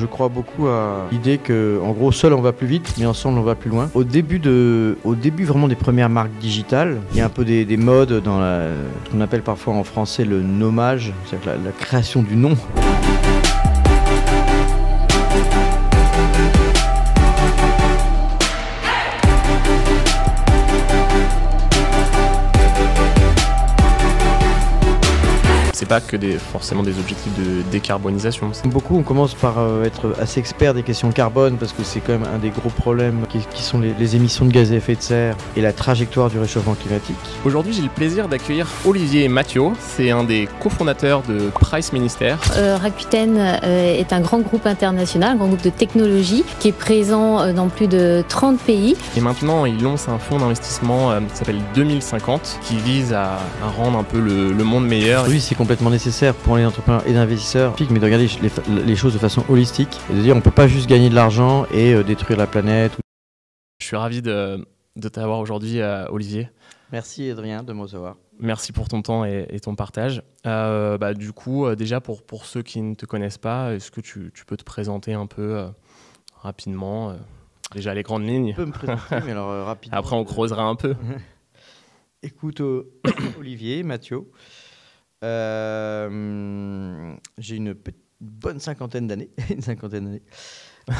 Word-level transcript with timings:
Je 0.00 0.06
crois 0.06 0.30
beaucoup 0.30 0.68
à 0.68 1.06
l'idée 1.12 1.36
que, 1.36 1.78
en 1.84 1.92
gros, 1.92 2.12
seul 2.12 2.32
on 2.32 2.40
va 2.40 2.54
plus 2.54 2.66
vite, 2.66 2.94
mais 2.98 3.04
ensemble 3.04 3.38
on 3.38 3.42
va 3.42 3.54
plus 3.54 3.68
loin. 3.68 3.90
Au 3.92 4.04
début, 4.04 4.38
vraiment 5.44 5.68
des 5.68 5.74
premières 5.74 6.08
marques 6.08 6.32
digitales, 6.40 6.98
il 7.12 7.18
y 7.18 7.20
a 7.20 7.26
un 7.26 7.28
peu 7.28 7.44
des, 7.44 7.66
des 7.66 7.76
modes 7.76 8.22
dans 8.22 8.40
ce 8.40 9.10
qu'on 9.10 9.20
appelle 9.20 9.42
parfois 9.42 9.74
en 9.74 9.84
français 9.84 10.24
le 10.24 10.40
nommage, 10.40 11.12
c'est-à-dire 11.26 11.62
la 11.62 11.72
création 11.72 12.22
du 12.22 12.36
nom. 12.36 12.56
Pas 25.92 26.00
que 26.00 26.16
des, 26.16 26.38
forcément 26.38 26.82
des 26.82 26.98
objectifs 26.98 27.34
de 27.38 27.60
décarbonisation. 27.70 28.50
Beaucoup, 28.64 28.96
on 28.96 29.02
commence 29.02 29.34
par 29.34 29.58
euh, 29.58 29.84
être 29.84 30.14
assez 30.18 30.40
expert 30.40 30.72
des 30.72 30.82
questions 30.82 31.12
carbone 31.12 31.58
parce 31.58 31.74
que 31.74 31.82
c'est 31.84 32.00
quand 32.00 32.12
même 32.12 32.26
un 32.34 32.38
des 32.38 32.48
gros 32.48 32.70
problèmes 32.70 33.26
qui, 33.28 33.40
qui 33.52 33.62
sont 33.62 33.78
les, 33.78 33.92
les, 33.98 34.16
émissions 34.16 34.46
de 34.46 34.52
gaz 34.52 34.72
à 34.72 34.76
effet 34.76 34.94
de 34.94 35.02
serre 35.02 35.36
et 35.54 35.60
la 35.60 35.74
trajectoire 35.74 36.30
du 36.30 36.38
réchauffement 36.38 36.74
climatique. 36.74 37.16
Aujourd'hui, 37.44 37.74
j'ai 37.74 37.82
le 37.82 37.90
plaisir 37.90 38.26
d'accueillir 38.26 38.66
Olivier 38.86 39.28
Mathieu. 39.28 39.64
C'est 39.78 40.10
un 40.10 40.24
des 40.24 40.48
cofondateurs 40.60 41.22
de 41.28 41.50
Price 41.50 41.92
Minister. 41.92 42.36
Euh, 42.56 42.78
Rakuten 42.80 43.36
euh, 43.38 43.98
est 43.98 44.14
un 44.14 44.20
grand 44.20 44.40
groupe 44.40 44.64
international, 44.64 45.32
un 45.32 45.36
grand 45.36 45.48
groupe 45.48 45.62
de 45.62 45.70
technologie 45.70 46.42
qui 46.58 46.68
est 46.68 46.72
présent 46.72 47.40
euh, 47.40 47.52
dans 47.52 47.68
plus 47.68 47.86
de 47.86 48.24
30 48.28 48.58
pays. 48.58 48.96
Et 49.14 49.20
maintenant, 49.20 49.66
il 49.66 49.82
lance 49.82 50.08
un 50.08 50.18
fonds 50.18 50.38
d'investissement 50.38 51.10
euh, 51.10 51.20
qui 51.20 51.36
s'appelle 51.36 51.60
2050 51.74 52.60
qui 52.62 52.76
vise 52.76 53.12
à, 53.12 53.38
à, 53.62 53.68
rendre 53.76 53.98
un 53.98 54.04
peu 54.04 54.20
le, 54.20 54.52
le 54.52 54.64
monde 54.64 54.86
meilleur. 54.86 55.26
Oui, 55.28 55.40
c'est 55.40 55.54
complètement 55.54 55.81
nécessaire 55.90 56.34
pour 56.34 56.56
les 56.56 56.64
entrepreneurs 56.64 57.06
et 57.06 57.10
les 57.10 57.18
investisseurs, 57.18 57.74
mais 57.90 57.98
de 57.98 58.04
regarder 58.04 58.28
les, 58.40 58.84
les, 58.84 58.96
choses 58.96 59.14
de 59.14 59.18
façon 59.18 59.44
holistique 59.48 60.00
et 60.10 60.14
de 60.14 60.20
dire 60.20 60.36
on 60.36 60.40
peut 60.40 60.50
pas 60.50 60.68
juste 60.68 60.88
gagner 60.88 61.10
de 61.10 61.14
l'argent 61.14 61.66
et 61.72 61.94
euh, 61.94 62.02
détruire 62.02 62.38
la 62.38 62.46
planète. 62.46 62.92
Je 63.80 63.86
suis 63.86 63.96
ravi 63.96 64.22
de, 64.22 64.66
de 64.96 65.08
t'avoir 65.08 65.38
aujourd'hui, 65.38 65.80
euh, 65.80 66.06
Olivier. 66.10 66.48
Merci 66.92 67.30
Adrien 67.30 67.62
de 67.62 67.72
me 67.72 67.80
recevoir. 67.80 68.16
Merci 68.38 68.72
pour 68.72 68.88
ton 68.88 69.00
temps 69.00 69.24
et, 69.24 69.46
et 69.50 69.60
ton 69.60 69.74
partage. 69.74 70.22
Euh, 70.46 70.98
bah, 70.98 71.14
du 71.14 71.32
coup, 71.32 71.64
euh, 71.64 71.74
déjà 71.74 72.00
pour, 72.00 72.22
pour 72.22 72.44
ceux 72.44 72.62
qui 72.62 72.82
ne 72.82 72.94
te 72.94 73.06
connaissent 73.06 73.38
pas, 73.38 73.72
est-ce 73.74 73.90
que 73.90 74.00
tu, 74.00 74.30
tu, 74.34 74.44
peux 74.44 74.56
te 74.56 74.64
présenter 74.64 75.14
un 75.14 75.26
peu 75.26 75.56
euh, 75.56 75.68
rapidement 76.34 77.16
Déjà 77.72 77.94
les 77.94 78.02
grandes 78.02 78.26
lignes. 78.26 78.50
Je 78.50 78.56
peux 78.56 78.66
me 78.66 78.72
présenter, 78.72 79.16
mais 79.24 79.30
alors 79.30 79.66
rapidement. 79.66 79.98
Après, 79.98 80.16
on 80.16 80.24
creusera 80.24 80.64
un 80.64 80.74
peu. 80.74 80.94
Écoute, 82.22 82.60
Olivier, 83.38 83.82
Mathieu. 83.82 84.30
Euh, 85.22 87.14
j'ai 87.38 87.56
une 87.56 87.74
bonne 88.20 88.60
cinquantaine 88.60 89.06
d'années. 89.06 89.30
une 89.50 89.60
cinquantaine 89.60 90.04
d'années. 90.04 90.22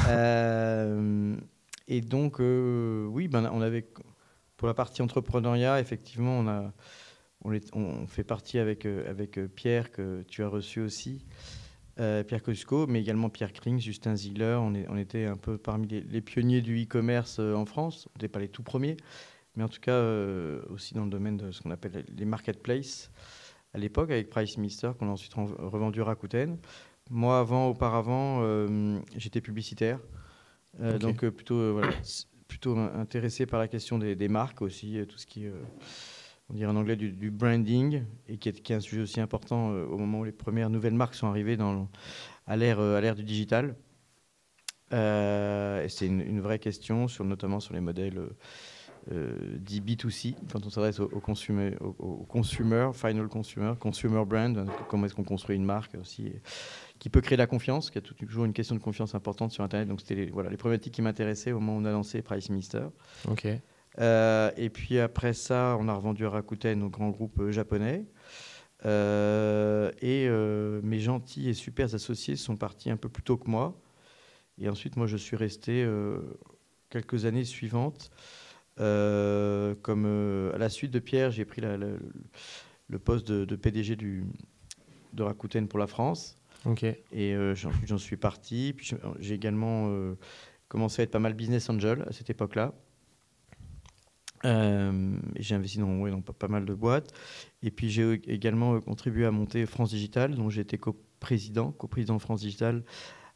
euh, 0.07 1.35
et 1.87 2.01
donc, 2.01 2.39
euh, 2.39 3.05
oui, 3.05 3.27
ben, 3.27 3.49
on 3.53 3.61
avait, 3.61 3.85
pour 4.57 4.67
la 4.67 4.73
partie 4.73 5.01
entrepreneuriat, 5.01 5.79
effectivement, 5.79 6.39
on, 6.39 6.47
a, 6.47 6.73
on, 7.73 8.07
fait 8.07 8.23
partie 8.23 8.59
avec, 8.59 8.85
avec 8.85 9.39
Pierre, 9.55 9.91
que 9.91 10.23
tu 10.27 10.43
as 10.43 10.47
reçu 10.47 10.79
aussi, 10.79 11.25
Pierre 11.97 12.41
Cosco, 12.41 12.87
mais 12.87 13.01
également 13.01 13.29
Pierre 13.29 13.53
Krings, 13.53 13.79
Justin 13.79 14.15
Ziegler. 14.15 14.57
On, 14.59 14.97
était 14.97 15.25
un 15.25 15.37
peu 15.37 15.57
parmi 15.57 15.87
les, 15.87 16.01
les 16.01 16.21
pionniers 16.21 16.61
du 16.61 16.81
e-commerce 16.81 17.39
en 17.39 17.65
France. 17.65 18.07
On 18.07 18.11
n'était 18.17 18.29
pas 18.29 18.39
les 18.39 18.47
tout 18.47 18.63
premiers, 18.63 18.97
mais 19.55 19.63
en 19.63 19.69
tout 19.69 19.81
cas, 19.81 20.01
aussi 20.69 20.93
dans 20.93 21.03
le 21.03 21.11
domaine 21.11 21.37
de 21.37 21.51
ce 21.51 21.61
qu'on 21.61 21.71
appelle 21.71 22.05
les 22.15 22.25
marketplaces 22.25 23.11
à 23.73 23.77
l'époque 23.77 24.11
avec 24.11 24.29
Price 24.29 24.57
Mister 24.57 24.91
qu'on 24.97 25.09
a 25.09 25.11
ensuite 25.11 25.33
revendu 25.33 26.01
à 26.01 26.05
Rakuten. 26.05 26.57
Moi, 27.09 27.37
avant, 27.37 27.67
auparavant, 27.67 28.39
euh, 28.43 28.99
j'étais 29.17 29.41
publicitaire, 29.41 29.99
euh, 30.79 30.91
okay. 30.91 30.99
donc 30.99 31.23
euh, 31.23 31.31
plutôt, 31.31 31.73
voilà, 31.73 31.91
plutôt 32.47 32.77
intéressé 32.77 33.45
par 33.45 33.59
la 33.59 33.67
question 33.67 33.99
des, 33.99 34.15
des 34.15 34.29
marques 34.29 34.61
aussi, 34.61 34.99
tout 35.09 35.17
ce 35.17 35.25
qui, 35.25 35.45
on 36.49 36.53
dirait 36.53 36.71
en 36.71 36.75
anglais, 36.77 36.95
du, 36.95 37.11
du 37.11 37.29
branding, 37.29 38.03
et 38.29 38.37
qui 38.37 38.49
est, 38.49 38.61
qui 38.61 38.71
est, 38.71 38.77
un 38.77 38.79
sujet 38.79 39.01
aussi 39.01 39.19
important 39.19 39.71
au 39.71 39.97
moment 39.97 40.19
où 40.19 40.23
les 40.23 40.31
premières 40.31 40.69
nouvelles 40.69 40.93
marques 40.93 41.15
sont 41.15 41.27
arrivées 41.27 41.57
dans, 41.57 41.89
à 42.47 42.55
l'ère 42.55 43.15
du 43.15 43.23
digital. 43.23 43.75
c'est 44.91 46.07
une, 46.07 46.21
une, 46.21 46.39
vraie 46.39 46.59
question, 46.59 47.09
sur, 47.09 47.25
notamment 47.25 47.59
sur 47.59 47.73
les 47.73 47.81
modèles 47.81 48.29
euh, 49.11 49.57
dit 49.59 49.81
B2C, 49.81 50.35
quand 50.51 50.65
on 50.65 50.69
s'adresse 50.69 50.99
au, 50.99 51.05
au, 51.05 51.19
consumer, 51.19 51.75
au, 51.81 51.95
au, 51.99 52.25
consumer, 52.25 52.91
final 52.93 53.27
consumer, 53.27 53.73
consumer 53.79 54.23
brand, 54.25 54.57
hein, 54.57 54.65
comment 54.89 55.05
est-ce 55.05 55.15
qu'on 55.15 55.23
construit 55.23 55.55
une 55.55 55.65
marque 55.65 55.95
aussi, 55.99 56.31
qui 56.99 57.09
peut 57.09 57.21
créer 57.21 57.37
la 57.37 57.47
confiance, 57.47 57.89
qui 57.91 57.97
a 57.97 58.01
toujours 58.01 58.45
une 58.45 58.53
question 58.53 58.75
de 58.75 58.81
confiance 58.81 59.13
importante 59.13 59.51
sur 59.51 59.63
Internet. 59.63 59.89
Donc 59.89 60.01
c'était 60.01 60.15
les, 60.15 60.31
voilà, 60.31 60.49
les 60.49 60.57
problématiques 60.57 60.93
qui 60.93 61.01
m'intéressaient 61.01 61.51
au 61.51 61.59
moment 61.59 61.77
où 61.77 61.81
on 61.81 61.85
a 61.85 61.91
lancé 61.91 62.21
Price 62.21 62.49
Minister. 62.49 62.83
Ok. 63.29 63.47
Euh, 63.99 64.51
et 64.57 64.69
puis 64.69 64.99
après 64.99 65.33
ça, 65.33 65.77
on 65.79 65.87
a 65.87 65.93
revendu 65.93 66.25
à 66.25 66.29
Rakuten 66.29 66.81
au 66.83 66.89
grand 66.89 67.09
groupe 67.09 67.39
euh, 67.39 67.51
japonais. 67.51 68.05
Euh, 68.85 69.91
et 70.01 70.27
mes 70.85 70.99
gentils 70.99 71.47
et 71.47 71.53
super 71.53 71.93
associés 71.93 72.35
sont 72.35 72.57
partis 72.57 72.89
un 72.89 72.97
peu 72.97 73.07
plus 73.07 73.23
tôt 73.23 73.37
que 73.37 73.49
moi. 73.49 73.79
Et 74.59 74.67
ensuite, 74.69 74.97
moi, 74.97 75.07
je 75.07 75.17
suis 75.17 75.37
resté 75.37 75.87
quelques 76.89 77.25
années 77.25 77.45
suivantes. 77.45 78.11
Euh, 78.79 79.75
comme 79.81 80.05
euh, 80.05 80.53
à 80.53 80.57
la 80.57 80.69
suite 80.69 80.91
de 80.91 80.99
Pierre, 80.99 81.31
j'ai 81.31 81.45
pris 81.45 81.61
la, 81.61 81.77
la, 81.77 81.87
le 82.87 82.99
poste 82.99 83.27
de, 83.27 83.45
de, 83.45 83.55
PDG 83.55 83.95
du, 83.95 84.25
de 85.13 85.23
Rakuten 85.23 85.67
pour 85.67 85.79
la 85.79 85.87
France. 85.87 86.37
Okay. 86.65 87.03
Et 87.11 87.33
euh, 87.33 87.55
j'en 87.55 87.97
suis 87.97 88.17
parti. 88.17 88.73
Puis 88.75 88.91
j'ai 89.19 89.35
également 89.35 89.87
euh, 89.89 90.15
commencé 90.67 91.01
à 91.01 91.03
être 91.03 91.11
pas 91.11 91.19
mal 91.19 91.33
business 91.33 91.69
angel 91.69 92.03
à 92.07 92.13
cette 92.13 92.29
époque-là. 92.29 92.73
J'ai 94.43 95.55
investi 95.55 95.77
dans, 95.77 95.99
ouais, 95.99 96.11
dans 96.11 96.21
pas, 96.21 96.47
mal 96.47 96.65
de 96.65 96.73
boîtes. 96.73 97.13
Et 97.61 97.71
puis 97.71 97.89
j'ai 97.89 98.13
également 98.27 98.79
contribué 98.81 99.25
à 99.25 99.31
monter 99.31 99.65
France 99.65 99.91
Digital, 99.91 100.35
dont 100.35 100.49
j'ai 100.49 100.61
été 100.61 100.77
coprésident, 100.77 101.71
coprésident 101.71 102.15
de 102.15 102.21
France 102.21 102.41
Digital 102.41 102.83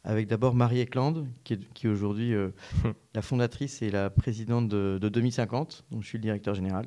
avec 0.04 0.26
d'abord 0.26 0.54
Marie 0.54 0.80
Eklund, 0.80 1.26
qui 1.44 1.54
est, 1.54 1.86
aujourd'hui 1.86 2.34
euh, 2.34 2.50
la 3.14 3.22
fondatrice 3.22 3.82
et 3.82 3.90
la 3.90 4.10
présidente 4.10 4.68
de, 4.68 4.98
de, 5.00 5.08
2050, 5.08 5.84
dont 5.90 6.00
je 6.00 6.06
suis 6.06 6.18
le 6.18 6.22
directeur 6.22 6.54
général. 6.54 6.84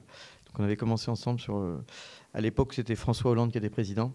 Donc 0.47 0.59
on 0.59 0.63
avait 0.63 0.77
commencé 0.77 1.11
ensemble 1.11 1.39
sur... 1.39 1.57
Euh, 1.57 1.83
à 2.33 2.41
l'époque, 2.41 2.73
c'était 2.73 2.95
François 2.95 3.31
Hollande 3.31 3.51
qui 3.51 3.57
était 3.57 3.69
président, 3.69 4.13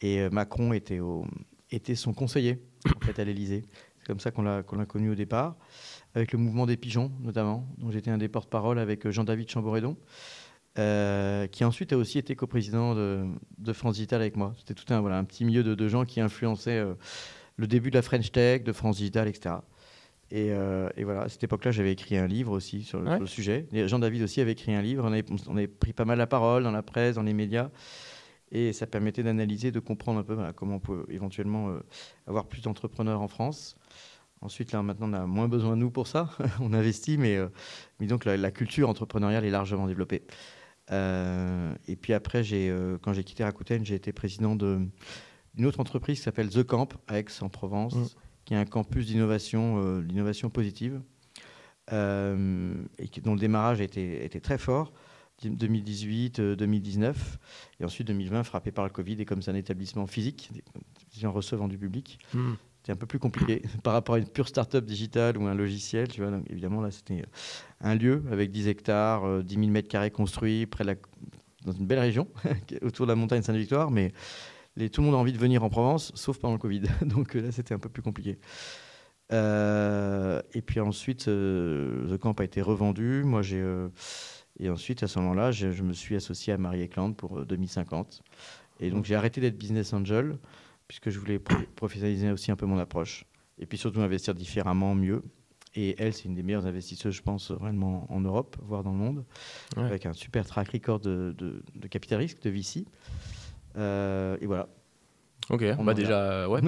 et 0.00 0.20
euh, 0.20 0.30
Macron 0.30 0.72
était, 0.72 1.00
au, 1.00 1.24
était 1.70 1.94
son 1.94 2.12
conseiller, 2.12 2.62
en 2.96 3.04
fait, 3.04 3.18
à 3.18 3.24
l'Élysée. 3.24 3.62
C'est 3.98 4.06
comme 4.06 4.20
ça 4.20 4.30
qu'on 4.30 4.42
l'a 4.42 4.62
qu 4.62 4.76
connu 4.86 5.10
au 5.10 5.14
départ, 5.14 5.56
avec 6.14 6.32
le 6.32 6.38
mouvement 6.38 6.66
des 6.66 6.76
pigeons, 6.76 7.10
notamment, 7.20 7.66
dont 7.78 7.90
j'étais 7.90 8.10
un 8.10 8.18
des 8.18 8.28
porte-parole 8.28 8.78
avec 8.78 9.08
Jean-David 9.08 9.48
Chamboredon. 9.50 9.96
Euh, 10.76 11.46
qui 11.46 11.64
ensuite 11.64 11.92
a 11.92 11.96
aussi 11.96 12.18
été 12.18 12.34
coprésident 12.34 12.96
de, 12.96 13.24
de 13.58 13.72
France 13.72 13.94
Digital 13.94 14.20
avec 14.20 14.36
moi. 14.36 14.54
C'était 14.58 14.74
tout 14.74 14.92
un, 14.92 15.00
voilà, 15.00 15.18
un 15.18 15.22
petit 15.22 15.44
milieu 15.44 15.62
de, 15.62 15.76
de 15.76 15.88
gens 15.88 16.04
qui 16.04 16.20
influençaient 16.20 16.80
euh, 16.80 16.94
le 17.56 17.66
début 17.66 17.90
de 17.90 17.96
la 17.96 18.02
French 18.02 18.32
Tech, 18.32 18.64
de 18.64 18.72
France 18.72 18.96
Digital, 18.96 19.28
etc. 19.28 19.56
Et, 20.30 20.50
euh, 20.50 20.88
et 20.96 21.04
voilà, 21.04 21.22
à 21.22 21.28
cette 21.28 21.44
époque-là, 21.44 21.70
j'avais 21.70 21.92
écrit 21.92 22.16
un 22.16 22.26
livre 22.26 22.52
aussi 22.52 22.82
sur 22.82 22.98
le, 22.98 23.04
ouais. 23.04 23.12
sur 23.12 23.20
le 23.20 23.26
sujet. 23.26 23.66
Jean-David 23.72 24.22
aussi 24.22 24.40
avait 24.40 24.52
écrit 24.52 24.74
un 24.74 24.82
livre. 24.82 25.04
On 25.04 25.12
avait, 25.12 25.24
on 25.48 25.56
avait, 25.56 25.68
pris 25.68 25.92
pas 25.92 26.04
mal 26.04 26.18
la 26.18 26.26
parole 26.26 26.64
dans 26.64 26.70
la 26.70 26.82
presse, 26.82 27.16
dans 27.16 27.22
les 27.22 27.34
médias. 27.34 27.70
Et 28.50 28.72
ça 28.72 28.86
permettait 28.86 29.22
d'analyser, 29.22 29.70
de 29.70 29.80
comprendre 29.80 30.20
un 30.20 30.22
peu 30.22 30.34
voilà, 30.34 30.52
comment 30.52 30.76
on 30.76 30.80
peut 30.80 31.06
éventuellement 31.08 31.70
euh, 31.70 31.80
avoir 32.26 32.46
plus 32.46 32.62
d'entrepreneurs 32.62 33.20
en 33.20 33.28
France. 33.28 33.76
Ensuite, 34.40 34.72
là, 34.72 34.82
maintenant, 34.82 35.08
on 35.10 35.12
a 35.12 35.26
moins 35.26 35.48
besoin 35.48 35.76
de 35.76 35.80
nous 35.80 35.90
pour 35.90 36.06
ça. 36.06 36.30
on 36.60 36.72
investit, 36.72 37.16
mais, 37.16 37.36
euh, 37.36 37.48
mais 38.00 38.06
donc 38.06 38.24
la, 38.24 38.36
la, 38.36 38.50
culture 38.50 38.88
entrepreneuriale 38.88 39.44
est 39.44 39.50
largement 39.50 39.86
développée. 39.86 40.22
Et 40.90 41.96
puis 41.96 42.12
après, 42.12 42.42
quand 43.02 43.12
j'ai 43.14 43.24
quitté 43.24 43.42
Rakuten, 43.42 43.84
j'ai 43.86 43.94
été 43.94 44.12
président 44.12 44.54
d'une 45.54 45.66
autre 45.66 45.80
entreprise 45.80 46.18
qui 46.18 46.24
s'appelle 46.24 46.50
The 46.50 46.62
Camp 46.62 46.88
à 47.06 47.18
Aix-en-Provence, 47.18 47.94
mmh. 47.94 48.06
qui 48.44 48.54
est 48.54 48.56
un 48.56 48.64
campus 48.64 49.06
d'innovation, 49.06 49.82
euh, 49.82 50.02
d'innovation 50.02 50.50
positive, 50.50 51.00
euh, 51.92 52.74
et 52.98 53.08
qui, 53.08 53.20
dont 53.20 53.34
le 53.34 53.40
démarrage 53.40 53.80
a 53.80 53.84
été, 53.84 54.20
a 54.20 54.24
été 54.24 54.40
très 54.40 54.58
fort. 54.58 54.92
2018, 55.42 56.40
2019, 56.40 57.38
et 57.80 57.84
ensuite 57.84 58.06
2020 58.06 58.44
frappé 58.44 58.70
par 58.70 58.84
le 58.84 58.90
Covid, 58.90 59.20
et 59.20 59.24
comme 59.24 59.42
c'est 59.42 59.50
un 59.50 59.56
établissement 59.56 60.06
physique, 60.06 60.50
en 61.24 61.32
recevant 61.32 61.68
du 61.68 61.76
public, 61.76 62.18
mmh 62.32 62.52
c'était 62.84 62.92
un 62.92 62.96
peu 62.96 63.06
plus 63.06 63.18
compliqué 63.18 63.62
par 63.82 63.94
rapport 63.94 64.16
à 64.16 64.18
une 64.18 64.28
pure 64.28 64.46
start-up 64.46 64.84
digitale 64.84 65.38
ou 65.38 65.46
un 65.46 65.54
logiciel. 65.54 66.08
Tu 66.08 66.20
vois, 66.20 66.30
donc 66.30 66.44
évidemment, 66.50 66.82
là, 66.82 66.90
c'était 66.90 67.24
un 67.80 67.94
lieu 67.94 68.22
avec 68.30 68.50
10 68.50 68.68
hectares, 68.68 69.24
euh, 69.24 69.42
10 69.42 69.54
000 69.54 69.68
mètres 69.68 69.88
carrés 69.88 70.10
construits 70.10 70.66
près 70.66 70.84
de 70.84 70.90
la, 70.90 70.94
dans 71.64 71.72
une 71.72 71.86
belle 71.86 72.00
région, 72.00 72.28
autour 72.82 73.06
de 73.06 73.12
la 73.12 73.16
montagne 73.16 73.40
Sainte-Victoire, 73.40 73.90
mais 73.90 74.12
les, 74.76 74.90
tout 74.90 75.00
le 75.00 75.06
monde 75.06 75.14
a 75.14 75.18
envie 75.18 75.32
de 75.32 75.38
venir 75.38 75.62
en 75.62 75.70
Provence, 75.70 76.12
sauf 76.14 76.38
pendant 76.38 76.54
le 76.54 76.60
Covid. 76.60 76.82
Donc 77.02 77.36
euh, 77.36 77.40
là, 77.40 77.52
c'était 77.52 77.74
un 77.74 77.78
peu 77.78 77.88
plus 77.88 78.02
compliqué. 78.02 78.38
Euh, 79.32 80.42
et 80.52 80.62
puis 80.62 80.80
ensuite, 80.80 81.28
euh, 81.28 82.14
The 82.14 82.20
Camp 82.20 82.38
a 82.40 82.44
été 82.44 82.60
revendu. 82.60 83.22
Moi, 83.24 83.42
j'ai 83.42 83.60
euh, 83.60 83.88
et 84.60 84.68
ensuite, 84.68 85.02
à 85.02 85.08
ce 85.08 85.18
moment-là, 85.18 85.50
je, 85.50 85.72
je, 85.72 85.82
me 85.82 85.92
suis 85.92 86.14
associé 86.14 86.52
à 86.52 86.58
Marie 86.58 86.82
Eklund 86.82 87.16
pour 87.16 87.44
2050. 87.44 88.22
Et 88.80 88.90
donc, 88.90 89.04
j'ai 89.04 89.14
arrêté 89.14 89.40
d'être 89.40 89.58
business 89.58 89.92
angel 89.92 90.38
puisque 90.86 91.10
je 91.10 91.18
voulais 91.18 91.38
professionnaliser 91.76 92.30
aussi 92.30 92.50
un 92.50 92.56
peu 92.56 92.66
mon 92.66 92.78
approche. 92.78 93.24
et 93.58 93.66
puis 93.66 93.78
surtout 93.78 94.00
investir 94.00 94.34
différemment, 94.34 94.94
mieux. 94.94 95.22
Et 95.76 95.96
elle, 95.98 96.12
c'est 96.12 96.26
une 96.26 96.34
des 96.34 96.42
meilleures 96.42 96.66
investisseuses, 96.66 97.14
je 97.14 97.22
pense, 97.22 97.50
réellement 97.50 98.06
en 98.12 98.20
Europe, 98.20 98.56
voire 98.62 98.84
dans 98.84 98.92
le 98.92 98.98
monde, 98.98 99.24
avec 99.76 100.06
un 100.06 100.12
super 100.12 100.46
track 100.46 100.68
record 100.68 101.00
de, 101.00 101.34
de, 101.36 101.88
capital 101.88 102.20
risque, 102.20 102.40
de 102.42 102.50
VC. 102.50 102.84
Euh, 103.76 104.36
et 104.40 104.46
voilà. 104.46 104.68
Ok, 105.50 105.62
on 105.78 105.84
va 105.84 105.94
déjà. 105.94 106.48
Ouais, 106.48 106.60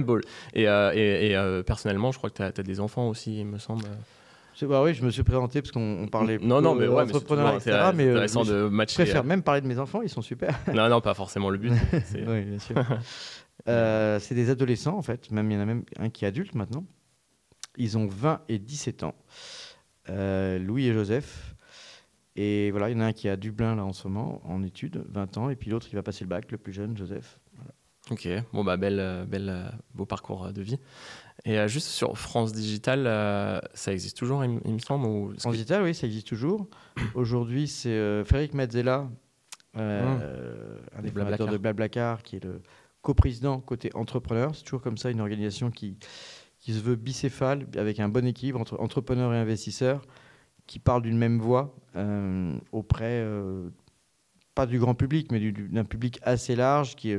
beau. 0.00 0.18
Et, 0.54 0.68
euh, 0.68 0.90
et, 0.92 1.28
et 1.28 1.36
euh, 1.36 1.62
personnellement, 1.62 2.10
je 2.10 2.18
crois 2.18 2.28
que 2.28 2.36
tu 2.36 2.42
as, 2.42 2.46
as, 2.46 2.62
des 2.62 2.80
enfants 2.80 3.08
aussi, 3.08 3.38
il 3.40 3.46
me 3.46 3.58
semble. 3.58 3.84
Bah 4.62 4.82
oui, 4.82 4.94
je 4.94 5.04
me 5.04 5.10
suis 5.10 5.22
présenté 5.22 5.60
parce 5.60 5.70
qu'on 5.70 6.08
parlait 6.10 6.38
non, 6.38 6.60
non, 6.62 6.74
mais 6.74 6.88
ouais, 6.88 7.02
entrepreneurs, 7.02 7.56
etc. 7.56 7.90
Mais 7.94 8.08
intéressant 8.08 8.44
de 8.44 8.68
matcher. 8.68 9.04
Je 9.04 9.10
préfère 9.10 9.22
même 9.22 9.42
parler 9.42 9.60
de 9.60 9.66
mes 9.66 9.78
enfants, 9.78 10.02
ils 10.02 10.08
sont 10.08 10.22
super. 10.22 10.58
non, 10.74 10.88
non, 10.88 11.00
pas 11.00 11.14
forcément 11.14 11.50
le 11.50 11.58
but. 11.58 11.72
oui, 12.26 12.42
bien 12.42 12.58
sûr. 12.58 12.76
c'est 14.20 14.34
des 14.34 14.50
adolescents, 14.50 14.96
en 14.96 15.02
fait. 15.02 15.30
Même, 15.30 15.50
il 15.50 15.54
y 15.54 15.56
en 15.58 15.60
a 15.60 15.66
même 15.66 15.84
un 15.98 16.08
qui 16.08 16.24
est 16.24 16.28
adulte 16.28 16.54
maintenant. 16.54 16.84
Ils 17.76 17.98
ont 17.98 18.06
20 18.06 18.40
et 18.48 18.58
17 18.58 19.02
ans. 19.04 19.14
Euh, 20.08 20.58
Louis 20.58 20.88
et 20.88 20.92
Joseph. 20.92 21.55
Et 22.36 22.70
voilà, 22.70 22.90
il 22.90 22.96
y 22.96 22.96
en 22.96 23.00
a 23.00 23.06
un 23.06 23.12
qui 23.12 23.28
est 23.28 23.30
à 23.30 23.36
Dublin 23.36 23.74
là 23.76 23.84
en 23.84 23.92
ce 23.92 24.06
moment, 24.08 24.40
en 24.44 24.62
études, 24.62 25.04
20 25.08 25.38
ans, 25.38 25.50
et 25.50 25.56
puis 25.56 25.70
l'autre 25.70 25.88
qui 25.88 25.94
va 25.94 26.02
passer 26.02 26.24
le 26.24 26.28
bac, 26.28 26.50
le 26.52 26.58
plus 26.58 26.72
jeune, 26.72 26.96
Joseph. 26.96 27.40
Ok, 28.10 28.28
bon 28.52 28.62
bah 28.62 28.76
belle, 28.76 29.00
euh, 29.00 29.24
belle, 29.24 29.48
euh, 29.48 29.68
beau 29.94 30.06
parcours 30.06 30.52
de 30.52 30.62
vie. 30.62 30.78
Et 31.44 31.66
juste 31.66 31.88
sur 31.88 32.16
France 32.16 32.52
Digital, 32.52 33.04
ça 33.74 33.92
existe 33.92 34.16
toujours, 34.16 34.44
il, 34.44 34.50
me 34.50 34.78
semble 34.78 35.06
ou... 35.06 35.34
France 35.38 35.54
Digital, 35.54 35.82
oui, 35.82 35.94
ça 35.94 36.06
existe 36.06 36.26
toujours. 36.26 36.68
Aujourd'hui, 37.14 37.68
c'est 37.68 38.24
Frédéric 38.24 38.54
Mazzella, 38.54 39.08
mmh. 39.74 39.78
un 39.78 41.02
des 41.02 41.10
fondateurs 41.10 41.48
de 41.48 41.56
Blablacar, 41.56 42.22
qui 42.22 42.36
est 42.36 42.44
le 42.44 42.62
coprésident 43.02 43.60
côté 43.60 43.90
entrepreneur. 43.94 44.54
C'est 44.54 44.64
toujours 44.64 44.82
comme 44.82 44.98
ça, 44.98 45.10
une 45.10 45.20
organisation 45.20 45.70
qui, 45.70 45.96
qui 46.58 46.74
se 46.74 46.80
veut 46.80 46.96
bicéphale, 46.96 47.66
avec 47.76 48.00
un 48.00 48.08
bon 48.08 48.26
équilibre 48.26 48.60
entre 48.60 48.80
entrepreneurs 48.80 49.32
et 49.32 49.38
investisseurs, 49.38 50.02
qui 50.66 50.78
parlent 50.78 51.02
d'une 51.02 51.18
même 51.18 51.38
voix 51.38 51.74
euh, 51.96 52.56
auprès, 52.72 53.20
euh, 53.22 53.68
pas 54.54 54.66
du 54.66 54.78
grand 54.78 54.94
public, 54.94 55.30
mais 55.30 55.52
d'un 55.52 55.84
public 55.84 56.18
assez 56.22 56.56
large, 56.56 56.96
qui 56.96 57.10
est 57.10 57.18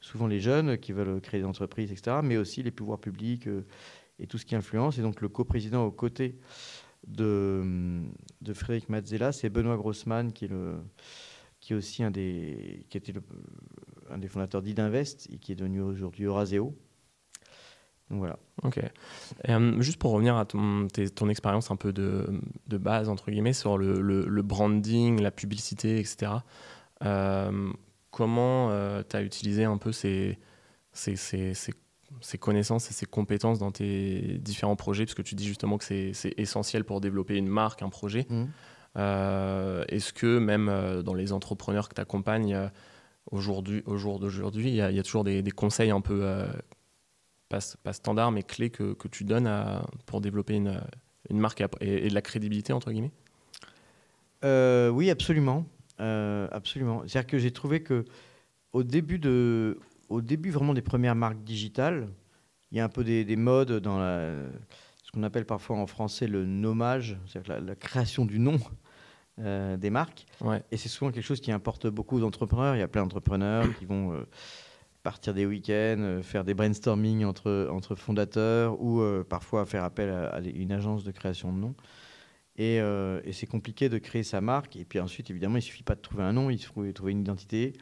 souvent 0.00 0.26
les 0.26 0.40
jeunes 0.40 0.78
qui 0.78 0.92
veulent 0.92 1.20
créer 1.20 1.40
des 1.40 1.46
entreprises, 1.46 1.90
etc., 1.90 2.18
mais 2.22 2.36
aussi 2.36 2.62
les 2.62 2.70
pouvoirs 2.70 2.98
publics 2.98 3.46
euh, 3.46 3.64
et 4.18 4.26
tout 4.26 4.38
ce 4.38 4.44
qui 4.44 4.54
influence. 4.54 4.98
Et 4.98 5.02
donc 5.02 5.20
le 5.20 5.28
coprésident 5.28 5.84
aux 5.84 5.90
côtés 5.90 6.36
de, 7.06 8.02
de 8.40 8.52
Frédéric 8.52 8.88
Mazzella, 8.88 9.32
c'est 9.32 9.48
Benoît 9.48 9.76
Grossman, 9.76 10.32
qui 10.32 10.46
est 10.46 10.48
le 10.48 10.74
qui 11.62 11.74
est 11.74 11.76
aussi 11.76 12.02
un 12.02 12.10
des, 12.10 12.84
qui 12.90 12.98
était 12.98 13.14
un 14.10 14.18
des 14.18 14.26
fondateurs 14.26 14.62
d'Idinvest 14.62 15.28
et 15.32 15.38
qui 15.38 15.52
est 15.52 15.54
devenu 15.54 15.80
aujourd'hui 15.80 16.24
Euraseo, 16.24 16.76
voilà. 18.12 18.38
Ok. 18.62 18.80
Euh, 19.48 19.80
juste 19.80 19.98
pour 19.98 20.12
revenir 20.12 20.36
à 20.36 20.44
ton, 20.44 20.86
ton 21.14 21.28
expérience 21.28 21.70
un 21.70 21.76
peu 21.76 21.92
de, 21.92 22.26
de, 22.66 22.76
base, 22.76 23.08
entre 23.08 23.30
guillemets, 23.30 23.54
sur 23.54 23.78
le, 23.78 24.00
le, 24.00 24.42
branding, 24.42 25.20
la 25.20 25.30
publicité, 25.30 25.98
etc. 25.98 26.32
Euh, 27.04 27.72
comment 28.10 28.70
euh, 28.70 29.02
tu 29.08 29.16
as 29.16 29.22
utilisé 29.22 29.64
un 29.64 29.78
peu 29.78 29.92
ces, 29.92 30.38
ces, 30.92 31.16
ces, 31.16 31.54
ces, 31.54 32.38
connaissances 32.38 32.90
et 32.90 32.92
ces 32.92 33.06
compétences 33.06 33.58
dans 33.58 33.72
tes 33.72 34.38
différents 34.38 34.76
projets? 34.76 35.06
Parce 35.06 35.14
que 35.14 35.22
tu 35.22 35.34
dis 35.34 35.46
justement 35.46 35.78
que 35.78 35.84
c'est 35.84 36.34
essentiel 36.36 36.84
pour 36.84 37.00
développer 37.00 37.36
une 37.36 37.48
marque, 37.48 37.82
un 37.82 37.88
projet. 37.88 38.26
Mmh. 38.28 38.44
Est-ce 39.88 40.12
que 40.12 40.38
même 40.38 41.02
dans 41.02 41.14
les 41.14 41.32
entrepreneurs 41.32 41.88
que 41.88 41.94
tu 41.94 42.00
accompagnes, 42.00 42.70
aujourd'hui, 43.30 43.82
au 43.86 43.96
jour 43.96 44.20
d'aujourd'hui, 44.20 44.68
il 44.68 44.74
y, 44.74 44.76
y, 44.76 44.98
a 44.98 45.02
toujours 45.02 45.24
des, 45.24 45.42
des 45.42 45.50
conseils 45.50 45.90
un 45.90 46.02
peu 46.02 46.44
pas, 47.82 47.92
standard, 47.92 48.32
mais 48.32 48.42
clé 48.42 48.70
que, 48.70 48.94
que 48.94 49.08
tu 49.08 49.24
donnes 49.24 49.46
à, 49.46 49.84
pour 50.06 50.20
développer 50.20 50.54
une, 50.54 50.80
une 51.30 51.38
marque 51.38 51.62
et, 51.80 52.08
de 52.08 52.14
la 52.14 52.22
crédibilité, 52.22 52.72
entre 52.72 52.90
guillemets? 52.90 53.12
Euh, 54.44 54.88
Oui, 54.88 55.10
absolument. 55.10 55.66
Euh, 56.00 56.48
absolument. 56.50 57.02
C'est-à-dire 57.06 57.26
que 57.26 57.38
j'ai 57.38 57.52
trouvé 57.52 57.82
que 57.82 58.04
au 58.72 58.82
début, 58.82 59.18
de, 59.18 59.78
au 60.08 60.22
début 60.22 60.50
vraiment 60.50 60.74
des 60.74 60.82
premières 60.82 61.14
marques 61.14 61.42
digitales, 61.44 62.08
il 62.70 62.78
y 62.78 62.80
a 62.80 62.84
un 62.84 62.88
peu 62.88 63.04
des, 63.04 63.24
des 63.24 63.36
modes 63.36 63.80
dans 63.80 63.98
la, 63.98 64.32
ce 65.02 65.10
qu'on 65.12 65.22
appelle 65.22 65.44
parfois 65.44 65.76
en 65.76 65.86
français 65.86 66.26
le 66.26 66.46
nommage, 66.46 67.18
c'est-à-dire 67.26 67.60
la, 67.60 67.76
création 67.76 68.24
du 68.24 68.38
nom 68.38 68.58
euh, 69.38 69.76
des 69.76 69.90
marques. 69.90 70.26
Ouais. 70.40 70.62
Et 70.70 70.78
c'est 70.78 70.88
souvent 70.88 71.12
quelque 71.12 71.24
chose 71.24 71.40
qui 71.40 71.52
importe 71.52 71.86
beaucoup 71.86 72.18
d'entrepreneurs. 72.18 72.74
Il 72.74 72.78
y 72.78 72.82
a 72.82 72.88
plein 72.88 73.02
d'entrepreneurs 73.02 73.66
qui 73.78 73.84
vont 73.84 74.24
partir 75.02 75.34
des 75.34 75.46
week-ends, 75.46 76.00
euh, 76.00 76.22
faire 76.22 76.44
des 76.44 76.54
brainstorming 76.54 77.24
entre, 77.24 77.68
entre 77.70 77.94
fondateurs 77.94 78.80
ou 78.80 79.00
euh, 79.00 79.24
parfois 79.24 79.66
faire 79.66 79.84
appel 79.84 80.10
à, 80.10 80.40
une 80.40 80.72
agence 80.72 81.04
de 81.04 81.10
création 81.10 81.52
de 81.52 81.58
nom. 81.58 81.74
Et, 82.56 82.80
euh, 82.80 83.20
et 83.24 83.32
c'est 83.32 83.46
compliqué 83.46 83.88
de 83.88 83.98
créer 83.98 84.22
sa 84.22 84.40
marque. 84.40 84.76
Et 84.76 84.84
puis 84.84 85.00
ensuite, 85.00 85.30
évidemment, 85.30 85.56
il 85.56 85.62
suffit 85.62 85.82
pas 85.82 85.94
de 85.94 86.00
trouver 86.00 86.22
un 86.22 86.32
nom, 86.32 86.50
il 86.50 86.62
faut 86.62 86.90
trouver 86.92 87.12
une 87.12 87.20
identité, 87.20 87.72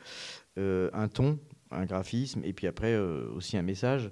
un 0.57 1.09
ton, 1.09 1.39
un 1.71 1.87
graphisme, 1.87 2.43
et 2.45 2.53
puis 2.53 2.67
après 2.67 2.97
aussi 2.97 3.57
un 3.57 3.63
message, 3.63 4.11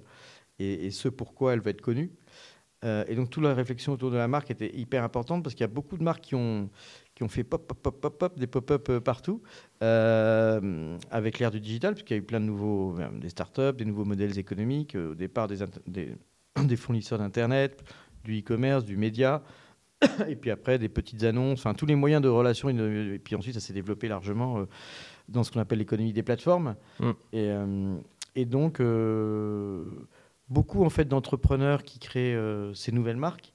et, 0.57 0.87
et, 0.87 0.91
ce 0.91 1.07
pourquoi 1.07 1.53
elle 1.53 1.59
va 1.59 1.69
être 1.69 1.81
connue. 1.81 2.11
et 2.83 3.15
donc 3.15 3.29
toute 3.29 3.43
la 3.43 3.53
réflexion 3.53 3.93
autour 3.93 4.09
de 4.09 4.17
la 4.17 4.27
marque 4.27 4.49
était 4.49 4.75
hyper 4.75 5.03
importante 5.03 5.43
parce 5.43 5.53
qu'il 5.53 5.61
y 5.61 5.65
a 5.65 5.67
beaucoup 5.67 5.95
de 5.95 6.03
marques 6.03 6.23
qui 6.23 6.35
ont, 6.35 6.71
qui 7.19 7.23
ont 7.23 7.27
fait 7.27 7.43
pop, 7.43 7.67
pop, 7.67 7.77
pop, 7.81 7.99
pop, 7.99 8.17
pop 8.17 8.39
des 8.39 8.47
pop-up 8.47 8.87
euh, 8.87 9.01
partout, 9.01 9.41
euh, 9.83 10.97
avec 11.11 11.37
l'ère 11.37 11.51
du 11.51 11.59
digital, 11.59 11.93
puisqu'il 11.93 12.13
y 12.13 12.15
a 12.15 12.19
eu 12.19 12.25
plein 12.25 12.39
de 12.39 12.45
nouveaux, 12.45 12.97
euh, 12.97 13.09
des 13.19 13.27
startups, 13.27 13.73
des 13.77 13.83
nouveaux 13.83 14.05
modèles 14.05 14.39
économiques, 14.39 14.95
au 14.95 15.15
départ 15.15 15.49
des, 15.49 15.57
des, 15.85 16.15
des 16.63 16.75
fournisseurs 16.77 17.19
d'Internet, 17.19 17.83
du 18.23 18.39
e-commerce, 18.39 18.85
du 18.85 18.95
média, 18.95 19.43
et 20.29 20.37
puis 20.37 20.49
après 20.49 20.79
des 20.79 20.87
petites 20.87 21.21
annonces, 21.25 21.59
enfin 21.59 21.73
tous 21.73 21.85
les 21.85 21.95
moyens 21.95 22.21
de 22.21 22.29
relation, 22.29 22.69
et 22.69 23.19
puis 23.19 23.35
ensuite 23.35 23.55
ça 23.55 23.59
s'est 23.59 23.73
développé 23.73 24.07
largement 24.07 24.65
dans 25.27 25.43
ce 25.43 25.51
qu'on 25.51 25.59
appelle 25.59 25.79
l'économie 25.79 26.13
des 26.13 26.23
plateformes. 26.23 26.77
Mm. 27.01 27.11
Et, 27.33 27.49
et, 28.35 28.45
donc, 28.45 28.81
beaucoup 30.47 30.85
en 30.85 30.89
fait 30.89 31.03
d'entrepreneurs 31.03 31.83
qui 31.83 31.99
créent 31.99 32.37
ces 32.73 32.93
nouvelles 32.93 33.17
marques, 33.17 33.51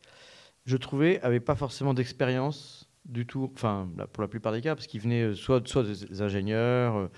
je 0.67 0.77
trouvais, 0.77 1.19
n'avaient 1.23 1.41
pas 1.41 1.55
forcément 1.55 1.95
d'expérience 1.95 2.91
du 3.05 3.27
tout, 3.27 3.51
enfin 3.55 3.89
pour 4.13 4.23
la 4.23 4.29
plupart 4.29 4.53
des 4.53 4.61
cas, 4.61 4.75
parce 4.75 4.87
qu'ils 4.87 5.01
venaient 5.01 5.23
euh, 5.23 5.35
soit, 5.35 5.67
soit 5.67 5.83
des 5.83 6.23
ingénieurs, 6.23 6.97
euh, 6.97 7.09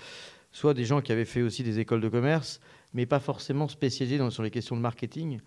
soit 0.53 0.75
des 0.75 0.85
gens 0.85 1.01
qui 1.01 1.13
avaient 1.13 1.25
fait 1.25 1.43
aussi 1.43 1.63
des 1.63 1.79
écoles 1.79 2.01
de 2.01 2.09
commerce, 2.09 2.61
mais 2.93 3.07
pas 3.07 3.21
forcément 3.21 3.69
spécialisés 3.69 4.19
dans, 4.19 4.31
sur 4.31 4.43
les 4.43 4.51
questions 4.51 4.77
de 4.77 4.81
marketing. 4.81 5.41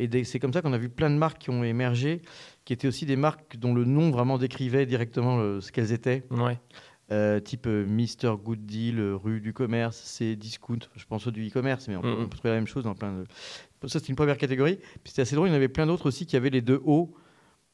Et 0.00 0.24
c'est 0.24 0.38
comme 0.38 0.52
ça 0.52 0.62
qu'on 0.62 0.72
a 0.72 0.78
vu 0.78 0.88
plein 0.88 1.10
de 1.10 1.16
marques 1.16 1.38
qui 1.38 1.50
ont 1.50 1.64
émergé, 1.64 2.22
qui 2.64 2.72
étaient 2.72 2.86
aussi 2.86 3.04
des 3.04 3.16
marques 3.16 3.56
dont 3.56 3.74
le 3.74 3.84
nom 3.84 4.10
vraiment 4.10 4.38
décrivait 4.38 4.86
directement 4.86 5.38
euh, 5.40 5.60
ce 5.60 5.72
qu'elles 5.72 5.90
étaient. 5.90 6.22
Ouais. 6.30 7.40
type 7.40 7.66
Mister 7.66 8.32
Good 8.40 8.64
Deal, 8.64 9.00
rue 9.00 9.40
du 9.40 9.52
commerce, 9.52 10.00
c'est 10.04 10.36
discount. 10.36 10.78
Je 10.94 11.04
pense 11.06 11.26
au 11.26 11.32
du 11.32 11.48
e-commerce, 11.48 11.88
mais 11.88 11.96
on, 11.96 12.02
peut, 12.02 12.28
trouver 12.30 12.50
la 12.50 12.56
même 12.56 12.68
chose 12.68 12.84
dans 12.84 12.94
plein 12.94 13.12
de. 13.12 13.88
Ça, 13.88 13.98
c'est 13.98 14.08
une 14.08 14.16
première 14.16 14.38
catégorie. 14.38 14.76
Puis 14.76 15.06
c'était 15.06 15.22
assez 15.22 15.34
drôle, 15.34 15.48
il 15.48 15.50
y 15.50 15.54
en 15.54 15.56
avait 15.56 15.68
plein 15.68 15.86
d'autres 15.86 16.06
aussi 16.06 16.26
qui 16.26 16.36
avaient 16.36 16.50
les 16.50 16.62
deux 16.62 16.80
hauts 16.84 17.12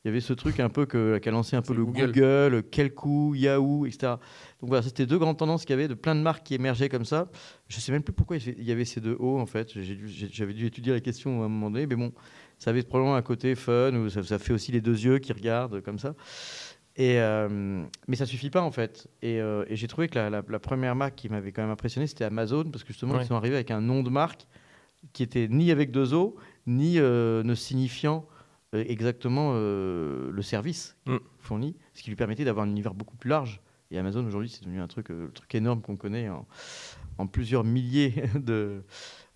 il 0.04 0.08
y 0.08 0.10
avait 0.10 0.20
ce 0.20 0.34
truc 0.34 0.60
un 0.60 0.68
peu 0.68 0.84
que, 0.84 1.16
qui 1.16 1.28
a 1.30 1.32
lancé 1.32 1.56
un 1.56 1.62
peu 1.62 1.72
le 1.72 1.82
Google, 1.82 2.12
Google 2.12 2.62
Kelku, 2.70 3.34
Yahoo, 3.34 3.86
etc. 3.86 4.16
Donc 4.60 4.68
voilà, 4.68 4.82
c'était 4.82 5.06
deux 5.06 5.18
grandes 5.18 5.38
tendances 5.38 5.64
qu'il 5.64 5.70
y 5.70 5.78
avait, 5.78 5.88
de 5.88 5.94
plein 5.94 6.14
de 6.14 6.20
marques 6.20 6.44
qui 6.44 6.54
émergeaient 6.54 6.90
comme 6.90 7.06
ça. 7.06 7.30
Je 7.68 7.76
ne 7.78 7.80
sais 7.80 7.90
même 7.90 8.02
plus 8.02 8.12
pourquoi 8.12 8.36
il 8.36 8.62
y 8.62 8.70
avait 8.70 8.84
ces 8.84 9.00
deux 9.00 9.16
hauts, 9.18 9.38
en 9.38 9.46
fait. 9.46 9.72
J'avais 10.30 10.52
dû 10.52 10.66
étudier 10.66 10.92
la 10.92 11.00
question 11.00 11.40
à 11.40 11.46
un 11.46 11.48
moment 11.48 11.70
donné, 11.70 11.86
mais 11.86 11.96
bon, 11.96 12.12
ça 12.58 12.68
avait 12.68 12.82
probablement 12.82 13.16
un 13.16 13.22
côté 13.22 13.54
fun, 13.54 13.94
ou 13.94 14.10
ça, 14.10 14.38
fait 14.38 14.52
aussi 14.52 14.72
les 14.72 14.82
deux 14.82 14.98
yeux 14.98 15.20
qui 15.20 15.32
regardent 15.32 15.80
comme 15.80 15.98
ça. 15.98 16.14
Et, 16.96 17.18
euh, 17.18 17.82
mais 18.06 18.16
ça 18.16 18.26
suffit 18.26 18.50
pas 18.50 18.60
en 18.60 18.70
fait. 18.70 19.08
Et, 19.22 19.40
euh, 19.40 19.64
j'ai 19.70 19.88
trouvé 19.88 20.08
que 20.08 20.18
la, 20.18 20.42
première 20.58 20.94
marque 20.94 21.14
qui 21.14 21.30
m'avait 21.30 21.50
quand 21.50 21.62
même 21.62 21.70
impressionné, 21.70 22.06
c'était 22.06 22.24
Amazon, 22.24 22.64
parce 22.64 22.84
que 22.84 22.92
justement, 22.92 23.18
ils 23.18 23.26
sont 23.26 23.36
arrivés 23.36 23.56
avec 23.56 23.70
un 23.70 23.80
nom 23.80 24.02
de 24.02 24.10
marque 24.10 24.46
qui 25.14 25.22
était 25.22 25.48
ni 25.48 25.70
avec 25.70 25.90
deux 25.90 26.12
O, 26.12 26.36
ni 26.66 26.98
euh, 26.98 27.42
ne 27.42 27.54
signifiant 27.54 28.26
euh, 28.28 28.33
exactement 28.82 29.52
euh, 29.54 30.30
le 30.30 30.42
service 30.42 30.96
mm. 31.06 31.16
fourni, 31.38 31.76
ce 31.92 32.02
qui 32.02 32.10
lui 32.10 32.16
permettait 32.16 32.44
d'avoir 32.44 32.66
un 32.66 32.70
univers 32.70 32.94
beaucoup 32.94 33.16
plus 33.16 33.30
large. 33.30 33.60
Et 33.90 33.98
Amazon 33.98 34.24
aujourd'hui, 34.26 34.48
c'est 34.48 34.62
devenu 34.62 34.80
un 34.80 34.88
truc, 34.88 35.10
euh, 35.10 35.28
truc 35.34 35.54
énorme 35.54 35.82
qu'on 35.82 35.96
connaît 35.96 36.28
en, 36.28 37.26
plusieurs 37.26 37.64
milliers 37.64 38.14
de, 38.34 38.84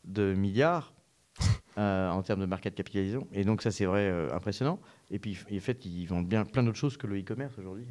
de 0.04 0.34
milliards. 0.34 0.92
en 1.76 2.20
termes 2.22 2.40
de 2.40 2.46
market 2.46 2.74
capitalisation. 2.74 3.28
Et 3.32 3.44
donc 3.44 3.62
ça, 3.62 3.70
c'est 3.70 3.84
vrai, 3.84 4.12
impressionnant. 4.32 4.80
Et 5.12 5.20
puis, 5.20 5.38
en 5.54 5.60
fait, 5.60 5.86
ils 5.86 6.06
vendent 6.06 6.26
bien 6.26 6.44
plein 6.44 6.64
d'autres 6.64 6.76
choses 6.76 6.96
que 6.96 7.06
le 7.06 7.20
e-commerce 7.20 7.56
aujourd'hui. 7.56 7.86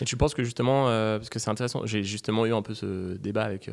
Et 0.00 0.04
tu 0.04 0.16
penses 0.16 0.34
que 0.34 0.44
justement, 0.44 0.84
parce 0.84 1.30
que 1.30 1.40
c'est 1.40 1.50
intéressant, 1.50 1.84
j'ai 1.84 2.04
justement 2.04 2.46
eu 2.46 2.54
un 2.54 2.62
peu 2.62 2.74
ce 2.74 3.16
débat 3.16 3.42
avec 3.42 3.68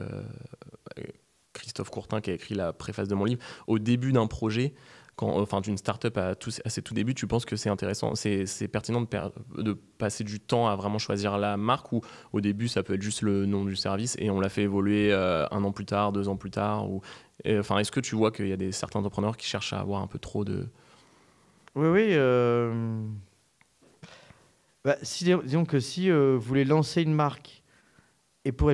Christophe 1.54 1.90
Courtin 1.90 2.22
qui 2.22 2.32
a 2.32 2.34
écrit 2.34 2.56
la 2.56 2.74
préface 2.74 3.08
de 3.08 3.16
mon 3.16 3.26
livre. 3.26 3.44
Au 3.68 3.80
début 3.80 4.12
d'un 4.12 4.28
projet, 4.28 4.74
enfin, 5.18 5.62
d'une 5.62 5.78
startup 5.78 6.18
à, 6.18 6.34
à 6.66 6.70
ses 6.70 6.82
tout 6.82 6.94
débuts, 6.94 7.14
tu 7.14 7.28
penses 7.28 7.46
que 7.46 7.56
c'est 7.56 7.70
intéressant, 7.70 8.16
c'est 8.16 8.68
pertinent 8.68 9.02
de, 9.02 9.74
passer 9.98 10.24
du 10.24 10.40
temps 10.40 10.68
à 10.68 10.76
vraiment 10.76 10.98
choisir 10.98 11.38
la 11.38 11.58
marque 11.58 11.92
ou 11.92 12.02
au 12.34 12.42
début 12.42 12.68
ça 12.68 12.82
peut 12.82 12.96
être 12.96 13.02
juste 13.02 13.22
le 13.22 13.46
nom 13.46 13.66
du 13.66 13.76
service 13.76 14.16
et 14.20 14.30
on 14.30 14.40
l'a 14.40 14.50
fait 14.50 14.64
évoluer 14.64 15.12
euh, 15.12 15.46
un 15.52 15.64
an 15.64 15.72
plus 15.72 15.86
tard, 15.86 16.12
deux 16.12 16.28
ans 16.28 16.38
plus 16.38 16.52
tard 16.52 16.90
ou, 16.90 17.02
enfin, 17.48 17.78
Est-ce 17.78 17.92
que 17.92 18.00
tu 18.00 18.16
vois 18.16 18.32
qu'il 18.32 18.48
y 18.48 18.54
a 18.54 18.58
des, 18.58 18.72
certains 18.72 19.00
entrepreneurs 19.00 19.38
qui 19.38 19.48
cherchent 19.48 19.74
à 19.74 19.80
avoir 19.80 20.02
un 20.02 20.08
peu 20.08 20.20
trop 20.20 20.44
de... 20.44 20.68
Oui, 21.76 21.88
oui. 21.88 22.08
Euh... 22.12 23.04
Bah, 24.84 24.98
disons 25.02 25.66
que 25.66 25.80
si 25.80 26.10
euh, 26.10 26.36
vous 26.36 26.42
voulez 26.42 26.66
lancer 26.66 27.04
une 27.04 27.14
marque 27.14 27.62
et 28.44 28.52
pour, 28.52 28.72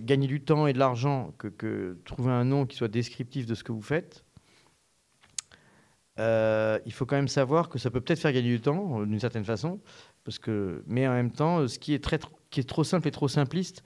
gagner 0.00 0.26
du 0.26 0.40
temps 0.40 0.66
et 0.66 0.72
de 0.72 0.78
l'argent, 0.78 1.34
que, 1.38 1.98
trouver 2.04 2.32
un 2.32 2.44
nom 2.44 2.66
qui 2.66 2.76
soit 2.76 2.88
descriptif 2.88 3.46
de 3.46 3.54
ce 3.54 3.62
que 3.62 3.72
vous 3.72 3.82
faites, 3.82 4.25
euh, 6.18 6.78
il 6.86 6.92
faut 6.92 7.06
quand 7.06 7.16
même 7.16 7.28
savoir 7.28 7.68
que 7.68 7.78
ça 7.78 7.90
peut 7.90 8.00
peut-être 8.00 8.20
faire 8.20 8.32
gagner 8.32 8.50
du 8.50 8.60
temps 8.60 9.04
d'une 9.04 9.20
certaine 9.20 9.44
façon, 9.44 9.80
parce 10.24 10.38
que, 10.38 10.82
mais 10.86 11.06
en 11.06 11.12
même 11.12 11.30
temps, 11.30 11.66
ce 11.68 11.78
qui 11.78 11.94
est, 11.94 12.02
très, 12.02 12.18
qui 12.50 12.60
est 12.60 12.68
trop 12.68 12.84
simple 12.84 13.08
et 13.08 13.10
trop 13.10 13.28
simpliste, 13.28 13.82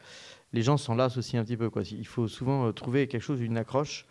les 0.53 0.63
gens 0.63 0.77
s'en 0.77 0.95
lassent 0.95 1.17
aussi 1.17 1.37
un 1.37 1.45
petit 1.45 1.57
peu. 1.57 1.71
Quoi. 1.71 1.83
Il 1.91 2.07
faut 2.07 2.29
souvent 2.29 2.73
trouver 2.73 3.07
quelque 3.09 3.23
chose, 3.23 3.41
une 3.41 3.57
accroche 3.57 4.07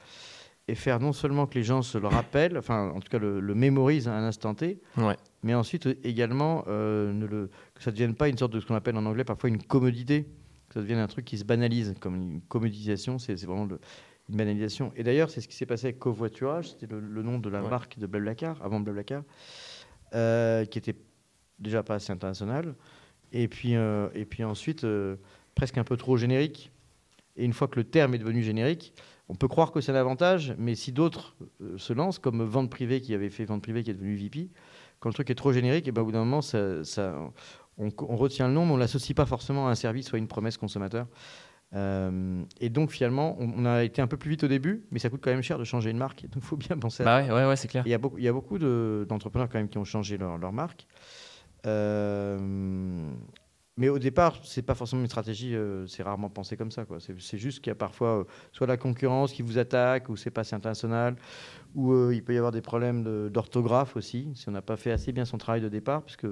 et 0.69 0.75
faire 0.75 0.99
non 0.99 1.13
seulement 1.13 1.47
que 1.47 1.55
les 1.55 1.63
gens 1.63 1.81
se 1.81 1.97
le 1.97 2.07
rappellent, 2.07 2.57
enfin 2.57 2.91
en 2.91 2.99
tout 2.99 3.09
cas 3.09 3.17
le, 3.17 3.41
mémorisent 3.55 4.07
à 4.07 4.13
un 4.13 4.23
instant 4.23 4.53
T, 4.53 4.79
mais 5.41 5.55
ensuite 5.55 5.87
euh, 5.87 5.95
également 6.03 6.63
euh, 6.67 7.11
ne 7.11 7.25
le, 7.25 7.49
que 7.73 7.83
ça 7.83 7.89
ne 7.89 7.95
devienne 7.95 8.15
pas 8.15 8.29
une 8.29 8.37
sorte 8.37 8.53
de 8.53 8.59
ce 8.59 8.65
qu'on 8.67 8.75
appelle 8.75 8.95
en 8.95 9.05
anglais 9.05 9.23
parfois 9.23 9.49
une 9.49 9.61
commodité, 9.61 10.25
que 10.67 10.75
ça 10.75 10.81
devienne 10.81 10.99
un 10.99 11.07
truc 11.07 11.25
qui 11.25 11.37
se 11.39 11.43
banalise, 11.43 11.95
comme 11.99 12.15
une 12.15 12.41
commodisation, 12.41 13.17
c'est 13.17 13.33
vraiment 13.45 13.67
une 14.29 14.35
banalisation. 14.35 14.91
Et 14.95 15.03
d'ailleurs, 15.03 15.29
c'est 15.29 15.41
ce 15.41 15.47
qui 15.47 15.55
s'est 15.55 15.65
passé 15.65 15.87
avec 15.87 15.99
Covoiturage, 15.99 16.71
c'était 16.71 16.87
le, 16.87 17.23
nom 17.23 17.39
de 17.39 17.49
la 17.49 17.61
marque 17.61 17.97
de 17.99 18.07
Blablacar, 18.07 18.61
avant 18.63 18.79
Blablacar, 18.79 19.23
euh, 20.13 20.65
qui 20.65 20.77
était 20.77 20.95
déjà 21.59 21.83
pas 21.83 21.95
assez 21.95 22.11
international, 22.11 22.75
et 23.31 23.47
puis, 23.47 23.73
et 23.73 24.25
puis 24.25 24.43
ensuite 24.43 24.85
presque 25.55 25.77
un 25.77 25.83
peu 25.83 25.97
trop 25.97 26.17
générique. 26.17 26.71
Et 27.35 27.45
une 27.45 27.53
fois 27.53 27.67
que 27.67 27.75
le 27.75 27.83
terme 27.83 28.15
est 28.15 28.17
devenu 28.17 28.41
générique, 28.41 28.93
on 29.29 29.35
peut 29.35 29.47
croire 29.47 29.71
que 29.71 29.79
c'est 29.79 29.91
un 29.91 29.95
avantage, 29.95 30.55
mais 30.57 30.73
si 30.73 30.91
d'autres 30.91 31.35
euh, 31.61 31.77
se 31.77 31.93
lancent, 31.93 32.17
comme 32.17 32.43
Vente 32.43 32.69
Privée 32.69 32.99
qui 32.99 33.13
avait 33.13 33.29
fait 33.29 33.45
Vente 33.45 33.61
Privée 33.61 33.83
qui 33.83 33.91
est 33.91 33.93
devenu 33.93 34.15
VP, 34.15 34.49
quand 34.99 35.09
le 35.09 35.13
truc 35.13 35.29
est 35.29 35.35
trop 35.35 35.53
générique, 35.53 35.87
et 35.87 35.91
ben, 35.91 36.01
au 36.01 36.05
bout 36.05 36.11
d'un 36.11 36.25
moment, 36.25 36.41
on, 37.77 38.15
retient 38.17 38.47
le 38.47 38.53
nom, 38.53 38.65
mais 38.65 38.71
on 38.71 38.75
ne 38.75 38.79
l'associe 38.79 39.15
pas 39.15 39.27
forcément 39.27 39.67
à 39.67 39.71
un 39.71 39.75
service 39.75 40.11
ou 40.11 40.15
à 40.15 40.19
une 40.19 40.27
promesse 40.27 40.57
consommateur. 40.57 41.07
Euh, 41.75 42.43
et 42.59 42.69
donc 42.69 42.91
finalement, 42.91 43.37
on, 43.39 43.65
a 43.65 43.83
été 43.83 44.01
un 44.01 44.07
peu 44.07 44.17
plus 44.17 44.31
vite 44.31 44.43
au 44.43 44.47
début, 44.47 44.85
mais 44.91 44.99
ça 44.99 45.09
coûte 45.09 45.21
quand 45.23 45.29
même 45.29 45.43
cher 45.43 45.59
de 45.59 45.63
changer 45.63 45.91
une 45.91 45.97
marque. 45.97 46.23
Donc 46.23 46.43
il 46.43 46.47
faut 46.47 46.57
bien 46.57 46.77
penser 46.77 47.03
à 47.03 47.27
ça. 47.27 47.33
Ouais, 47.33 47.45
ouais, 47.45 47.55
c'est 47.55 47.67
clair. 47.67 47.83
Il 47.85 47.91
y 47.91 47.93
a 47.93 47.97
beaucoup, 47.97 48.17
il 48.17 48.23
y 48.23 48.27
a 48.27 48.33
beaucoup 48.33 48.57
d'entrepreneurs 48.57 49.49
quand 49.49 49.59
même 49.59 49.69
qui 49.69 49.77
ont 49.77 49.85
changé 49.85 50.17
leur, 50.17 50.37
leur 50.37 50.51
marque. 50.51 50.87
Euh, 51.65 53.11
mais 53.77 53.87
au 53.87 53.99
départ, 53.99 54.39
c'est 54.43 54.61
pas 54.61 54.75
forcément 54.75 55.03
une 55.03 55.07
stratégie, 55.07 55.55
euh, 55.55 55.87
c'est 55.87 56.03
rarement 56.03 56.29
pensé 56.29 56.57
comme 56.57 56.71
ça. 56.71 56.85
C'est 56.99 57.37
juste 57.37 57.59
qu'il 57.59 57.69
y 57.69 57.71
a 57.71 57.75
parfois 57.75 58.25
soit 58.51 58.67
la 58.67 58.75
concurrence 58.75 59.31
qui 59.31 59.41
vous 59.41 59.57
attaque, 59.57 60.09
ou 60.09 60.17
c'est 60.17 60.31
pas 60.31 60.41
assez 60.41 60.55
international, 60.55 61.15
ou 61.75 62.11
il 62.11 62.23
peut 62.23 62.33
y 62.33 62.37
avoir 62.37 62.51
des 62.51 62.61
problèmes 62.61 63.29
d'orthographe 63.29 63.95
aussi, 63.95 64.29
si 64.35 64.49
on 64.49 64.51
n'a 64.51 64.61
pas 64.61 64.75
fait 64.75 64.91
assez 64.91 65.11
bien 65.11 65.23
son 65.23 65.37
travail 65.37 65.61
de 65.61 65.69
départ, 65.69 66.01
puisque 66.01 66.27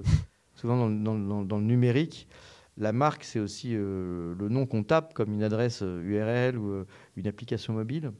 souvent 0.55 0.89
dans, 0.89 1.43
dans, 1.45 1.57
le 1.57 1.63
numérique, 1.63 2.27
la 2.77 2.91
marque, 2.91 3.23
c'est 3.23 3.39
aussi 3.39 3.73
le 3.73 4.47
nom 4.49 4.65
qu'on 4.65 4.83
tape 4.83 5.13
comme 5.13 5.33
une 5.33 5.43
adresse 5.43 5.81
URL 5.81 6.57
ou 6.57 6.85
une 7.15 7.27
application 7.27 7.73
mobile. 7.73 8.11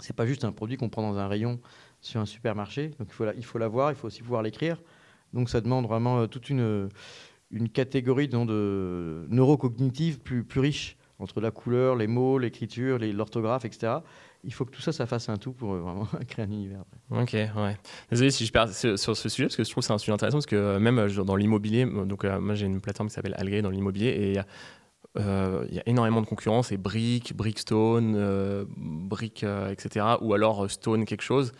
C'est 0.00 0.16
pas 0.16 0.26
juste 0.26 0.44
un 0.44 0.52
produit 0.52 0.76
qu'on 0.76 0.88
prend 0.88 1.02
dans 1.02 1.18
un 1.18 1.28
rayon 1.28 1.60
sur 2.00 2.20
un 2.20 2.26
supermarché. 2.26 2.88
Donc 2.98 3.08
il 3.08 3.14
faut, 3.14 3.24
la, 3.24 3.34
il 3.34 3.44
faut 3.44 3.58
l'avoir, 3.58 3.92
il 3.92 3.94
faut 3.94 4.08
aussi 4.08 4.22
pouvoir 4.22 4.42
l'écrire. 4.42 4.82
Donc 5.32 5.48
ça 5.48 5.60
demande 5.60 5.86
vraiment 5.86 6.26
toute 6.26 6.50
une 6.50 6.88
une 7.54 7.68
catégorie 7.68 8.28
de 8.28 9.26
neurocognitive 9.30 10.18
plus, 10.18 10.44
plus 10.44 10.60
riche 10.60 10.96
entre 11.18 11.40
la 11.40 11.52
couleur, 11.52 11.94
les 11.94 12.08
mots, 12.08 12.38
l'écriture, 12.38 12.98
l'orthographe, 12.98 13.64
etc. 13.64 13.98
Il 14.44 14.52
faut 14.52 14.64
que 14.64 14.70
tout 14.70 14.80
ça, 14.80 14.92
ça 14.92 15.06
fasse 15.06 15.28
un 15.28 15.36
tout 15.36 15.52
pour 15.52 15.74
euh, 15.74 15.80
vraiment 15.80 16.06
créer 16.28 16.44
un 16.44 16.50
univers. 16.50 16.84
Ok, 17.10 17.32
ouais. 17.32 17.76
Désolé 18.10 18.30
si 18.30 18.46
je 18.46 18.52
perds 18.52 18.72
sur 18.72 18.98
ce 18.98 19.28
sujet, 19.28 19.46
parce 19.46 19.56
que 19.56 19.64
je 19.64 19.70
trouve 19.70 19.82
que 19.82 19.86
c'est 19.86 19.92
un 19.92 19.98
sujet 19.98 20.12
intéressant, 20.12 20.38
parce 20.38 20.46
que 20.46 20.56
euh, 20.56 20.78
même 20.78 20.98
euh, 20.98 21.24
dans 21.24 21.36
l'immobilier, 21.36 21.86
donc 21.86 22.24
moi 22.24 22.54
j'ai 22.54 22.66
une 22.66 22.80
plateforme 22.80 23.08
qui 23.08 23.14
s'appelle 23.14 23.34
Algré 23.38 23.62
dans 23.62 23.70
l'immobilier, 23.70 24.08
et 24.08 24.28
il 24.30 25.74
y, 25.74 25.78
a, 25.78 25.82
énormément 25.86 26.20
de 26.20 26.26
concurrence, 26.26 26.72
et 26.72 26.76
Brick, 26.76 27.36
Brickstone, 27.36 28.66
Brick, 28.76 29.44
etc., 29.44 30.06
ou 30.20 30.34
alors 30.34 30.70
Stone 30.70 31.04
quelque 31.04 31.22
chose. 31.22 31.52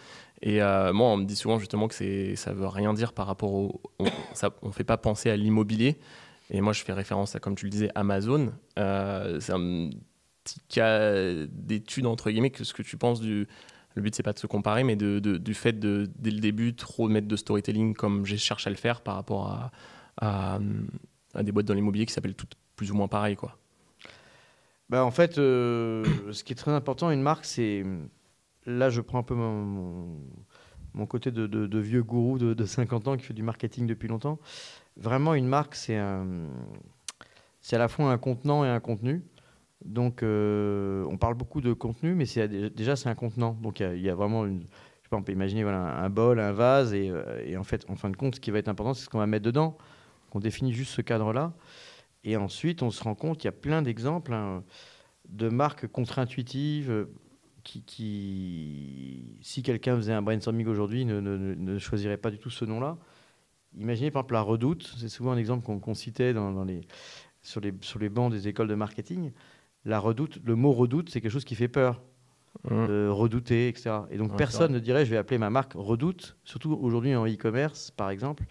Et 0.44 0.62
euh, 0.62 0.92
moi, 0.92 1.08
on 1.08 1.16
me 1.16 1.24
dit 1.24 1.36
souvent 1.36 1.58
justement 1.58 1.88
que 1.88 2.34
ça 2.36 2.52
veut 2.52 2.66
rien 2.66 2.92
dire 2.92 3.14
par 3.14 3.26
rapport 3.26 3.54
au. 3.54 3.80
On 3.98 4.68
ne 4.68 4.72
fait 4.72 4.84
pas 4.84 4.98
penser 4.98 5.30
à 5.30 5.36
l'immobilier. 5.36 5.98
Et 6.50 6.60
moi, 6.60 6.74
je 6.74 6.84
fais 6.84 6.92
référence 6.92 7.34
à, 7.34 7.40
comme 7.40 7.54
tu 7.54 7.64
le 7.64 7.70
disais, 7.70 7.90
Amazon. 7.94 8.52
Euh, 8.78 9.40
un 9.48 9.88
petit 10.44 10.60
cas 10.68 11.12
d'étude, 11.50 12.06
entre 12.06 12.30
guillemets, 12.30 12.50
que 12.50 12.64
ce 12.64 12.74
que 12.74 12.82
tu 12.82 12.96
penses 12.96 13.20
du. 13.20 13.48
Le 13.96 14.02
but, 14.02 14.14
c'est 14.14 14.24
pas 14.24 14.32
de 14.32 14.38
se 14.38 14.48
comparer, 14.48 14.82
mais 14.82 14.96
de, 14.96 15.20
du 15.20 15.54
fait 15.54 15.72
de, 15.78 16.10
dès 16.18 16.32
le 16.32 16.40
début, 16.40 16.74
trop 16.74 17.08
mettre 17.08 17.28
de 17.28 17.36
storytelling 17.36 17.94
comme 17.94 18.26
je 18.26 18.34
cherche 18.34 18.66
à 18.66 18.70
le 18.70 18.76
faire 18.76 19.00
par 19.02 19.14
rapport 19.14 19.70
à, 20.20 20.60
à, 21.32 21.42
des 21.42 21.52
boîtes 21.52 21.66
dans 21.66 21.74
l'immobilier 21.74 22.04
qui 22.04 22.12
s'appellent 22.12 22.34
toutes 22.34 22.56
plus 22.74 22.90
ou 22.90 22.94
moins 22.96 23.06
pareil. 23.06 23.36
Quoi. 23.36 23.56
Bah, 24.90 25.04
en 25.04 25.10
fait, 25.10 25.38
euh, 25.38 26.04
ce 26.32 26.44
qui 26.44 26.52
est 26.52 26.56
très 26.56 26.72
important, 26.72 27.10
une 27.10 27.22
marque, 27.22 27.44
c'est 27.44 27.84
là, 28.66 28.90
je 28.90 29.00
prends 29.00 29.18
un 29.18 29.22
peu 29.22 29.34
mon, 29.34 30.18
mon, 30.94 31.06
côté 31.06 31.30
de, 31.30 31.78
vieux 31.78 32.02
gourou 32.02 32.38
de, 32.38 32.64
50 32.64 33.08
ans 33.08 33.16
qui 33.16 33.24
fait 33.24 33.34
du 33.34 33.42
marketing 33.42 33.86
depuis 33.86 34.08
longtemps. 34.08 34.38
Vraiment, 34.96 35.34
une 35.34 35.46
marque, 35.46 35.74
c'est 35.74 35.96
à 35.96 36.24
la 37.72 37.88
fois 37.88 38.10
un 38.10 38.18
contenant 38.18 38.64
et 38.64 38.68
un 38.68 38.80
contenu. 38.80 39.22
Donc, 39.84 40.22
euh, 40.22 41.04
on 41.10 41.18
parle 41.18 41.34
beaucoup 41.34 41.60
de 41.60 41.72
contenu, 41.72 42.14
mais 42.14 42.24
déjà, 42.74 42.96
c'est 42.96 43.08
un 43.08 43.14
contenant. 43.14 43.56
Donc, 43.62 43.80
il 43.80 44.00
y, 44.00 44.08
a 44.08 44.14
vraiment 44.14 44.46
une. 44.46 44.60
Je 44.60 45.06
sais 45.06 45.08
pas, 45.10 45.16
on 45.16 45.22
peut 45.22 45.32
imaginer 45.32 45.62
un, 45.62 46.10
bol, 46.10 46.40
un 46.40 46.52
vase, 46.52 46.94
et, 46.94 47.10
euh, 47.10 47.44
et, 47.44 47.56
en 47.56 47.64
fait, 47.64 47.84
en 47.90 47.96
fin 47.96 48.08
de 48.08 48.16
compte, 48.16 48.36
ce 48.36 48.40
qui 48.40 48.50
va 48.50 48.58
être 48.58 48.68
important, 48.68 48.94
c'est 48.94 49.04
ce 49.04 49.10
qu'on 49.10 49.18
va 49.18 49.26
mettre 49.26 49.44
dedans. 49.44 49.76
On 50.32 50.40
définit 50.40 50.72
juste 50.72 50.92
ce 50.92 51.02
cadre-là. 51.02 51.52
Et 52.24 52.36
ensuite, 52.36 52.82
on 52.82 52.90
se 52.90 53.04
rend 53.04 53.14
compte 53.14 53.36
qu'il 53.36 53.44
y 53.44 53.48
a 53.48 53.52
plein 53.52 53.82
d'exemples 53.82 54.32
hein, 54.32 54.64
de 55.28 55.48
marques 55.50 55.86
contre-intuitives, 55.86 57.06
qui, 57.64 59.38
si 59.40 59.62
quelqu'un 59.62 59.96
faisait 59.96 60.12
un 60.12 60.22
brainstorming 60.22 60.66
aujourd'hui, 60.66 61.04
ne, 61.04 61.78
choisirait 61.78 62.16
pas 62.16 62.30
du 62.30 62.38
tout 62.38 62.50
ce 62.50 62.64
nom-là. 62.64 62.98
Imaginez 63.76 64.10
par 64.10 64.20
exemple 64.20 64.34
la 64.34 64.40
Redoute, 64.42 64.94
c'est 64.98 65.08
souvent 65.08 65.32
un 65.32 65.36
exemple 65.36 65.64
qu'on 65.64 65.94
citait 65.94 66.34
sur 67.42 67.60
les 67.98 68.08
bancs 68.08 68.30
des 68.30 68.48
écoles 68.48 68.68
de 68.68 68.74
marketing. 68.74 69.32
La 69.84 69.98
Redoute, 69.98 70.38
le 70.44 70.54
mot 70.54 70.72
Redoute, 70.72 71.10
c'est 71.10 71.20
quelque 71.20 71.32
chose 71.32 71.44
qui 71.44 71.54
fait 71.54 71.68
peur. 71.68 72.02
Mmh. 72.70 73.08
redouter, 73.08 73.66
etc. 73.66 73.90
Et 74.12 74.16
donc 74.16 74.36
personne 74.36 74.72
ne 74.72 74.78
dirait 74.78 75.04
je 75.04 75.10
vais 75.10 75.16
appeler 75.16 75.38
ma 75.38 75.50
marque 75.50 75.72
Redoute, 75.74 76.36
surtout 76.44 76.78
aujourd'hui 76.80 77.14
en 77.16 77.26
e-commerce 77.26 77.90
par 77.90 78.10
exemple, 78.10 78.44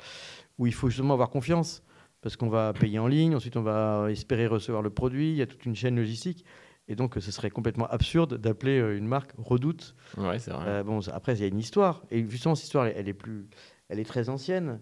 où 0.58 0.68
il 0.68 0.74
faut 0.74 0.90
justement 0.90 1.14
avoir 1.14 1.30
confiance 1.30 1.84
parce 2.22 2.36
qu'on 2.36 2.50
va 2.50 2.74
payer 2.74 3.00
en 3.00 3.08
ligne, 3.08 3.34
ensuite 3.34 3.56
on 3.56 3.62
va 3.62 4.08
espérer 4.12 4.46
recevoir 4.46 4.82
le 4.82 4.90
produit, 4.90 5.32
il 5.32 5.36
y 5.38 5.42
a 5.42 5.46
toute 5.48 5.66
une 5.66 5.76
chaîne 5.76 5.96
logistique. 5.96 6.44
Et 6.88 6.96
donc, 6.96 7.16
ce 7.18 7.32
serait 7.32 7.50
complètement 7.50 7.88
absurde 7.88 8.38
d'appeler 8.38 8.80
euh, 8.80 8.98
une 8.98 9.08
marque 9.08 9.32
Redoute. 9.38 9.96
Ouais, 10.18 10.40
c'est 10.40 10.52
vrai. 10.52 10.66
Euh, 10.68 10.84
bon, 10.84 11.00
après, 11.14 11.34
il 11.36 11.42
y 11.42 11.44
a 11.44 11.48
une 11.48 11.60
histoire. 11.60 12.04
Et 12.12 12.28
justement, 12.28 12.56
cette 12.56 12.66
histoire, 12.66 12.88
elle, 12.88 13.08
est, 13.08 13.14
plus, 13.14 13.48
elle 13.88 14.00
est 14.00 14.06
très 14.06 14.28
ancienne. 14.30 14.82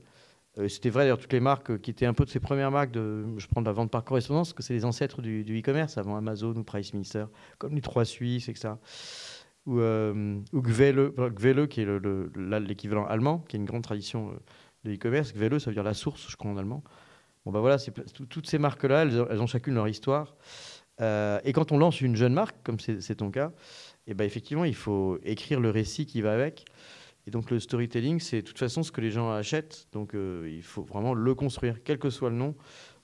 Euh, 0.57 0.67
c'était 0.67 0.89
vrai 0.89 1.03
d'ailleurs, 1.03 1.17
toutes 1.17 1.33
les 1.33 1.39
marques 1.39 1.79
qui 1.79 1.91
étaient 1.91 2.05
un 2.05 2.13
peu 2.13 2.25
de 2.25 2.29
ces 2.29 2.39
premières 2.39 2.71
marques, 2.71 2.91
de, 2.91 3.25
je 3.37 3.47
prends 3.47 3.61
de 3.61 3.67
la 3.67 3.71
vente 3.71 3.89
par 3.89 4.03
correspondance, 4.03 4.53
que 4.53 4.63
c'est 4.63 4.73
les 4.73 4.85
ancêtres 4.85 5.21
du, 5.21 5.43
e-commerce, 5.59 5.97
avant 5.97 6.17
Amazon 6.17 6.53
ou 6.55 6.63
Price 6.63 6.93
Minister, 6.93 7.25
comme 7.57 7.75
les 7.75 7.81
Trois 7.81 8.05
Suisses, 8.05 8.49
etc. 8.49 8.73
Ou, 9.65 9.79
ou 9.79 10.61
Gvele, 10.61 11.67
qui 11.67 11.81
est 11.81 12.59
l'équivalent 12.59 13.05
allemand, 13.05 13.39
qui 13.47 13.55
est 13.55 13.59
une 13.59 13.65
grande 13.65 13.83
tradition 13.83 14.33
de 14.83 14.93
e-commerce. 14.93 15.33
Gvele, 15.33 15.61
ça 15.61 15.69
veut 15.69 15.75
dire 15.75 15.83
la 15.83 15.93
source, 15.93 16.29
je 16.29 16.35
crois, 16.35 16.51
en 16.51 16.57
allemand. 16.57 16.83
Bon, 17.45 17.51
ben 17.51 17.59
voilà, 17.59 17.77
toutes 18.29 18.47
ces 18.47 18.59
marques-là, 18.59 19.03
elles, 19.03 19.25
elles, 19.29 19.41
ont 19.41 19.47
chacune 19.47 19.73
leur 19.73 19.87
histoire. 19.87 20.35
Euh, 21.01 21.39
et 21.43 21.53
quand 21.53 21.71
on 21.71 21.77
lance 21.77 22.01
une 22.01 22.15
jeune 22.15 22.33
marque, 22.33 22.55
comme 22.63 22.79
c'est 22.79 23.15
ton 23.15 23.31
cas, 23.31 23.51
et 24.07 24.11
eh 24.11 24.13
ben 24.13 24.25
effectivement, 24.25 24.65
il 24.65 24.75
faut 24.75 25.19
écrire 25.23 25.59
le 25.59 25.69
récit 25.69 26.05
qui 26.05 26.21
va 26.21 26.33
avec. 26.33 26.65
Et 27.27 27.31
donc 27.31 27.51
le 27.51 27.59
storytelling, 27.59 28.19
c'est 28.19 28.41
de 28.41 28.47
toute 28.47 28.57
façon 28.57 28.83
ce 28.83 28.91
que 28.91 29.01
les 29.01 29.11
gens 29.11 29.31
achètent. 29.31 29.87
Donc 29.91 30.15
euh, 30.15 30.49
il 30.51 30.63
faut 30.63 30.83
vraiment 30.83 31.13
le 31.13 31.35
construire, 31.35 31.83
quel 31.83 31.99
que 31.99 32.09
soit 32.09 32.29
le 32.29 32.35
nom. 32.35 32.55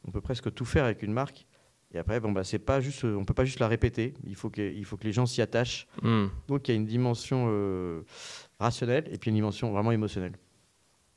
On 0.07 0.11
peut 0.11 0.21
presque 0.21 0.53
tout 0.53 0.65
faire 0.65 0.85
avec 0.85 1.03
une 1.03 1.13
marque. 1.13 1.45
Et 1.93 1.99
après, 1.99 2.19
bon, 2.19 2.31
bah, 2.31 2.43
c'est 2.43 2.59
pas 2.59 2.81
juste, 2.81 3.05
on 3.05 3.23
peut 3.23 3.33
pas 3.33 3.45
juste 3.45 3.59
la 3.59 3.67
répéter. 3.67 4.13
Il 4.25 4.35
faut 4.35 4.49
que, 4.49 4.61
il 4.61 4.83
faut 4.85 4.97
que 4.97 5.05
les 5.05 5.13
gens 5.13 5.25
s'y 5.25 5.41
attachent. 5.41 5.87
Hmm. 6.01 6.27
Donc 6.47 6.67
il 6.67 6.71
y 6.71 6.73
a 6.73 6.77
une 6.77 6.85
dimension 6.85 7.47
euh, 7.49 8.01
rationnelle 8.59 9.07
et 9.11 9.17
puis 9.17 9.29
une 9.29 9.35
dimension 9.35 9.71
vraiment 9.71 9.91
émotionnelle. 9.91 10.33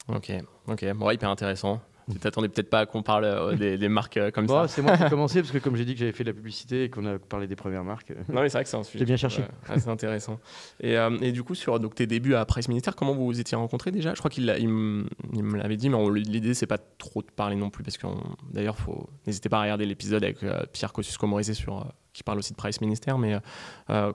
Ok, 0.09 0.33
ok, 0.67 0.93
bon, 0.95 1.11
hyper 1.11 1.31
intéressant. 1.31 1.81
Tu 2.11 2.19
t'attendais 2.19 2.49
peut-être 2.49 2.71
pas 2.71 2.87
qu'on 2.87 3.03
parle 3.03 3.25
euh, 3.25 3.55
des, 3.55 3.89
marques 3.89 4.17
euh, 4.17 4.31
comme 4.31 4.47
bon, 4.47 4.63
ça. 4.63 4.69
C'est 4.69 4.83
moi 4.83 4.97
qui 4.97 5.03
ai 5.03 5.09
commencé 5.11 5.41
parce 5.41 5.53
que 5.53 5.59
comme 5.59 5.77
j'ai 5.77 5.85
dit 5.85 5.95
que 5.95 6.01
j'avais 6.01 6.13
fait 6.13 6.25
de 6.25 6.31
la 6.31 6.35
publicité 6.35 6.85
et 6.85 6.91
qu'on 6.91 7.05
a 7.07 7.19
parlé 7.19 7.47
des 7.47 7.57
premières 7.57 7.85
marques. 7.85 8.13
Non 8.29 8.43
mais 8.43 8.49
c'est 8.49 8.59
vrai 8.59 8.65
que 8.65 8.71
c'est 8.71 8.77
un 8.77 8.83
sujet. 8.83 9.01
J'ai 9.01 9.05
bien 9.05 9.17
cherché. 9.17 9.43
c'est 9.67 9.89
intéressant. 9.89 10.39
Et, 10.81 10.97
euh, 10.97 11.17
et, 11.21 11.33
du 11.33 11.43
coup 11.43 11.55
sur 11.55 11.79
donc 11.81 11.95
tes 11.95 12.07
débuts 12.07 12.35
à 12.35 12.45
Price 12.45 12.69
Minister, 12.69 12.91
comment 12.97 13.15
vous 13.15 13.27
vous 13.27 13.41
étiez 13.41 13.57
rencontrés 13.57 13.91
déjà? 13.91 14.15
Je 14.15 14.19
crois 14.19 14.31
qu'il 14.31 14.55
il, 14.59 14.69
me 14.69 15.57
l'avait 15.57 15.77
dit, 15.77 15.89
mais 15.89 15.99
l'idée 16.15 16.55
c'est 16.55 16.67
pas 16.67 16.79
trop 16.79 17.23
de 17.23 17.31
parler 17.31 17.57
non 17.57 17.71
plus 17.71 17.85
parce 17.85 17.99
que 17.99 18.07
d'ailleurs 18.53 18.77
faut 18.77 19.09
n'hésitez 19.27 19.49
pas 19.49 19.59
à 19.59 19.63
regarder 19.63 19.87
l'épisode 19.87 20.23
avec 20.25 20.39
Pierre 20.73 20.93
Kosciusko-Morizet 20.93 21.55
sur 21.55 21.87
qui 22.13 22.23
parle 22.23 22.39
aussi 22.39 22.53
de 22.53 22.57
Price 22.57 22.81
Minister, 22.81 23.15
mais 23.19 23.39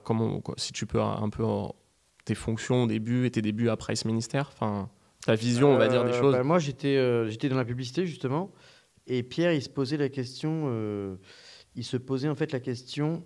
comment 0.02 0.42
si 0.56 0.72
tu 0.72 0.86
peux 0.86 1.00
un 1.00 1.28
peu 1.30 1.44
tes 2.24 2.34
fonctions 2.34 2.82
au 2.82 2.86
début 2.86 3.24
et 3.26 3.30
tes 3.30 3.40
débuts 3.40 3.70
à 3.70 3.76
Price 3.76 4.04
Minister, 4.04 4.42
enfin 4.48 4.90
ta 5.26 5.34
vision, 5.34 5.72
on 5.72 5.76
va 5.76 5.88
dire, 5.88 6.04
des 6.04 6.12
choses 6.12 6.32
bah, 6.32 6.44
Moi, 6.44 6.60
j'étais 6.60 6.96
euh, 6.96 7.28
j'étais 7.28 7.48
dans 7.48 7.56
la 7.56 7.64
publicité, 7.64 8.06
justement. 8.06 8.52
Et 9.08 9.24
Pierre, 9.24 9.52
il 9.52 9.60
se 9.60 9.68
posait 9.68 9.96
la 9.96 10.08
question. 10.08 10.66
Euh, 10.66 11.16
il 11.74 11.84
se 11.84 11.96
posait 11.96 12.28
en 12.28 12.36
fait 12.36 12.52
la 12.52 12.60
question 12.60 13.24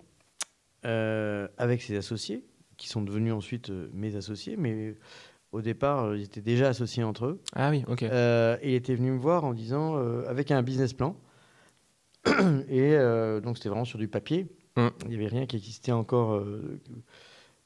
euh, 0.83 1.47
avec 1.59 1.83
ses 1.83 1.95
associés, 1.95 2.43
qui 2.77 2.89
sont 2.89 3.03
devenus 3.03 3.33
ensuite 3.33 3.69
mes 3.93 4.15
associés, 4.15 4.57
mais 4.57 4.95
au 5.51 5.61
départ, 5.61 6.15
ils 6.15 6.23
étaient 6.23 6.41
déjà 6.41 6.69
associés 6.69 7.03
entre 7.03 7.25
eux. 7.25 7.41
Ah 7.53 7.69
oui, 7.69 7.83
ok. 7.87 8.01
et 8.01 8.57
il 8.63 8.73
était 8.73 8.95
venu 8.95 9.11
me 9.11 9.19
voir 9.19 9.43
en 9.43 9.53
disant, 9.53 9.95
avec 10.25 10.49
un 10.49 10.63
business 10.63 10.93
plan. 10.93 11.15
et 12.67 12.97
donc, 13.43 13.57
c'était 13.57 13.69
vraiment 13.69 13.85
sur 13.85 13.99
du 13.99 14.07
papier. 14.07 14.47
Hum. 14.75 14.89
Il 15.03 15.09
n'y 15.09 15.15
avait 15.15 15.27
rien 15.27 15.45
qui 15.45 15.55
existait 15.55 15.91
encore. 15.91 16.43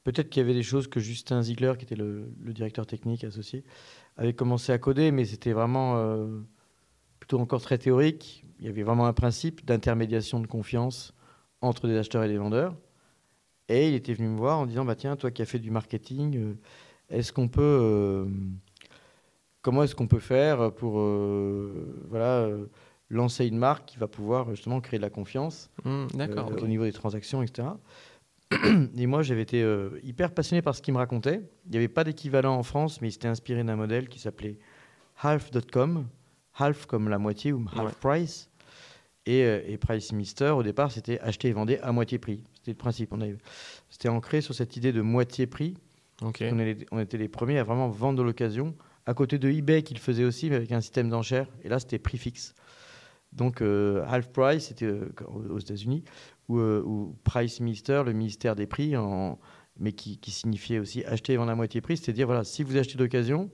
Peut-être 0.04 0.28
qu'il 0.28 0.42
y 0.42 0.44
avait 0.44 0.54
des 0.54 0.62
choses 0.62 0.88
que 0.88 1.00
Justin 1.00 1.42
Ziegler, 1.42 1.72
qui 1.78 1.84
était 1.84 1.96
le, 1.96 2.30
le 2.40 2.52
directeur 2.52 2.86
technique 2.86 3.24
associé, 3.24 3.64
avait 4.16 4.32
commencé 4.32 4.72
à 4.72 4.78
coder, 4.78 5.10
mais 5.10 5.24
c'était 5.24 5.52
vraiment 5.52 5.96
euh, 5.96 6.40
plutôt 7.20 7.38
encore 7.38 7.60
très 7.60 7.78
théorique. 7.78 8.44
Il 8.58 8.66
y 8.66 8.68
avait 8.68 8.82
vraiment 8.82 9.06
un 9.06 9.12
principe 9.12 9.64
d'intermédiation 9.64 10.40
de 10.40 10.46
confiance 10.46 11.14
entre 11.60 11.86
des 11.86 11.96
acheteurs 11.96 12.24
et 12.24 12.28
des 12.28 12.38
vendeurs. 12.38 12.74
Et 13.68 13.88
il 13.88 13.94
était 13.94 14.14
venu 14.14 14.28
me 14.28 14.36
voir 14.36 14.58
en 14.58 14.66
disant 14.66 14.84
bah 14.84 14.94
tiens, 14.94 15.16
toi 15.16 15.30
qui 15.30 15.42
as 15.42 15.46
fait 15.46 15.58
du 15.58 15.70
marketing, 15.70 16.36
euh, 16.36 16.54
est-ce 17.10 17.32
qu'on 17.32 17.48
peut 17.48 17.60
euh, 17.62 18.26
comment 19.62 19.82
est-ce 19.82 19.94
qu'on 19.94 20.06
peut 20.06 20.20
faire 20.20 20.72
pour 20.72 20.98
voilà 22.08 22.48
lancer 23.10 23.46
une 23.46 23.58
marque 23.58 23.86
qui 23.86 23.98
va 23.98 24.08
pouvoir 24.08 24.50
justement 24.50 24.80
créer 24.80 24.98
de 24.98 25.02
la 25.02 25.10
confiance 25.10 25.70
mmh, 25.84 26.06
au 26.62 26.66
niveau 26.66 26.84
des 26.84 26.92
transactions, 26.92 27.42
etc. 27.42 27.68
Et 28.96 29.06
moi, 29.06 29.22
j'avais 29.22 29.42
été 29.42 29.62
euh, 29.62 29.98
hyper 30.02 30.32
passionné 30.32 30.62
par 30.62 30.74
ce 30.74 30.82
qu'il 30.82 30.94
me 30.94 30.98
racontait. 30.98 31.42
Il 31.66 31.72
n'y 31.72 31.76
avait 31.78 31.88
pas 31.88 32.04
d'équivalent 32.04 32.54
en 32.56 32.62
France, 32.62 33.00
mais 33.00 33.08
il 33.08 33.12
s'était 33.12 33.28
inspiré 33.28 33.64
d'un 33.64 33.76
modèle 33.76 34.08
qui 34.08 34.18
s'appelait 34.18 34.58
half.com, 35.20 36.06
half 36.58 36.86
comme 36.86 37.08
la 37.08 37.18
moitié 37.18 37.52
ou 37.52 37.64
half 37.76 37.94
price. 37.96 38.50
Et, 39.26 39.42
euh, 39.42 39.60
et, 39.66 39.76
Price 39.76 40.12
Mister, 40.12 40.50
au 40.50 40.62
départ, 40.62 40.92
c'était 40.92 41.18
acheter 41.18 41.48
et 41.48 41.52
vendre 41.52 41.74
à 41.82 41.90
moitié 41.90 42.18
prix. 42.18 42.44
C'était 42.54 42.70
le 42.70 42.76
principe. 42.76 43.12
On 43.12 43.18
c'était 43.90 44.08
ancré 44.08 44.40
sur 44.40 44.54
cette 44.54 44.76
idée 44.76 44.92
de 44.92 45.00
moitié 45.00 45.48
prix. 45.48 45.74
On, 46.22 46.30
on, 46.92 47.00
était 47.00 47.18
les 47.18 47.28
premiers 47.28 47.58
à 47.58 47.64
vraiment 47.64 47.88
vendre 47.88 48.18
de 48.18 48.22
l'occasion, 48.22 48.74
à 49.04 49.14
côté 49.14 49.38
de 49.38 49.50
eBay 49.50 49.82
qu'il 49.82 49.98
faisait 49.98 50.24
aussi, 50.24 50.48
mais 50.48 50.56
avec 50.56 50.70
un 50.70 50.80
système 50.80 51.10
d'enchères. 51.10 51.48
Et 51.64 51.68
là, 51.68 51.80
c'était 51.80 51.98
prix 51.98 52.18
fixe. 52.18 52.54
Donc, 53.32 53.60
euh, 53.60 54.04
half 54.08 54.28
price, 54.28 54.68
c'était 54.68 54.90
aux 55.26 55.58
États-Unis, 55.58 56.04
euh, 56.50 56.82
ou, 56.82 57.16
Price 57.24 57.60
Minister, 57.60 58.02
le 58.04 58.12
ministère 58.12 58.54
des 58.56 58.66
prix, 58.66 58.96
en, 58.96 59.38
mais 59.78 59.92
qui, 59.92 60.18
signifiait 60.30 60.78
aussi 60.78 61.04
acheter 61.04 61.34
et 61.34 61.36
vendre 61.36 61.50
à 61.50 61.54
moitié 61.54 61.80
prix, 61.80 61.96
c'est 61.96 62.10
à 62.10 62.14
dire 62.14 62.26
voilà, 62.26 62.44
si 62.44 62.62
vous 62.62 62.76
achetez 62.76 62.96
d'occasion, 62.96 63.50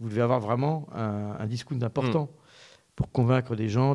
vous 0.00 0.08
devez 0.08 0.20
avoir 0.20 0.40
vraiment 0.40 0.88
un, 0.92 1.36
un 1.38 1.46
discount 1.46 1.80
important 1.82 2.24
mm. 2.24 2.94
pour 2.94 3.10
convaincre 3.10 3.56
des 3.56 3.68
gens 3.68 3.94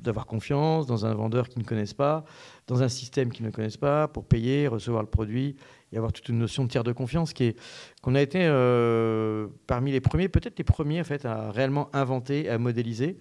d'avoir 0.00 0.26
confiance 0.26 0.86
dans 0.86 1.06
un 1.06 1.14
vendeur 1.14 1.48
qu'ils 1.48 1.62
ne 1.62 1.66
connaissent 1.66 1.94
pas, 1.94 2.24
dans 2.66 2.82
un 2.82 2.88
système 2.88 3.32
qu'ils 3.32 3.46
ne 3.46 3.50
connaissent 3.50 3.78
pas, 3.78 4.08
pour 4.08 4.26
payer, 4.26 4.68
recevoir 4.68 5.02
le 5.02 5.08
produit 5.08 5.56
et 5.92 5.96
avoir 5.96 6.12
toute 6.12 6.28
une 6.28 6.38
notion 6.38 6.64
de 6.64 6.68
tiers 6.68 6.84
de 6.84 6.92
confiance 6.92 7.32
qui 7.32 7.44
est 7.44 7.60
qu'on 8.02 8.14
a 8.14 8.20
été 8.20 8.40
euh, 8.42 9.48
parmi 9.66 9.92
les 9.92 10.00
premiers, 10.00 10.28
peut-être 10.28 10.58
les 10.58 10.64
premiers 10.64 11.00
en 11.00 11.04
fait, 11.04 11.24
à 11.24 11.50
réellement 11.50 11.88
inventer, 11.94 12.48
à 12.48 12.58
modéliser. 12.58 13.16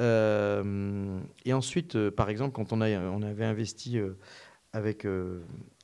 Euh, 0.00 1.20
et 1.44 1.52
ensuite, 1.52 1.96
euh, 1.96 2.10
par 2.10 2.28
exemple, 2.28 2.52
quand 2.52 2.72
on, 2.72 2.80
a, 2.80 2.90
on 2.98 3.22
avait 3.22 3.44
investi 3.44 3.98
euh, 3.98 4.16
avec, 4.72 5.06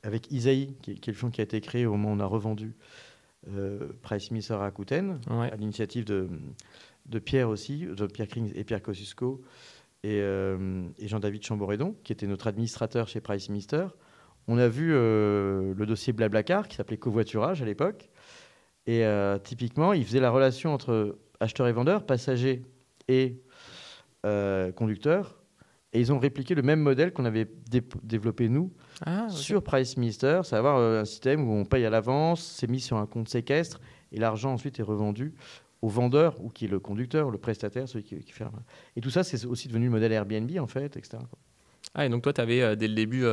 avec 0.03 0.29
Isaïe, 0.31 0.75
qui, 0.81 0.91
est 0.91 1.07
le 1.07 1.13
fonds 1.13 1.29
qui 1.29 1.39
a 1.39 1.45
été 1.45 1.61
créé 1.61 1.85
au 1.85 1.91
moment 1.91 2.09
où 2.09 2.15
on 2.15 2.19
a 2.19 2.25
revendu 2.25 2.75
Price 4.01 4.29
Minister 4.31 4.53
à 4.53 4.57
Rakuten, 4.57 5.19
à 5.29 5.55
l'initiative 5.55 6.03
de, 6.03 6.27
de, 7.05 7.19
Pierre 7.19 7.47
aussi, 7.47 7.85
de 7.85 8.05
Pierre 8.05 8.27
Krings 8.27 8.51
et 8.53 8.65
Pierre 8.65 8.81
Kosciusko, 8.81 9.41
et, 10.03 10.17
et 10.17 11.07
Jean-David 11.07 11.41
Chamboredon, 11.41 11.95
qui 12.03 12.11
était 12.11 12.27
notre 12.27 12.47
administrateur 12.47 13.07
chez 13.07 13.21
Price 13.21 13.47
Minister. 13.47 13.87
On 14.49 14.57
a 14.57 14.67
vu 14.67 14.89
le 14.89 15.85
dossier 15.87 16.11
Blablacar, 16.11 16.67
qui 16.67 16.75
s'appelait 16.75 16.97
covoiturage 16.97 17.61
à 17.61 17.65
l'époque. 17.65 18.09
Et 18.87 19.05
typiquement, 19.45 19.93
il 19.93 20.05
faisait 20.05 20.19
la 20.19 20.31
relation 20.31 20.73
entre 20.73 21.17
acheteur 21.39 21.69
et 21.69 21.71
vendeur, 21.71 22.05
passager 22.05 22.61
et 23.07 23.41
euh, 24.25 24.71
conducteurs. 24.71 25.35
Et 25.93 25.99
ils 25.99 26.13
ont 26.13 26.19
répliqué 26.19 26.55
le 26.55 26.61
même 26.61 26.79
modèle 26.79 27.11
qu'on 27.11 27.25
avait 27.25 27.49
développé 28.03 28.47
nous 28.47 28.71
ah, 29.05 29.27
sur 29.29 29.61
Price 29.61 29.97
Minister, 29.97 30.41
c'est 30.43 30.55
avoir 30.55 30.77
euh, 30.77 31.01
un 31.01 31.05
système 31.05 31.49
où 31.49 31.53
on 31.53 31.65
paye 31.65 31.85
à 31.85 31.89
l'avance, 31.89 32.41
c'est 32.41 32.69
mis 32.69 32.79
sur 32.79 32.97
un 32.97 33.07
compte 33.07 33.27
séquestre 33.27 33.81
et 34.11 34.19
l'argent 34.19 34.53
ensuite 34.53 34.79
est 34.79 34.83
revendu 34.83 35.33
au 35.81 35.89
vendeur 35.89 36.39
ou 36.39 36.49
qui 36.49 36.65
est 36.65 36.67
le 36.69 36.79
conducteur, 36.79 37.29
le 37.29 37.39
prestataire, 37.39 37.89
celui 37.89 38.05
qui, 38.05 38.15
qui 38.19 38.31
fait. 38.31 38.45
Et 38.95 39.01
tout 39.01 39.09
ça, 39.09 39.23
c'est 39.23 39.43
aussi 39.45 39.67
devenu 39.67 39.85
le 39.85 39.91
modèle 39.91 40.13
Airbnb 40.13 40.51
en 40.59 40.67
fait, 40.67 40.95
etc. 40.95 41.17
Ah, 41.93 42.05
et 42.05 42.09
donc 42.09 42.21
toi, 42.21 42.31
tu 42.31 42.39
avais 42.39 42.61
euh, 42.61 42.75
dès 42.75 42.87
le 42.87 42.93
début 42.93 43.25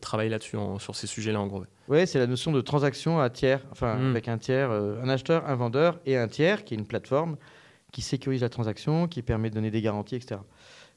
travaillé 0.00 0.30
là-dessus, 0.30 0.58
sur 0.78 0.94
ces 0.94 1.08
sujets-là 1.08 1.40
en 1.40 1.48
gros. 1.48 1.64
Oui, 1.88 2.06
c'est 2.06 2.20
la 2.20 2.28
notion 2.28 2.52
de 2.52 2.60
transaction 2.60 3.18
à 3.18 3.30
tiers, 3.30 3.66
enfin 3.72 3.96
hmm. 3.96 4.10
avec 4.10 4.28
un 4.28 4.38
tiers, 4.38 4.70
un 4.70 5.08
acheteur, 5.08 5.48
un 5.48 5.56
vendeur 5.56 5.98
et 6.06 6.16
un 6.16 6.28
tiers 6.28 6.64
qui 6.64 6.74
est 6.74 6.76
une 6.76 6.86
plateforme 6.86 7.36
qui 7.92 8.02
sécurise 8.02 8.42
la 8.42 8.48
transaction, 8.48 9.08
qui 9.08 9.22
permet 9.22 9.50
de 9.50 9.54
donner 9.54 9.70
des 9.70 9.82
garanties, 9.82 10.16
etc. 10.16 10.40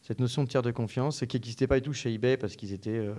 Cette 0.02 0.20
notion 0.20 0.44
de 0.44 0.50
tiers 0.50 0.62
de 0.62 0.72
confiance, 0.72 1.24
qui 1.26 1.38
n'existait 1.38 1.66
pas 1.66 1.80
du 1.80 1.84
tout 1.84 1.94
chez 1.94 2.14
eBay 2.14 2.36
parce 2.36 2.58
qu'ils 2.58 2.74
étaient, 2.74 2.90
euh, 2.90 3.14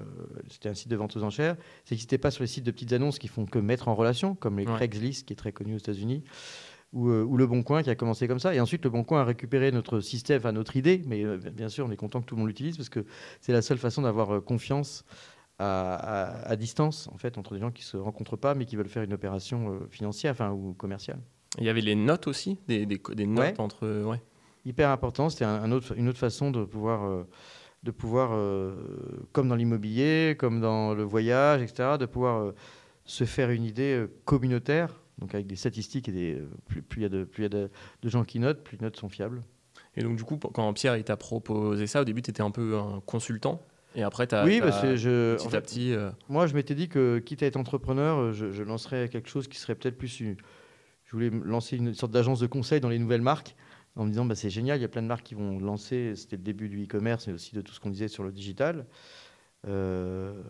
c'était 0.50 0.68
un 0.68 0.74
site 0.74 0.88
de 0.88 0.96
vente 0.96 1.16
aux 1.16 1.22
enchères. 1.22 1.56
Ça 1.84 1.94
n'existait 1.94 2.18
pas 2.18 2.30
sur 2.30 2.42
les 2.42 2.46
sites 2.46 2.64
de 2.64 2.70
petites 2.70 2.92
annonces 2.92 3.18
qui 3.18 3.28
font 3.28 3.46
que 3.46 3.58
mettre 3.58 3.88
en 3.88 3.94
relation, 3.94 4.34
comme 4.34 4.58
les 4.58 4.66
Craigslist, 4.66 5.26
qui 5.26 5.32
est 5.32 5.36
très 5.36 5.52
connu 5.52 5.74
aux 5.74 5.78
États-Unis, 5.78 6.24
ou, 6.92 7.08
euh, 7.08 7.22
ou, 7.24 7.38
Le 7.38 7.46
Bon 7.46 7.62
Coin 7.62 7.82
qui 7.82 7.88
a 7.88 7.94
commencé 7.94 8.28
comme 8.28 8.38
ça. 8.38 8.54
Et 8.54 8.60
ensuite, 8.60 8.84
Le 8.84 8.90
Bon 8.90 9.02
Coin 9.02 9.22
a 9.22 9.24
récupéré 9.24 9.72
notre 9.72 10.00
système, 10.00 10.38
enfin 10.38 10.52
notre 10.52 10.76
idée, 10.76 11.02
mais 11.06 11.24
euh, 11.24 11.38
bien 11.38 11.70
sûr, 11.70 11.86
on 11.86 11.90
est 11.90 11.96
content 11.96 12.20
que 12.20 12.26
tout 12.26 12.34
le 12.34 12.40
monde 12.40 12.48
l'utilise 12.48 12.76
parce 12.76 12.90
que 12.90 13.06
c'est 13.40 13.52
la 13.52 13.62
seule 13.62 13.78
façon 13.78 14.02
d'avoir 14.02 14.44
confiance 14.44 15.06
à, 15.58 16.46
à, 16.46 16.56
distance, 16.56 17.08
en 17.14 17.16
fait, 17.16 17.38
entre 17.38 17.54
des 17.54 17.60
gens 17.60 17.70
qui 17.70 17.82
ne 17.82 17.86
se 17.86 17.96
rencontrent 17.96 18.36
pas, 18.36 18.54
mais 18.54 18.66
qui 18.66 18.76
veulent 18.76 18.88
faire 18.88 19.04
une 19.04 19.14
opération 19.14 19.80
financière, 19.88 20.32
enfin, 20.32 20.50
ou 20.50 20.74
commerciale. 20.74 21.20
Il 21.58 21.64
y 21.64 21.68
avait 21.68 21.80
les 21.80 21.94
notes 21.94 22.26
aussi, 22.26 22.58
des, 22.66 22.86
des, 22.86 23.00
des 23.14 23.26
notes 23.26 23.60
entre. 23.60 24.04
Ouais. 24.04 24.20
Hyper 24.66 24.88
important. 24.90 25.28
C'était 25.28 25.44
un, 25.44 25.70
autre, 25.72 25.96
une 25.96 26.08
autre 26.08 26.18
façon 26.18 26.50
de 26.50 26.64
pouvoir, 26.64 27.04
euh, 27.04 27.24
de 27.82 27.90
pouvoir 27.90 28.30
euh, 28.32 28.74
comme 29.32 29.48
dans 29.48 29.56
l'immobilier, 29.56 30.36
comme 30.38 30.60
dans 30.60 30.94
le 30.94 31.02
voyage, 31.02 31.60
etc., 31.60 31.96
de 31.98 32.06
pouvoir 32.06 32.40
euh, 32.40 32.54
se 33.04 33.24
faire 33.24 33.50
une 33.50 33.64
idée 33.64 34.06
communautaire, 34.24 35.02
donc 35.18 35.34
avec 35.34 35.46
des 35.46 35.56
statistiques 35.56 36.08
et 36.08 36.12
des, 36.12 36.42
plus, 36.66 36.82
il 36.96 37.02
y 37.02 37.04
a, 37.04 37.10
de, 37.10 37.24
plus 37.24 37.42
y 37.42 37.46
a 37.46 37.50
de, 37.50 37.68
gens 38.04 38.24
qui 38.24 38.38
notent, 38.38 38.64
plus 38.64 38.78
les 38.78 38.84
notes 38.84 38.96
sont 38.96 39.10
fiables. 39.10 39.42
Et 39.96 40.02
donc, 40.02 40.16
du 40.16 40.24
coup, 40.24 40.38
quand 40.38 40.72
Pierre 40.72 41.02
t'a 41.04 41.16
proposé 41.18 41.86
ça, 41.86 42.00
au 42.00 42.04
début, 42.04 42.22
tu 42.22 42.30
étais 42.30 42.42
un 42.42 42.50
peu 42.50 42.78
un 42.78 43.02
consultant. 43.04 43.60
Et 43.94 44.02
après, 44.02 44.26
tu 44.26 44.34
as. 44.34 44.44
Oui, 44.44 44.60
parce 44.60 44.80
que 44.80 44.96
je, 44.96 45.36
petit 45.36 45.54
à 45.54 45.60
petit. 45.60 45.94
Moi, 46.30 46.46
je 46.46 46.54
m'étais 46.54 46.74
dit 46.74 46.88
que, 46.88 47.18
quitte 47.18 47.42
à 47.42 47.46
être 47.46 47.56
entrepreneur, 47.56 48.32
je, 48.32 48.50
je 48.50 48.62
lancerais 48.62 49.10
quelque 49.10 49.28
chose 49.28 49.46
qui 49.46 49.58
serait 49.58 49.74
peut-être 49.74 49.98
plus 49.98 50.08
voulais 51.14 51.30
lancer 51.30 51.76
une 51.76 51.94
sorte 51.94 52.12
d'agence 52.12 52.40
de 52.40 52.46
conseil 52.46 52.80
dans 52.80 52.88
les 52.88 52.98
nouvelles 52.98 53.22
marques 53.22 53.56
en 53.96 54.04
me 54.04 54.10
disant 54.10 54.24
bah, 54.24 54.34
c'est 54.34 54.50
génial, 54.50 54.78
il 54.78 54.82
y 54.82 54.84
a 54.84 54.88
plein 54.88 55.02
de 55.02 55.06
marques 55.06 55.24
qui 55.24 55.34
vont 55.34 55.58
lancer, 55.58 56.14
c'était 56.16 56.36
le 56.36 56.42
début 56.42 56.68
du 56.68 56.84
e-commerce 56.84 57.28
et 57.28 57.32
aussi 57.32 57.54
de 57.54 57.60
tout 57.60 57.72
ce 57.72 57.80
qu'on 57.80 57.90
disait 57.90 58.08
sur 58.08 58.24
le 58.24 58.32
digital. 58.32 58.86
Euh, 59.68 60.42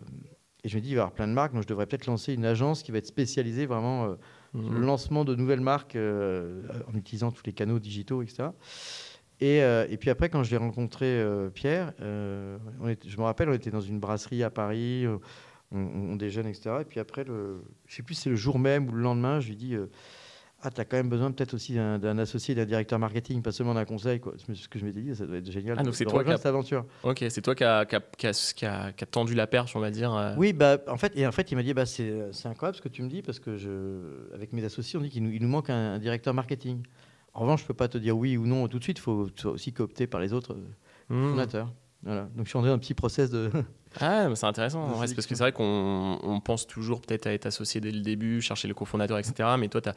et 0.63 0.69
je 0.69 0.75
me 0.75 0.81
dis, 0.81 0.89
il 0.89 0.95
va 0.95 0.99
y 0.99 1.01
avoir 1.01 1.13
plein 1.13 1.27
de 1.27 1.33
marques, 1.33 1.53
donc 1.53 1.61
je 1.61 1.67
devrais 1.67 1.85
peut-être 1.85 2.07
lancer 2.07 2.33
une 2.33 2.45
agence 2.45 2.81
qui 2.81 2.91
va 2.91 2.97
être 2.97 3.05
spécialisée 3.05 3.67
vraiment 3.67 4.05
euh, 4.05 4.15
sur 4.51 4.71
le 4.71 4.79
mhm. 4.79 4.85
lancement 4.85 5.25
de 5.25 5.35
nouvelles 5.35 5.61
marques 5.61 5.95
euh, 5.95 6.63
en 6.91 6.97
utilisant 6.97 7.31
tous 7.31 7.43
les 7.45 7.53
canaux 7.53 7.79
digitaux, 7.79 8.23
etc. 8.23 8.49
Et, 9.41 9.57
et 9.57 9.97
puis 9.97 10.09
après, 10.09 10.29
quand 10.29 10.43
je 10.43 10.51
l'ai 10.51 10.57
rencontré, 10.57 11.21
Pierre, 11.53 11.91
on 11.99 12.95
je 13.05 13.17
me 13.17 13.23
rappelle, 13.23 13.49
on 13.49 13.53
était 13.53 13.69
dans 13.69 13.81
une 13.81 13.99
brasserie 13.99 14.43
à 14.43 14.49
Paris, 14.49 15.05
on, 15.73 15.77
on, 15.77 16.15
déjeune, 16.15 16.47
etc. 16.47 16.77
Et 16.79 16.85
puis 16.85 17.01
après, 17.01 17.25
le, 17.25 17.61
je 17.85 17.91
ne 17.91 17.95
sais 17.97 18.01
plus 18.01 18.15
si 18.15 18.21
c'est 18.21 18.29
le 18.29 18.37
jour 18.37 18.59
même 18.59 18.87
ou 18.87 18.93
le 18.93 19.01
lendemain, 19.01 19.41
je 19.41 19.49
lui 19.49 19.57
dis 19.57 19.75
ah, 20.61 20.71
tu 20.71 20.81
as 20.81 20.85
quand 20.85 20.97
même 20.97 21.09
besoin 21.09 21.31
peut-être 21.31 21.53
aussi 21.53 21.73
d'un 21.75 22.17
associé, 22.17 22.55
d'un 22.55 22.65
directeur 22.65 22.97
marketing, 22.97 23.41
pas 23.41 23.51
seulement 23.51 23.73
d'un 23.73 23.85
conseil. 23.85 24.19
Quoi. 24.19 24.33
Ce 24.37 24.67
que 24.67 24.79
je 24.79 24.85
m'étais 24.85 25.01
dit, 25.01 25.15
ça 25.15 25.27
doit 25.27 25.37
être 25.37 25.51
génial. 25.51 25.77
Ah, 25.79 25.83
donc 25.83 25.95
c'est 25.95 26.05
toi 26.05 26.23
qui 26.23 26.31
cette 26.31 26.45
aventure. 26.45 26.85
Ok, 27.03 27.23
c'est 27.29 27.41
toi 27.41 27.53
qui 27.53 27.63
a, 27.63 27.85
qui, 27.85 27.95
a, 27.95 28.33
qui, 28.33 28.65
a, 28.65 28.91
tendu 29.09 29.35
la 29.35 29.47
perche, 29.47 29.75
on 29.75 29.79
va 29.79 29.91
dire. 29.91 30.15
Euh. 30.15 30.33
Oui, 30.37 30.53
bah, 30.53 30.77
en 30.87 30.97
fait, 30.97 31.15
et 31.15 31.27
en 31.27 31.31
fait, 31.31 31.51
il 31.51 31.55
m'a 31.55 31.63
dit, 31.63 31.73
bah, 31.73 31.85
c'est 31.85 32.31
incroyable 32.45 32.75
ce 32.77 32.81
que 32.81 32.89
tu 32.89 33.03
me 33.03 33.09
dis, 33.09 33.21
parce 33.21 33.39
que 33.39 33.57
je, 33.57 34.33
avec 34.33 34.53
mes 34.53 34.63
associés, 34.63 34.97
on 34.97 35.01
dit 35.03 35.09
qu'il 35.09 35.23
nous, 35.23 35.31
il 35.31 35.41
nous 35.41 35.49
manque 35.49 35.69
un, 35.69 35.99
directeur 35.99 36.33
marketing. 36.33 36.81
En 37.33 37.41
revanche, 37.41 37.61
je 37.61 37.67
peux 37.67 37.73
pas 37.73 37.87
te 37.89 37.97
dire 37.97 38.17
oui 38.17 38.37
ou 38.37 38.47
non 38.47 38.67
tout 38.67 38.79
de 38.79 38.83
suite. 38.83 38.97
Il 38.97 39.01
faut 39.01 39.27
aussi 39.45 39.73
coopter 39.73 40.07
par 40.07 40.19
les 40.21 40.33
autres 40.33 40.53
euh, 40.53 40.65
Mmh. 41.09 41.29
fondateurs. 41.29 41.71
Voilà. 42.03 42.23
Donc 42.35 42.45
je 42.45 42.49
suis 42.49 42.57
en 42.57 42.61
train 42.61 42.71
d'un 42.71 42.79
petit 42.79 42.93
process 42.93 43.29
de. 43.29 43.49
Ah, 44.01 44.27
mais 44.27 44.35
c'est 44.35 44.45
intéressant. 44.45 44.81
En 44.81 44.87
vrai, 44.89 45.07
c'est 45.07 45.15
parce 45.15 45.25
que 45.25 45.35
c'est 45.35 45.43
vrai 45.43 45.53
qu'on 45.53 46.19
on 46.21 46.41
pense 46.41 46.67
toujours 46.67 46.99
peut-être 46.99 47.27
à 47.27 47.31
être 47.31 47.45
associé 47.45 47.79
dès 47.79 47.91
le 47.91 48.01
début, 48.01 48.41
chercher 48.41 48.67
le 48.67 48.73
cofondateur, 48.73 49.17
etc. 49.17 49.51
Mais 49.57 49.69
toi, 49.69 49.79
t'as- 49.79 49.93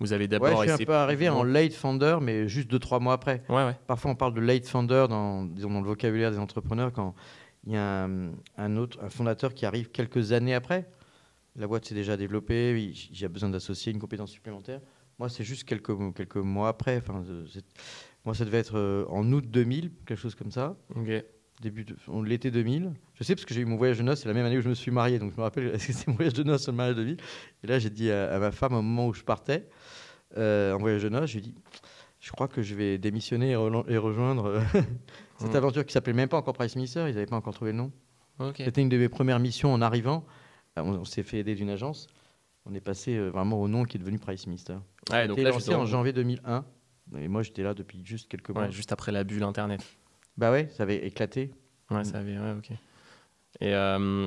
vous 0.00 0.12
avez 0.12 0.24
Ouais, 0.24 0.28
d'abord 0.28 0.62
je 0.64 0.72
suis 0.72 0.82
un 0.82 0.86
peu 0.86 0.94
arrivé 0.94 1.28
en 1.28 1.44
late 1.44 1.74
founder, 1.74 2.18
mais 2.20 2.48
juste 2.48 2.68
deux 2.70 2.78
trois 2.78 2.98
mois 2.98 3.12
après. 3.12 3.42
Ouais, 3.48 3.64
ouais. 3.64 3.76
Parfois, 3.86 4.10
on 4.10 4.14
parle 4.16 4.34
de 4.34 4.40
late 4.40 4.66
founder 4.66 5.06
dans, 5.08 5.44
disons, 5.44 5.70
dans 5.70 5.80
le 5.80 5.86
vocabulaire 5.86 6.30
des 6.30 6.38
entrepreneurs 6.38 6.92
quand 6.92 7.14
il 7.66 7.74
y 7.74 7.76
a 7.76 8.04
un, 8.04 8.32
un 8.56 8.76
autre 8.76 8.98
un 9.02 9.10
fondateur 9.10 9.52
qui 9.54 9.66
arrive 9.66 9.90
quelques 9.90 10.32
années 10.32 10.54
après. 10.54 10.88
La 11.56 11.66
boîte 11.66 11.84
s'est 11.84 11.94
déjà 11.94 12.16
développée, 12.16 12.80
il 12.80 13.20
y 13.20 13.24
a 13.24 13.28
besoin 13.28 13.50
d'associer 13.50 13.92
une 13.92 13.98
compétence 13.98 14.30
supplémentaire. 14.30 14.80
Moi, 15.18 15.28
c'est 15.28 15.44
juste 15.44 15.64
quelques, 15.64 15.92
quelques 16.14 16.36
mois 16.36 16.68
après. 16.68 16.96
Enfin, 16.96 17.22
moi, 18.24 18.34
ça 18.34 18.44
devait 18.44 18.58
être 18.58 18.78
euh, 18.78 19.04
en 19.10 19.30
août 19.32 19.44
2000, 19.46 19.92
quelque 20.06 20.18
chose 20.18 20.34
comme 20.34 20.50
ça, 20.50 20.76
Ok. 20.96 21.24
Début 21.60 21.84
de 21.84 21.94
l'été 22.24 22.50
2000. 22.50 22.92
Je 23.14 23.24
sais 23.24 23.34
parce 23.34 23.44
que 23.44 23.52
j'ai 23.54 23.60
eu 23.60 23.64
mon 23.66 23.76
voyage 23.76 23.98
de 23.98 24.02
noces, 24.02 24.20
c'est 24.22 24.28
la 24.28 24.34
même 24.34 24.46
année 24.46 24.58
où 24.58 24.62
je 24.62 24.68
me 24.68 24.74
suis 24.74 24.90
marié, 24.90 25.18
donc 25.18 25.32
je 25.32 25.36
me 25.36 25.42
rappelle, 25.42 25.74
c'est 25.80 26.06
mon 26.08 26.14
voyage 26.14 26.32
de 26.34 26.42
noces, 26.42 26.66
le 26.68 26.72
mariage 26.72 26.96
de 26.96 27.02
2000. 27.02 27.16
Et 27.62 27.66
là, 27.66 27.78
j'ai 27.78 27.90
dit 27.90 28.10
à, 28.10 28.32
à 28.34 28.38
ma 28.38 28.50
femme 28.50 28.72
au 28.74 28.82
moment 28.82 29.06
où 29.08 29.14
je 29.14 29.22
partais 29.22 29.68
euh, 30.38 30.72
en 30.74 30.78
voyage 30.78 31.02
de 31.02 31.08
noces, 31.08 31.30
je 31.30 31.38
lui 31.38 31.40
ai 31.40 31.42
dit, 31.50 31.54
je 32.20 32.30
crois 32.32 32.48
que 32.48 32.62
je 32.62 32.74
vais 32.74 32.98
démissionner 32.98 33.50
et, 33.52 33.56
rejoindre 33.56 34.46
euh, 34.46 34.60
cette 35.38 35.52
Mm. 35.52 35.56
aventure 35.56 35.86
qui 35.86 35.92
s'appelait 35.92 36.12
même 36.12 36.28
pas 36.28 36.36
encore 36.36 36.54
Price 36.54 36.76
Minister, 36.76 37.00
ils 37.08 37.14
n'avaient 37.14 37.26
pas 37.26 37.36
encore 37.36 37.54
trouvé 37.54 37.72
le 37.72 37.78
nom. 37.78 37.92
C'était 38.56 38.80
une 38.82 38.88
de 38.88 38.96
mes 38.96 39.08
premières 39.10 39.38
missions 39.38 39.72
en 39.72 39.82
arrivant. 39.82 40.24
Euh, 40.78 40.82
On, 40.82 40.94
on 41.00 41.04
s'est 41.04 41.22
fait 41.22 41.38
aider 41.38 41.54
d'une 41.54 41.70
agence. 41.70 42.06
On 42.66 42.74
est 42.74 42.80
passé 42.80 43.16
euh, 43.16 43.28
vraiment 43.30 43.60
au 43.60 43.68
nom 43.68 43.84
qui 43.84 43.96
est 43.96 44.00
devenu 44.00 44.18
Price 44.18 44.46
Minister. 44.46 44.76
Ouais, 45.10 45.26
donc 45.28 45.38
là, 45.38 45.50
lancé 45.50 45.74
en 45.74 45.84
janvier 45.86 46.12
2001. 46.12 46.64
Et 47.18 47.28
moi, 47.28 47.42
j'étais 47.42 47.62
là 47.62 47.74
depuis 47.74 48.02
juste 48.04 48.30
quelques 48.30 48.50
mois. 48.50 48.62
ouais, 48.64 48.70
juste 48.72 48.92
après 48.92 49.12
la 49.12 49.24
bulle 49.24 49.42
Internet. 49.42 49.82
Bah 50.36 50.50
ouais, 50.50 50.68
ça 50.76 50.84
avait 50.84 51.06
éclaté. 51.06 51.50
Ouais, 51.90 52.04
ça 52.04 52.18
avait, 52.18 52.38
ouais, 52.38 52.54
ok. 52.56 52.70
Et 53.60 53.74
euh, 53.74 54.26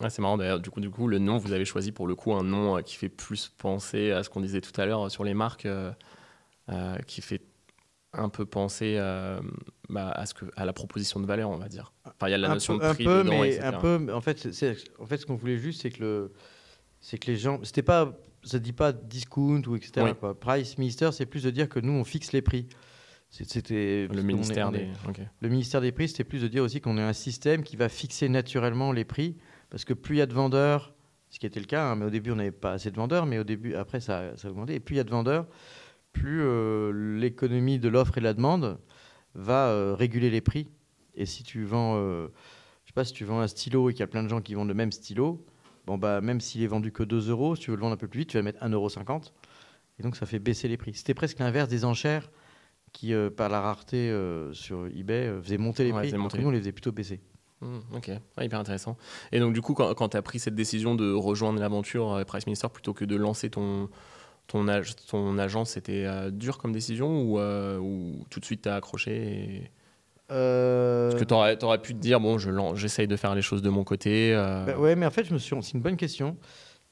ouais, 0.00 0.10
c'est 0.10 0.22
marrant 0.22 0.38
d'ailleurs. 0.38 0.60
Du 0.60 0.70
coup, 0.70 0.80
du 0.80 0.90
coup, 0.90 1.08
le 1.08 1.18
nom, 1.18 1.38
vous 1.38 1.52
avez 1.52 1.64
choisi 1.64 1.92
pour 1.92 2.06
le 2.06 2.14
coup 2.14 2.32
un 2.32 2.44
nom 2.44 2.78
euh, 2.78 2.82
qui 2.82 2.96
fait 2.96 3.08
plus 3.08 3.48
penser 3.58 4.12
à 4.12 4.22
ce 4.22 4.30
qu'on 4.30 4.40
disait 4.40 4.60
tout 4.60 4.78
à 4.80 4.86
l'heure 4.86 5.10
sur 5.10 5.24
les 5.24 5.34
marques, 5.34 5.66
euh, 5.66 5.92
euh, 6.70 6.96
qui 7.06 7.20
fait 7.20 7.42
un 8.12 8.28
peu 8.28 8.44
penser 8.44 8.96
euh, 8.98 9.40
bah, 9.88 10.10
à 10.10 10.26
ce 10.26 10.34
que, 10.34 10.44
à 10.56 10.64
la 10.64 10.72
proposition 10.72 11.20
de 11.20 11.26
valeur, 11.26 11.50
on 11.50 11.58
va 11.58 11.68
dire. 11.68 11.92
Enfin, 12.04 12.28
il 12.28 12.30
y 12.30 12.34
a 12.34 12.38
la 12.38 12.50
un 12.50 12.54
notion 12.54 12.78
peu, 12.78 12.84
de 12.84 12.88
un 12.90 12.94
prix 12.94 13.04
peu, 13.04 13.24
dedans, 13.24 13.40
mais 13.40 13.54
etc. 13.54 13.66
un 13.66 13.72
peu. 13.80 14.08
En 14.12 14.20
fait, 14.20 14.48
en 14.98 15.06
fait, 15.06 15.16
ce 15.16 15.26
qu'on 15.26 15.36
voulait 15.36 15.58
juste, 15.58 15.82
c'est 15.82 15.90
que 15.90 16.00
le, 16.00 16.32
c'est 17.00 17.18
que 17.18 17.30
les 17.30 17.36
gens, 17.36 17.60
c'était 17.62 17.82
pas, 17.82 18.18
ça 18.42 18.58
dit 18.58 18.72
pas 18.72 18.92
discount 18.92 19.62
ou 19.66 19.76
etc. 19.76 19.92
Oui. 19.98 20.14
quoi. 20.18 20.38
Price 20.38 20.78
Minister, 20.78 21.10
c'est 21.12 21.26
plus 21.26 21.42
de 21.42 21.50
dire 21.50 21.68
que 21.68 21.80
nous, 21.80 21.92
on 21.92 22.04
fixe 22.04 22.32
les 22.32 22.42
prix. 22.42 22.68
C'était 23.30 24.08
Le 24.08 24.18
est- 24.18 24.22
ministère 24.24 24.68
on 24.70 24.74
est- 24.74 24.78
des. 24.78 24.88
Le 25.40 25.48
ministère 25.48 25.80
des 25.80 25.92
prix, 25.92 26.08
c'était 26.08 26.24
plus 26.24 26.42
de 26.42 26.48
dire 26.48 26.62
aussi 26.64 26.80
qu'on 26.80 26.98
a 26.98 27.04
un 27.04 27.12
système 27.12 27.62
qui 27.62 27.76
va 27.76 27.88
fixer 27.88 28.28
naturellement 28.28 28.90
les 28.92 29.04
prix, 29.04 29.36
parce 29.70 29.84
que 29.84 29.94
plus 29.94 30.16
il 30.16 30.18
y 30.18 30.22
a 30.22 30.26
de 30.26 30.34
vendeurs, 30.34 30.92
ce 31.30 31.38
qui 31.38 31.46
était 31.46 31.60
le 31.60 31.66
cas, 31.66 31.84
hein, 31.92 31.96
mais 31.96 32.04
au 32.06 32.10
début 32.10 32.32
on 32.32 32.36
n'avait 32.36 32.50
pas 32.50 32.72
assez 32.72 32.90
de 32.90 32.96
vendeurs, 32.96 33.26
mais 33.26 33.38
au 33.38 33.44
début, 33.44 33.74
après 33.74 34.00
ça, 34.00 34.36
ça 34.36 34.48
a 34.48 34.50
augmenté, 34.50 34.74
et 34.74 34.80
plus 34.80 34.94
il 34.96 34.98
y 34.98 35.00
a 35.00 35.04
de 35.04 35.10
vendeurs, 35.10 35.46
plus 36.12 36.40
euh, 36.42 36.90
l'économie 37.18 37.78
de 37.78 37.88
l'offre 37.88 38.18
et 38.18 38.20
de 38.20 38.24
la 38.24 38.34
demande 38.34 38.78
va 39.34 39.68
euh, 39.68 39.94
réguler 39.94 40.28
les 40.28 40.40
prix. 40.40 40.66
Et 41.14 41.24
si 41.24 41.44
tu 41.44 41.62
vends, 41.64 41.94
euh, 41.98 42.26
je 42.84 42.88
sais 42.90 42.94
pas, 42.94 43.04
si 43.04 43.12
tu 43.12 43.24
vends 43.24 43.38
un 43.40 43.46
stylo 43.46 43.90
et 43.90 43.92
qu'il 43.92 44.00
y 44.00 44.02
a 44.02 44.08
plein 44.08 44.24
de 44.24 44.28
gens 44.28 44.40
qui 44.40 44.54
vendent 44.54 44.66
le 44.68 44.74
même 44.74 44.90
stylo, 44.90 45.46
bon 45.86 45.98
bah 45.98 46.20
même 46.20 46.40
s'il 46.40 46.62
est 46.62 46.66
vendu 46.66 46.90
que 46.90 47.04
2 47.04 47.30
euros, 47.30 47.54
si 47.54 47.62
tu 47.62 47.70
veux 47.70 47.76
le 47.76 47.82
vendre 47.82 47.94
un 47.94 47.96
peu 47.96 48.08
plus 48.08 48.20
vite, 48.20 48.30
tu 48.30 48.36
vas 48.38 48.42
mettre 48.42 48.60
1,50 48.60 48.72
euro. 48.74 48.88
Et 50.00 50.02
donc 50.02 50.16
ça 50.16 50.26
fait 50.26 50.40
baisser 50.40 50.66
les 50.66 50.76
prix. 50.76 50.94
C'était 50.94 51.14
presque 51.14 51.38
l'inverse 51.38 51.68
des 51.68 51.84
enchères 51.84 52.28
qui, 52.92 53.14
euh, 53.14 53.30
par 53.30 53.48
la 53.48 53.60
rareté 53.60 54.10
euh, 54.10 54.52
sur 54.52 54.86
eBay, 54.86 55.26
euh, 55.26 55.42
faisaient 55.42 55.58
monter 55.58 55.84
les 55.84 55.92
Ouais, 55.92 56.08
prix. 56.08 56.16
monter. 56.18 56.38
nous, 56.38 56.48
on 56.48 56.50
les 56.50 56.58
faisait 56.58 56.72
plutôt 56.72 56.92
baisser. 56.92 57.20
Hmm, 57.60 57.78
ok, 57.94 58.08
Ouais, 58.38 58.46
hyper 58.46 58.58
intéressant. 58.58 58.96
Et 59.32 59.38
donc, 59.40 59.52
du 59.52 59.60
coup, 59.60 59.74
quand, 59.74 59.92
quand 59.94 60.08
tu 60.10 60.16
as 60.16 60.22
pris 60.22 60.38
cette 60.38 60.54
décision 60.54 60.94
de 60.94 61.12
rejoindre 61.12 61.60
l'aventure 61.60 62.22
Price 62.26 62.46
Minister 62.46 62.68
plutôt 62.72 62.94
que 62.94 63.04
de 63.04 63.16
lancer 63.16 63.50
ton, 63.50 63.88
ton, 64.46 64.66
ag- 64.68 64.94
ton 65.08 65.36
agence, 65.38 65.70
c'était 65.70 66.06
dur 66.30 66.56
comme 66.58 66.72
décision 66.72 67.22
ou, 67.22 67.38
ou 67.38 68.24
tout 68.30 68.40
de 68.40 68.44
suite 68.44 68.62
tu 68.62 68.68
as 68.68 68.76
accroché 68.76 69.12
et... 69.16 69.70
Parce 70.28 71.16
que 71.16 71.24
tu 71.24 71.34
aurais, 71.34 71.82
pu 71.82 71.92
te 71.92 71.98
dire, 71.98 72.20
bon, 72.20 72.38
je 72.38 72.50
j'essaye 72.76 73.08
de 73.08 73.16
faire 73.16 73.34
les 73.34 73.42
choses 73.42 73.62
de 73.62 73.68
mon 73.68 73.82
côté. 73.84 74.32
bah 74.34 74.78
ouais, 74.78 74.94
mais 74.94 75.04
en 75.06 75.10
fait, 75.10 75.24
je 75.24 75.32
me 75.34 75.38
suis. 75.38 75.54
C'est 75.60 75.72
une 75.74 75.80
bonne 75.82 75.96
question. 75.96 76.36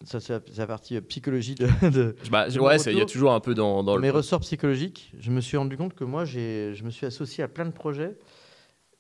Ça, 0.05 0.21
c'est 0.21 0.57
la, 0.57 0.67
partie 0.67 0.97
euh, 0.97 1.01
psychologie 1.01 1.57
de, 1.57 1.67
de- 1.91 2.15
bah, 2.31 2.47
ouais, 2.49 2.77
il 2.87 2.99
y 2.99 3.01
a 3.01 3.05
toujours 3.05 3.33
un 3.33 3.41
peu 3.41 3.55
dans, 3.55 3.83
dans 3.83 3.99
mes 3.99 4.09
le. 4.09 4.15
ressorts 4.15 4.41
psychologiques, 4.41 5.13
je 5.19 5.33
me 5.33 5.41
suis 5.41 5.57
rendu 5.57 5.77
compte 5.77 5.95
que 5.95 6.05
moi, 6.05 6.25
j'ai, 6.25 6.73
je 6.75 6.85
me 6.85 6.91
suis 6.91 7.05
associé 7.05 7.43
à 7.43 7.49
plein 7.49 7.65
de 7.65 7.73
projets, 7.73 8.17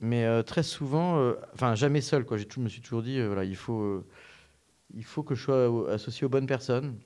mais 0.00 0.24
euh, 0.24 0.42
très 0.42 0.64
souvent, 0.64 1.20
euh, 1.20 1.34
enfin 1.54 1.76
jamais 1.76 2.00
seul. 2.00 2.24
Quoi. 2.24 2.36
Je 2.36 2.46
me 2.58 2.68
suis 2.68 2.80
toujours 2.80 3.02
dit, 3.02 3.18
euh, 3.20 3.28
voilà, 3.28 3.44
il 3.44 3.54
faut, 3.54 4.04
il 4.92 5.04
faut 5.04 5.22
que 5.22 5.36
je 5.36 5.44
sois 5.44 5.92
associé 5.92 6.24
aux 6.26 6.30
bonnes 6.30 6.48
personnes. 6.48 6.96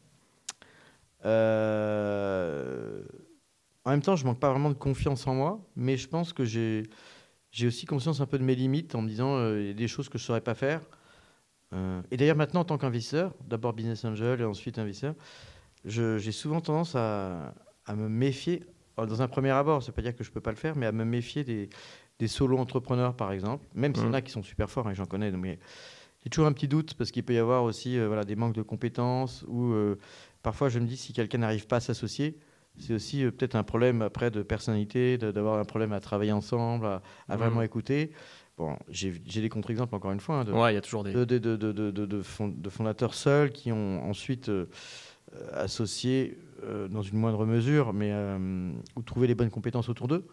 En 3.84 3.90
même 3.90 4.02
temps, 4.02 4.16
je 4.16 4.24
manque 4.24 4.40
pas 4.40 4.50
vraiment 4.50 4.70
de 4.70 4.74
confiance 4.74 5.26
en 5.26 5.34
moi, 5.34 5.60
mais 5.76 5.98
je 5.98 6.08
pense 6.08 6.32
que 6.32 6.46
j'ai, 6.46 6.84
j'ai 7.50 7.66
aussi 7.66 7.84
conscience 7.84 8.22
un 8.22 8.26
peu 8.26 8.38
de 8.38 8.44
mes 8.44 8.54
limites 8.54 8.94
en 8.94 9.02
me 9.02 9.08
disant, 9.08 9.54
il 9.54 9.66
y 9.66 9.70
a 9.70 9.74
des 9.74 9.88
choses 9.88 10.08
que 10.08 10.16
je 10.16 10.24
saurais 10.24 10.40
pas 10.40 10.54
faire. 10.54 10.80
Euh, 11.72 12.02
et 12.10 12.16
d'ailleurs, 12.16 12.36
maintenant, 12.36 12.60
en 12.60 12.64
tant 12.64 12.78
qu'investisseur, 12.78 13.34
d'abord 13.48 13.72
business 13.72 14.04
angel 14.04 14.40
et 14.40 14.44
ensuite 14.44 14.78
investisseur, 14.78 15.14
j'ai 15.84 16.32
souvent 16.32 16.60
tendance 16.60 16.94
à, 16.94 17.54
à 17.86 17.96
me 17.96 18.08
méfier, 18.08 18.62
alors, 18.96 19.08
dans 19.08 19.22
un 19.22 19.28
premier 19.28 19.50
abord, 19.50 19.82
ça 19.82 19.88
veut 19.88 19.94
pas 19.94 20.02
dire 20.02 20.14
que 20.14 20.22
je 20.22 20.30
peux 20.30 20.40
pas 20.40 20.50
le 20.50 20.56
faire, 20.56 20.76
mais 20.76 20.86
à 20.86 20.92
me 20.92 21.04
méfier 21.04 21.44
des, 21.44 21.70
des 22.18 22.28
solo-entrepreneurs, 22.28 23.16
par 23.16 23.32
exemple, 23.32 23.66
même 23.74 23.94
s'il 23.94 24.04
y 24.04 24.08
en 24.08 24.12
a 24.12 24.20
qui 24.20 24.30
sont 24.30 24.42
super 24.42 24.70
forts, 24.70 24.90
et 24.90 24.94
j'en 24.94 25.06
connais, 25.06 25.30
mais 25.30 25.58
j'ai 26.22 26.30
toujours 26.30 26.46
un 26.46 26.52
petit 26.52 26.68
doute, 26.68 26.94
parce 26.94 27.10
qu'il 27.10 27.24
peut 27.24 27.32
y 27.32 27.38
avoir 27.38 27.64
aussi 27.64 27.98
euh, 27.98 28.06
voilà, 28.06 28.24
des 28.24 28.36
manques 28.36 28.54
de 28.54 28.62
compétences, 28.62 29.44
ou 29.48 29.72
euh, 29.72 29.98
parfois 30.42 30.68
je 30.68 30.78
me 30.78 30.86
dis, 30.86 30.96
si 30.96 31.12
quelqu'un 31.12 31.38
n'arrive 31.38 31.66
pas 31.66 31.76
à 31.76 31.80
s'associer, 31.80 32.38
c'est 32.78 32.94
aussi 32.94 33.24
euh, 33.24 33.30
peut-être 33.30 33.56
un 33.56 33.64
problème 33.64 34.02
après 34.02 34.30
de 34.30 34.42
personnalité, 34.42 35.18
d'avoir 35.18 35.58
un 35.58 35.64
problème 35.64 35.92
à 35.92 36.00
travailler 36.00 36.32
ensemble, 36.32 36.86
à, 36.86 37.02
à 37.28 37.36
vraiment 37.36 37.62
écouter. 37.62 38.12
Bon, 38.58 38.76
j'ai 38.88 39.10
des 39.12 39.48
contre-exemples, 39.48 39.94
encore 39.94 40.12
une 40.12 40.20
fois, 40.20 40.36
hein, 40.40 40.44
de, 40.44 40.52
Ouais, 40.52 40.72
il 40.72 40.74
y 40.74 40.78
a 40.78 40.82
toujours 40.82 41.04
des. 41.04 41.12
de, 41.12 41.24
de, 41.24 41.38
de, 41.38 41.56
de, 41.56 41.72
de- 41.72 41.90
de- 41.90 42.06
de 42.06 42.22
fond- 42.22 42.48
de 42.54 42.68
fondateurs 42.70 43.14
seuls 43.14 43.50
qui 43.50 43.72
ont 43.72 44.04
ensuite 44.08 44.48
euh, 44.50 44.66
associé 45.54 46.38
euh, 46.62 46.86
dans 46.88 47.02
une 47.02 47.18
moindre 47.18 47.46
mesure, 47.46 47.92
mais 47.92 48.10
euh, 48.12 48.70
ou 48.94 49.02
trouvé 49.02 49.26
les 49.26 49.34
bonnes 49.34 49.50
compétences 49.50 49.88
autour 49.88 50.06
d'eux. 50.06 50.26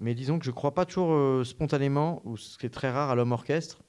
Mais 0.00 0.14
disons 0.14 0.38
que 0.38 0.44
je 0.44 0.50
ne 0.50 0.54
crois 0.54 0.72
pas 0.72 0.86
toujours 0.86 1.44
spontanément, 1.44 2.22
ou 2.24 2.36
ce 2.36 2.56
qui 2.56 2.64
est 2.66 2.70
très 2.70 2.90
rare 2.90 3.10
à 3.10 3.14
l'homme 3.14 3.32
orchestre. 3.32 3.82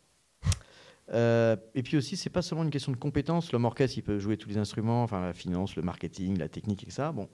Et 1.14 1.84
puis 1.84 1.96
aussi, 1.98 2.18
c'est 2.18 2.30
pas 2.30 2.42
seulement 2.42 2.64
une 2.64 2.70
question 2.72 2.92
de 2.92 2.98
compétences. 2.98 3.52
L'homme 3.52 3.66
orchestre, 3.66 3.98
il 3.98 4.02
peut 4.02 4.20
jouer 4.20 4.36
tous 4.38 4.50
les 4.50 4.58
instruments, 4.58 5.04
enfin 5.04 5.22
la 5.22 5.34
finance, 5.34 5.76
le 5.76 5.82
marketing, 5.82 6.38
la 6.40 6.50
technique 6.50 6.86
et 6.88 6.92
ça. 6.92 7.12
Bon, 7.12 7.30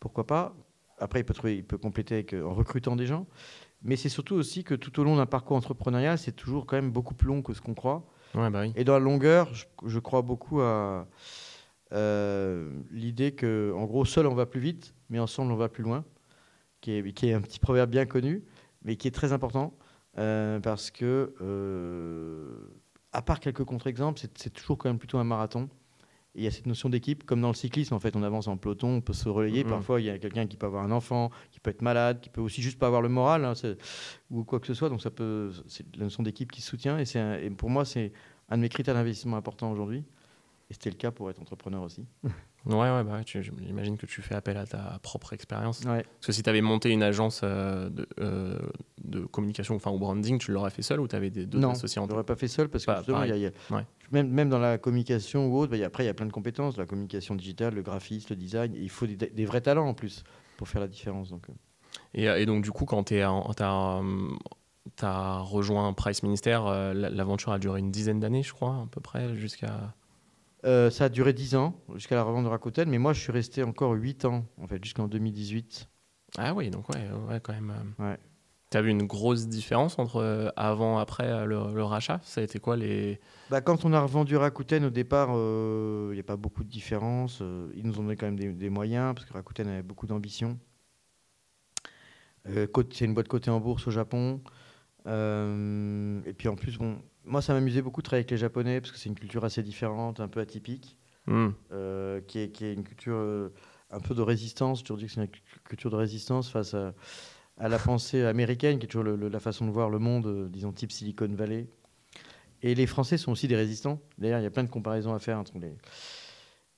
pourquoi 0.00 0.26
pas? 0.26 0.54
Après, 0.98 1.20
il 1.20 1.24
peut, 1.24 1.34
trouver, 1.34 1.56
il 1.56 1.64
peut 1.64 1.78
compléter 1.78 2.14
avec, 2.14 2.32
en 2.34 2.54
recrutant 2.54 2.96
des 2.96 3.06
gens. 3.06 3.26
Mais 3.82 3.96
c'est 3.96 4.08
surtout 4.08 4.34
aussi 4.34 4.64
que 4.64 4.74
tout 4.74 4.98
au 5.00 5.04
long 5.04 5.16
d'un 5.16 5.26
parcours 5.26 5.56
entrepreneurial, 5.56 6.18
c'est 6.18 6.32
toujours 6.32 6.66
quand 6.66 6.76
même 6.76 6.90
beaucoup 6.90 7.14
plus 7.14 7.28
long 7.28 7.42
que 7.42 7.52
ce 7.54 7.60
qu'on 7.60 7.74
croit. 7.74 8.06
Ouais, 8.34 8.50
bah 8.50 8.62
oui. 8.62 8.72
Et 8.76 8.84
dans 8.84 8.94
la 8.94 8.98
longueur, 8.98 9.52
je, 9.54 9.64
je 9.86 9.98
crois 9.98 10.22
beaucoup 10.22 10.60
à 10.60 11.06
euh, 11.92 12.70
l'idée 12.90 13.32
que, 13.32 13.72
en 13.74 13.84
gros, 13.84 14.04
seul 14.04 14.26
on 14.26 14.34
va 14.34 14.46
plus 14.46 14.60
vite, 14.60 14.94
mais 15.08 15.18
ensemble 15.18 15.52
on 15.52 15.56
va 15.56 15.68
plus 15.68 15.82
loin, 15.82 16.04
qui 16.80 16.92
est, 16.92 17.12
qui 17.12 17.28
est 17.28 17.32
un 17.32 17.40
petit 17.40 17.58
proverbe 17.58 17.90
bien 17.90 18.06
connu, 18.06 18.44
mais 18.82 18.96
qui 18.96 19.08
est 19.08 19.12
très 19.12 19.32
important 19.32 19.74
euh, 20.18 20.60
parce 20.60 20.90
que, 20.90 21.34
euh, 21.40 22.52
à 23.12 23.22
part 23.22 23.40
quelques 23.40 23.64
contre-exemples, 23.64 24.20
c'est 24.20 24.36
c'est 24.36 24.50
toujours 24.50 24.76
quand 24.76 24.88
même 24.88 24.98
plutôt 24.98 25.18
un 25.18 25.24
marathon. 25.24 25.68
Il 26.38 26.44
y 26.44 26.46
a 26.46 26.50
cette 26.52 26.66
notion 26.66 26.88
d'équipe, 26.88 27.24
comme 27.24 27.40
dans 27.40 27.48
le 27.48 27.54
cyclisme, 27.54 27.94
en 27.94 27.98
fait, 27.98 28.14
on 28.14 28.22
avance 28.22 28.46
en 28.46 28.56
peloton, 28.56 28.88
on 28.96 29.00
peut 29.00 29.12
se 29.12 29.28
relayer. 29.28 29.64
Mhm. 29.64 29.70
Parfois, 29.70 30.00
il 30.00 30.06
y 30.06 30.10
a 30.10 30.18
quelqu'un 30.18 30.46
qui 30.46 30.56
peut 30.56 30.66
avoir 30.66 30.84
un 30.84 30.92
enfant, 30.92 31.30
qui 31.50 31.58
peut 31.58 31.70
être 31.70 31.82
malade, 31.82 32.20
qui 32.20 32.28
peut 32.30 32.40
aussi 32.40 32.62
juste 32.62 32.78
pas 32.78 32.86
avoir 32.86 33.02
le 33.02 33.08
moral, 33.08 33.44
hein, 33.44 33.54
ou 34.30 34.44
quoi 34.44 34.60
que 34.60 34.66
ce 34.68 34.74
soit. 34.74 34.88
Donc, 34.88 35.02
ça 35.02 35.10
peut, 35.10 35.50
c'est 35.66 35.84
la 35.96 36.04
notion 36.04 36.22
d'équipe 36.22 36.50
qui 36.52 36.62
se 36.62 36.68
soutient. 36.68 36.96
Et, 36.98 37.04
c'est 37.04 37.18
un- 37.18 37.38
et 37.38 37.50
pour 37.50 37.70
moi, 37.70 37.84
c'est 37.84 38.12
un 38.48 38.56
de 38.56 38.62
mes 38.62 38.68
critères 38.68 38.94
d'investissement 38.94 39.36
importants 39.36 39.70
aujourd'hui. 39.72 40.04
Et 40.70 40.74
c'était 40.74 40.90
le 40.90 40.96
cas 40.96 41.10
pour 41.10 41.28
être 41.28 41.40
entrepreneur 41.40 41.82
aussi. 41.82 42.06
Ouais, 42.66 42.74
ouais, 42.74 43.04
bah 43.04 43.22
tu- 43.24 43.42
j'imagine 43.42 43.96
que 43.96 44.04
tu 44.04 44.20
fais 44.20 44.34
appel 44.34 44.58
à 44.58 44.66
ta 44.66 44.98
propre 45.02 45.32
expérience. 45.32 45.80
Ouais. 45.84 46.02
Parce 46.02 46.26
que 46.26 46.32
si 46.32 46.42
tu 46.42 46.50
avais 46.50 46.60
monté 46.60 46.90
une 46.90 47.02
agence 47.02 47.40
euh, 47.44 47.88
de, 47.88 48.06
euh, 48.20 48.58
de 49.02 49.20
communication, 49.24 49.76
enfin, 49.76 49.90
ou 49.90 49.98
branding, 49.98 50.38
tu 50.38 50.52
l'aurais 50.52 50.70
fait 50.70 50.82
seul 50.82 51.00
ou 51.00 51.08
tu 51.08 51.16
avais 51.16 51.30
des 51.30 51.46
deux 51.46 51.58
Non, 51.58 51.70
associés 51.70 52.02
en 52.02 52.06
je 52.06 52.10
l'aurais 52.10 52.24
pas 52.24 52.36
fait 52.36 52.48
seul 52.48 52.68
parce 52.68 52.84
que 52.84 52.90
Pas 52.90 52.96
justement, 52.98 53.22
il 53.22 53.30
y 53.30 53.32
a- 53.32 53.36
il 53.36 53.42
y 53.42 53.46
a- 53.46 53.52
Ouais. 53.74 53.86
même, 54.10 54.28
même 54.28 54.50
dans 54.50 54.58
la 54.58 54.76
communication 54.76 55.46
ou 55.46 55.56
autre, 55.56 55.70
bah, 55.70 55.76
il 55.76 55.80
y 55.80 55.84
a- 55.84 55.86
après, 55.86 56.02
il 56.04 56.08
y 56.08 56.10
a 56.10 56.14
plein 56.14 56.26
de 56.26 56.32
compétences. 56.32 56.76
La 56.76 56.84
communication 56.84 57.36
digitale, 57.36 57.74
le 57.74 57.82
graphisme, 57.82 58.26
le 58.30 58.36
design. 58.36 58.74
Il 58.74 58.90
faut 58.90 59.06
des, 59.06 59.16
des 59.16 59.44
vrais 59.46 59.62
talents 59.62 59.88
en 59.88 59.94
plus 59.94 60.24
pour 60.58 60.68
faire 60.68 60.80
la 60.82 60.88
différence. 60.88 61.30
Donc, 61.30 61.48
euh. 61.48 61.52
Et, 62.12 62.24
et 62.24 62.44
donc, 62.44 62.62
du 62.64 62.70
coup, 62.70 62.84
quand 62.84 63.04
tu 63.04 63.18
as, 63.20 63.30
rejoint 65.40 65.92
Price 65.94 66.22
Ministère, 66.22 66.64
la- 66.64 67.10
l'aventure 67.10 67.52
a 67.52 67.58
duré 67.58 67.80
une 67.80 67.90
dizaine 67.90 68.20
d'années, 68.20 68.42
je 68.42 68.52
crois, 68.52 68.74
à 68.74 68.86
peu 68.90 69.00
près, 69.00 69.34
jusqu'à. 69.36 69.94
Euh, 70.64 70.90
ça 70.90 71.04
a 71.04 71.08
duré 71.08 71.32
10 71.32 71.54
ans 71.54 71.80
jusqu'à 71.94 72.16
la 72.16 72.22
revente 72.22 72.44
de 72.44 72.48
Rakuten, 72.48 72.88
mais 72.88 72.98
moi 72.98 73.12
je 73.12 73.20
suis 73.20 73.32
resté 73.32 73.62
encore 73.62 73.92
8 73.92 74.24
ans 74.24 74.44
en 74.60 74.66
fait 74.66 74.82
jusqu'en 74.82 75.06
2018. 75.06 75.88
Ah 76.36 76.52
oui, 76.54 76.70
donc 76.70 76.88
ouais, 76.90 77.08
ouais 77.28 77.40
quand 77.40 77.52
même. 77.52 77.72
Ouais. 77.98 78.18
Tu 78.70 78.76
as 78.76 78.82
vu 78.82 78.90
une 78.90 79.06
grosse 79.06 79.48
différence 79.48 79.98
entre 79.98 80.52
avant, 80.56 80.98
après 80.98 81.46
le, 81.46 81.72
le, 81.72 81.84
rachat? 81.84 82.20
Ça 82.22 82.42
a 82.42 82.44
été 82.44 82.58
quoi 82.58 82.76
les. 82.76 83.18
Bah, 83.50 83.62
quand 83.62 83.86
on 83.86 83.94
a 83.94 84.00
revendu 84.00 84.36
Rakuten 84.36 84.84
au 84.84 84.90
départ, 84.90 85.28
il 85.30 86.14
n'y 86.14 86.20
a 86.20 86.24
pas 86.24 86.36
beaucoup 86.36 86.64
de 86.64 86.68
différence. 86.68 87.42
ils 87.74 87.86
nous 87.86 87.98
ont 87.98 88.02
donné 88.02 88.16
quand 88.16 88.26
même 88.26 88.38
des, 88.38 88.52
des 88.52 88.68
moyens 88.68 89.14
parce 89.14 89.26
que 89.26 89.32
Rakuten 89.32 89.68
avait 89.68 89.82
beaucoup 89.82 90.06
d'ambition. 90.06 90.58
c'est 92.44 93.04
une 93.04 93.14
boîte 93.14 93.28
cotée 93.28 93.50
en 93.50 93.60
bourse 93.60 93.86
au 93.86 93.90
Japon. 93.90 94.42
et 95.06 96.34
puis 96.36 96.48
en 96.48 96.56
plus, 96.56 96.76
bon, 96.76 96.98
moi, 97.28 97.42
ça 97.42 97.52
m'amusait 97.52 97.82
beaucoup 97.82 98.00
de 98.00 98.04
travailler 98.04 98.22
avec 98.22 98.30
les 98.30 98.36
Japonais 98.36 98.80
parce 98.80 98.92
que 98.92 98.98
c'est 98.98 99.08
une 99.08 99.14
culture 99.14 99.44
assez 99.44 99.62
différente, 99.62 100.20
un 100.20 100.28
peu 100.28 100.40
atypique, 100.40 100.96
hmm. 101.26 101.48
euh, 101.72 102.20
qui, 102.26 102.40
est, 102.40 102.50
qui, 102.50 102.64
est, 102.64 102.72
une 102.72 102.84
culture 102.84 103.16
euh, 103.16 103.52
un 103.90 104.00
peu 104.00 104.14
de 104.14 104.22
résistance. 104.22 104.80
Je 104.80 104.84
toujours 104.84 104.98
dis 104.98 105.06
que 105.06 105.12
c'est 105.12 105.20
une 105.20 105.28
culture 105.64 105.90
de 105.90 105.96
résistance 105.96 106.50
face 106.50 106.74
à, 106.74 106.94
la 107.60 107.78
pensée 107.78 108.22
américaine, 108.24 108.78
qui 108.78 108.86
est 108.86 108.88
toujours 108.88 109.04
la 109.04 109.40
façon 109.40 109.66
de 109.66 109.70
voir 109.70 109.90
le 109.90 109.98
monde, 109.98 110.26
euh, 110.26 110.48
disons 110.48 110.72
type 110.72 110.92
Silicon 110.92 111.28
Valley. 111.28 111.66
Et 112.62 112.74
les 112.74 112.86
Français 112.86 113.18
sont 113.18 113.32
aussi 113.32 113.46
des 113.46 113.56
résistants. 113.56 114.00
D'ailleurs, 114.18 114.40
il 114.40 114.44
y 114.44 114.46
a 114.46 114.50
plein 114.50 114.64
de 114.64 114.70
comparaisons 114.70 115.14
à 115.14 115.18
faire 115.18 115.38
entre 115.38 115.58
les, 115.58 115.76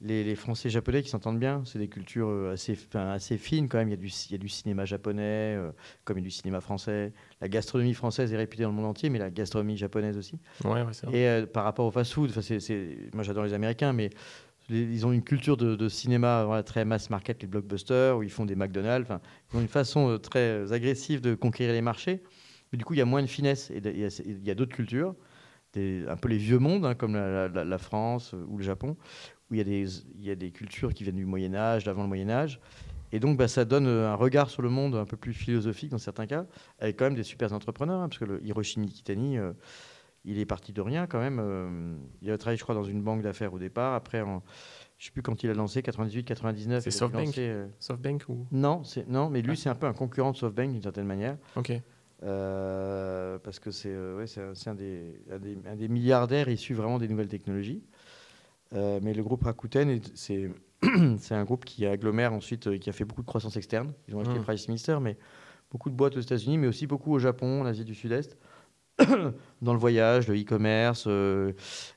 les, 0.02 0.34
Français 0.34 0.68
et 0.68 0.70
Japonais 0.70 1.02
qui 1.02 1.10
s'entendent 1.10 1.38
bien. 1.38 1.62
C'est 1.64 1.78
des 1.78 1.88
cultures 1.88 2.28
euh, 2.28 2.52
assez, 2.52 2.78
assez 2.94 3.36
fines 3.36 3.68
quand 3.68 3.78
même. 3.78 3.88
Il 3.88 3.92
y, 3.92 3.94
a 3.94 3.96
du, 3.96 4.08
il 4.08 4.32
y 4.32 4.34
a 4.34 4.38
du 4.38 4.48
cinéma 4.48 4.84
japonais, 4.84 5.56
euh, 5.56 5.70
comme 6.04 6.18
il 6.18 6.22
y 6.22 6.24
a 6.24 6.28
du 6.28 6.30
cinéma 6.30 6.60
français. 6.60 7.12
La 7.40 7.48
gastronomie 7.48 7.94
française 7.94 8.32
est 8.32 8.36
réputée 8.36 8.62
dans 8.62 8.70
le 8.70 8.74
monde 8.74 8.86
entier, 8.86 9.10
mais 9.10 9.18
la 9.18 9.30
gastronomie 9.30 9.76
japonaise 9.76 10.16
aussi. 10.16 10.38
Ouais, 10.64 10.82
et 11.12 11.26
euh, 11.26 11.46
par 11.46 11.64
rapport 11.64 11.86
au 11.86 11.90
fast-food, 11.90 12.32
moi 13.14 13.22
j'adore 13.22 13.44
les 13.44 13.52
Américains, 13.52 13.92
mais 13.92 14.10
ils 14.70 15.04
ont 15.04 15.12
une 15.12 15.24
culture 15.24 15.56
de, 15.56 15.88
cinéma 15.88 16.62
très 16.64 16.84
mass 16.84 17.10
market, 17.10 17.42
les 17.42 17.48
blockbusters, 17.48 18.16
où 18.16 18.22
ils 18.22 18.30
font 18.30 18.46
des 18.46 18.54
McDonald's. 18.54 19.10
Ils 19.52 19.56
ont 19.56 19.60
une 19.60 19.68
façon 19.68 20.18
très 20.18 20.72
agressive 20.72 21.20
de 21.20 21.34
conquérir 21.34 21.74
les 21.74 21.82
marchés. 21.82 22.22
Mais 22.70 22.78
du 22.78 22.84
coup, 22.84 22.94
il 22.94 22.98
y 22.98 23.02
a 23.02 23.04
moins 23.04 23.22
de 23.22 23.26
finesse. 23.26 23.72
Et 23.72 23.78
il 23.78 24.46
y 24.46 24.50
a, 24.50 24.54
d'autres 24.54 24.76
cultures. 24.76 25.16
Des, 25.72 26.04
un 26.08 26.16
peu 26.16 26.28
les 26.28 26.36
vieux 26.36 26.60
mondes, 26.60 26.86
hein, 26.86 26.94
comme 26.94 27.14
la, 27.14 27.48
la, 27.48 27.78
France 27.78 28.32
ou 28.32 28.58
le 28.58 28.62
Japon, 28.62 28.96
où 29.50 29.54
il 29.54 29.58
y, 29.58 29.60
a 29.60 29.64
des, 29.64 29.86
il 30.18 30.24
y 30.24 30.30
a 30.30 30.36
des 30.36 30.50
cultures 30.50 30.94
qui 30.94 31.04
viennent 31.04 31.16
du 31.16 31.26
Moyen 31.26 31.54
Âge, 31.54 31.84
d'avant 31.84 32.02
le 32.02 32.08
Moyen 32.08 32.30
Âge. 32.30 32.60
Et 33.12 33.20
donc, 33.20 33.36
bah, 33.36 33.48
ça 33.48 33.64
donne 33.64 33.86
euh, 33.86 34.10
un 34.10 34.14
regard 34.14 34.50
sur 34.50 34.62
le 34.62 34.68
monde 34.68 34.94
un 34.94 35.04
peu 35.04 35.16
plus 35.16 35.32
philosophique 35.32 35.90
dans 35.90 35.98
certains 35.98 36.26
cas, 36.26 36.46
avec 36.78 36.96
quand 36.96 37.04
même 37.06 37.14
des 37.14 37.22
super 37.22 37.52
entrepreneurs, 37.52 38.00
hein, 38.00 38.08
parce 38.08 38.18
que 38.18 38.24
le 38.24 38.44
Hiroshi 38.44 38.78
Mikitani, 38.78 39.38
euh, 39.38 39.52
il 40.24 40.38
est 40.38 40.46
parti 40.46 40.72
de 40.72 40.80
rien 40.80 41.06
quand 41.06 41.18
même. 41.18 41.38
Euh, 41.40 41.96
il 42.22 42.30
a 42.30 42.38
travaillé, 42.38 42.58
je 42.58 42.62
crois, 42.62 42.74
dans 42.74 42.84
une 42.84 43.02
banque 43.02 43.22
d'affaires 43.22 43.52
au 43.52 43.58
départ. 43.58 43.94
Après, 43.94 44.20
en, 44.20 44.42
je 44.98 45.06
sais 45.06 45.10
plus 45.10 45.22
quand 45.22 45.42
il 45.42 45.50
a 45.50 45.54
lancé, 45.54 45.82
98, 45.82 46.24
99. 46.24 46.84
C'est 46.84 46.90
SoftBank 46.90 47.40
SoftBank 47.80 48.24
ou? 48.28 48.46
Non, 48.52 48.82
non, 49.08 49.30
mais 49.30 49.42
lui, 49.42 49.56
c'est 49.56 49.70
un 49.70 49.74
peu 49.74 49.86
un 49.86 49.94
concurrent 49.94 50.30
de 50.30 50.36
SoftBank 50.36 50.72
d'une 50.72 50.82
certaine 50.82 51.06
manière. 51.06 51.36
Ok. 51.56 51.72
parce 52.20 53.58
que 53.58 53.70
c'est 53.70 53.96
ouais, 53.96 54.26
un, 54.66 54.74
des, 54.74 55.14
un, 55.66 55.76
des, 55.76 55.88
milliardaires 55.88 56.48
issus 56.48 56.74
vraiment 56.74 56.98
des 56.98 57.08
nouvelles 57.08 57.28
technologies. 57.28 57.82
Euh, 58.74 59.00
mais 59.02 59.14
le 59.14 59.22
groupe 59.22 59.42
Rakuten, 59.42 60.00
c'est 60.14 60.50
un 61.35 61.44
groupe 61.44 61.64
qui 61.64 61.87
agglomère 61.87 62.33
ensuite, 62.33 62.68
euh, 62.68 62.78
qui 62.78 62.88
a 62.90 62.92
fait 62.92 63.04
beaucoup 63.04 63.22
de 63.22 63.26
croissance 63.26 63.56
externe. 63.56 63.92
Ils 64.09 64.16
ont 64.16 64.20
acheté 64.20 64.38
mmh. 64.38 64.42
Price 64.42 64.68
Minister, 64.68 64.98
mais 65.00 65.16
beaucoup 65.70 65.90
de 65.90 65.94
boîtes 65.94 66.16
aux 66.16 66.20
États-Unis, 66.20 66.59
mais 66.59 66.66
aussi 66.66 66.87
beaucoup 66.87 67.12
au 67.12 67.18
Japon, 67.18 67.62
en 67.62 67.66
Asie 67.66 67.85
du 67.85 67.94
Sud-Est. 67.94 68.38
dans 69.62 69.72
le 69.72 69.78
voyage, 69.78 70.28
le 70.28 70.38
e-commerce, 70.38 71.04
euh, 71.06 71.52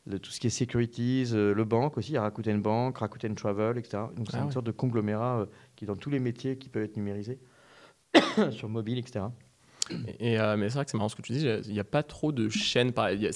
tout 0.05 0.31
ce 0.31 0.39
qui 0.39 0.47
est 0.47 0.49
securities, 0.49 1.31
le 1.33 1.63
banque 1.65 1.97
aussi, 1.97 2.11
il 2.11 2.13
y 2.13 2.17
a 2.17 2.21
Rakuten 2.21 2.61
Bank, 2.61 2.97
Rakuten 2.97 3.35
Travel, 3.35 3.77
etc. 3.77 4.03
Donc 4.15 4.27
c'est 4.31 4.37
ah 4.37 4.43
une 4.43 4.51
sorte 4.51 4.65
de 4.65 4.71
conglomérat 4.71 5.47
qui 5.75 5.83
est 5.83 5.87
dans 5.87 5.97
tous 5.97 6.09
les 6.09 6.19
métiers 6.19 6.57
qui 6.57 6.69
peuvent 6.69 6.83
être 6.83 6.95
numérisés, 6.95 7.39
sur 8.51 8.69
mobile, 8.69 8.99
etc. 8.99 9.25
Et, 10.19 10.39
euh, 10.39 10.55
mais 10.57 10.69
c'est 10.69 10.75
vrai 10.75 10.85
que 10.85 10.91
c'est 10.91 10.97
marrant 10.97 11.09
ce 11.09 11.15
que 11.15 11.21
tu 11.21 11.33
dis, 11.33 11.45
il 11.45 11.73
n'y 11.73 11.79
a 11.79 11.83
pas 11.83 12.03
trop 12.03 12.31
de 12.31 12.49
chaînes. 12.49 12.93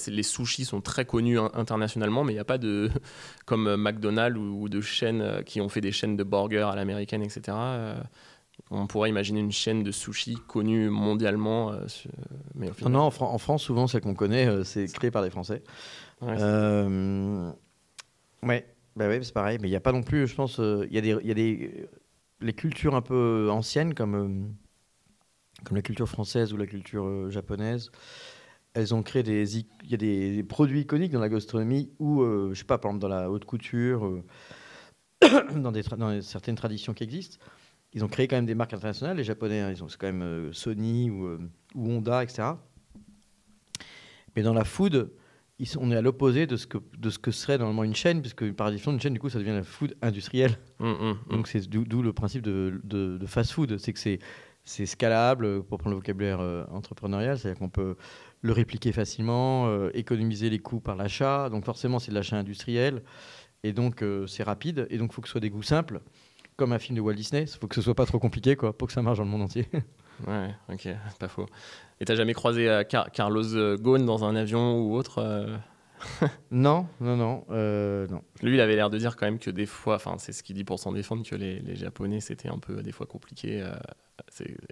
les 0.08 0.24
sushis 0.24 0.66
sont 0.66 0.82
très 0.82 1.06
connus 1.06 1.40
internationalement, 1.40 2.24
mais 2.24 2.34
il 2.34 2.36
n'y 2.36 2.42
a 2.42 2.46
pas 2.46 2.58
de. 2.58 2.90
comme 3.46 3.68
euh, 3.68 3.78
McDonald's 3.78 4.38
ou, 4.38 4.70
de 4.70 4.82
chaînes 4.82 5.22
euh, 5.22 5.42
qui 5.42 5.62
ont 5.62 5.70
fait 5.70 5.82
des 5.82 5.92
chaînes 5.92 6.16
de 6.16 6.24
burgers 6.24 6.70
à 6.72 6.76
l'américaine, 6.76 7.22
etc. 7.22 7.58
on 8.72 8.88
pourrait 8.88 9.10
imaginer 9.10 9.40
une 9.40 9.52
chaîne 9.52 9.84
de 9.84 9.92
sushis 9.92 10.38
connue 10.48 10.90
mondialement. 10.90 11.74
mais 12.56 12.70
Non, 12.88 13.12
en, 13.20 13.38
France, 13.38 13.64
souvent, 13.64 13.88
celle 13.88 14.02
qu'on 14.02 14.16
connaît, 14.16 14.64
c'est 14.64 14.88
créé 14.88 15.12
par 15.12 15.24
des 15.24 15.30
Français. 15.30 15.64
Ouais, 16.22 16.36
ouais. 18.44 18.66
Bah 18.96 19.06
c'est 19.22 19.34
pareil, 19.34 19.60
mais 19.62 19.68
il 19.68 19.72
n'y 19.72 19.78
a 19.78 19.82
pas 19.82 19.92
non 19.92 20.02
plus, 20.02 20.26
je 20.26 20.34
pense, 20.34 20.58
il 20.58 20.88
y, 20.92 21.08
y, 21.08 21.32
a 21.32 21.34
des. 21.34 21.88
Les 22.40 22.54
cultures 22.54 22.96
un 22.96 23.02
peu 23.02 23.48
anciennes, 23.52 23.94
comme 23.94 24.54
comme 25.64 25.76
la 25.76 25.82
culture 25.82 26.08
française 26.08 26.54
ou 26.54 26.58
la 26.58 26.68
culture 26.68 27.06
euh, 27.06 27.30
japonaise, 27.30 27.92
elles 28.74 28.94
ont 28.94 29.04
créé 29.04 29.24
des. 29.24 29.58
Il 29.58 29.66
y 29.90 29.94
a 29.94 29.98
des, 29.98 30.44
produits 30.44 30.82
iconiques 30.82 31.12
dans 31.12 31.20
la 31.20 31.30
gastronomie 31.30 31.92
ou, 32.00 32.22
euh, 32.22 32.52
je 32.54 32.60
sais 32.60 32.66
pas, 32.66 32.78
par 32.78 32.92
exemple 32.92 33.02
dans 33.02 33.08
la 33.08 33.32
haute 33.32 33.46
couture, 33.46 34.06
euh, 34.06 34.24
dans, 35.56 35.72
des 35.72 35.84
dans 35.84 36.22
certaines 36.22 36.56
traditions 36.56 36.94
qui 36.94 37.04
existent. 37.04 37.38
Ils 37.94 38.04
ont 38.04 38.08
créé 38.08 38.28
quand 38.28 38.36
même 38.36 38.46
des 38.46 38.56
marques 38.56 38.74
internationales. 38.74 39.18
Les 39.18 39.24
Japonais, 39.24 39.62
hein, 39.62 39.72
ils 39.72 39.84
ont 39.84 39.90
c'est 39.90 39.98
quand 39.98 40.12
même 40.12 40.54
Sony 40.54 41.10
ou, 41.10 41.40
ou, 41.74 41.90
Honda, 41.90 42.22
etc. 42.22 42.50
Mais 44.36 44.44
dans 44.44 44.54
la 44.54 44.66
food, 44.66 45.10
ils 45.58 45.70
on 45.80 45.90
est 45.90 45.96
à 45.96 46.02
l'opposé 46.02 46.46
de 46.46 46.58
ce 46.58 46.68
que 46.68 46.78
de 46.98 47.10
ce 47.10 47.18
que 47.18 47.32
serait 47.32 47.58
normalement 47.58 47.86
une 47.86 47.96
chaîne, 47.96 48.22
puisque 48.22 48.52
par 48.52 48.68
définition 48.68 48.92
une 48.92 49.00
chaîne, 49.00 49.14
du 49.14 49.20
coup, 49.20 49.30
ça 49.30 49.40
devient 49.40 49.52
la 49.52 49.64
food 49.64 49.96
industrielle. 50.04 50.60
Mmh, 50.80 50.86
mmh, 50.86 51.12
mmh. 51.12 51.32
Donc 51.32 51.48
c'est 51.48 51.68
d'où 51.68 52.02
le 52.04 52.14
principe 52.14 52.44
de, 52.44 52.80
de, 52.84 53.18
de 53.18 53.26
fast-food, 53.26 53.78
c'est 53.80 53.94
que 53.94 54.00
c'est 54.00 54.20
c'est 54.68 54.86
scalable, 54.86 55.64
pour 55.64 55.78
prendre 55.78 55.92
le 55.92 56.00
vocabulaire 56.00 56.42
euh, 56.42 56.66
entrepreneurial, 56.72 57.40
c'est-à-dire 57.40 57.58
qu'on 57.58 57.70
peut 57.70 57.96
le 58.42 58.52
répliquer 58.52 58.92
facilement, 58.92 59.68
euh, 59.68 59.90
économiser 59.94 60.50
les 60.50 60.60
coûts 60.60 60.82
par 60.82 60.98
l'achat. 60.98 61.50
Donc 61.50 61.64
forcément, 61.64 62.00
c'est 62.00 62.12
de 62.12 62.16
l'achat 62.16 62.36
industriel. 62.36 63.02
Et 63.64 63.72
donc, 63.72 64.04
euh, 64.04 64.28
c'est 64.28 64.44
rapide. 64.44 64.86
Et 64.90 64.98
donc, 64.98 65.12
il 65.12 65.16
faut 65.16 65.22
que 65.22 65.30
ce 65.30 65.32
soit 65.32 65.42
des 65.42 65.50
goûts 65.50 65.64
simples, 65.64 66.02
comme 66.58 66.74
un 66.74 66.80
film 66.80 66.98
de 66.98 67.02
Walt 67.02 67.14
Disney. 67.14 67.44
Il 67.44 67.58
faut 67.58 67.68
que 67.68 67.76
ce 67.76 67.82
soit 67.82 67.96
pas 67.96 68.06
trop 68.06 68.20
compliqué 68.20 68.58
quoi, 68.58 68.78
pour 68.78 68.90
que 68.90 68.94
ça 68.94 69.02
marche 69.02 69.20
dans 69.20 69.24
le 69.24 69.30
monde 69.30 69.44
entier. 69.44 69.68
ouais, 70.28 70.50
ok, 70.70 70.90
pas 71.18 71.30
faux. 71.30 71.46
Et 72.02 72.06
tu 72.06 72.12
n'as 72.12 72.18
jamais 72.18 72.34
croisé 72.34 72.84
Carlos 72.90 73.78
Ghosn 73.78 74.06
dans 74.06 74.26
un 74.26 74.36
avion 74.36 74.82
ou 74.82 74.96
autre 74.96 75.24
non, 76.52 76.88
non, 77.00 77.18
non, 77.18 77.44
non. 77.50 78.24
Lui, 78.42 78.56
il 78.56 78.62
avait 78.62 78.76
l'air 78.76 78.90
de 78.90 78.98
dire 78.98 79.16
quand 79.16 79.26
même 79.26 79.40
que 79.40 79.50
des 79.50 79.66
fois, 79.66 79.96
enfin, 79.96 80.16
c'est 80.18 80.34
ce 80.34 80.44
qu'il 80.44 80.56
dit 80.56 80.64
pour 80.64 80.80
s'en 80.80 80.92
défendre, 80.92 81.28
que 81.28 81.36
les, 81.36 81.60
les 81.60 81.76
Japonais, 81.76 82.20
c'était 82.20 82.50
un 82.50 82.60
peu 82.60 82.84
des 82.84 82.92
fois 82.92 83.06
compliqué 83.06 83.64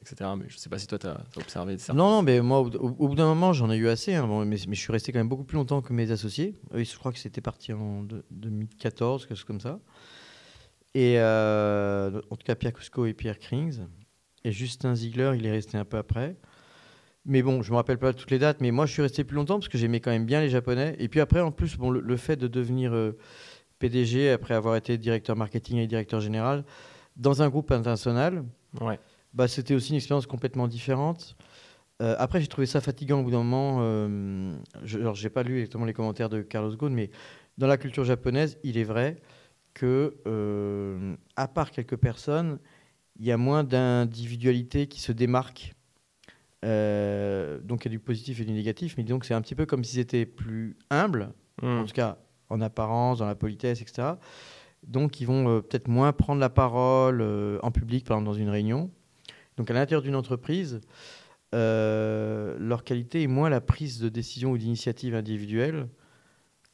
etc. 0.01 0.31
Mais 0.37 0.45
je 0.47 0.57
sais 0.57 0.69
pas 0.69 0.79
si 0.79 0.87
toi, 0.87 0.97
tu 0.97 1.07
as, 1.07 1.19
observé 1.37 1.77
ça. 1.77 1.93
Non, 1.93 2.09
non, 2.09 2.21
mais 2.21 2.41
moi, 2.41 2.59
au, 2.59 3.07
bout 3.07 3.15
d'un 3.15 3.27
moment, 3.27 3.53
j'en 3.53 3.69
ai 3.71 3.77
eu 3.77 3.87
assez. 3.87 4.15
Hein. 4.15 4.45
mais, 4.45 4.57
je 4.57 4.73
suis 4.73 4.91
resté 4.91 5.11
quand 5.11 5.19
même 5.19 5.29
beaucoup 5.29 5.43
plus 5.43 5.57
longtemps 5.57 5.81
que 5.81 5.93
mes 5.93 6.11
associés. 6.11 6.53
je 6.73 6.97
crois 6.97 7.11
que 7.11 7.19
c'était 7.19 7.41
parti 7.41 7.73
en 7.73 8.05
2014, 8.31 9.25
quelque 9.25 9.37
chose 9.37 9.45
comme 9.45 9.61
ça. 9.61 9.79
Et 10.93 11.15
euh, 11.19 12.21
en 12.29 12.35
tout 12.35 12.45
cas, 12.45 12.55
Pierre 12.55 12.73
Cusco 12.73 13.05
et 13.05 13.13
Pierre 13.13 13.39
Krings. 13.39 13.81
Et 14.43 14.51
Justin 14.51 14.95
Ziegler, 14.95 15.33
il 15.35 15.45
est 15.45 15.51
resté 15.51 15.77
un 15.77 15.85
peu 15.85 15.97
après. 15.97 16.37
Mais 17.25 17.41
bon, 17.41 17.61
je 17.61 17.71
me 17.71 17.75
rappelle 17.75 17.97
pas 17.97 18.13
toutes 18.13 18.31
les 18.31 18.39
dates, 18.39 18.61
mais 18.61 18.71
moi, 18.71 18.85
je 18.85 18.93
suis 18.93 19.01
resté 19.01 19.23
plus 19.23 19.35
longtemps 19.35 19.55
parce 19.55 19.69
que 19.69 19.77
j'aimais 19.77 19.99
quand 19.99 20.11
même 20.11 20.25
bien 20.25 20.41
les 20.41 20.49
Japonais. 20.49 20.95
Et 20.99 21.07
puis 21.07 21.19
après, 21.19 21.41
en 21.41 21.51
plus, 21.51 21.77
bon, 21.77 21.89
le, 21.89 22.17
fait 22.17 22.35
de 22.35 22.47
devenir 22.47 22.93
euh, 22.93 23.17
PDG 23.79 24.29
après 24.29 24.53
avoir 24.53 24.75
été 24.75 24.97
directeur 24.97 25.35
marketing 25.35 25.77
et 25.77 25.87
directeur 25.87 26.21
général 26.21 26.63
dans 27.15 27.41
un 27.41 27.49
groupe 27.49 27.71
international. 27.71 28.43
Ouais 28.79 28.99
bah, 29.35 29.47
c'était 29.47 29.75
aussi 29.75 29.91
une 29.91 29.97
expérience 29.97 30.25
complètement 30.25 30.67
différente. 30.67 31.35
Euh, 32.01 32.15
après, 32.17 32.41
j'ai 32.41 32.47
trouvé 32.47 32.65
ça 32.65 32.81
fatigant 32.81 33.19
au 33.19 33.23
bout 33.23 33.31
d'un 33.31 33.43
moment. 33.43 33.79
Euh, 33.81 34.55
je 34.83 34.99
n'ai 34.99 35.29
pas 35.29 35.43
lu 35.43 35.59
exactement 35.59 35.85
les 35.85 35.93
commentaires 35.93 36.29
de 36.29 36.41
Carlos 36.41 36.75
Ghosn, 36.75 36.93
mais 36.93 37.11
dans 37.57 37.67
la 37.67 37.77
culture 37.77 38.03
japonaise, 38.03 38.57
il 38.63 38.77
est 38.77 38.83
vrai 38.83 39.17
que, 39.73 40.15
euh, 40.25 41.15
à 41.35 41.47
part 41.47 41.71
quelques 41.71 41.97
personnes, 41.97 42.59
il 43.19 43.25
y 43.25 43.31
a 43.31 43.37
moins 43.37 43.63
d'individualité 43.63 44.87
qui 44.87 45.01
se 45.01 45.11
démarque. 45.11 45.75
Donc 46.65 47.85
il 47.85 47.85
y 47.85 47.87
a 47.87 47.91
du 47.91 47.99
positif 47.99 48.39
et 48.39 48.45
du 48.45 48.53
négatif, 48.53 48.95
mais 48.97 49.03
disons 49.03 49.19
que 49.19 49.25
c'est 49.25 49.33
un 49.33 49.41
petit 49.41 49.55
peu 49.55 49.65
comme 49.65 49.83
s'ils 49.83 49.99
étaient 49.99 50.25
plus 50.25 50.77
humbles, 50.89 51.31
mmh. 51.61 51.67
en 51.67 51.85
tout 51.85 51.93
cas 51.93 52.17
en 52.49 52.61
apparence, 52.61 53.19
dans 53.19 53.25
la 53.25 53.35
politesse, 53.35 53.81
etc. 53.81 54.13
Donc 54.83 55.19
ils 55.19 55.25
vont 55.25 55.61
peut-être 55.61 55.87
moins 55.87 56.13
prendre 56.13 56.39
la 56.39 56.49
parole 56.49 57.23
en 57.61 57.71
public, 57.71 58.05
par 58.05 58.17
exemple 58.17 58.31
dans 58.31 58.39
une 58.39 58.49
réunion. 58.49 58.91
Donc 59.57 59.71
à 59.71 59.73
l'intérieur 59.73 60.01
d'une 60.01 60.15
entreprise, 60.15 60.81
euh, 61.53 62.57
leur 62.59 62.83
qualité 62.83 63.23
est 63.23 63.27
moins 63.27 63.49
la 63.49 63.61
prise 63.61 63.99
de 63.99 64.09
décision 64.09 64.51
ou 64.51 64.57
d'initiative 64.57 65.15
individuelle 65.15 65.87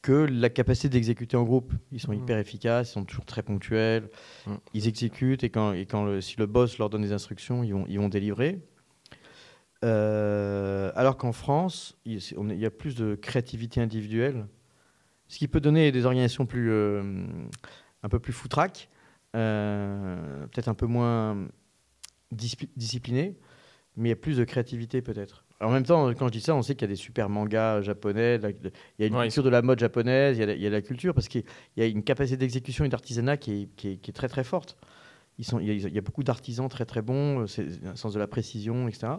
que 0.00 0.12
la 0.12 0.50
capacité 0.50 0.88
d'exécuter 0.88 1.36
en 1.36 1.44
groupe. 1.44 1.72
Ils 1.92 2.00
sont 2.00 2.12
mmh. 2.12 2.22
hyper 2.22 2.38
efficaces, 2.38 2.90
ils 2.90 2.92
sont 2.94 3.04
toujours 3.04 3.24
très 3.24 3.42
ponctuels, 3.42 4.08
mmh. 4.46 4.54
ils 4.74 4.88
exécutent 4.88 5.44
et, 5.44 5.50
quand, 5.50 5.72
et 5.72 5.86
quand 5.86 6.20
si 6.20 6.36
le 6.38 6.46
boss 6.46 6.78
leur 6.78 6.90
donne 6.90 7.02
des 7.02 7.12
instructions, 7.12 7.62
ils 7.62 7.72
vont, 7.72 7.84
ils 7.88 7.98
vont 7.98 8.08
délivrer. 8.08 8.60
Euh, 9.84 10.92
alors 10.94 11.16
qu'en 11.16 11.32
France, 11.32 11.98
il, 12.04 12.20
y 12.58 12.66
a 12.66 12.70
plus 12.70 12.94
de 12.94 13.14
créativité 13.14 13.80
individuelle, 13.80 14.46
ce 15.28 15.38
qui 15.38 15.48
peut 15.48 15.60
donner 15.60 15.90
des 15.92 16.04
organisations 16.04 16.46
plus, 16.46 16.70
euh, 16.70 17.26
un 18.02 18.08
peu 18.08 18.20
plus 18.20 18.32
foutraques, 18.32 18.88
peut-être 19.32 20.68
un 20.68 20.74
peu 20.74 20.86
moins 20.86 21.48
disciplinés, 22.30 23.36
mais 23.96 24.08
il 24.08 24.10
y 24.10 24.14
a 24.14 24.16
plus 24.16 24.36
de 24.36 24.44
créativité 24.44 25.02
peut-être. 25.02 25.44
En 25.60 25.70
même 25.70 25.84
temps, 25.84 26.12
quand 26.14 26.26
je 26.26 26.32
dis 26.32 26.40
ça, 26.40 26.56
on 26.56 26.62
sait 26.62 26.74
qu'il 26.74 26.82
y 26.82 26.90
a 26.90 26.94
des 26.94 26.96
super 26.96 27.28
mangas 27.28 27.82
japonais, 27.82 28.40
il 28.42 28.72
y 28.98 29.04
a 29.04 29.06
une 29.06 29.20
culture 29.22 29.44
de 29.44 29.48
la 29.48 29.62
mode 29.62 29.78
japonaise, 29.78 30.36
il 30.38 30.60
y 30.60 30.66
a, 30.66 30.70
la 30.70 30.82
culture, 30.82 31.14
parce 31.14 31.28
qu'il 31.28 31.44
y 31.76 31.82
a 31.82 31.86
une 31.86 32.02
capacité 32.02 32.36
d'exécution 32.36 32.84
et 32.84 32.88
d'artisanat 32.88 33.36
qui, 33.36 33.68
qui 33.76 33.90
est, 33.92 34.12
très 34.12 34.28
très 34.28 34.44
forte. 34.44 34.76
Ils 35.38 35.44
sont, 35.44 35.60
il, 35.60 35.72
y 35.72 35.98
a, 35.98 36.00
beaucoup 36.00 36.24
d'artisans 36.24 36.68
très 36.68 36.84
très 36.84 37.00
bons, 37.00 37.46
c'est 37.46 37.66
un 37.86 37.94
sens 37.94 38.12
de 38.12 38.18
la 38.18 38.26
précision, 38.26 38.88
etc. 38.88 39.14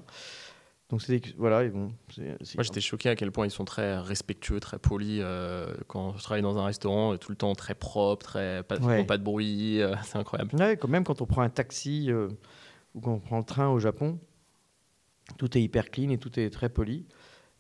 Donc 0.94 1.02
c'est 1.02 1.36
voilà. 1.38 1.68
Bon, 1.70 1.92
Moi 2.20 2.64
j'étais 2.64 2.80
choqué 2.80 3.10
à 3.10 3.16
quel 3.16 3.32
point 3.32 3.48
ils 3.48 3.52
sont 3.52 3.66
très 3.66 3.98
respectueux, 3.98 4.60
très 4.60 4.78
polis. 4.78 5.22
Euh, 5.24 5.74
quand 5.88 6.16
je 6.16 6.22
travaille 6.22 6.44
dans 6.44 6.60
un 6.60 6.66
restaurant, 6.66 7.18
tout 7.18 7.32
le 7.32 7.36
temps 7.36 7.56
très 7.56 7.74
propre, 7.74 8.24
très 8.24 8.62
pas, 8.62 8.78
pas 8.78 9.18
de 9.18 9.24
bruit, 9.24 9.82
euh, 9.82 9.96
c'est 10.04 10.20
incroyable. 10.20 10.52
Ouais, 10.54 10.78
quand 10.78 10.88
même 10.88 11.04
quand 11.04 11.20
on 11.24 11.26
prend 11.26 11.42
un 11.42 11.50
taxi 11.50 12.12
euh, 12.12 12.30
ou 12.94 13.02
quand 13.02 13.14
on 13.14 13.20
prend 13.20 13.40
le 13.40 13.44
train 13.44 13.70
au 13.70 13.80
Japon, 13.80 14.20
tout 15.40 15.58
est 15.58 15.64
hyper 15.64 15.90
clean 15.90 16.12
et 16.12 16.20
tout 16.20 16.40
est 16.40 16.52
très 16.52 16.70
poli. 16.70 17.08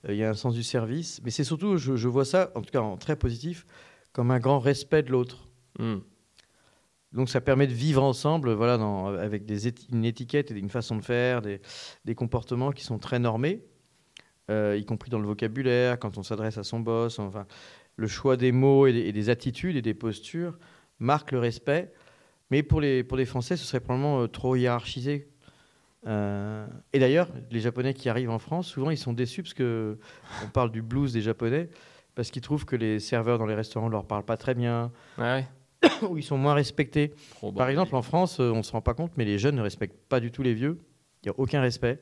Il 0.07 0.15
y 0.15 0.23
a 0.23 0.29
un 0.29 0.35
sens 0.35 0.53
du 0.53 0.61
service, 0.61 1.19
mais 1.23 1.31
c'est 1.31 1.43
surtout, 1.43 1.77
je, 1.77 1.95
je, 1.95 2.07
vois 2.07 2.25
ça, 2.25 2.51
en 2.53 2.61
tout 2.61 2.69
cas 2.69 2.81
en 2.81 2.97
très 2.97 3.15
positif, 3.15 3.65
comme 4.11 4.29
un 4.29 4.39
grand 4.39 4.59
respect 4.59 5.01
de 5.01 5.09
l'autre. 5.09 5.47
Hmm. 5.79 6.01
Donc 7.13 7.29
ça 7.29 7.41
permet 7.41 7.67
de 7.67 7.73
vivre 7.73 8.03
ensemble, 8.03 8.51
voilà, 8.53 8.73
avec 9.21 9.43
une 9.91 10.03
étiquette 10.03 10.51
et 10.51 10.57
une 10.57 10.69
façon 10.69 10.95
de 10.95 11.03
faire, 11.03 11.41
des, 11.41 12.15
comportements 12.15 12.71
qui 12.71 12.83
sont 12.83 12.97
très 12.97 13.19
normés, 13.19 13.63
euh, 14.49 14.77
y 14.77 14.85
compris 14.85 15.11
dans 15.11 15.19
le 15.19 15.27
vocabulaire, 15.27 15.99
quand 15.99 16.17
on 16.17 16.23
s'adresse 16.23 16.57
à 16.57 16.63
son 16.63 16.79
boss. 16.79 17.19
Enfin, 17.19 17.45
le 17.95 18.07
choix 18.07 18.35
des 18.35 18.51
mots 18.51 18.87
et 18.87 19.11
des, 19.11 19.29
attitudes 19.29 19.75
et 19.75 19.81
des 19.81 19.93
postures 19.93 20.57
marque 20.99 21.31
le 21.31 21.39
respect. 21.39 21.93
Mais 22.49 22.63
pour 22.63 22.81
les, 22.81 23.03
pour 23.03 23.17
les 23.17 23.25
Français, 23.25 23.57
ce 23.57 23.65
serait 23.65 23.79
probablement 23.79 24.21
euh, 24.21 24.27
trop 24.27 24.55
hiérarchisé. 24.55 25.29
Euh, 26.05 26.67
et 26.91 26.99
d'ailleurs, 26.99 27.29
les 27.51 27.59
Japonais 27.59 27.93
qui 27.93 28.09
arrivent 28.09 28.31
en 28.31 28.39
France, 28.39 28.67
souvent, 28.67 28.89
ils 28.89 28.97
sont 28.97 29.13
déçus 29.13 29.43
parce 29.43 29.53
que 29.53 29.97
on 30.43 30.47
parle 30.47 30.71
du 30.71 30.81
blues 30.81 31.13
des 31.13 31.21
Japonais, 31.21 31.69
parce 32.15 32.31
qu'ils 32.31 32.41
trouvent 32.41 32.65
que 32.65 32.75
les 32.75 32.99
serveurs 32.99 33.37
dans 33.37 33.45
les 33.45 33.55
restaurants 33.55 33.87
ne 33.87 33.91
leur 33.91 34.05
parlent 34.05 34.25
pas 34.25 34.37
très 34.37 34.55
bien. 34.55 34.91
Ouais. 35.17 35.47
où 36.09 36.17
ils 36.17 36.23
sont 36.23 36.37
moins 36.37 36.53
respectés. 36.53 37.13
Par 37.55 37.69
exemple, 37.69 37.95
en 37.95 38.01
France, 38.01 38.39
euh, 38.39 38.51
on 38.51 38.57
ne 38.57 38.61
se 38.63 38.71
rend 38.71 38.81
pas 38.81 38.93
compte, 38.93 39.11
mais 39.17 39.25
les 39.25 39.37
jeunes 39.37 39.55
ne 39.55 39.61
respectent 39.61 39.97
pas 40.09 40.19
du 40.19 40.31
tout 40.31 40.43
les 40.43 40.53
vieux. 40.53 40.79
Il 41.23 41.27
n'y 41.27 41.31
a 41.31 41.39
aucun 41.39 41.61
respect. 41.61 41.99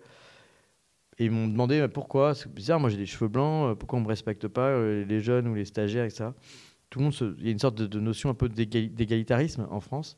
Et 1.18 1.26
ils 1.26 1.32
m'ont 1.32 1.48
demandé 1.48 1.86
pourquoi? 1.94 2.34
C'est 2.34 2.52
bizarre, 2.52 2.80
moi 2.80 2.90
j'ai 2.90 2.98
des 2.98 3.06
cheveux 3.06 3.28
blancs, 3.28 3.72
euh, 3.72 3.76
pourquoi 3.76 3.98
on 3.98 4.02
ne 4.02 4.06
me 4.06 4.10
respecte 4.10 4.48
pas, 4.48 4.68
euh, 4.68 5.06
les 5.06 5.20
jeunes 5.20 5.48
ou 5.48 5.56
les 5.56 5.66
stagiaires, 5.66 6.06
etc. 6.06 6.30
Tout 6.90 7.00
le 7.00 7.06
monde 7.06 7.36
Il 7.40 7.46
y 7.46 7.50
a 7.50 7.52
une 7.52 7.60
sorte 7.60 7.76
de, 7.76 8.00
notion 8.00 8.30
un 8.30 8.34
peu 8.34 8.50
d'égalitarisme 8.50 9.68
en 9.70 9.80
France. 9.80 10.18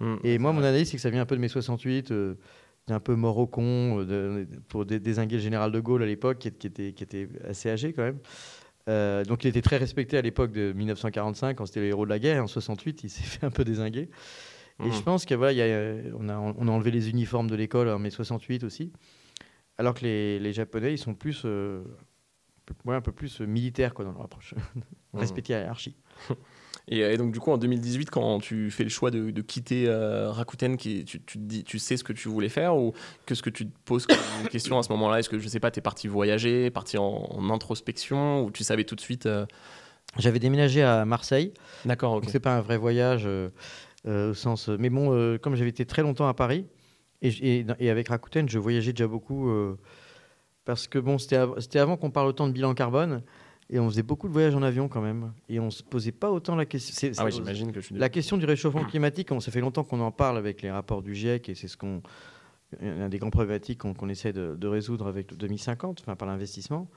Mmh. 0.00 0.14
et 0.24 0.38
moi, 0.38 0.52
mon 0.52 0.60
analyse, 0.60 0.90
c'est 0.90 0.96
que 0.96 1.02
ça 1.02 1.10
vient 1.10 1.22
un 1.22 1.26
peu 1.26 1.36
de 1.36 1.40
mai 1.40 1.48
68. 1.48 2.12
un 2.88 3.00
peu 3.00 3.14
mort 3.14 3.38
au 3.38 3.46
con 3.46 4.06
pour 4.68 4.84
désinguer 4.84 5.36
le 5.36 5.42
général 5.42 5.72
de 5.72 5.80
Gaulle 5.80 6.02
à 6.02 6.06
l'époque, 6.06 6.38
qui, 6.38 6.48
était, 6.48 6.92
qui 6.92 7.02
était 7.02 7.28
assez 7.48 7.70
âgé 7.70 7.92
quand 7.92 8.02
même. 8.02 8.18
Euh, 8.88 9.24
donc 9.24 9.44
il 9.44 9.48
était 9.48 9.62
très 9.62 9.78
respecté 9.78 10.18
à 10.18 10.22
l'époque 10.22 10.52
de 10.52 10.72
1945 10.72 11.56
quand 11.56 11.66
c'était 11.66 11.80
le 11.80 11.86
héros 11.86 12.04
de 12.04 12.10
la 12.10 12.18
guerre. 12.18 12.42
En 12.42 12.46
68, 12.46 13.04
il 13.04 13.10
s'est 13.10 13.22
fait 13.22 13.46
un 13.46 13.50
peu 13.50 13.64
désinguer. 13.64 14.10
Et 14.84 14.90
je 14.90 14.98
mmh. 14.98 15.02
pense 15.02 15.24
qu'on 15.24 15.36
voilà, 15.36 15.64
on, 16.18 16.28
a, 16.28 16.36
on 16.36 16.68
a 16.68 16.70
enlevé 16.70 16.90
les 16.90 17.08
uniformes 17.08 17.48
de 17.48 17.54
l'école 17.54 17.88
en 17.88 17.98
mai 17.98 18.10
68 18.10 18.64
aussi. 18.64 18.92
Alors 19.78 19.94
que 19.94 20.02
les, 20.02 20.40
les 20.40 20.52
Japonais, 20.52 20.92
ils 20.92 20.98
sont 20.98 21.14
plus, 21.14 21.42
euh, 21.44 21.84
un 22.86 23.00
peu 23.00 23.12
plus 23.12 23.40
militaires 23.40 23.94
quoi, 23.94 24.04
dans 24.04 24.12
leur 24.12 24.22
approche. 24.22 24.54
Mmh. 24.54 24.80
Respecter 25.18 25.52
la 25.52 25.60
hiérarchie. 25.60 25.96
Euh, 26.92 27.12
et, 27.12 27.16
donc, 27.16 27.32
du 27.32 27.40
coup, 27.40 27.50
en 27.50 27.58
2018, 27.58 28.10
quand 28.10 28.40
tu 28.40 28.70
fais 28.70 28.84
le 28.84 28.90
choix 28.90 29.10
de, 29.10 29.40
quitter 29.40 29.86
euh, 29.88 30.30
Rakuten, 30.30 30.76
qui, 30.76 31.04
tu, 31.04 31.20
tu, 31.22 31.38
dis, 31.38 31.64
tu 31.64 31.78
sais 31.78 31.96
ce 31.96 32.04
que 32.04 32.12
tu 32.12 32.28
voulais 32.28 32.48
faire 32.48 32.76
ou 32.76 32.92
qu'est-ce 33.26 33.42
que 33.42 33.50
tu 33.50 33.66
te 33.66 33.76
poses 33.84 34.06
comme 34.06 34.16
question 34.50 34.78
à 34.78 34.82
ce 34.82 34.90
moment-là? 34.92 35.18
Est-ce 35.18 35.28
que, 35.28 35.38
je 35.38 35.48
sais 35.48 35.60
pas, 35.60 35.70
tu 35.70 35.78
es 35.78 35.82
parti 35.82 36.08
voyager, 36.08 36.70
parti 36.70 36.98
en, 36.98 37.50
introspection 37.50 38.44
ou 38.44 38.50
tu 38.50 38.64
savais 38.64 38.84
tout 38.84 38.94
de 38.94 39.00
suite 39.00 39.26
euh 39.26 39.46
J'avais 40.18 40.38
déménagé 40.38 40.82
à 40.82 41.04
Marseille. 41.04 41.52
D'accord, 41.84 42.14
ok. 42.14 42.24
C'est 42.28 42.40
pas 42.40 42.56
un 42.56 42.60
vrai 42.60 42.76
voyage 42.76 43.28
au 44.06 44.34
sens. 44.34 44.68
Mais 44.68 44.88
bon, 44.88 45.38
comme 45.38 45.56
j'avais 45.56 45.70
été 45.70 45.86
très 45.86 46.02
longtemps 46.02 46.28
à 46.28 46.34
Paris 46.34 46.66
et, 47.20 47.64
et, 47.80 47.90
avec 47.90 48.08
Rakuten, 48.08 48.48
je 48.48 48.58
voyageais 48.60 48.92
déjà 48.92 49.08
beaucoup 49.08 49.50
parce 50.64 50.86
que 50.86 51.00
bon, 51.00 51.18
c'était 51.18 51.78
avant 51.78 51.96
qu'on 51.96 52.12
parle 52.12 52.28
autant 52.28 52.46
de 52.46 52.52
bilan 52.52 52.74
carbone. 52.74 53.22
Et 53.74 53.80
on 53.80 53.90
faisait 53.90 54.04
beaucoup 54.04 54.28
de 54.28 54.32
voyages 54.32 54.54
en 54.54 54.62
avion 54.62 54.86
quand 54.86 55.00
même. 55.00 55.32
Et 55.48 55.58
on 55.58 55.68
se 55.68 55.82
posait 55.82 56.12
pas 56.12 56.30
autant 56.30 56.54
la 56.54 56.64
question. 56.64 57.10
Ah 57.18 57.28
j'imagine 57.28 57.72
que 57.72 57.80
La 57.90 58.08
question 58.08 58.36
du 58.36 58.44
réchauffement 58.46 58.84
climatique, 58.84 59.30
ça 59.40 59.50
fait 59.50 59.60
longtemps 59.60 59.82
qu'on 59.82 60.00
en 60.00 60.12
parle 60.12 60.38
avec 60.38 60.62
les 60.62 60.70
rapports 60.70 61.02
du 61.02 61.12
GIEC 61.12 61.48
et 61.48 61.56
c'est 61.56 61.66
ce 61.66 61.76
qu'on, 61.76 62.00
un 62.80 63.08
des 63.08 63.18
grands 63.18 63.30
problématiques 63.30 63.80
qu'on 63.80 64.08
essaie 64.08 64.32
de, 64.32 64.66
résoudre 64.68 65.08
avec 65.08 65.32
le 65.32 65.36
2050, 65.36 66.02
enfin 66.02 66.14
par 66.14 66.28
l'investissement. 66.28 66.88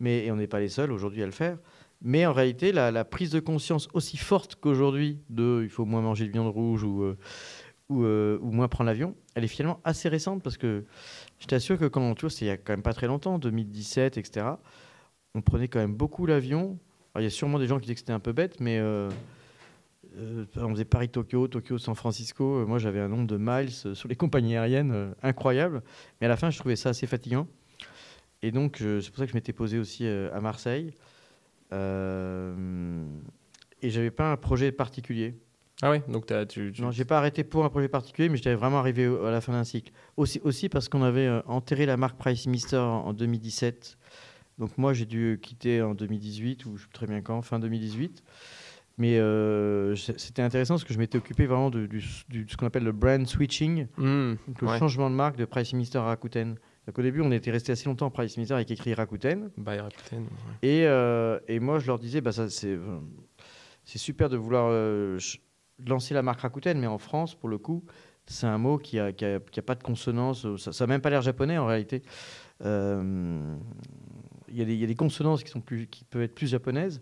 Mais 0.00 0.24
et 0.24 0.32
on 0.32 0.36
n'est 0.36 0.46
pas 0.46 0.60
les 0.60 0.70
seuls 0.70 0.92
aujourd'hui 0.92 1.22
à 1.22 1.26
le 1.26 1.32
faire. 1.32 1.58
Mais 2.00 2.24
en 2.24 2.32
réalité, 2.32 2.72
la, 2.72 3.04
prise 3.04 3.30
de 3.30 3.40
conscience 3.40 3.90
aussi 3.92 4.16
forte 4.16 4.54
qu'aujourd'hui 4.54 5.18
de 5.28 5.60
il 5.62 5.68
faut 5.68 5.84
moins 5.84 6.00
manger 6.00 6.26
de 6.26 6.32
viande 6.32 6.48
rouge 6.48 6.84
ou, 6.84 7.02
euh, 7.02 7.18
ou, 7.90 8.02
euh, 8.02 8.38
ou, 8.40 8.50
moins 8.50 8.68
prendre 8.68 8.88
l'avion, 8.88 9.14
elle 9.34 9.44
est 9.44 9.48
finalement 9.48 9.78
assez 9.84 10.08
récente 10.08 10.42
parce 10.42 10.56
que 10.56 10.86
je 11.38 11.46
t'assure 11.46 11.78
que 11.78 11.84
quand 11.84 12.14
tu 12.14 12.22
vois, 12.22 12.30
c'est 12.30 12.46
il 12.46 12.48
y 12.48 12.50
a 12.50 12.56
quand 12.56 12.72
même 12.72 12.82
pas 12.82 12.94
très 12.94 13.08
longtemps, 13.08 13.38
2017, 13.38 14.16
etc 14.16 14.54
on 15.34 15.42
prenait 15.42 15.68
quand 15.68 15.80
même 15.80 15.94
beaucoup 15.94 16.26
l'avion. 16.26 16.78
Il 17.16 17.22
y 17.22 17.26
a 17.26 17.30
sûrement 17.30 17.58
des 17.58 17.66
gens 17.66 17.76
qui 17.78 17.82
disaient 17.82 17.94
que 17.94 18.00
c'était 18.00 18.12
un 18.12 18.20
peu 18.20 18.32
bête, 18.32 18.60
mais 18.60 18.78
euh, 18.78 19.10
euh, 20.16 20.44
on 20.56 20.70
faisait 20.70 20.84
Paris-Tokyo, 20.84 21.48
Tokyo-San 21.48 21.94
Francisco. 21.94 22.60
Euh, 22.60 22.66
moi, 22.66 22.78
j'avais 22.78 23.00
un 23.00 23.08
nombre 23.08 23.26
de 23.26 23.36
miles 23.36 23.70
sur 23.70 24.08
les 24.08 24.16
compagnies 24.20 24.56
aériennes 24.56 25.14
incroyable. 25.22 25.82
Mais 26.20 26.26
à 26.26 26.28
la 26.28 26.36
fin, 26.36 26.50
je 26.50 26.58
trouvais 26.58 26.76
ça 26.76 26.90
assez 26.90 27.06
fatigant. 27.06 27.46
Et 28.42 28.50
donc, 28.52 28.76
c'est 28.78 29.08
pour 29.08 29.18
ça 29.18 29.24
que 29.24 29.30
je 29.30 29.36
m'étais 29.36 29.54
posé 29.54 29.78
aussi 29.78 30.06
à 30.06 30.40
Marseille. 30.40 30.92
et 31.72 31.76
j'avais 33.82 34.10
pas 34.10 34.30
un 34.32 34.36
projet 34.36 34.70
particulier. 34.70 35.34
Ah 35.82 35.90
oui, 35.90 35.98
donc 36.08 36.26
tu, 36.48 36.72
Non, 36.78 36.90
j'ai 36.90 37.04
pas 37.04 37.18
arrêté 37.18 37.42
pour 37.42 37.64
un 37.64 37.70
projet 37.70 37.88
particulier, 37.88 38.28
mais 38.28 38.36
j'étais 38.36 38.54
vraiment 38.54 38.78
arrivé 38.78 39.06
à 39.06 39.30
la 39.30 39.40
fin 39.40 39.52
d'un 39.52 39.64
cycle. 39.64 39.92
Aussi, 40.16 40.40
aussi 40.44 40.68
parce 40.68 40.88
qu'on 40.90 41.02
avait 41.02 41.40
enterré 41.46 41.86
la 41.86 41.96
marque 41.96 42.18
Price 42.18 42.46
Mister 42.46 42.76
en 42.76 43.14
2017 43.14 43.96
donc 44.58 44.78
moi, 44.78 44.92
j'ai 44.92 45.06
dû 45.06 45.38
quitter 45.42 45.82
en 45.82 45.94
2018, 45.94 46.66
ou 46.66 46.76
je 46.76 46.82
sais 46.84 46.88
très 46.92 47.06
bien 47.06 47.20
quand, 47.20 47.42
fin 47.42 47.58
2018. 47.58 48.22
Mais 48.96 49.18
euh, 49.18 49.96
c'était 49.96 50.42
intéressant 50.42 50.74
parce 50.74 50.84
que 50.84 50.94
je 50.94 50.98
m'étais 51.00 51.18
occupé 51.18 51.46
vraiment 51.46 51.70
de, 51.70 51.88
ce 51.98 52.56
qu'on 52.56 52.66
appelle 52.66 52.84
le 52.84 52.92
brand 52.92 53.26
switching, 53.26 53.88
mmh, 53.96 54.34
le 54.60 54.78
changement 54.78 55.10
de 55.10 55.16
marque 55.16 55.36
de 55.36 55.44
Price 55.44 55.72
Minister 55.72 55.98
à 55.98 56.04
Rakuten. 56.04 56.54
Donc 56.86 56.98
au 56.98 57.02
début, 57.02 57.20
on 57.20 57.32
était 57.32 57.50
resté 57.50 57.72
assez 57.72 57.86
longtemps 57.86 58.08
Price 58.10 58.36
Minister 58.36 58.54
avec 58.54 58.70
écrit 58.70 58.94
Rakuten. 58.94 59.50
By 59.56 59.78
Rakuten. 59.78 60.26
Et, 60.62 60.86
euh, 60.86 61.40
et, 61.48 61.58
moi, 61.58 61.80
je 61.80 61.88
leur 61.88 61.98
disais, 61.98 62.20
bah, 62.20 62.30
ça, 62.30 62.48
c'est, 62.48 62.78
c'est 63.84 63.98
super 63.98 64.28
de 64.28 64.36
vouloir 64.36 64.68
euh, 64.70 65.18
lancer 65.84 66.14
la 66.14 66.22
marque 66.22 66.42
Rakuten, 66.42 66.78
mais 66.78 66.86
en 66.86 66.98
France, 66.98 67.34
pour 67.34 67.48
le 67.48 67.58
coup, 67.58 67.84
c'est 68.26 68.46
un 68.46 68.58
mot 68.58 68.78
qui 68.78 68.96
n'a 68.96 69.12
qui 69.12 69.24
a, 69.24 69.40
qui 69.40 69.58
a 69.58 69.62
pas 69.62 69.74
de 69.74 69.82
consonance. 69.82 70.46
Ça 70.56 70.84
n'a 70.84 70.86
même 70.86 71.00
pas 71.00 71.10
l'air 71.10 71.22
japonais 71.22 71.58
en 71.58 71.66
réalité 71.66 72.02
y, 74.56 74.84
a 74.84 74.86
des 74.86 74.94
consonances 74.94 75.44
qui, 75.44 75.50
sont 75.50 75.60
plus, 75.60 75.86
qui 75.86 76.04
peuvent 76.04 76.22
être 76.22 76.34
plus 76.34 76.46
japonaises. 76.46 77.00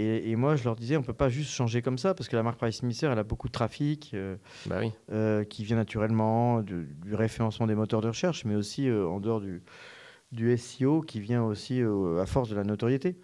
Et, 0.00 0.36
moi, 0.36 0.54
je 0.54 0.62
leur 0.62 0.76
disais, 0.76 0.96
on 0.96 1.00
ne 1.00 1.04
peut 1.04 1.12
pas 1.12 1.28
juste 1.28 1.50
changer 1.50 1.82
comme 1.82 1.98
ça, 1.98 2.14
parce 2.14 2.28
que 2.28 2.36
la 2.36 2.44
marque 2.44 2.58
Price 2.58 2.84
Mister, 2.84 3.08
elle 3.10 3.18
a 3.18 3.24
beaucoup 3.24 3.48
de 3.48 3.52
trafic 3.52 4.12
euh, 4.14 4.36
bah 4.66 4.76
oui. 4.78 4.92
euh, 5.10 5.42
qui 5.42 5.64
vient 5.64 5.74
naturellement 5.74 6.62
du, 6.62 6.86
référencement 7.10 7.66
des 7.66 7.74
moteurs 7.74 8.00
de 8.00 8.06
recherche, 8.06 8.44
mais 8.44 8.54
aussi 8.54 8.88
euh, 8.88 9.08
en 9.08 9.18
dehors 9.18 9.40
du, 9.40 9.60
du 10.30 10.56
SEO, 10.56 11.00
qui 11.00 11.18
vient 11.18 11.42
aussi 11.42 11.82
à 11.82 12.26
force 12.26 12.48
de 12.48 12.54
la 12.54 12.62
notoriété. 12.62 13.16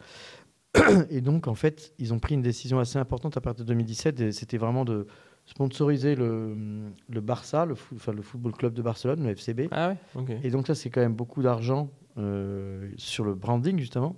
Et 1.10 1.20
donc, 1.20 1.46
en 1.46 1.54
fait, 1.54 1.94
ils 2.00 2.12
ont 2.12 2.18
pris 2.18 2.34
une 2.34 2.42
décision 2.42 2.80
assez 2.80 2.98
importante 2.98 3.36
à 3.36 3.40
partir 3.40 3.64
de 3.64 3.68
2017, 3.68 4.32
c'était 4.32 4.58
vraiment 4.58 4.84
de 4.84 5.06
sponsoriser 5.46 6.16
le, 6.16 6.56
le 7.08 7.20
Barça, 7.20 7.66
le, 7.66 7.74
enfin, 7.94 8.12
le 8.12 8.22
football 8.22 8.52
club 8.52 8.74
de 8.74 8.82
Barcelone, 8.82 9.22
le 9.22 9.30
FCB. 9.36 9.68
Ah 9.70 9.94
ouais 10.16 10.40
Et 10.42 10.50
donc 10.50 10.66
ça, 10.66 10.74
c'est 10.74 10.90
quand 10.90 11.02
même 11.02 11.14
beaucoup 11.14 11.42
d'argent 11.42 11.90
euh, 12.18 12.90
sur 12.96 13.24
le 13.24 13.34
branding, 13.34 13.78
justement. 13.78 14.16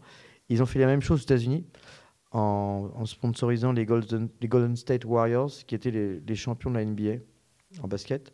Ils 0.48 0.62
ont 0.62 0.66
fait 0.66 0.78
la 0.78 0.87
même 0.87 1.00
chose 1.00 1.20
aux 1.20 1.22
États-Unis 1.22 1.66
en, 2.32 3.04
sponsorisant 3.06 3.72
les 3.72 3.87
Golden, 3.87 4.28
les 4.40 4.48
Golden 4.48 4.76
State 4.76 5.04
Warriors, 5.04 5.50
qui 5.66 5.74
étaient 5.74 5.90
les, 5.90 6.35
champions 6.35 6.70
de 6.70 6.76
la 6.76 6.85
NBA 6.85 7.22
en 7.82 7.88
basket. 7.88 8.32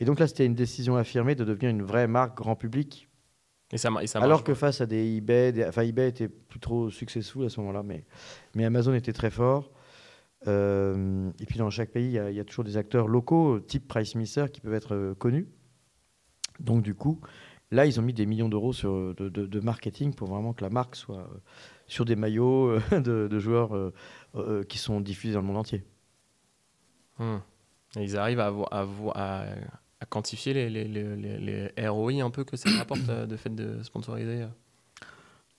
Et 0.00 0.04
donc 0.04 0.18
là, 0.18 0.26
c'était 0.26 0.44
une 0.44 0.54
décision 0.54 0.96
affirmée 0.96 1.34
de 1.34 1.44
devenir 1.44 1.70
une 1.70 1.82
vraie 1.82 2.08
marque 2.08 2.36
grand 2.36 2.56
public. 2.56 3.08
Et 3.72 3.78
ça, 3.78 3.90
et 4.00 4.06
ça 4.06 4.20
Alors 4.20 4.44
que 4.44 4.54
face 4.54 4.80
à 4.80 4.86
des 4.86 5.16
eBay, 5.16 5.64
enfin 5.66 5.82
eBay 5.82 6.08
était 6.08 6.28
plus 6.28 6.60
trop 6.60 6.90
successful 6.90 7.44
à 7.44 7.48
ce 7.48 7.58
moment-là, 7.60 7.82
mais, 7.82 8.04
mais 8.54 8.64
Amazon 8.64 8.94
était 8.94 9.12
très 9.12 9.30
fort. 9.30 9.72
Euh, 10.46 11.30
et 11.40 11.46
puis 11.46 11.58
dans 11.58 11.70
chaque 11.70 11.90
pays, 11.90 12.06
il 12.06 12.34
y, 12.34 12.40
a 12.40 12.44
toujours 12.44 12.64
des 12.64 12.76
acteurs 12.76 13.08
locaux, 13.08 13.58
type 13.60 13.88
Price 13.88 14.14
Mister, 14.14 14.46
qui 14.52 14.60
peuvent 14.60 14.74
être 14.74 14.94
euh, 14.94 15.14
connus. 15.14 15.48
Donc 16.60 16.82
du 16.82 16.94
coup, 16.94 17.20
là, 17.70 17.86
ils 17.86 17.98
ont 17.98 18.02
mis 18.02 18.12
des 18.12 18.26
millions 18.26 18.48
d'euros 18.48 18.72
de, 18.72 19.28
de, 19.28 19.60
marketing 19.60 20.14
pour 20.14 20.28
vraiment 20.28 20.52
que 20.52 20.62
la 20.62 20.70
marque 20.70 20.96
soit 20.96 21.18
euh, 21.18 21.38
sur 21.86 22.04
des 22.04 22.16
maillots 22.16 22.78
de, 22.90 23.38
joueurs 23.38 23.92
qui 24.68 24.78
sont 24.78 25.00
diffusés 25.00 25.34
dans 25.34 25.40
le 25.40 25.46
monde 25.46 25.58
entier. 25.58 25.84
Hmm. 27.18 27.38
ils 27.94 28.18
arrivent 28.18 28.40
à, 28.40 28.52
à, 28.70 29.46
à 30.00 30.06
quantifier 30.06 30.52
les, 30.52 30.68
les, 30.68 30.84
les, 30.84 31.70
les, 31.74 31.88
ROI 31.88 32.22
un 32.22 32.30
peu 32.30 32.44
que 32.44 32.56
ça 32.56 32.68
rapporte 32.78 33.06
de 33.06 33.36
fait 33.36 33.54
de 33.54 33.82
sponsoriser 33.82 34.46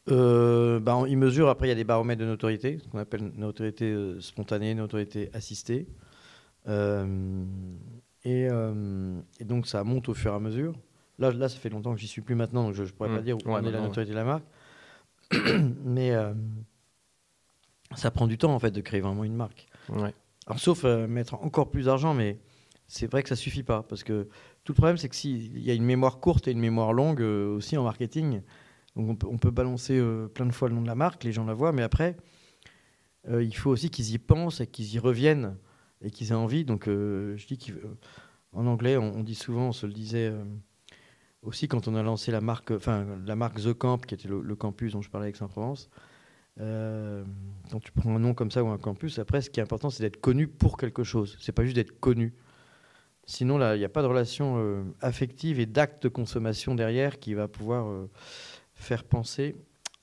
euh, 0.09 0.79
bah, 0.79 1.03
il 1.07 1.17
mesure, 1.17 1.49
après 1.49 1.67
il 1.67 1.69
y 1.69 1.73
a 1.73 1.75
des 1.75 1.83
baromètres 1.83 2.21
de 2.21 2.25
notoriété, 2.25 2.79
ce 2.79 2.87
qu'on 2.87 2.99
appelle 2.99 3.31
notoriété 3.35 4.15
spontanée, 4.21 4.73
notoriété 4.73 5.29
assistée. 5.33 5.87
Et, 8.23 8.47
et, 9.39 9.43
donc 9.45 9.67
ça 9.67 9.83
monte 9.83 10.09
au 10.09 10.13
fur 10.13 10.31
et 10.31 10.35
à 10.35 10.39
mesure. 10.39 10.75
Là, 11.19 11.31
là 11.31 11.49
ça 11.49 11.57
fait 11.57 11.69
longtemps 11.69 11.93
que 11.93 11.99
j'y 11.99 12.07
suis 12.07 12.21
plus 12.21 12.35
maintenant, 12.35 12.65
donc 12.65 12.73
je 12.73 12.83
ne 12.83 12.87
pourrais 12.89 13.09
pas 13.09 13.21
mmh. 13.21 13.23
dire 13.23 13.37
où 13.37 13.57
est 13.57 13.61
la 13.61 13.81
notoriété 13.81 14.11
de 14.11 14.15
la 14.15 14.23
marque. 14.23 14.45
Mais 15.83 16.13
ça 17.95 18.11
prend 18.11 18.27
du 18.27 18.37
temps 18.37 18.53
en 18.53 18.59
fait 18.59 18.71
de 18.71 18.81
créer 18.81 19.01
vraiment 19.01 19.23
une 19.23 19.35
marque. 19.35 19.67
Alors, 19.89 20.59
sauf 20.59 20.83
euh, 20.83 21.07
mettre 21.07 21.35
encore 21.35 21.69
plus 21.69 21.85
d'argent, 21.85 22.13
mais 22.13 22.39
c'est 22.87 23.09
vrai 23.09 23.23
que 23.23 23.29
ça 23.29 23.35
suffit 23.35 23.63
pas 23.63 23.83
parce 23.83 24.03
que 24.03 24.29
tout 24.63 24.73
le 24.73 24.75
problème 24.75 24.97
c'est 24.97 25.09
que 25.09 25.15
s'il 25.15 25.59
y 25.59 25.71
a 25.71 25.73
une 25.73 25.83
mémoire 25.83 26.19
courte 26.19 26.47
et 26.47 26.51
une 26.51 26.59
mémoire 26.59 26.93
longue 26.93 27.21
euh, 27.21 27.55
aussi 27.55 27.77
en 27.77 27.83
marketing, 27.83 28.41
donc 28.95 29.23
on 29.25 29.37
peut, 29.37 29.51
balancer 29.51 29.97
euh, 29.97 30.27
plein 30.27 30.45
de 30.45 30.51
fois 30.51 30.69
le 30.69 30.75
nom 30.75 30.81
de 30.81 30.87
la 30.87 30.95
marque, 30.95 31.23
les 31.23 31.31
gens 31.31 31.45
la 31.45 31.53
voient, 31.53 31.71
mais 31.71 31.83
après 31.83 32.17
il 33.29 33.53
faut 33.57 33.69
aussi 33.69 33.89
qu'ils 33.89 34.13
y 34.13 34.19
pensent 34.19 34.61
et 34.61 34.67
qu'ils 34.67 34.93
y 34.93 34.99
reviennent 34.99 35.57
et 36.01 36.11
qu'ils 36.11 36.29
aient 36.29 36.35
envie. 36.35 36.63
Donc 36.63 36.85
je 36.85 37.45
dis 37.45 37.57
qu'en 37.57 38.65
anglais 38.65 38.95
on, 38.95 39.21
dit 39.21 39.35
souvent, 39.35 39.67
on 39.67 39.71
se 39.73 39.85
le 39.85 39.91
disait 39.91 40.31
aussi 41.41 41.67
quand 41.67 41.87
on 41.87 41.95
a 41.95 42.03
lancé 42.03 42.31
la 42.31 42.41
marque, 42.41 42.71
enfin 42.71 43.05
la 43.25 43.35
marque 43.35 43.61
The 43.61 43.73
Camp 43.73 43.99
qui 44.05 44.15
était 44.15 44.27
le, 44.27 44.41
le 44.41 44.55
campus 44.55 44.93
dont 44.93 45.01
je 45.01 45.09
parlais 45.09 45.25
avec 45.25 45.35
Saint-Provence. 45.35 45.89
Euh, 46.59 47.23
quand 47.71 47.79
tu 47.79 47.91
prends 47.91 48.15
un 48.15 48.19
nom 48.19 48.33
comme 48.33 48.51
ça 48.51 48.63
ou 48.63 48.67
un 48.67 48.77
campus, 48.77 49.19
après, 49.19 49.41
ce 49.41 49.49
qui 49.49 49.59
est 49.59 49.63
important, 49.63 49.89
c'est 49.89 50.03
d'être 50.03 50.19
connu 50.19 50.47
pour 50.47 50.77
quelque 50.77 51.03
chose. 51.03 51.37
C'est 51.39 51.51
pas 51.51 51.63
juste 51.63 51.75
d'être 51.75 51.99
connu. 51.99 52.33
Sinon, 53.25 53.57
là, 53.57 53.75
il 53.75 53.79
n'y 53.79 53.85
a 53.85 53.89
pas 53.89 54.01
de 54.01 54.07
relation 54.07 54.55
euh, 54.57 54.83
affective 55.01 55.59
et 55.59 55.65
d'acte 55.65 56.03
de 56.03 56.09
consommation 56.09 56.75
derrière 56.75 57.19
qui 57.19 57.33
va 57.33 57.47
pouvoir 57.47 57.87
euh, 57.87 58.09
faire 58.73 59.03
penser 59.03 59.55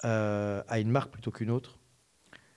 à 0.03 0.81
une 0.81 0.91
marque 0.91 1.11
plutôt 1.11 1.31
qu'une 1.31 1.51
autre. 1.51 1.79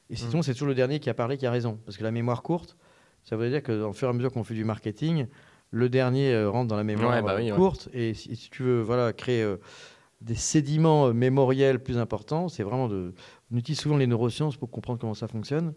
Et 0.09 0.15
mmh. 0.15 0.17
sinon, 0.17 0.41
c'est 0.41 0.51
toujours 0.51 0.67
le 0.67 0.75
dernier 0.75 0.99
qui 0.99 1.09
a 1.09 1.13
parlé 1.13 1.37
qui 1.37 1.45
a 1.45 1.51
raison. 1.51 1.79
Parce 1.85 1.95
que 1.95 2.03
la 2.03 2.11
mémoire 2.11 2.43
courte, 2.43 2.75
ça 3.23 3.37
veut 3.37 3.49
dire 3.49 3.63
qu'en 3.63 3.93
fur 3.93 4.09
et 4.09 4.11
à 4.11 4.13
mesure 4.13 4.33
qu'on 4.33 4.43
fait 4.43 4.53
du 4.53 4.65
marketing, 4.65 5.27
le 5.71 5.89
dernier 5.89 6.45
rentre 6.45 6.67
dans 6.67 6.77
la 6.77 6.83
mémoire 6.83 7.21
bah 7.23 7.37
courte. 7.55 7.89
Et 7.93 8.13
si, 8.13 8.35
si, 8.35 8.49
tu 8.49 8.63
veux 8.63 8.81
voilà, 8.81 9.13
créer 9.13 9.45
des 10.21 10.35
sédiments 10.35 11.13
mémoriels 11.13 11.83
plus 11.83 11.97
importants, 11.97 12.47
c'est 12.47 12.63
vraiment 12.63 12.87
de 12.87 13.13
on 13.51 13.57
utilise 13.57 13.79
souvent 13.79 13.97
les 13.97 14.07
neurosciences 14.07 14.57
pour 14.57 14.69
comprendre 14.69 14.99
comment 14.99 15.13
ça 15.13 15.27
fonctionne. 15.27 15.73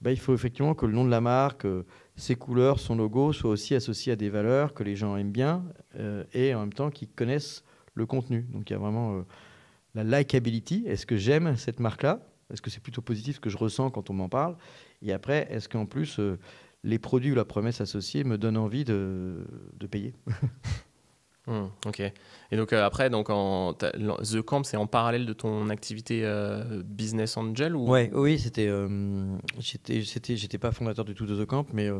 Ben, 0.00 0.10
il 0.10 0.18
faut 0.18 0.34
effectivement 0.34 0.74
que 0.74 0.86
le 0.86 0.92
nom 0.92 1.04
de 1.04 1.10
la 1.10 1.20
marque, 1.20 1.64
euh, 1.64 1.86
ses 2.16 2.34
couleurs, 2.34 2.78
son 2.78 2.96
logo 2.96 3.32
soient 3.32 3.50
aussi 3.50 3.74
associés 3.74 4.12
à 4.12 4.16
des 4.16 4.28
valeurs 4.28 4.74
que 4.74 4.82
les 4.82 4.96
gens 4.96 5.16
aiment 5.16 5.32
bien 5.32 5.64
euh, 5.96 6.24
et 6.34 6.54
en 6.54 6.60
même 6.60 6.72
temps 6.72 6.90
qu'ils 6.90 7.08
connaissent 7.08 7.64
le 7.94 8.04
contenu. 8.04 8.46
Donc 8.52 8.68
il 8.68 8.72
y 8.72 8.76
a 8.76 8.78
vraiment 8.78 9.14
euh, 9.14 9.22
la 9.94 10.04
likability. 10.04 10.84
Est-ce 10.86 11.06
que 11.06 11.16
j'aime 11.16 11.56
cette 11.56 11.80
marque-là? 11.80 12.20
Est-ce 12.52 12.60
que 12.60 12.70
c'est 12.70 12.82
plutôt 12.82 13.00
positif 13.00 13.36
ce 13.36 13.40
que 13.40 13.50
je 13.50 13.56
ressens 13.56 13.90
quand 13.90 14.10
on 14.10 14.14
m'en 14.14 14.28
parle? 14.28 14.56
Et 15.00 15.12
après, 15.12 15.48
est-ce 15.50 15.68
qu'en 15.68 15.86
plus, 15.86 16.20
les 16.84 16.98
produits 16.98 17.32
ou 17.32 17.34
la 17.34 17.44
promesse 17.44 17.80
associée 17.80 18.22
me 18.22 18.38
donnent 18.38 18.58
envie 18.58 18.84
de, 18.84 19.46
de 19.78 19.86
payer 19.86 20.14
Hmm, 21.46 21.66
ok. 21.84 22.00
Et 22.00 22.56
donc 22.56 22.72
euh, 22.72 22.86
après, 22.86 23.10
donc 23.10 23.28
en, 23.28 23.74
The 23.74 24.40
Camp, 24.40 24.62
c'est 24.64 24.78
en 24.78 24.86
parallèle 24.86 25.26
de 25.26 25.32
ton 25.34 25.68
activité 25.68 26.22
euh, 26.24 26.82
business 26.82 27.36
angel 27.36 27.76
ou? 27.76 27.86
Ouais, 27.86 28.10
Oui, 28.14 28.38
c'était. 28.38 28.66
Euh, 28.66 29.36
j'étais, 29.58 30.58
pas 30.58 30.72
fondateur 30.72 31.04
du 31.04 31.14
tout 31.14 31.26
de 31.26 31.42
The 31.42 31.46
Camp, 31.46 31.66
mais 31.74 31.90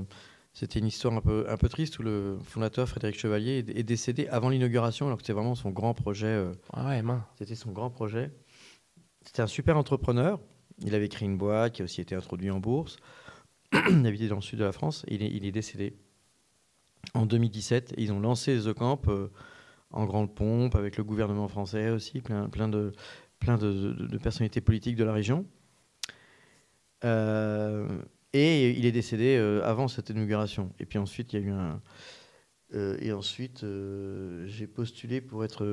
c'était 0.54 0.78
une 0.78 0.86
histoire 0.86 1.12
un 1.12 1.20
peu, 1.20 1.44
un 1.46 1.58
peu 1.58 1.68
triste 1.68 1.98
où 1.98 2.02
le 2.02 2.38
fondateur 2.42 2.88
Frédéric 2.88 3.18
Chevalier 3.18 3.58
est, 3.58 3.82
décédé 3.82 4.28
avant 4.28 4.48
l'inauguration, 4.48 5.06
alors 5.06 5.18
que 5.18 5.22
c'était 5.22 5.34
vraiment 5.34 5.54
son 5.54 5.70
grand 5.70 5.92
projet. 5.92 6.42
ah 6.72 6.88
ouais, 6.88 7.02
C'était 7.38 7.54
son 7.54 7.72
grand 7.72 7.90
projet. 7.90 8.30
C'était 9.26 9.42
un 9.42 9.46
super 9.46 9.76
entrepreneur. 9.76 10.40
Il 10.82 10.94
avait 10.94 11.08
créé 11.08 11.28
une 11.28 11.36
boîte 11.36 11.74
qui 11.74 11.82
a 11.82 11.84
aussi 11.84 12.00
été 12.00 12.14
introduit 12.14 12.50
en 12.50 12.60
bourse. 12.60 12.96
il 13.90 14.06
habitait 14.06 14.28
dans 14.28 14.36
le 14.36 14.42
sud 14.42 14.58
de 14.58 14.64
la 14.64 14.72
France 14.72 15.04
et 15.08 15.14
il 15.14 15.22
est, 15.22 15.30
il 15.30 15.44
est 15.44 15.52
décédé 15.52 15.96
en 17.12 17.26
2017. 17.26 17.94
ils 17.98 18.12
ont 18.12 18.20
lancé 18.20 18.58
The 18.58 18.72
Camp 18.72 19.02
euh, 19.08 19.28
en 19.90 20.06
grande 20.06 20.34
pompe 20.34 20.74
avec 20.74 20.96
le 20.96 21.04
gouvernement 21.04 21.48
français 21.48 21.90
aussi, 21.90 22.20
plein, 22.20 22.48
plein, 22.48 22.68
de, 22.68 22.92
plein 23.38 23.58
de, 23.58 24.16
personnalités 24.18 24.60
politiques 24.60 24.96
de 24.96 25.04
la 25.04 25.12
région. 25.12 25.44
Euh, 27.04 27.86
et 28.32 28.70
il 28.70 28.86
est 28.86 28.92
décédé 28.92 29.36
euh, 29.36 29.62
avant 29.64 29.86
cette 29.86 30.10
inauguration. 30.10 30.72
Et 30.80 30.86
puis 30.86 30.98
ensuite, 30.98 31.32
il 31.32 31.40
y 31.40 31.42
a 31.42 31.46
eu 31.46 31.50
un. 31.50 31.80
et 32.72 33.12
ensuite, 33.12 33.64
j'ai 34.46 34.66
postulé 34.66 35.20
pour 35.20 35.44
être 35.44 35.64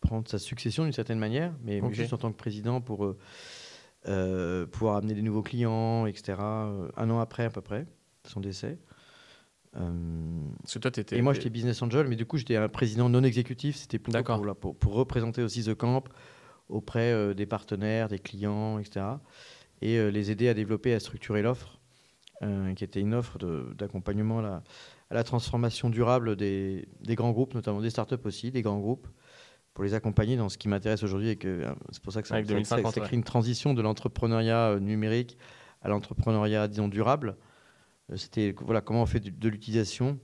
prendre 0.00 0.28
sa 0.28 0.38
succession 0.38 0.84
d'une 0.84 0.92
certaine 0.92 1.18
manière, 1.18 1.52
mais 1.64 1.80
juste 1.92 2.12
en 2.12 2.18
tant 2.18 2.30
que 2.30 2.36
président 2.36 2.80
pour 2.80 3.16
pouvoir 4.72 4.96
amener 4.96 5.14
des 5.14 5.22
nouveaux 5.22 5.42
clients, 5.42 6.06
etc. 6.06 6.38
un 6.40 7.10
an 7.10 7.20
après 7.20 7.44
à 7.44 7.50
peu 7.50 7.60
près 7.60 7.86
son 8.24 8.40
décès. 8.40 8.78
Euh, 9.78 10.80
toi, 10.80 10.90
et 11.12 11.22
moi, 11.22 11.34
j'étais 11.34 11.50
business 11.50 11.82
angel, 11.82 12.08
mais 12.08 12.16
du 12.16 12.24
coup, 12.24 12.38
j'étais 12.38 12.56
un 12.56 12.68
président 12.68 13.08
non 13.08 13.22
exécutif. 13.22 13.76
C'était 13.76 13.98
pour, 13.98 14.14
pour, 14.76 14.94
représenter 14.94 15.42
aussi 15.42 15.64
The 15.64 15.74
Camp 15.74 16.04
auprès 16.68 17.12
euh, 17.12 17.34
des 17.34 17.46
partenaires, 17.46 18.08
des 18.08 18.18
clients, 18.18 18.78
etc. 18.78 19.06
Et 19.82 19.98
euh, 19.98 20.08
les 20.08 20.30
aider 20.30 20.48
à 20.48 20.54
développer, 20.54 20.94
à 20.94 21.00
structurer 21.00 21.42
l'offre, 21.42 21.78
qui 22.76 22.84
était 22.84 23.00
une 23.00 23.14
offre 23.14 23.38
d'accompagnement 23.74 24.40
à, 24.40 24.62
à, 25.10 25.14
la 25.14 25.24
transformation 25.24 25.88
durable 25.88 26.36
des, 26.36 26.86
des, 27.00 27.14
grands 27.14 27.32
groupes, 27.32 27.54
notamment 27.54 27.80
des 27.80 27.88
startups 27.88 28.14
aussi, 28.24 28.50
des 28.50 28.60
grands 28.60 28.78
groupes, 28.78 29.08
pour 29.76 29.84
les 29.84 29.92
accompagner 29.92 30.38
dans 30.38 30.48
ce 30.48 30.56
qui 30.56 30.68
m'intéresse 30.68 31.02
aujourd'hui. 31.02 31.28
Et 31.28 31.36
que 31.36 31.62
c'est 31.92 32.02
pour 32.02 32.10
ça 32.10 32.22
que 32.22 32.28
ça, 32.28 32.42
ça, 32.64 32.90
ça, 32.90 33.00
crée 33.02 33.14
une 33.14 33.22
transition 33.22 33.74
de 33.74 33.82
l'entrepreneuriat 33.82 34.78
numérique 34.80 35.36
à 35.82 35.90
l'entrepreneuriat, 35.90 36.66
disons, 36.66 36.88
durable. 36.88 37.36
Euh, 38.10 38.16
c'était 38.16 38.54
voilà, 38.58 38.80
comment 38.80 39.02
on 39.02 39.06
fait 39.06 39.20
de, 39.20 39.48
l'utilisation 39.50 40.18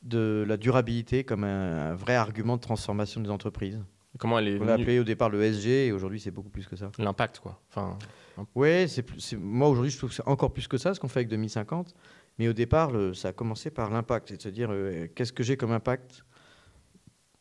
de 0.00 0.46
la 0.48 0.56
durabilité 0.56 1.24
comme 1.24 1.44
un, 1.44 1.94
vrai 1.94 2.14
argument 2.14 2.56
de 2.56 2.62
transformation 2.62 3.20
des 3.20 3.28
entreprises. 3.28 3.78
Comment 4.18 4.38
elle 4.38 4.48
est 4.48 4.58
On 4.58 4.64
l'a 4.64 4.74
appelé 4.74 4.98
au 4.98 5.04
départ 5.04 5.28
le 5.28 5.42
SG 5.42 5.88
et 5.88 5.92
aujourd'hui 5.92 6.18
c'est 6.18 6.30
beaucoup 6.30 6.48
plus 6.48 6.66
que 6.66 6.74
ça. 6.74 6.90
L'impact 6.98 7.40
quoi. 7.40 7.60
Enfin, 7.68 7.98
c'est 8.88 9.36
moi 9.36 9.68
aujourd'hui 9.68 9.90
je 9.90 9.98
trouve 9.98 10.08
que 10.08 10.16
c'est 10.16 10.26
encore 10.26 10.54
plus 10.54 10.66
que 10.68 10.78
ça 10.78 10.94
ce 10.94 11.00
qu'on 11.00 11.08
fait 11.08 11.20
avec 11.20 11.28
2050. 11.28 11.94
Mais 12.38 12.48
au 12.48 12.54
départ, 12.54 12.92
ça 13.12 13.28
a 13.28 13.32
commencé 13.34 13.70
par 13.70 13.90
l'impact, 13.90 14.30
c'est 14.30 14.38
de 14.38 14.42
se 14.42 14.48
dire 14.48 14.70
euh, 14.72 15.06
qu'est-ce 15.14 15.34
que 15.34 15.42
j'ai 15.42 15.58
comme 15.58 15.72
impact, 15.72 16.24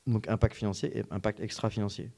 donc 0.09 0.27
impact 0.27 0.55
financier 0.55 0.97
et 0.97 1.03
impact 1.11 1.39
extra-financier. 1.39 2.11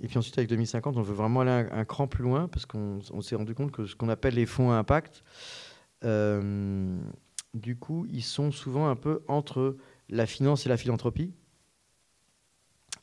Et 0.00 0.08
puis 0.08 0.18
ensuite 0.18 0.36
avec 0.38 0.48
2050, 0.48 0.96
on 0.96 1.02
veut 1.02 1.14
vraiment 1.14 1.40
aller 1.42 1.68
un, 1.70 1.84
cran 1.84 2.06
plus 2.06 2.22
loin 2.22 2.48
parce 2.48 2.66
qu'on 2.66 3.00
s'est 3.20 3.36
rendu 3.36 3.54
compte 3.54 3.70
que 3.70 3.86
ce 3.86 3.94
qu'on 3.94 4.08
appelle 4.08 4.34
les 4.34 4.46
fonds 4.46 4.70
à 4.72 4.76
impact, 4.76 5.22
euh, 6.04 6.98
du 7.54 7.76
coup, 7.76 8.06
ils 8.10 8.22
sont 8.22 8.50
souvent 8.50 8.88
un 8.88 8.96
peu 8.96 9.22
entre 9.28 9.76
la 10.08 10.26
finance 10.26 10.66
et 10.66 10.68
la 10.68 10.76
philanthropie, 10.76 11.32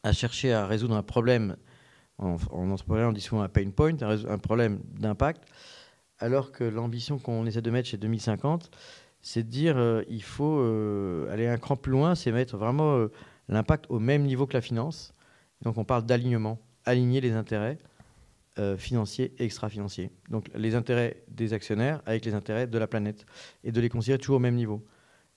à 0.04 0.12
chercher 0.14 0.54
à 0.54 0.66
résoudre 0.66 0.96
un 0.96 1.04
problème. 1.04 1.56
En, 2.18 2.36
en 2.52 2.70
entrepreneuriat, 2.72 3.10
on 3.10 3.14
dit 3.14 3.22
souvent 3.22 3.44
un 3.44 3.50
pain 3.50 3.70
point, 3.70 3.96
un, 4.02 4.38
problème 4.38 4.82
d'impact, 5.00 5.44
alors 6.18 6.52
que 6.52 6.66
l'ambition 6.66 7.18
qu'on 7.18 7.46
essaie 7.46 7.62
de 7.62 7.72
mettre 7.72 7.88
chez 7.88 7.98
2050, 7.98 8.72
c'est 9.22 9.44
de 9.44 9.50
dire 9.50 9.78
euh, 9.78 10.04
il 10.10 10.24
faut 10.24 10.60
euh, 10.60 11.32
aller 11.32 11.48
un 11.48 11.58
cran 11.58 11.78
plus 11.78 11.94
loin, 11.94 12.16
c'est 12.16 12.34
mettre 12.34 12.58
vraiment 12.58 13.08
l'impact 13.50 13.86
au 13.90 14.00
même 14.00 14.24
niveau 14.24 14.48
que 14.48 14.54
la 14.54 14.62
finance. 14.62 15.14
Donc 15.62 15.78
on 15.78 15.84
parle 15.84 16.06
d'alignement, 16.06 16.60
aligner 16.86 17.22
les 17.22 17.34
intérêts 17.34 17.78
euh, 18.58 18.78
financiers 18.78 19.34
et 19.38 19.46
extra-financiers. 19.46 20.12
Donc 20.30 20.50
les 20.56 20.76
intérêts 20.76 21.24
des 21.28 21.54
actionnaires 21.54 22.02
avec 22.06 22.26
les 22.26 22.34
intérêts 22.34 22.68
de 22.68 22.78
la 22.78 22.88
planète 22.88 23.26
et 23.64 23.72
de 23.72 23.82
les 23.82 23.90
considérer 23.90 24.20
toujours 24.20 24.38
au 24.38 24.40
même 24.40 24.56
niveau. 24.56 24.86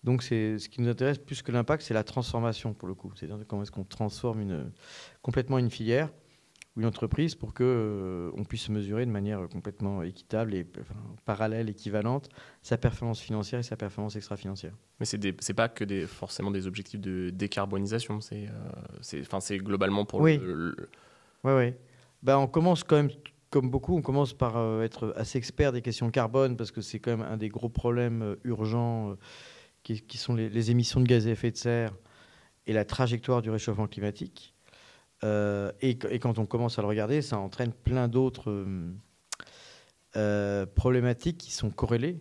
Donc 0.04 0.22
c'est 0.22 0.58
ce 0.58 0.68
qui 0.68 0.80
nous 0.80 0.88
intéresse 0.88 1.18
plus 1.18 1.42
que 1.42 1.52
l'impact, 1.52 1.82
c'est 1.82 1.94
la 1.94 2.04
transformation 2.04 2.74
pour 2.74 2.88
le 2.88 2.94
coup. 2.94 3.12
C'est-à-dire 3.14 3.38
comment 3.46 3.62
est-ce 3.62 3.70
qu'on 3.70 3.84
transforme 3.84 4.70
complètement 5.22 5.58
une 5.58 5.70
filière 5.70 6.10
ou 6.76 6.80
une 6.80 6.86
entreprise 6.86 7.34
pour 7.34 7.52
que 7.52 7.62
euh, 7.64 8.30
on 8.36 8.44
puisse 8.44 8.68
mesurer 8.68 9.04
de 9.04 9.10
manière 9.10 9.48
complètement 9.48 10.02
équitable 10.02 10.54
et 10.54 10.66
parallèle, 11.24 11.68
équivalente, 11.68 12.28
sa 12.62 12.78
performance 12.78 13.20
financière 13.20 13.60
et 13.60 13.62
sa 13.62 13.76
performance 13.76 14.16
extra-financière. 14.16 14.72
Mais 14.98 15.06
c'est 15.06 15.22
n'est 15.22 15.54
pas 15.54 15.68
que 15.68 15.84
des, 15.84 16.06
forcément 16.06 16.50
des 16.50 16.66
objectifs 16.66 17.00
de 17.00 17.30
décarbonisation, 17.30 18.20
c'est 18.20 18.48
euh, 18.48 19.58
globalement 19.58 20.04
pour 20.04 20.20
oui. 20.20 20.38
le, 20.38 20.74
Oui, 21.44 21.52
oui. 21.52 21.74
Bah, 22.22 22.38
on 22.38 22.46
commence 22.46 22.84
quand 22.84 22.96
même, 22.96 23.10
comme 23.50 23.68
beaucoup, 23.68 23.96
on 23.96 24.02
commence 24.02 24.32
par 24.32 24.56
euh, 24.56 24.82
être 24.82 25.12
assez 25.16 25.38
expert 25.38 25.72
des 25.72 25.82
questions 25.82 26.10
carbone 26.10 26.56
parce 26.56 26.70
que 26.70 26.80
c'est 26.80 27.00
quand 27.00 27.10
même 27.16 27.26
un 27.26 27.36
des 27.36 27.48
gros 27.48 27.68
problèmes 27.68 28.36
urgents 28.44 29.16
qui, 29.82 30.02
sont 30.16 30.34
les, 30.34 30.70
émissions 30.70 31.00
de 31.00 31.06
gaz 31.06 31.26
à 31.26 31.30
effet 31.30 31.50
de 31.50 31.56
serre 31.56 31.92
et 32.66 32.72
la 32.72 32.84
trajectoire 32.84 33.42
du 33.42 33.50
réchauffement 33.50 33.88
climatique. 33.88 34.54
Et, 35.24 35.98
quand 36.20 36.38
on 36.38 36.46
commence 36.46 36.78
à 36.78 36.82
le 36.82 36.88
regarder, 36.88 37.22
ça 37.22 37.38
entraîne 37.38 37.72
plein 37.72 38.08
d'autres 38.08 38.66
problématiques 40.74 41.38
qui 41.38 41.52
sont 41.52 41.70
corrélées 41.70 42.20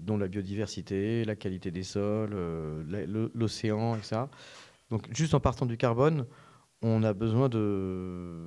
dont 0.00 0.18
la 0.18 0.28
biodiversité, 0.28 1.24
la 1.24 1.36
qualité 1.36 1.70
des 1.70 1.82
sols, 1.82 2.36
l'océan, 3.34 3.96
etc. 3.96 4.22
Donc 4.90 5.06
juste 5.14 5.34
en 5.34 5.40
partant 5.40 5.66
du 5.66 5.76
carbone, 5.76 6.26
on 6.82 7.02
a 7.02 7.12
besoin 7.12 7.48
de, 7.48 8.40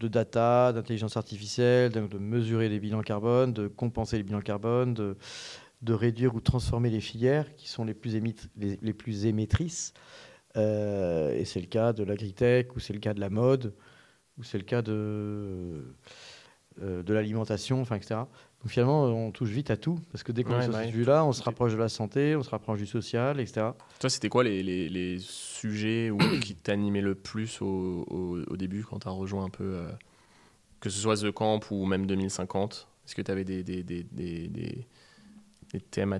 data, 0.00 0.72
d'intelligence 0.72 1.16
artificielle, 1.16 1.92
de, 1.92 2.18
mesurer 2.18 2.68
les 2.68 2.80
bilans 2.80 3.02
carbone, 3.02 3.52
de 3.52 3.68
compenser 3.68 4.16
les 4.16 4.22
bilans 4.22 4.40
carbone, 4.40 4.94
de, 4.94 5.16
réduire 5.92 6.34
ou 6.34 6.40
transformer 6.40 6.90
les 6.90 7.00
filières 7.00 7.54
qui 7.56 7.68
sont 7.68 7.84
les 7.84 7.94
plus, 7.94 8.20
les, 8.56 8.78
les, 8.80 8.92
plus 8.92 9.26
émettrices. 9.26 9.94
Euh, 10.56 11.34
et 11.34 11.44
c'est 11.44 11.60
le 11.60 11.66
cas 11.66 11.92
de 11.92 12.04
l'agritech, 12.04 12.76
ou 12.76 12.80
c'est 12.80 12.92
le 12.92 13.00
cas 13.00 13.14
de 13.14 13.20
la 13.20 13.30
mode, 13.30 13.74
ou 14.38 14.42
c'est 14.42 14.58
le 14.58 14.64
cas 14.64 14.82
de, 14.82 15.94
euh, 16.82 17.02
de 17.02 17.14
l'alimentation, 17.14 17.80
enfin, 17.80 17.96
etc. 17.96 18.20
Donc 18.62 18.70
finalement, 18.70 19.04
on 19.04 19.32
touche 19.32 19.50
vite 19.50 19.70
à 19.70 19.76
tout, 19.76 19.98
parce 20.12 20.22
que 20.22 20.30
dès 20.30 20.44
qu'on 20.44 20.58
est 20.58 20.64
sur 20.64 20.74
cette 20.74 20.90
vue-là, 20.90 21.24
on 21.24 21.32
se 21.32 21.42
rapproche 21.42 21.72
de 21.72 21.78
la 21.78 21.88
santé, 21.88 22.36
on 22.36 22.42
se 22.42 22.50
rapproche 22.50 22.78
du 22.78 22.86
social, 22.86 23.40
etc. 23.40 23.70
Toi, 23.98 24.10
c'était 24.10 24.28
quoi 24.28 24.44
les, 24.44 24.62
les, 24.62 24.88
les, 24.88 25.18
sujets 25.18 26.10
qui 26.42 26.54
t'animaient 26.54 27.00
le 27.00 27.14
plus 27.14 27.60
au, 27.60 28.06
au, 28.48 28.56
début, 28.56 28.84
quand 28.84 29.00
tu 29.00 29.08
as 29.08 29.10
rejoint 29.10 29.44
un 29.44 29.50
peu, 29.50 29.64
euh, 29.64 29.88
que 30.80 30.90
ce 30.90 31.00
soit 31.00 31.16
The 31.16 31.32
Camp 31.32 31.60
ou 31.70 31.86
même 31.86 32.06
2050 32.06 32.88
Est-ce 33.04 33.14
que 33.14 33.22
tu 33.22 33.30
avais 33.30 33.44
des, 33.44 33.64
des, 33.64 33.82
des, 33.82 34.04
des, 34.04 34.48
des 34.48 35.80
thèmes, 35.80 36.12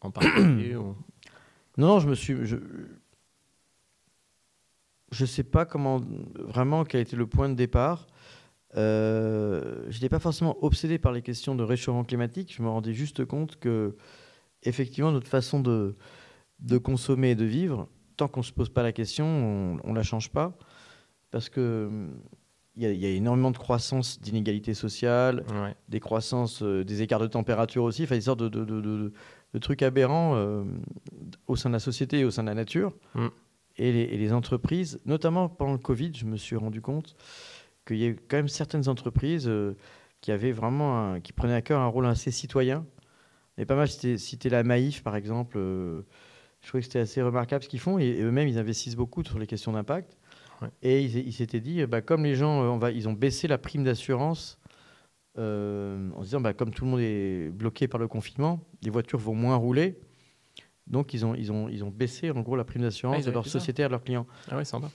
en, 0.00 0.10
particulier 0.10 0.76
Non, 1.76 1.98
je 1.98 2.08
me 2.08 2.14
suis... 2.14 2.36
Je... 2.44 2.56
Je 5.12 5.24
sais 5.24 5.44
pas 5.44 5.64
comment 5.64 6.00
vraiment 6.34 6.84
quel 6.84 7.00
était 7.00 7.14
le 7.14 7.28
point 7.28 7.48
de 7.48 7.54
départ. 7.54 8.08
Euh, 8.76 9.84
je 9.88 9.94
n'étais 9.94 10.08
pas 10.08 10.18
forcément 10.18 10.56
obsédé 10.62 10.98
par 10.98 11.12
les 11.12 11.22
questions 11.22 11.54
de 11.54 11.62
réchauffement 11.62 12.04
climatique. 12.04 12.52
Je 12.54 12.60
me 12.60 12.68
rendais 12.68 12.92
juste 12.92 13.24
compte 13.24 13.56
que, 13.56 13.96
effectivement, 14.64 15.12
notre 15.12 15.28
façon 15.28 15.60
de, 15.60 15.96
de 16.58 16.76
consommer 16.76 17.30
et 17.30 17.34
de 17.36 17.44
vivre, 17.44 17.88
tant 18.16 18.26
qu'on 18.28 18.40
ne 18.40 18.44
se 18.44 18.52
pose 18.52 18.68
pas 18.68 18.82
la 18.82 18.92
question, 18.92 19.26
on 19.82 19.90
ne 19.90 19.94
la 19.94 20.02
change 20.02 20.30
pas. 20.30 20.58
Parce 21.30 21.48
que 21.48 22.08
il 22.76 22.82
y, 22.82 23.06
a 23.06 23.08
énormément 23.08 23.50
de 23.50 23.56
croissance 23.56 24.20
d'inégalités 24.20 24.74
sociales, 24.74 25.44
des 25.88 25.98
croissances, 25.98 26.62
euh, 26.62 26.84
des 26.84 27.00
écarts 27.00 27.20
de 27.20 27.26
température 27.26 27.82
aussi, 27.84 28.04
enfin, 28.04 28.16
des 28.16 28.20
sortes 28.22 28.40
de, 28.40 28.48
de, 28.50 28.64
de, 28.64 29.12
de 29.56 29.60
trucs 29.60 29.82
aberrants 29.82 30.34
euh, 30.36 30.64
au 31.46 31.56
sein 31.56 31.70
de 31.70 31.72
la 31.72 31.80
société 31.80 32.20
et 32.20 32.24
au 32.24 32.30
sein 32.30 32.42
de 32.42 32.48
la 32.48 32.54
nature. 32.54 32.92
Mm. 33.14 33.26
Et, 33.78 33.92
les, 33.92 34.02
et, 34.02 34.18
les, 34.18 34.32
entreprises, 34.32 35.00
notamment 35.06 35.48
pendant 35.48 35.72
le 35.72 35.78
Covid, 35.78 36.12
je 36.14 36.26
me 36.26 36.36
suis 36.36 36.56
rendu 36.56 36.82
compte 36.82 37.16
qu'il 37.86 37.96
y 37.96 38.06
a 38.06 38.12
quand 38.12 38.36
même 38.36 38.48
certaines 38.48 38.88
entreprises 38.88 39.48
euh, 39.48 39.74
qui 40.20 40.30
avaient 40.30 40.52
vraiment, 40.52 41.20
qui 41.20 41.32
prenaient 41.32 41.54
à 41.54 41.62
cœur 41.62 41.80
un 41.80 41.86
rôle 41.86 42.06
assez 42.06 42.30
citoyen. 42.30 42.84
Et 43.56 43.64
pas 43.64 43.76
mal 43.76 43.88
cité, 43.88 44.50
la 44.50 44.62
Maïf, 44.62 45.02
par 45.02 45.16
exemple. 45.16 45.56
Euh, 45.56 46.02
je 46.60 46.68
trouvais 46.68 46.82
que 46.82 46.86
c'était 46.86 46.98
assez 46.98 47.22
remarquable 47.22 47.64
ce 47.64 47.68
qu'ils 47.68 47.80
font. 47.80 47.98
Et, 47.98 48.20
eux-mêmes, 48.20 48.48
ils 48.48 48.58
investissent 48.58 48.96
beaucoup 48.96 49.24
sur 49.24 49.38
les 49.38 49.46
questions 49.46 49.72
d'impact. 49.72 50.18
Et 50.82 51.02
ils 51.02 51.32
s'étaient 51.32 51.60
dit, 51.60 51.84
bah, 51.86 52.02
comme 52.02 52.24
les 52.24 52.34
gens, 52.34 52.62
euh, 52.62 52.68
on 52.68 52.78
va, 52.78 52.90
ils 52.90 53.08
ont 53.08 53.12
baissé 53.12 53.48
la 53.48 53.58
prime 53.58 53.84
d'assurance 53.84 54.58
en 55.36 56.20
se 56.20 56.24
disant, 56.24 56.40
bah, 56.40 56.52
comme 56.54 56.70
tout 56.70 56.84
le 56.84 56.90
monde 56.90 57.00
est 57.00 57.50
bloqué 57.50 57.88
par 57.88 58.00
le 58.00 58.08
confinement, 58.08 58.60
les 58.82 58.90
voitures 58.90 59.18
vont 59.18 59.34
moins 59.34 59.56
rouler. 59.56 59.98
Donc, 60.86 61.14
ils 61.14 61.26
ont, 61.26 61.34
ils 61.34 61.50
ont, 61.50 61.68
ils 61.68 61.82
ont 61.84 61.90
baissé, 61.90 62.30
en 62.30 62.40
gros, 62.40 62.56
la 62.56 62.64
prime 62.64 62.82
d'assurance 62.82 63.22
ah, 63.22 63.26
de 63.26 63.30
leurs 63.32 63.46
sociétaires, 63.46 63.88
de 63.88 63.92
leurs 63.92 64.04
clients. 64.04 64.26
Ah 64.50 64.56
ouais, 64.56 64.64
sympa. 64.64 64.88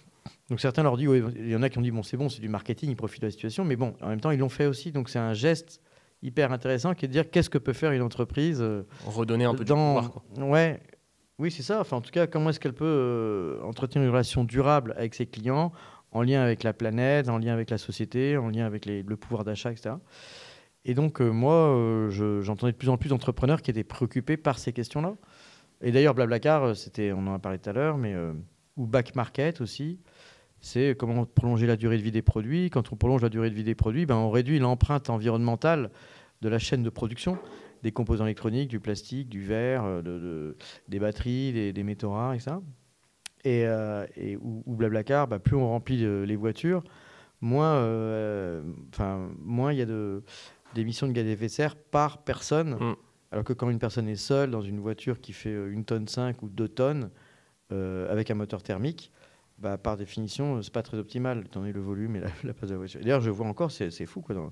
Donc 0.50 0.60
certains 0.60 0.84
leur 0.84 0.98
disent, 0.98 1.10
il 1.36 1.50
y 1.50 1.56
en 1.56 1.64
a 1.64 1.70
qui 1.70 1.78
ont 1.78 1.82
dit, 1.82 1.92
bon, 1.92 2.04
c'est 2.04 2.18
bon, 2.18 2.30
c'est 2.30 2.42
du 2.42 2.50
marketing, 2.50 2.90
ils 2.90 2.96
profitent 2.96 3.22
de 3.22 3.28
la 3.28 3.32
situation, 3.32 3.64
mais 3.66 3.76
bon, 3.76 3.94
en 4.02 4.10
même 4.10 4.20
temps, 4.20 4.32
ils 4.32 4.40
l'ont 4.40 4.50
fait 4.50 4.66
aussi. 4.66 4.92
Donc 4.92 5.10
c'est 5.10 5.20
un 5.20 5.34
geste 5.34 5.82
hyper 6.22 6.52
intéressant 6.52 6.94
qui 6.94 7.06
est 7.06 7.08
de 7.08 7.14
dire 7.14 7.30
qu'est-ce 7.30 7.50
que 7.50 7.58
peut 7.58 7.74
faire 7.74 7.92
une 7.92 8.02
entreprise. 8.02 8.62
Euh, 8.62 8.84
Redonner 9.06 9.46
un 9.46 9.56
peu 9.56 9.64
dans... 9.64 9.96
de 9.96 10.02
pouvoir. 10.02 10.24
Quoi. 10.36 10.46
Ouais, 10.46 10.82
oui, 11.40 11.52
c'est 11.52 11.64
ça. 11.64 11.80
Enfin, 11.80 11.98
en 11.98 12.02
tout 12.02 12.12
cas, 12.12 12.28
comment 12.28 12.50
est-ce 12.50 12.60
qu'elle 12.60 12.74
peut 12.74 12.86
euh, 12.86 13.64
entretenir 13.64 14.04
une 14.06 14.12
relation 14.12 14.44
durable 14.44 14.94
avec 14.98 15.16
ses 15.16 15.26
clients, 15.26 15.72
en 16.12 16.22
lien 16.22 16.42
avec 16.42 16.64
la 16.64 16.74
planète, 16.74 17.30
en 17.30 17.38
lien 17.38 17.54
avec 17.54 17.70
la 17.70 17.78
société, 17.78 18.38
en 18.38 18.50
lien 18.50 18.66
avec 18.66 18.86
le 18.86 19.16
pouvoir 19.16 19.44
d'achat, 19.44 19.72
etc. 19.72 19.96
Et 20.84 20.94
donc, 20.94 21.22
euh, 21.22 21.30
moi, 21.30 22.10
j'entendais 22.42 22.72
de 22.72 22.78
plus 22.78 22.90
en 22.90 22.98
plus 22.98 23.10
d'entrepreneurs 23.10 23.62
qui 23.62 23.72
étaient 23.72 23.84
préoccupés 23.84 24.38
par 24.38 24.60
ces 24.60 24.74
questions-là. 24.74 25.16
Et 25.82 25.92
d'ailleurs, 25.92 26.14
Blablacar, 26.14 26.76
c'était, 26.76 27.12
on 27.12 27.28
en 27.28 27.34
a 27.36 27.40
parlé 27.40 27.60
tout 27.60 27.70
à 27.70 27.74
l'heure, 27.74 27.98
mais 27.98 28.16
ou 28.78 28.86
Back 28.88 29.16
Market 29.16 29.62
aussi 29.62 30.00
c'est 30.62 30.96
comment 30.98 31.26
prolonger 31.26 31.68
la 31.68 31.76
durée 31.76 31.98
de 31.98 32.04
vie 32.04 32.12
des 32.12 32.22
produits. 32.22 32.70
Quand 32.70 32.94
on 32.94 32.96
prolonge 32.96 33.22
la 33.22 33.30
durée 33.30 33.50
de 33.50 33.56
vie 33.56 33.64
des 33.64 33.76
produits, 33.76 34.06
ben 34.06 34.16
on 34.16 34.30
réduit 34.30 34.60
l'empreinte 34.60 35.10
environnementale 35.10 35.90
de 36.42 36.50
la 36.50 36.60
chaîne 36.60 36.84
de 36.84 36.90
production, 36.90 37.38
des 37.84 37.92
composants 37.92 38.26
électroniques, 38.26 38.70
du 38.70 38.80
plastique, 38.80 39.28
du 39.28 39.42
verre, 39.42 39.84
euh, 39.86 40.54
des 40.88 41.00
batteries, 41.00 41.74
des, 41.74 41.84
métaux 41.84 42.12
rares, 42.12 42.34
etc. 42.34 42.58
Et, 43.44 43.66
euh, 43.66 44.06
et 44.16 44.38
ou, 44.38 44.64
Blablacar, 44.68 45.28
ben, 45.28 45.40
plus 45.40 45.56
on 45.56 45.68
remplit 45.68 46.06
euh, 46.06 46.26
les 46.26 46.36
voitures, 46.36 46.84
moins 47.42 47.82
moins 49.40 49.74
il 49.74 49.80
y 49.80 49.82
a 49.82 49.86
d'émissions 50.76 51.08
de, 51.08 51.12
gaz 51.12 51.26
à 51.26 51.30
effet 51.30 51.48
de 51.48 51.52
serre 51.52 51.76
par 51.76 52.24
personne. 52.24 52.76
Mm. 52.76 52.96
Alors 53.32 53.46
que 53.46 53.54
quand 53.54 53.70
une 53.70 53.80
personne 53.80 54.10
est 54.10 54.16
seule 54.16 54.52
dans 54.52 54.62
une 54.62 54.80
voiture 54.80 55.22
qui 55.22 55.32
fait 55.32 55.54
une 55.54 55.86
tonne 55.86 56.08
5 56.08 56.44
ou 56.44 56.50
2 56.50 56.68
tonnes, 56.68 57.10
avec 57.72 58.30
un 58.30 58.36
moteur 58.36 58.62
thermique, 58.62 59.12
bah, 59.58 59.78
par 59.78 59.96
définition, 59.96 60.62
c'est 60.62 60.74
pas 60.74 60.82
très 60.82 60.98
optimal, 60.98 61.44
étant 61.46 61.60
donné 61.62 61.72
le 61.72 61.80
volume 61.80 62.16
et 62.16 62.20
la, 62.20 62.30
place 62.54 62.70
de 62.70 62.74
la 62.74 62.78
voiture. 62.78 63.00
D'ailleurs, 63.00 63.22
je 63.22 63.30
vois 63.30 63.46
encore, 63.46 63.72
c'est 63.72 64.06
fou, 64.06 64.22
quoi. 64.22 64.36
Dans, 64.36 64.52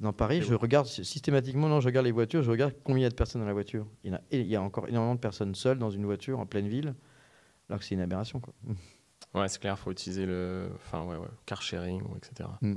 dans 0.00 0.12
Paris, 0.12 0.42
je 0.42 0.54
regarde 0.54 0.86
systématiquement, 0.86 1.68
non, 1.68 1.80
je 1.80 1.86
regarde 1.86 2.06
les 2.06 2.12
voitures, 2.12 2.42
je 2.42 2.50
regarde 2.50 2.74
combien 2.82 3.00
il 3.00 3.02
y 3.02 3.06
a 3.06 3.10
de 3.10 3.14
personnes 3.14 3.42
dans 3.42 3.46
la 3.46 3.52
voiture. 3.52 3.86
Il 4.02 4.10
y, 4.10 4.14
a, 4.14 4.20
il 4.32 4.46
y 4.46 4.56
a 4.56 4.62
encore 4.62 4.88
énormément 4.88 5.14
de 5.14 5.20
personnes 5.20 5.54
seules 5.54 5.78
dans 5.78 5.90
une 5.90 6.04
voiture 6.04 6.40
en 6.40 6.46
pleine 6.46 6.68
ville, 6.68 6.94
alors 7.70 7.80
que 7.80 7.86
c'est 7.86 7.94
une 7.94 8.02
aberration, 8.02 8.40
quoi. 8.40 8.52
Ouais, 9.32 9.46
c'est 9.46 9.60
clair, 9.60 9.76
il 9.78 9.80
faut 9.80 9.92
utiliser 9.92 10.26
le 10.26 10.70
enfin, 10.74 11.04
ouais, 11.04 11.16
ouais, 11.16 11.28
car 11.46 11.62
sharing, 11.62 12.02
etc. 12.16 12.48
Mm. 12.62 12.74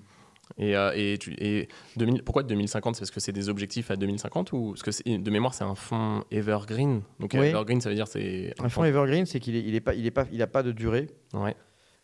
Et, 0.58 0.76
euh, 0.76 0.92
et, 0.94 1.18
tu, 1.18 1.34
et 1.40 1.68
2000, 1.98 2.22
pourquoi 2.24 2.44
2050 2.44 2.96
C'est 2.96 3.00
parce 3.02 3.12
que 3.12 3.20
c'est 3.20 3.32
des 3.32 3.50
objectifs 3.50 3.90
à 3.90 3.96
2050 3.96 4.52
ou 4.54 4.76
parce 4.76 4.84
que 4.84 5.18
de 5.18 5.32
mémoire 5.32 5.56
c'est 5.56 5.64
un 5.64 5.74
fonds 5.74 6.24
evergreen? 6.30 7.02
Donc 7.20 7.34
evergreen 7.34 7.82
ça 7.82 7.90
veut 7.90 7.96
dire 7.96 8.08
c'est 8.08 8.54
un, 8.60 8.70
fonds 8.70 8.84
evergreen, 8.84 9.26
c'est 9.26 9.40
qu'il 9.40 9.56
est, 9.56 9.64
il 9.64 9.74
est 9.74 9.82
pas, 9.82 9.96
il 9.96 10.06
est 10.06 10.12
pas, 10.12 10.28
il 10.32 10.42
a 10.44 10.48
pas 10.48 10.62
de 10.62 10.72
durée. 10.72 11.10
Ouais. 11.34 11.56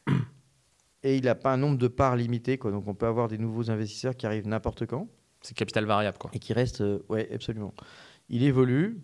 Et 1.04 1.16
il 1.16 1.26
n'a 1.26 1.36
pas 1.36 1.54
un 1.54 1.58
nombre 1.58 1.78
de 1.78 1.88
parts 1.88 2.16
limité, 2.16 2.58
quoi. 2.58 2.72
Donc 2.72 2.88
on 2.88 2.96
peut 2.96 3.06
avoir 3.06 3.28
des 3.28 3.38
nouveaux 3.38 3.70
investisseurs 3.70 4.16
qui 4.16 4.26
arrivent 4.26 4.48
n'importe 4.48 4.86
quand. 4.86 5.08
C'est 5.42 5.56
capital 5.56 5.86
variable, 5.86 6.18
quoi. 6.18 6.32
Et 6.34 6.40
qui 6.40 6.54
restent, 6.54 6.82
euh, 6.82 7.06
ouais, 7.08 7.30
absolument. 7.34 7.74
Il 8.30 8.44
évolue 8.44 9.00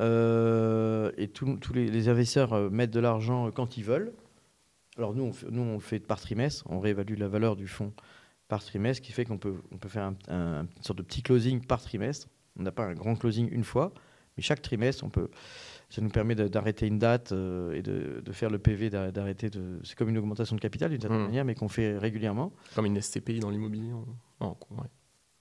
euh, 0.00 1.12
et 1.16 1.28
tous 1.28 1.72
les, 1.72 2.08
investisseurs 2.08 2.70
mettent 2.70 2.90
de 2.90 3.00
l'argent 3.00 3.50
quand 3.50 3.76
ils 3.76 3.84
veulent. 3.84 4.12
Alors 4.96 5.14
nous, 5.14 5.24
on 5.24 5.32
fait, 5.32 5.46
nous, 5.50 5.62
on 5.62 5.80
fait 5.80 5.98
par 5.98 6.20
trimestre, 6.20 6.64
on 6.68 6.80
réévalue 6.80 7.18
la 7.18 7.28
valeur 7.28 7.56
du 7.56 7.66
fonds 7.66 7.92
par 8.48 8.62
trimestre, 8.62 9.02
qui 9.02 9.12
fait 9.12 9.24
qu'on 9.24 9.38
peut, 9.38 9.56
on 9.72 9.78
peut 9.78 9.88
faire 9.88 10.04
un, 10.04 10.14
une 10.28 10.82
sorte 10.82 10.98
de 10.98 11.02
petit 11.02 11.22
closing 11.22 11.60
par 11.64 11.82
trimestre. 11.82 12.28
On 12.58 12.62
n'a 12.62 12.72
pas 12.72 12.84
un 12.84 12.94
grand 12.94 13.16
closing 13.16 13.48
une 13.50 13.64
fois, 13.64 13.92
mais 14.36 14.42
chaque 14.42 14.62
trimestre, 14.62 15.02
on 15.04 15.10
peut, 15.10 15.28
ça 15.90 16.00
nous 16.00 16.10
permet 16.10 16.34
d'arrêter 16.34 16.86
une 16.86 16.98
date 16.98 17.32
euh, 17.32 17.72
et 17.72 17.82
de, 17.82 18.22
de, 18.24 18.32
faire 18.32 18.50
le 18.50 18.58
PV 18.58 18.90
d'arrêter. 18.90 19.50
De, 19.50 19.80
c'est 19.82 19.96
comme 19.96 20.08
une 20.08 20.18
augmentation 20.18 20.54
de 20.56 20.60
capital 20.60 20.90
d'une 20.90 21.00
certaine 21.00 21.20
mmh. 21.20 21.24
manière, 21.24 21.44
mais 21.44 21.54
qu'on 21.54 21.68
fait 21.68 21.98
régulièrement. 21.98 22.52
Comme 22.74 22.86
une 22.86 23.00
SCPI 23.00 23.40
dans 23.40 23.50
l'immobilier. 23.50 23.92
En... 24.40 24.56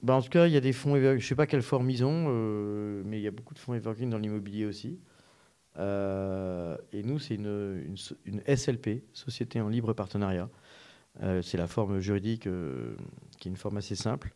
Bah, 0.04 0.16
en 0.16 0.22
tout 0.22 0.30
cas, 0.30 0.48
il 0.48 0.54
y 0.54 0.58
a 0.58 0.62
des 0.62 0.74
fonds, 0.74 0.98
je 0.98 1.16
ne 1.16 1.20
sais 1.20 1.36
pas 1.36 1.48
quelle 1.48 1.62
forme 1.62 1.90
ils 1.90 2.04
ont, 2.04 2.26
euh, 2.28 3.02
mais 3.06 3.20
il 3.20 3.24
y 3.24 3.28
a 3.28 3.32
beaucoup 3.32 3.54
de 3.54 3.60
fonds 3.60 3.74
evergreen 3.74 4.10
dans 4.10 4.18
l'immobilier 4.18 4.66
aussi. 4.66 5.00
Euh, 5.80 6.78
et 6.92 7.04
nous, 7.04 7.20
c'est 7.20 7.36
une, 7.36 7.96
SLP, 8.46 9.04
Société 9.14 9.62
en 9.62 9.70
libre 9.70 9.94
partenariat. 9.94 10.50
Euh, 11.22 11.42
c'est 11.42 11.58
la 11.58 11.68
forme 11.68 12.00
juridique 12.00 12.50
qui 13.40 13.48
est 13.48 13.52
une 13.52 13.56
forme 13.56 13.78
assez 13.78 13.96
simple, 13.96 14.34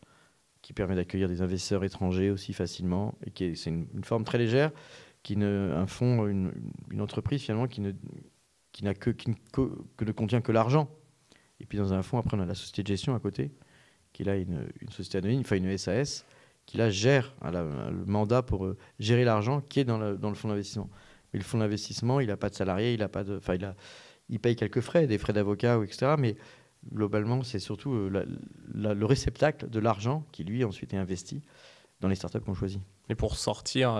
qui 0.62 0.72
permet 0.72 0.94
d'accueillir 0.94 1.28
des 1.28 1.42
investisseurs 1.42 1.84
étrangers 1.84 2.30
aussi 2.30 2.54
facilement. 2.54 3.14
Et 3.26 3.30
qui 3.30 3.54
c'est 3.54 3.68
une, 3.68 4.04
forme 4.04 4.24
très 4.24 4.38
légère, 4.38 4.72
qui 5.22 5.36
ne, 5.36 5.74
un 5.76 5.86
fonds, 5.86 6.26
une, 6.28 6.50
entreprise 6.98 7.42
finalement 7.42 7.68
qui 7.68 7.82
ne, 7.82 7.92
qui 8.72 8.84
n'a 8.84 8.94
que, 8.94 9.10
qui 9.10 9.30
ne, 9.30 10.12
contient 10.12 10.40
que 10.40 10.52
l'argent. 10.52 10.88
Et 11.60 11.66
puis 11.66 11.76
dans 11.76 11.92
un 11.92 12.02
fonds, 12.02 12.16
après, 12.16 12.38
on 12.38 12.40
a 12.40 12.46
la 12.46 12.54
société 12.54 12.82
de 12.82 12.88
gestion 12.88 13.14
à 13.14 13.20
côté, 13.20 13.50
qui 14.18 14.24
là 14.24 14.34
une, 14.34 14.66
une 14.80 14.88
société 14.90 15.18
anonyme, 15.18 15.42
enfin 15.42 15.54
une 15.54 15.78
SAS, 15.78 16.24
qui 16.66 16.76
là 16.76 16.90
gère 16.90 17.36
le 17.44 18.04
mandat 18.04 18.42
pour 18.42 18.66
euh, 18.66 18.76
gérer 18.98 19.24
l'argent 19.24 19.60
qui 19.60 19.78
est 19.78 19.84
dans 19.84 19.96
le, 19.96 20.16
dans 20.16 20.28
le 20.28 20.34
fonds 20.34 20.48
d'investissement. 20.48 20.90
Mais 21.32 21.38
le 21.38 21.44
fonds 21.44 21.58
d'investissement, 21.58 22.18
il 22.18 22.26
n'a 22.26 22.36
pas 22.36 22.50
de 22.50 22.56
salarié, 22.56 22.94
il 22.94 23.02
a 23.04 23.08
pas 23.08 23.22
de, 23.22 23.36
enfin 23.36 23.54
il 23.54 23.64
a, 23.64 23.76
il 24.28 24.40
paye 24.40 24.56
quelques 24.56 24.80
frais, 24.80 25.06
des 25.06 25.18
frais 25.18 25.32
d'avocat, 25.32 25.78
etc. 25.84 26.16
Mais 26.18 26.34
globalement, 26.92 27.44
c'est 27.44 27.60
surtout 27.60 27.92
euh, 27.92 28.26
le 28.74 29.06
réceptacle 29.06 29.70
de 29.70 29.78
l'argent 29.78 30.26
qui, 30.32 30.42
lui, 30.42 30.64
ensuite 30.64 30.92
est 30.94 30.98
investi 30.98 31.40
dans 32.00 32.08
les 32.08 32.16
startups 32.16 32.40
qu'on 32.40 32.54
choisit. 32.54 32.80
Et 33.08 33.14
pour 33.14 33.36
sortir, 33.36 33.94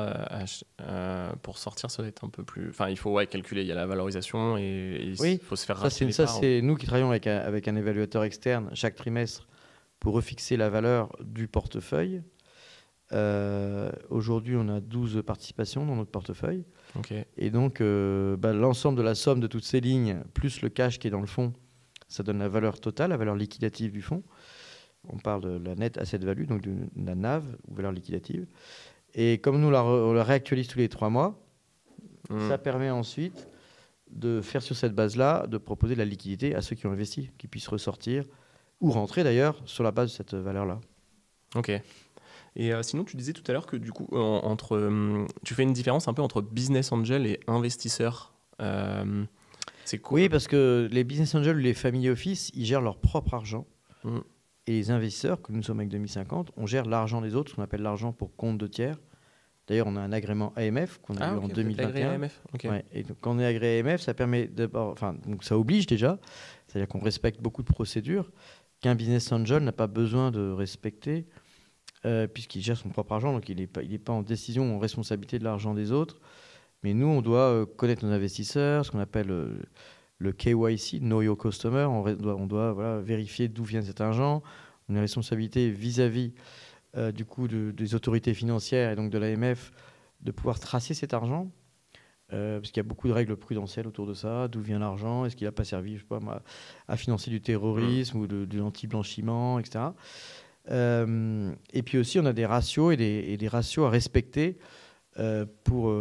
euh, 0.81 1.33
pour 1.43 1.59
sortir, 1.59 1.93
ça 1.93 2.03
va 2.03 2.09
être 2.09 2.25
un 2.25 2.29
peu 2.29 2.43
plus. 2.43 2.71
Enfin, 2.71 2.89
il 2.89 2.99
faut 2.99 3.13
ouais, 3.13 3.29
calculer. 3.29 3.63
Il 3.63 3.69
y 3.69 3.73
a 3.73 3.77
la 3.77 3.87
valorisation 3.87 4.59
et, 4.59 4.99
il 5.01 5.39
faut 5.39 5.55
se 5.55 5.65
faire 5.65 5.77
racheter. 5.77 6.11
Ça, 6.11 6.27
c'est 6.27 6.61
nous 6.61 6.75
qui 6.75 6.87
travaillons 6.87 7.11
avec 7.11 7.29
avec 7.29 7.69
un 7.69 7.77
évaluateur 7.77 8.25
externe 8.25 8.69
chaque 8.75 8.97
trimestre 8.97 9.47
pour 10.01 10.15
refixer 10.15 10.57
la 10.57 10.71
valeur 10.71 11.15
du 11.21 11.49
portefeuille. 11.49 12.23
Aujourd'hui, 14.11 14.57
on 14.57 14.69
a 14.69 14.81
12 14.81 15.23
participations 15.27 15.87
dans 15.87 15.97
notre 15.97 16.11
portefeuille. 16.11 16.65
Et 17.37 17.51
donc, 17.51 17.81
bah, 17.81 18.53
l'ensemble 18.53 18.99
de 18.99 19.03
la 19.03 19.15
somme 19.15 19.41
de 19.41 19.47
toutes 19.47 19.65
ces 19.65 19.81
lignes, 19.81 20.23
plus 20.35 20.61
le 20.61 20.69
cash 20.69 20.99
qui 20.99 21.09
est 21.09 21.11
dans 21.11 21.21
le 21.21 21.27
fonds, 21.27 21.53
ça 22.09 22.23
donne 22.23 22.39
la 22.39 22.49
valeur 22.49 22.81
totale, 22.81 23.11
la 23.11 23.17
valeur 23.17 23.35
liquidative 23.35 23.93
du 23.93 24.03
fonds. 24.03 24.23
On 25.09 25.19
parle 25.19 25.43
de 25.43 25.69
la 25.69 25.75
net 25.75 25.97
asset 25.99 26.19
value, 26.19 26.45
donc 26.47 26.63
de 26.63 26.75
la 26.97 27.15
NAV, 27.15 27.45
ou 27.69 27.75
valeur 27.75 27.93
liquidative. 27.93 28.47
Et 29.15 29.39
comme 29.39 29.61
nous, 29.61 29.69
on 29.69 30.13
la 30.13 30.25
réactualise 30.25 30.69
tous 30.69 30.79
les 30.79 30.89
trois 30.89 31.09
mois, 31.09 31.43
Hmm. 32.29 32.49
ça 32.49 32.59
permet 32.59 32.91
ensuite 32.91 33.49
de 34.11 34.41
faire 34.43 34.63
sur 34.63 34.77
cette 34.77 34.95
base-là, 34.95 35.47
de 35.47 35.57
proposer 35.57 35.95
de 35.95 35.99
la 35.99 36.05
liquidité 36.05 36.55
à 36.55 36.61
ceux 36.61 36.77
qui 36.77 36.87
ont 36.87 36.93
investi, 36.93 37.31
qui 37.39 37.47
puissent 37.49 37.69
ressortir, 37.69 38.25
ou 38.81 38.91
rentrer 38.91 39.25
d'ailleurs, 39.25 39.61
sur 39.67 39.83
la 39.85 39.91
base 39.91 40.11
de 40.11 40.17
cette 40.17 40.35
valeur-là. 40.35 40.81
Ok. 41.55 41.71
Et 42.57 42.73
euh, 42.73 42.83
sinon, 42.83 43.05
tu 43.05 43.17
disais 43.17 43.33
tout 43.33 43.45
à 43.49 43.53
l'heure 43.53 43.67
que 43.67 43.77
du 43.77 43.93
coup, 43.93 44.09
en- 44.13 44.41
entre, 44.45 44.77
hum, 44.79 45.27
tu 45.45 45.55
fais 45.55 45.63
une 45.63 45.73
différence 45.73 46.09
un 46.09 46.15
peu 46.15 46.23
entre 46.23 46.41
business 46.43 46.91
angel 46.93 47.27
et 47.27 47.41
investisseur. 47.47 48.33
Euh, 48.61 49.25
c'est 49.85 49.99
quoi? 49.99 50.17
Oui, 50.21 50.29
parce 50.29 50.49
que 50.49 50.89
les 50.91 51.05
business 51.05 51.35
angels 51.35 51.57
ou 51.57 51.61
les 51.61 51.75
family 51.75 52.09
office, 52.11 52.51
ils 52.55 52.65
gèrent 52.65 52.81
leur 52.83 52.99
propre 52.99 53.35
argent. 53.35 53.67
Mm. 54.05 54.19
Et 54.67 54.73
les 54.73 54.91
investisseurs, 54.91 55.41
que 55.41 55.53
nous 55.53 55.63
sommes 55.63 55.79
avec 55.81 55.89
2050, 55.91 56.51
on 56.57 56.67
gère 56.67 56.85
l'argent 56.85 57.21
des 57.21 57.35
autres, 57.35 57.51
ce 57.53 57.57
qu'on 57.57 57.63
appelle 57.63 57.83
l'argent 57.83 58.13
pour 58.13 58.35
compte 58.37 58.59
de 58.59 58.67
tiers. 58.67 58.99
D'ailleurs, 59.67 59.87
on 59.87 59.97
a 59.97 60.01
un 60.01 60.13
agrément 60.13 60.53
AMF 60.57 60.99
qu'on 61.03 61.17
a 61.19 61.25
Ah, 61.27 61.35
eu 61.35 61.37
ok, 61.37 61.45
en 61.45 61.47
vous 61.47 61.51
êtes 61.53 61.59
agréé 61.59 62.05
2021. 62.05 62.11
AMF. 62.15 62.41
Ok. 62.55 62.65
Ouais, 62.71 62.85
et 62.93 63.03
donc, 63.03 63.17
quand 63.21 63.37
on 63.37 63.39
est 63.39 63.47
agréé 63.47 63.81
AMF, 63.81 64.01
ça 64.01 64.15
permet 64.15 64.47
d'abord, 64.47 64.91
enfin, 64.93 65.15
donc 65.27 65.45
ça 65.45 65.57
oblige 65.59 65.87
déjà, 65.87 66.19
c'est-à-dire 66.67 66.89
qu'on 66.89 67.01
respecte 67.01 67.41
beaucoup 67.41 67.63
de 67.63 67.69
procédures 67.69 68.31
qu'un 68.81 68.95
business 68.95 69.33
angel 69.33 69.63
n'a 69.63 69.73
pas 69.73 69.87
besoin 69.87 70.31
de 70.31 70.51
respecter, 70.51 71.27
euh, 72.05 72.27
puisqu'il 72.27 72.63
gère 72.63 72.77
son 72.77 72.91
propre 72.91 73.13
argent, 73.13 73.33
donc 73.33 73.49
il 73.49 73.57
n'est 73.57 73.67
pas, 73.67 74.13
en 74.13 74.23
décision, 74.23 74.77
en 74.77 74.79
responsabilité 74.79 75.39
de 75.39 75.45
l'argent 75.45 75.75
des 75.75 75.91
autres. 75.93 76.21
Mais 76.85 76.95
nous, 76.95 77.07
on 77.07 77.23
doit 77.23 77.51
euh, 77.51 77.67
connaître 77.67 78.05
nos 78.07 78.13
investisseurs, 78.13 78.87
ce 78.87 78.91
qu'on 78.93 79.01
appelle 79.01 79.31
euh, 79.31 79.59
le 80.19 80.33
KYC, 80.33 81.01
Know 81.01 81.23
Your 81.23 81.37
Customer. 81.37 81.85
On 81.85 82.47
doit, 82.47 83.01
vérifier 83.03 83.49
d'où 83.49 83.65
vient 83.65 83.83
cet 83.83 84.01
argent. 84.01 84.43
On 84.89 84.93
a 84.95 84.97
une 84.99 85.03
responsabilité 85.03 85.71
vis-à-vis 85.71 86.33
du 87.15 87.25
coup 87.25 87.47
de- 87.47 87.71
des 87.71 87.95
autorités 87.95 88.35
financières 88.35 88.91
et 88.91 88.97
donc 88.97 89.11
de 89.11 89.19
l'AMF 89.19 89.71
de 90.23 90.33
pouvoir 90.33 90.59
tracer 90.59 90.95
cet 90.95 91.15
argent. 91.15 91.49
Euh, 92.35 92.61
parce 92.61 92.71
qu'il 92.71 92.77
y 92.79 92.85
a 92.85 92.89
beaucoup 92.89 93.09
de 93.09 93.13
règles 93.15 93.37
prudentielles 93.37 93.87
autour 93.87 94.07
de 94.07 94.15
ça. 94.15 94.49
D'où 94.49 94.61
vient 94.61 94.79
l'argent? 94.79 95.25
Est-ce 95.25 95.35
qu'il 95.35 95.47
n'a 95.47 95.53
pas 95.53 95.65
servi 95.65 95.95
je 95.95 96.01
sais 96.01 96.07
pas, 96.07 96.21
moi, 96.21 96.43
à 96.87 96.97
financer 96.97 97.31
du 97.31 97.41
terrorisme 97.41 98.19
ou 98.19 98.27
de, 98.27 98.45
de 98.45 98.59
l'anti-blanchiment, 98.59 99.59
etc. 99.59 99.87
Euh, 100.71 101.51
et 101.73 101.83
puis 101.83 101.97
aussi, 101.97 102.19
on 102.19 102.27
a 102.27 102.35
des 102.35 102.45
ratios 102.45 102.93
et 102.93 102.97
des, 102.97 103.25
et 103.29 103.37
des 103.39 103.49
ratios 103.49 103.87
à 103.87 103.91
respecter 103.91 104.59
euh, 105.19 105.47
pour, 105.65 105.95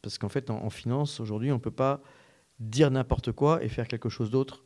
parce 0.00 0.18
qu'en 0.18 0.28
fait, 0.28 0.48
en, 0.48 0.64
en 0.64 0.70
finance, 0.70 1.18
aujourd'hui, 1.18 1.50
on 1.50 1.56
ne 1.56 1.60
peut 1.60 1.72
pas 1.72 2.00
dire 2.60 2.92
n'importe 2.92 3.32
quoi 3.32 3.64
et 3.64 3.68
faire 3.68 3.88
quelque 3.88 4.08
chose 4.08 4.30
d'autre. 4.30 4.62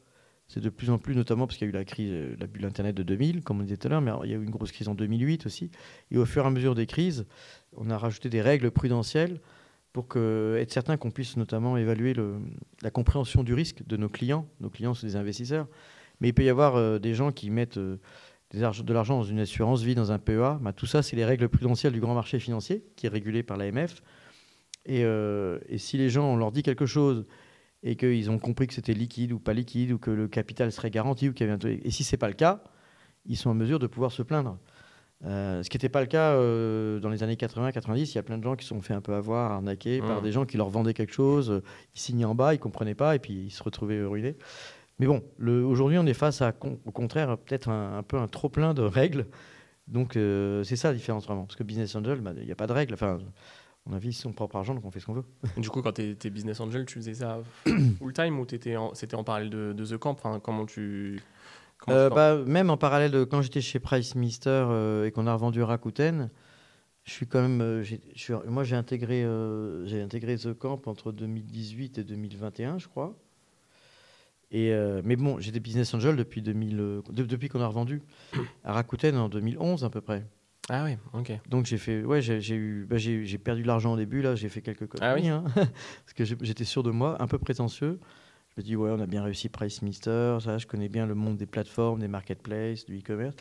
C'est 0.48 0.60
de 0.60 0.68
plus 0.68 0.90
en 0.90 0.98
plus, 0.98 1.16
notamment 1.16 1.46
parce 1.46 1.56
qu'il 1.58 1.66
y 1.66 1.70
a 1.70 1.72
eu 1.72 1.74
la 1.74 1.84
crise, 1.84 2.12
la 2.38 2.46
bulle 2.46 2.66
Internet 2.66 2.94
de 2.94 3.02
2000, 3.02 3.42
comme 3.42 3.60
on 3.60 3.62
disait 3.62 3.78
tout 3.78 3.88
à 3.88 3.90
l'heure, 3.90 4.00
mais 4.00 4.12
il 4.24 4.30
y 4.30 4.34
a 4.34 4.36
eu 4.36 4.44
une 4.44 4.50
grosse 4.50 4.70
crise 4.70 4.88
en 4.88 4.94
2008 4.94 5.46
aussi. 5.46 5.70
Et 6.12 6.18
au 6.18 6.24
fur 6.26 6.44
et 6.44 6.46
à 6.46 6.50
mesure 6.50 6.76
des 6.76 6.86
crises, 6.86 7.26
on 7.76 7.90
a 7.90 7.98
rajouté 7.98 8.28
des 8.28 8.42
règles 8.42 8.70
prudentielles 8.70 9.40
pour 10.02 10.22
être 10.58 10.70
certain 10.70 10.98
qu'on 10.98 11.10
puisse 11.10 11.38
notamment 11.38 11.78
évaluer 11.78 12.14
la 12.82 12.90
compréhension 12.90 13.42
du 13.42 13.54
risque 13.54 13.86
de 13.86 13.96
nos 13.96 14.10
clients. 14.10 14.46
Nos 14.60 14.68
clients 14.68 14.92
sont 14.92 15.06
des 15.06 15.16
investisseurs. 15.16 15.66
Mais 16.20 16.28
il 16.28 16.32
peut 16.34 16.44
y 16.44 16.50
avoir 16.50 16.76
euh, 16.76 16.98
des 16.98 17.14
gens 17.14 17.32
qui 17.32 17.50
mettent 17.50 17.78
euh, 17.78 17.96
de 18.52 18.92
l'argent 18.92 19.16
dans 19.16 19.24
une 19.24 19.38
assurance 19.38 19.82
vie, 19.82 19.94
dans 19.94 20.12
un 20.12 20.18
PEA. 20.18 20.58
Bah, 20.60 20.72
tout 20.74 20.86
ça, 20.86 21.02
c'est 21.02 21.16
les 21.16 21.24
règles 21.24 21.48
prudentielles 21.48 21.92
du 21.92 22.00
grand 22.00 22.14
marché 22.14 22.38
financier, 22.38 22.84
qui 22.96 23.06
est 23.06 23.08
régulé 23.08 23.42
par 23.42 23.56
l'AMF. 23.56 24.02
Et, 24.84 25.04
euh, 25.04 25.58
et 25.68 25.78
si 25.78 25.96
les 25.96 26.10
gens, 26.10 26.26
on 26.26 26.36
leur 26.36 26.52
dit 26.52 26.62
quelque 26.62 26.86
chose 26.86 27.26
et 27.82 27.96
qu'ils 27.96 28.30
ont 28.30 28.38
compris 28.38 28.66
que 28.66 28.74
c'était 28.74 28.94
liquide 28.94 29.32
ou 29.32 29.38
pas 29.38 29.52
liquide, 29.52 29.92
ou 29.92 29.98
que 29.98 30.10
le 30.10 30.28
capital 30.28 30.72
serait 30.72 30.90
garanti, 30.90 31.28
ou 31.28 31.32
qu'il 31.32 31.46
y 31.46 31.50
avait 31.50 31.64
un... 31.64 31.68
et 31.68 31.90
si 31.90 32.04
c'est 32.04 32.16
pas 32.16 32.28
le 32.28 32.34
cas, 32.34 32.62
ils 33.26 33.36
sont 33.36 33.50
en 33.50 33.54
mesure 33.54 33.78
de 33.78 33.86
pouvoir 33.86 34.12
se 34.12 34.22
plaindre. 34.22 34.58
Euh, 35.24 35.62
ce 35.62 35.70
qui 35.70 35.76
n'était 35.76 35.88
pas 35.88 36.00
le 36.02 36.06
cas 36.06 36.32
euh, 36.32 37.00
dans 37.00 37.08
les 37.08 37.22
années 37.22 37.36
80-90, 37.36 37.96
il 38.12 38.14
y 38.14 38.18
a 38.18 38.22
plein 38.22 38.36
de 38.38 38.44
gens 38.44 38.54
qui 38.54 38.64
se 38.64 38.68
sont 38.68 38.80
fait 38.82 38.92
un 38.94 39.00
peu 39.00 39.14
avoir, 39.14 39.50
arnaquer 39.52 40.00
par 40.00 40.20
Mmh. 40.20 40.24
des 40.24 40.32
gens 40.32 40.44
qui 40.44 40.56
leur 40.58 40.68
vendaient 40.68 40.92
quelque 40.94 41.12
chose, 41.14 41.50
euh, 41.50 41.62
ils 41.94 42.00
signaient 42.00 42.26
en 42.26 42.34
bas, 42.34 42.52
ils 42.54 42.58
comprenaient 42.58 42.94
pas, 42.94 43.14
et 43.16 43.18
puis 43.18 43.32
ils 43.32 43.50
se 43.50 43.62
retrouvaient 43.62 44.02
ruinés. 44.04 44.36
Mais 44.98 45.06
bon, 45.06 45.22
aujourd'hui, 45.40 45.98
on 45.98 46.06
est 46.06 46.14
face 46.14 46.42
à, 46.42 46.54
au 46.84 46.90
contraire, 46.90 47.36
peut-être 47.38 47.68
un, 47.68 47.98
un 47.98 48.02
peu 48.02 48.18
un 48.18 48.28
trop 48.28 48.48
plein 48.48 48.72
de 48.74 48.82
règles. 48.82 49.26
Donc 49.88 50.12
c'est 50.64 50.76
ça 50.76 50.88
la 50.88 50.94
différence 50.94 51.26
vraiment. 51.26 51.44
Parce 51.44 51.56
que 51.56 51.62
business 51.64 51.94
angel, 51.94 52.20
bah, 52.20 52.32
il 52.38 52.44
n'y 52.46 52.52
a 52.52 52.56
pas 52.56 52.66
de 52.66 52.72
règles. 52.72 52.94
Enfin, 52.94 53.18
on 53.88 53.92
a 53.94 54.00
son 54.10 54.32
propre 54.32 54.56
argent, 54.56 54.74
donc 54.74 54.84
on 54.86 54.90
fait 54.90 54.98
ce 55.00 55.06
qu'on 55.06 55.12
veut. 55.14 55.24
Du 55.58 55.68
coup, 55.70 55.80
quand 55.82 55.92
tu 55.92 56.02
étais 56.02 56.30
business 56.30 56.60
angel, 56.60 56.86
tu 56.86 56.94
faisais 56.94 57.14
ça 57.14 57.40
full 57.98 58.12
time 58.14 58.40
ou 58.40 58.46
t'étais 58.46 58.76
en- 58.76 58.94
c'était 58.94 59.14
en 59.16 59.22
parallèle 59.22 59.50
de, 59.50 59.72
de 59.74 59.84
The 59.86 59.98
Camp? 59.98 60.12
Enfin, 60.12 60.40
Comment 60.42 60.64
tu. 60.66 61.20
Euh, 61.88 62.08
bah, 62.10 62.36
même 62.46 62.70
en 62.70 62.76
parallèle, 62.76 63.10
de, 63.10 63.24
quand 63.24 63.42
j'étais 63.42 63.60
chez 63.60 63.78
Price 63.78 64.14
Mister 64.14 64.50
euh, 64.50 65.06
et 65.06 65.12
qu'on 65.12 65.26
a 65.26 65.32
revendu 65.32 65.62
Rakuten, 65.62 66.30
je 67.04 67.12
suis 67.12 67.26
quand 67.26 67.40
même. 67.40 67.60
euh, 67.60 67.82
j'ai- 67.82 68.00
je 68.14 68.20
suis- 68.20 68.34
moi, 68.48 68.64
j'ai 68.64 68.76
intégré, 68.76 69.24
j'ai 69.84 70.02
intégré 70.02 70.36
The 70.36 70.52
Camp 70.54 70.86
entre 70.86 71.12
2018 71.12 71.98
et 71.98 72.04
2021, 72.04 72.78
je 72.78 72.88
crois. 72.88 73.16
Et, 74.52 74.72
mais 75.04 75.16
bon, 75.16 75.38
j'étais 75.40 75.60
business 75.60 75.92
angel 75.94 76.16
depuis, 76.16 76.40
2000, 76.40 76.78
euh, 76.80 77.02
de- 77.10 77.24
depuis 77.24 77.48
qu'on 77.48 77.60
a 77.60 77.66
revendu 77.66 78.02
à 78.64 78.72
Rakuten 78.72 79.16
en 79.16 79.28
2011 79.28 79.84
à 79.84 79.90
peu 79.90 80.00
près. 80.00 80.24
Ah 80.68 80.84
oui, 80.84 80.96
ok. 81.12 81.32
Donc 81.48 81.66
j'ai 81.66 81.78
fait, 81.78 82.02
ouais, 82.02 82.20
j'ai 82.22 82.54
eu, 82.54 82.86
bah, 82.88 82.96
j'ai 82.98 83.38
perdu 83.38 83.62
de 83.62 83.66
l'argent 83.68 83.92
au 83.92 83.96
début 83.96 84.22
là, 84.22 84.34
j'ai 84.34 84.48
fait 84.48 84.62
quelques 84.62 84.88
Ah 85.00 85.14
oui 85.14 85.22
conneries, 85.22 85.28
hein, 85.28 85.44
parce 85.54 86.12
que 86.14 86.24
j'étais 86.24 86.64
sûr 86.64 86.82
de 86.82 86.90
moi, 86.90 87.20
un 87.22 87.26
peu 87.28 87.38
prétentieux. 87.38 87.98
Je 88.56 88.62
me 88.62 88.64
dis 88.64 88.76
ouais, 88.76 88.90
on 88.90 89.00
a 89.00 89.06
bien 89.06 89.22
réussi 89.22 89.50
Price 89.50 89.82
Mister, 89.82 90.38
ça, 90.40 90.56
je 90.56 90.66
connais 90.66 90.88
bien 90.88 91.06
le 91.06 91.14
monde 91.14 91.36
des 91.36 91.44
plateformes, 91.44 92.00
des 92.00 92.08
marketplaces, 92.08 92.86
du 92.86 93.00
e-commerce. 93.00 93.36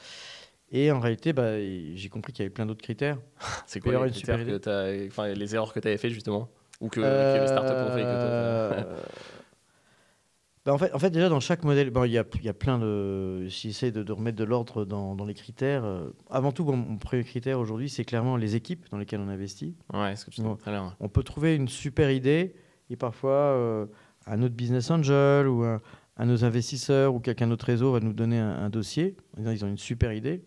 Et 0.72 0.91
en 0.91 0.99
réalité, 0.99 1.32
bah, 1.32 1.57
j'ai 1.57 2.09
compris 2.09 2.34
qu'il 2.34 2.43
y 2.43 2.45
avait 2.45 2.53
plein 2.53 2.66
d'autres 2.66 2.82
critères. 2.82 3.18
C'est 3.66 3.80
quoi 3.80 4.05
les, 4.05 4.11
critères 4.11 4.45
que 4.45 5.07
enfin, 5.07 5.30
les 5.30 5.55
erreurs 5.55 5.72
que 5.72 5.80
tu 5.80 5.88
avais 5.88 5.97
fait 5.97 6.09
justement 6.09 6.49
Ou 6.82 6.89
que, 6.89 6.99
Euh, 7.01 7.38
que 7.38 7.41
les 7.43 7.47
startups 7.47 7.72
ont 7.72 7.95
fait 7.95 8.01
que 8.01 8.07
Euh, 8.07 8.95
bah, 10.66 10.74
en, 10.74 10.78
fait, 10.78 10.93
en 10.93 10.99
fait, 10.99 11.11
déjà, 11.11 11.30
dans 11.30 11.39
chaque 11.39 11.63
modèle, 11.63 11.91
bon, 11.91 12.03
il 12.03 12.11
y, 12.11 12.18
a, 12.18 12.26
il 12.34 12.43
y 12.43 12.49
a 12.49 12.53
plein 12.53 12.78
de. 12.78 13.45
J'essaie 13.47 13.91
de, 13.91 14.03
de 14.03 14.11
remettre 14.11 14.38
de 14.38 14.43
l'ordre 14.43 14.84
dans, 14.84 15.16
dans 15.16 15.26
les 15.26 15.34
critères. 15.34 15.86
euh, 15.86 16.09
avant 16.30 16.51
tout, 16.51 16.66
bon, 16.66 16.76
mon 16.76 16.97
premier 16.97 17.24
critère 17.24 17.57
aujourd'hui, 17.57 17.88
c'est 17.88 18.03
clairement 18.03 18.36
les 18.36 18.57
équipes 18.57 18.86
dans 18.91 18.97
lesquelles 18.97 19.22
on 19.22 19.30
investit. 19.30 19.78
Ouais, 19.93 20.18
ce 20.18 20.26
que 20.26 20.32
tu 20.32 20.41
Bon. 20.41 20.57
on 20.99 21.07
peut 21.07 21.24
trouver 21.24 21.55
une 21.55 21.70
super 21.70 22.11
idée 22.11 22.53
et 22.89 22.97
parfois 22.97 23.32
euh, 23.32 23.86
un 24.28 24.42
autre 24.42 24.56
business 24.56 24.92
angel 24.92 25.48
ou 25.48 25.64
un, 25.64 25.82
un 26.18 26.26
de 26.26 26.32
nos 26.32 26.44
investisseurs 26.44 27.14
ou 27.14 27.20
quelqu'un 27.20 27.48
d'autre 27.48 27.66
réseau 27.66 27.92
va 27.92 28.00
nous 28.00 28.14
donner 28.14 28.40
un, 28.40 28.64
un 28.64 28.70
dossier 28.70 29.16
en 29.36 29.42
disant 29.42 29.52
ils 29.52 29.66
ont 29.66 29.70
une 29.70 29.78
super 29.78 30.14
idée. 30.14 30.44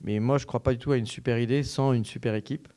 Mais 0.00 0.20
moi, 0.20 0.38
je 0.38 0.44
ne 0.44 0.46
crois 0.46 0.62
pas 0.62 0.72
du 0.72 0.78
tout 0.78 0.92
à 0.92 0.98
une 0.98 1.06
super 1.06 1.38
idée 1.38 1.62
sans 1.62 1.92
une 1.92 2.04
super 2.04 2.34
équipe. 2.34 2.68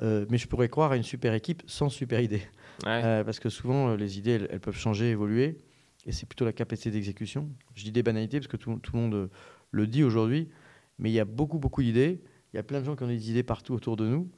Euh, 0.00 0.26
mais 0.30 0.38
je 0.38 0.46
pourrais 0.46 0.68
croire 0.68 0.92
à 0.92 0.96
une 0.96 1.02
super 1.02 1.34
équipe 1.34 1.62
sans 1.66 1.88
super 1.88 2.20
idée. 2.20 2.42
Ouais. 2.84 3.02
Euh, 3.04 3.24
parce 3.24 3.40
que 3.40 3.48
souvent, 3.48 3.90
euh, 3.90 3.96
les 3.96 4.18
idées, 4.18 4.32
elles, 4.32 4.48
elles 4.50 4.60
peuvent 4.60 4.76
changer, 4.76 5.10
évoluer. 5.10 5.58
Et 6.06 6.12
c'est 6.12 6.26
plutôt 6.26 6.44
la 6.44 6.52
capacité 6.52 6.90
d'exécution. 6.90 7.48
Je 7.74 7.84
dis 7.84 7.92
des 7.92 8.02
banalités 8.02 8.38
parce 8.38 8.48
que 8.48 8.56
tout, 8.56 8.76
tout 8.82 8.96
le 8.96 9.02
monde 9.02 9.30
le 9.70 9.86
dit 9.86 10.02
aujourd'hui. 10.02 10.48
Mais 10.98 11.10
il 11.10 11.14
y 11.14 11.20
a 11.20 11.24
beaucoup, 11.24 11.58
beaucoup 11.58 11.82
d'idées. 11.82 12.20
Il 12.52 12.56
y 12.56 12.58
a 12.58 12.62
plein 12.62 12.80
de 12.80 12.84
gens 12.84 12.96
qui 12.96 13.02
ont 13.02 13.08
des 13.08 13.30
idées 13.30 13.42
partout 13.42 13.74
autour 13.74 13.96
de 13.96 14.06
nous. 14.06 14.30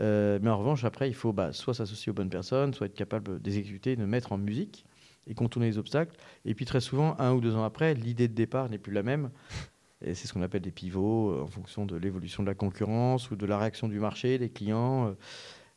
Euh, 0.00 0.38
mais 0.42 0.50
en 0.50 0.58
revanche, 0.58 0.84
après, 0.84 1.08
il 1.08 1.14
faut 1.14 1.32
bah, 1.32 1.52
soit 1.52 1.74
s'associer 1.74 2.10
aux 2.10 2.14
bonnes 2.14 2.30
personnes, 2.30 2.74
soit 2.74 2.86
être 2.86 2.94
capable 2.94 3.40
d'exécuter, 3.40 3.96
de 3.96 4.04
mettre 4.04 4.32
en 4.32 4.38
musique 4.38 4.86
et 5.26 5.34
contourner 5.34 5.66
les 5.66 5.78
obstacles. 5.78 6.16
Et 6.44 6.54
puis 6.54 6.64
très 6.64 6.80
souvent, 6.80 7.16
un 7.18 7.32
ou 7.32 7.40
deux 7.40 7.54
ans 7.54 7.64
après, 7.64 7.94
l'idée 7.94 8.28
de 8.28 8.34
départ 8.34 8.68
n'est 8.68 8.78
plus 8.78 8.92
la 8.92 9.02
même. 9.02 9.30
Et 10.04 10.14
c'est 10.14 10.28
ce 10.28 10.32
qu'on 10.32 10.42
appelle 10.42 10.62
des 10.62 10.70
pivots 10.70 11.32
euh, 11.32 11.42
en 11.42 11.48
fonction 11.48 11.84
de 11.84 11.96
l'évolution 11.96 12.42
de 12.42 12.48
la 12.48 12.54
concurrence 12.54 13.30
ou 13.30 13.36
de 13.36 13.46
la 13.46 13.58
réaction 13.58 13.88
du 13.88 13.98
marché, 13.98 14.38
des 14.38 14.48
clients, 14.48 15.14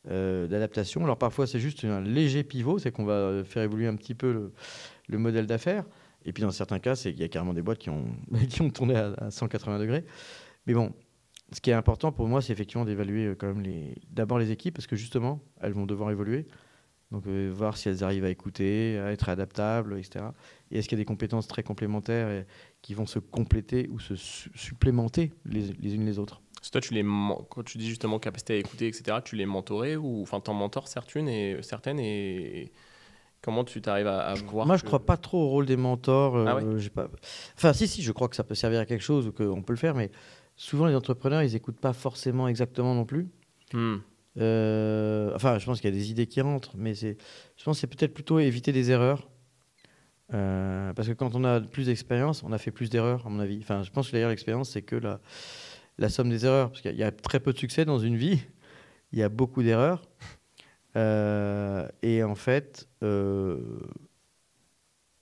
euh, 0.09 0.47
d'adaptation. 0.47 1.03
Alors 1.03 1.17
parfois, 1.17 1.47
c'est 1.47 1.59
juste 1.59 1.83
un 1.83 2.01
léger 2.01 2.43
pivot, 2.43 2.79
c'est 2.79 2.91
qu'on 2.91 3.05
va 3.05 3.43
faire 3.43 3.63
évoluer 3.63 3.87
un 3.87 3.95
petit 3.95 4.13
peu 4.13 4.31
le, 4.31 4.53
le 5.07 5.17
modèle 5.17 5.47
d'affaires. 5.47 5.85
Et 6.23 6.33
puis 6.33 6.43
dans 6.43 6.51
certains 6.51 6.79
cas, 6.79 6.95
c'est 6.95 7.11
qu'il 7.11 7.21
y 7.21 7.25
a 7.25 7.27
carrément 7.27 7.53
des 7.53 7.63
boîtes 7.63 7.79
qui 7.79 7.89
ont, 7.89 8.05
qui 8.49 8.61
ont 8.61 8.69
tourné 8.69 8.95
à, 8.95 9.13
à 9.17 9.31
180 9.31 9.79
degrés. 9.79 10.05
Mais 10.67 10.73
bon, 10.73 10.93
ce 11.53 11.59
qui 11.61 11.69
est 11.69 11.73
important 11.73 12.11
pour 12.11 12.27
moi, 12.27 12.41
c'est 12.41 12.53
effectivement 12.53 12.85
d'évaluer 12.85 13.25
euh, 13.27 13.35
quand 13.35 13.47
même 13.47 13.61
les, 13.61 13.95
d'abord 14.11 14.39
les 14.39 14.51
équipes, 14.51 14.75
parce 14.75 14.87
que 14.87 14.95
justement, 14.95 15.41
elles 15.61 15.73
vont 15.73 15.85
devoir 15.85 16.11
évoluer. 16.11 16.45
Donc 17.11 17.27
euh, 17.27 17.51
voir 17.53 17.75
si 17.75 17.89
elles 17.89 18.05
arrivent 18.05 18.23
à 18.23 18.29
écouter, 18.29 18.97
à 18.97 19.11
être 19.11 19.27
adaptables, 19.27 19.97
etc. 19.99 20.25
Et 20.71 20.79
est-ce 20.79 20.87
qu'il 20.87 20.97
y 20.97 21.01
a 21.01 21.03
des 21.03 21.05
compétences 21.05 21.45
très 21.47 21.61
complémentaires 21.61 22.29
et 22.29 22.45
qui 22.81 22.93
vont 22.93 23.05
se 23.05 23.19
compléter 23.19 23.89
ou 23.91 23.99
se 23.99 24.15
su- 24.15 24.49
supplémenter 24.55 25.33
les, 25.45 25.73
les 25.81 25.95
unes 25.95 26.05
les 26.05 26.19
autres? 26.19 26.41
Toi, 26.71 26.79
tu 26.79 26.93
les, 26.93 27.03
quand 27.49 27.63
tu 27.65 27.77
dis 27.79 27.89
justement 27.89 28.17
capacité 28.19 28.53
à 28.53 28.57
écouter, 28.57 28.87
etc., 28.87 29.17
tu 29.25 29.35
les 29.35 29.45
mentorais 29.45 29.97
ou 29.97 30.21
enfin 30.21 30.39
t'en 30.39 30.53
mentors 30.53 30.87
certaines 30.87 31.27
et 31.27 31.57
certaines 31.63 31.99
et 31.99 32.71
comment 33.41 33.65
tu 33.65 33.81
t'arrives 33.81 34.07
à, 34.07 34.19
à 34.19 34.35
voir 34.35 34.65
Moi, 34.67 34.77
je 34.77 34.83
que- 34.83 34.87
crois 34.87 35.05
pas 35.05 35.17
trop 35.17 35.39
au 35.43 35.49
rôle 35.49 35.65
des 35.65 35.75
mentors. 35.75 36.37
euh, 36.37 36.45
Ah 36.47 36.55
ouais? 36.55 36.63
j'ai 36.77 36.91
pas... 36.91 37.09
Enfin, 37.57 37.73
si, 37.73 37.89
si, 37.89 38.03
je 38.03 38.11
crois 38.13 38.29
que 38.29 38.35
ça 38.37 38.43
peut 38.45 38.55
servir 38.55 38.79
à 38.79 38.85
quelque 38.85 39.03
chose 39.03 39.27
ou 39.27 39.31
qu'on 39.33 39.61
peut 39.63 39.73
le 39.73 39.77
faire, 39.79 39.95
mais 39.95 40.11
souvent 40.61 40.85
les 40.85 40.95
entrepreneurs, 40.95 41.41
ils 41.41 41.53
n'écoutent 41.53 41.79
pas 41.79 41.91
forcément 41.91 42.47
exactement 42.47 42.93
non 42.93 43.03
plus. 43.03 43.27
Hmm. 43.73 43.95
Euh, 44.37 45.31
enfin, 45.33 45.57
je 45.57 45.65
pense 45.65 45.81
qu'il 45.81 45.89
y 45.89 45.93
a 45.93 45.97
des 45.97 46.11
idées 46.11 46.27
qui 46.27 46.39
rentrent, 46.39 46.73
mais 46.77 46.93
c'est, 46.93 47.17
je 47.57 47.63
pense 47.63 47.77
que 47.77 47.81
c'est 47.81 47.87
peut-être 47.87 48.13
plutôt 48.13 48.37
éviter 48.37 48.71
des 48.71 48.91
erreurs. 48.91 49.27
Euh, 50.33 50.93
parce 50.93 51.07
que 51.07 51.13
quand 51.13 51.33
on 51.33 51.43
a 51.45 51.59
plus 51.61 51.87
d'expérience, 51.87 52.43
on 52.43 52.51
a 52.51 52.59
fait 52.59 52.69
plus 52.69 52.91
d'erreurs, 52.91 53.25
à 53.25 53.29
mon 53.29 53.39
avis. 53.39 53.57
Enfin, 53.61 53.81
je 53.81 53.89
pense 53.89 54.07
que 54.07 54.11
d'ailleurs, 54.11 54.29
l'expérience, 54.29 54.69
c'est 54.69 54.83
que 54.83 54.95
la, 54.95 55.19
la 55.97 56.09
somme 56.09 56.29
des 56.29 56.45
erreurs. 56.45 56.69
Parce 56.69 56.81
qu'il 56.81 56.95
y 56.95 57.03
a 57.03 57.11
très 57.11 57.39
peu 57.39 57.53
de 57.53 57.57
succès 57.57 57.83
dans 57.83 57.97
une 57.97 58.15
vie, 58.15 58.39
il 59.13 59.19
y 59.19 59.23
a 59.23 59.29
beaucoup 59.29 59.63
d'erreurs. 59.63 60.03
Euh, 60.95 61.87
et 62.03 62.21
en 62.23 62.35
fait, 62.35 62.87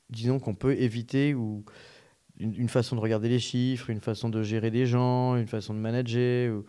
disons 0.10 0.40
qu'on 0.40 0.56
peut 0.56 0.74
éviter 0.74 1.34
ou 1.34 1.64
une, 2.40 2.70
façon 2.70 2.96
de 2.96 3.02
regarder 3.02 3.30
les 3.30 3.40
chiffres, 3.40 3.90
une 3.90 4.00
façon 4.00 4.30
de 4.30 4.42
gérer 4.44 4.72
des 4.72 4.86
gens, 4.86 5.36
une 5.36 5.48
façon 5.48 5.74
de 5.74 5.80
manager, 5.80 6.64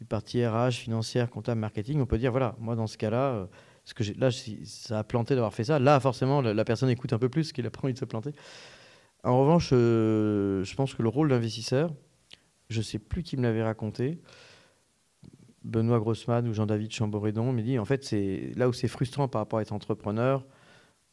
une 0.00 0.06
partie 0.06 0.44
RH, 0.44 0.72
financière, 0.72 1.30
comptable, 1.30 1.60
marketing, 1.60 2.00
on 2.00 2.06
peut 2.06 2.18
dire 2.18 2.32
voilà, 2.32 2.56
moi 2.58 2.74
dans 2.74 2.86
ce 2.86 2.98
cas-là, 2.98 3.32
euh, 3.32 3.46
ce 3.84 3.94
que 3.94 4.04
là, 4.18 4.30
ça 4.64 5.00
a 5.00 5.04
planté 5.04 5.34
d'avoir 5.34 5.54
fait 5.54 5.64
ça. 5.64 5.78
Là, 5.78 5.98
forcément, 6.00 6.40
la, 6.40 6.64
personne 6.64 6.90
écoute 6.90 7.12
un 7.12 7.18
peu 7.18 7.28
plus 7.28 7.52
qu'il 7.52 7.66
a 7.66 7.70
pas 7.70 7.80
envie 7.84 7.94
de 7.94 7.98
se 7.98 8.04
planter. 8.04 8.32
En 9.24 9.40
revanche, 9.40 9.70
euh, 9.72 10.64
je 10.64 10.74
pense 10.74 10.94
que 10.94 11.02
le 11.02 11.08
rôle 11.08 11.28
d'investisseur, 11.28 11.92
je 12.68 12.78
ne 12.78 12.82
sais 12.82 12.98
plus 12.98 13.22
qui 13.22 13.36
me 13.36 13.42
l'avait 13.42 13.62
raconté, 13.62 14.20
Benoît 15.64 16.00
Grossman 16.00 16.48
ou 16.48 16.54
Jean-David 16.54 16.92
Chamboredon 16.92 17.52
me 17.52 17.62
dit 17.62 17.78
en 17.78 17.84
fait, 17.84 18.04
c'est 18.04 18.52
là 18.56 18.68
où 18.68 18.72
c'est 18.72 18.88
frustrant 18.88 19.28
par 19.28 19.40
rapport 19.40 19.60
à 19.60 19.62
être 19.62 19.72
entrepreneur, 19.72 20.44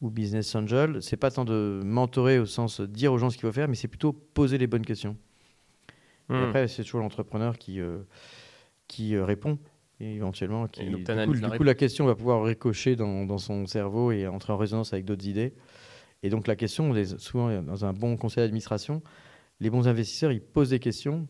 ou 0.00 0.10
business 0.10 0.54
angel, 0.54 1.02
c'est 1.02 1.16
pas 1.16 1.30
tant 1.30 1.44
de 1.44 1.80
mentorer 1.84 2.38
au 2.38 2.46
sens 2.46 2.80
de 2.80 2.86
dire 2.86 3.12
aux 3.12 3.18
gens 3.18 3.30
ce 3.30 3.36
qu'il 3.36 3.46
faut 3.46 3.52
faire, 3.52 3.68
mais 3.68 3.74
c'est 3.74 3.88
plutôt 3.88 4.12
poser 4.12 4.58
les 4.58 4.66
bonnes 4.66 4.84
questions. 4.84 5.16
Hmm. 6.28 6.36
après, 6.36 6.68
c'est 6.68 6.84
toujours 6.84 7.00
l'entrepreneur 7.00 7.58
qui, 7.58 7.80
euh, 7.80 7.98
qui 8.86 9.16
euh, 9.16 9.24
répond 9.24 9.58
et 9.98 10.14
éventuellement 10.14 10.66
qui, 10.68 10.86
du, 10.86 11.04
coup, 11.04 11.62
la 11.64 11.74
question 11.74 12.06
va 12.06 12.14
pouvoir 12.14 12.44
ricocher 12.44 12.96
dans, 12.96 13.26
dans, 13.26 13.36
son 13.36 13.66
cerveau 13.66 14.12
et 14.12 14.26
entrer 14.26 14.52
en 14.52 14.56
résonance 14.56 14.92
avec 14.92 15.04
d'autres 15.04 15.26
idées. 15.26 15.52
Et 16.22 16.30
donc 16.30 16.46
la 16.46 16.56
question, 16.56 16.94
souvent 17.18 17.62
dans 17.62 17.84
un 17.84 17.92
bon 17.92 18.16
conseil 18.16 18.44
d'administration, 18.44 19.02
les 19.58 19.68
bons 19.68 19.88
investisseurs, 19.88 20.32
ils 20.32 20.40
posent 20.40 20.70
des 20.70 20.78
questions 20.78 21.28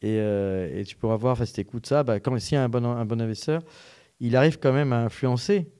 et, 0.00 0.18
euh, 0.20 0.80
et 0.80 0.84
tu 0.84 0.96
pourras 0.96 1.16
voir, 1.16 1.44
si 1.46 1.52
tu 1.52 1.60
écoutes 1.60 1.86
ça, 1.86 2.02
bah, 2.02 2.20
quand 2.20 2.38
s'il 2.38 2.54
y 2.54 2.58
a 2.58 2.64
un 2.64 2.68
bon, 2.68 2.84
un 2.84 3.04
bon 3.04 3.20
investisseur, 3.20 3.62
il 4.20 4.36
arrive 4.36 4.58
quand 4.58 4.72
même 4.72 4.92
à 4.92 5.04
influencer 5.04 5.70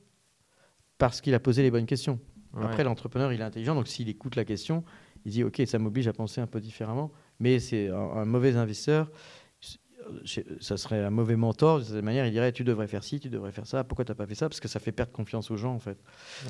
parce 0.99 1.20
qu'il 1.20 1.34
a 1.34 1.40
posé 1.40 1.62
les 1.62 1.70
bonnes 1.70 1.86
questions. 1.86 2.18
Après, 2.61 2.82
l'entrepreneur, 2.82 3.32
il 3.32 3.40
est 3.40 3.44
intelligent, 3.44 3.74
donc 3.74 3.88
s'il 3.88 4.09
écoute 4.09 4.34
la 4.34 4.44
question, 4.44 4.82
il 5.24 5.32
dit 5.32 5.44
OK, 5.44 5.62
ça 5.66 5.78
m'oblige 5.78 6.09
à 6.09 6.12
penser 6.12 6.40
un 6.40 6.46
peu 6.46 6.61
différemment. 6.61 7.12
Mais 7.40 7.61
c'est 7.61 7.88
un, 7.88 8.24
mauvais 8.24 8.57
investisseur, 8.57 9.11
ça 10.61 10.76
serait 10.76 11.05
un 11.05 11.11
mauvais 11.11 11.36
mentor. 11.36 11.78
De 11.80 11.84
cette 11.84 12.03
manière, 12.03 12.26
il 12.26 12.32
dirait 12.32 12.53
Tu 12.53 12.64
devrais 12.64 12.88
faire 12.88 13.05
ci, 13.05 13.20
tu 13.20 13.28
devrais 13.28 13.53
faire 13.53 13.66
ça. 13.66 13.84
Pourquoi 13.84 14.05
tu 14.05 14.11
n'as 14.11 14.16
pas 14.16 14.26
fait 14.26 14.34
ça? 14.34 14.49
Parce 14.49 14.61
que 14.61 14.68
ça 14.68 14.80
fait 14.80 14.92
perdre 14.92 15.12
confiance 15.12 15.51
aux 15.51 15.57
gens, 15.57 15.74
en 15.74 15.78
fait. 15.78 15.99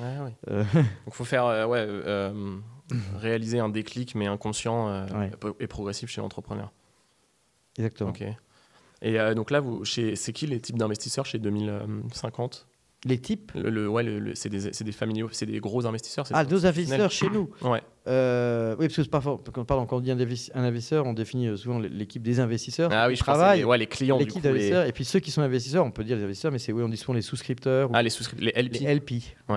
Ouais, 0.01 0.33
euh. 0.49 0.63
Donc, 0.73 0.85
il 1.07 1.13
faut 1.13 1.25
faire 1.25 1.45
euh, 1.45 1.65
ouais, 1.65 1.85
euh, 1.87 2.57
réaliser 3.17 3.59
un 3.59 3.69
déclic, 3.69 4.15
mais 4.15 4.27
inconscient 4.27 5.05
et 5.59 5.67
progressif 5.67 6.09
chez 6.09 6.21
l'entrepreneur. 6.21 6.71
Exactement. 7.77 8.09
Ok. 8.09 8.23
Et 9.01 9.17
donc 9.33 9.49
là, 9.49 9.63
c'est 9.85 10.33
qui 10.33 10.45
les 10.45 10.59
types 10.59 10.77
d'investisseurs 10.77 11.25
chez 11.25 11.39
2050 11.39 12.67
les 13.05 13.17
types 13.17 13.53
le, 13.55 13.87
ouais, 13.87 14.03
le, 14.03 14.35
c'est 14.35 14.49
des, 14.49 14.69
des 14.71 14.91
familiaux, 14.91 15.29
c'est 15.31 15.45
des 15.45 15.59
gros 15.59 15.85
investisseurs. 15.85 16.25
Ah, 16.33 16.43
deux 16.43 16.65
investisseurs 16.65 17.11
chez 17.11 17.29
nous 17.29 17.49
ouais. 17.61 17.81
Euh, 18.07 18.75
oui, 18.79 18.87
parce 18.87 19.05
que 19.05 19.09
parfois, 19.09 19.39
quand 19.53 19.61
on 19.61 19.65
parle 19.65 19.79
encore 19.79 20.01
d'un 20.01 20.19
investisseur, 20.19 21.05
on 21.05 21.13
définit 21.13 21.47
euh, 21.47 21.55
souvent 21.57 21.79
l'équipe 21.79 22.23
des 22.23 22.39
investisseurs. 22.39 22.89
Ah 22.91 23.07
oui, 23.07 23.15
je 23.15 23.19
travaille. 23.19 23.63
Ouais, 23.63 23.77
les 23.77 23.85
clients. 23.87 24.17
L'équipe 24.17 24.41
d'investisseurs. 24.41 24.85
Et 24.85 24.91
puis 24.91 25.05
ceux 25.05 25.19
qui 25.19 25.31
sont 25.31 25.41
investisseurs, 25.41 25.85
on 25.85 25.91
peut 25.91 26.03
dire 26.03 26.17
les 26.17 26.23
investisseurs, 26.23 26.51
mais 26.51 26.59
c'est 26.59 26.73
oui, 26.73 26.83
on 26.83 26.89
dit 26.89 26.97
souvent 26.97 27.13
les 27.13 27.21
souscripteurs. 27.21 27.89
Ah, 27.93 28.01
les 28.01 28.09
souscripteurs, 28.09 28.51
les 28.53 28.61
LP. 28.63 28.79
Les 28.81 28.95
LP, 28.95 29.11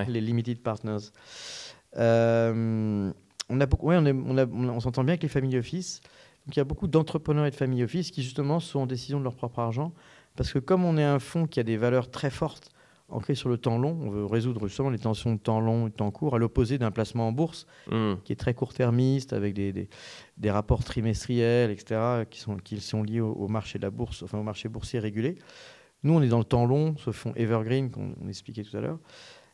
les 0.09 0.21
Limited 0.21 0.61
Partners. 0.63 1.11
Euh, 1.97 3.11
on 3.49 3.61
a 3.61 3.67
beaucoup, 3.67 3.89
ouais, 3.89 3.97
on, 3.97 4.07
on, 4.07 4.69
on 4.69 4.81
s'entend 4.81 5.03
bien 5.03 5.13
avec 5.13 5.23
les 5.23 5.29
family 5.29 5.57
office. 5.59 6.01
Donc 6.47 6.57
il 6.57 6.59
y 6.59 6.61
a 6.61 6.65
beaucoup 6.65 6.89
d'entrepreneurs 6.89 7.47
et 7.47 7.51
de 7.51 7.57
family 7.57 7.83
office 7.85 8.11
qui 8.11 8.23
justement 8.23 8.61
sont 8.61 8.81
en 8.81 8.87
décision 8.87 9.19
de 9.19 9.25
leur 9.25 9.35
propre 9.35 9.61
argent. 9.61 9.93
Parce 10.37 10.53
que 10.53 10.59
comme 10.59 10.85
on 10.85 10.97
est 10.97 11.05
un 11.05 11.19
fonds 11.19 11.47
qui 11.47 11.61
a 11.61 11.63
des 11.63 11.77
valeurs 11.77 12.11
très 12.11 12.31
fortes, 12.31 12.71
ancré 13.13 13.35
sur 13.35 13.49
le 13.49 13.59
temps 13.59 13.79
long. 13.79 13.99
On 14.03 14.11
veut 14.11 14.25
résoudre 14.25 14.67
justement 14.67 14.91
les 14.91 14.99
tensions 14.99 15.35
de 15.35 15.39
temps 15.39 15.61
long 15.61 15.87
et 15.87 15.91
de 15.91 15.95
temps 15.95 16.11
court, 16.11 16.35
à 16.35 16.39
l'opposé 16.39 16.79
d'un 16.79 16.91
placement 16.91 17.29
en 17.29 17.33
bourse 17.33 17.67
hmm. 17.91 18.15
qui 18.25 18.33
est 18.33 18.37
très 18.37 18.55
court-termiste, 18.55 19.33
avec 19.33 19.55
des, 19.55 19.89
des, 20.37 20.51
rapports 20.51 20.85
trimestriels, 20.85 21.71
etc., 21.71 22.25
qui 22.31 22.41
sont, 22.41 22.57
qui 22.57 22.81
sont 22.81 23.03
liés 23.03 23.21
au, 23.21 23.49
marché 23.49 23.79
de 23.79 23.85
la 23.85 23.91
bourse, 23.91 24.23
enfin 24.23 24.39
au 24.39 24.43
marché 24.43 24.69
boursier 24.69 24.99
régulé. 24.99 25.37
Nous, 26.03 26.13
on 26.13 26.23
est 26.23 26.29
dans 26.29 26.39
le 26.39 26.45
temps 26.45 26.67
long, 26.67 26.97
ce 26.97 27.13
fonds 27.13 27.33
Evergreen 27.37 27.91
qu'on 27.91 28.15
expliquait 28.29 28.65
tout 28.65 28.77
à 28.77 28.81
l'heure. 28.81 28.99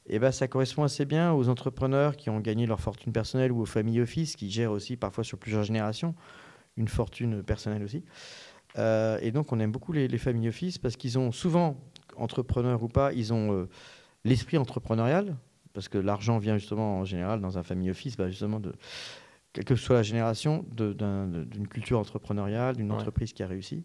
Et 0.06 0.18
ben, 0.18 0.32
ça 0.32 0.48
correspond 0.48 0.84
assez 0.84 1.04
bien 1.04 1.34
aux 1.34 1.50
entrepreneurs 1.50 2.16
qui 2.16 2.30
ont 2.30 2.40
gagné 2.40 2.64
leur 2.64 2.80
fortune 2.80 3.12
personnelle 3.12 3.52
ou 3.52 3.60
aux 3.60 3.66
familles 3.66 4.00
office 4.00 4.36
qui 4.36 4.50
gèrent 4.50 4.72
aussi 4.72 4.96
parfois 4.96 5.22
sur 5.22 5.36
plusieurs 5.36 5.64
générations 5.64 6.14
une 6.78 6.88
fortune 6.88 7.42
personnelle 7.42 7.82
aussi. 7.82 8.04
Euh, 8.78 9.18
et 9.20 9.32
donc, 9.32 9.52
on 9.52 9.60
aime 9.60 9.72
beaucoup 9.72 9.92
les, 9.92 10.08
les 10.08 10.18
familles 10.18 10.48
office 10.48 10.78
parce 10.78 10.96
qu'ils 10.96 11.18
ont 11.18 11.32
souvent 11.32 11.76
entrepreneurs 12.18 12.82
ou 12.82 12.88
pas, 12.88 13.12
ils 13.12 13.32
ont 13.32 13.52
euh, 13.52 13.68
l'esprit 14.24 14.58
entrepreneurial, 14.58 15.36
parce 15.72 15.88
que 15.88 15.98
l'argent 15.98 16.38
vient 16.38 16.58
justement 16.58 16.98
en 16.98 17.04
général 17.04 17.40
dans 17.40 17.58
un 17.58 17.62
famille 17.62 17.90
office, 17.90 18.16
bah, 18.16 18.28
justement 18.28 18.60
de 18.60 18.72
quelle 19.52 19.64
que 19.64 19.76
soit 19.76 19.96
la 19.96 20.02
génération, 20.02 20.64
d'une 20.72 21.68
culture 21.68 21.98
entrepreneuriale, 21.98 22.76
d'une 22.76 22.92
entreprise 22.92 23.32
qui 23.32 23.42
a 23.42 23.46
réussi. 23.46 23.84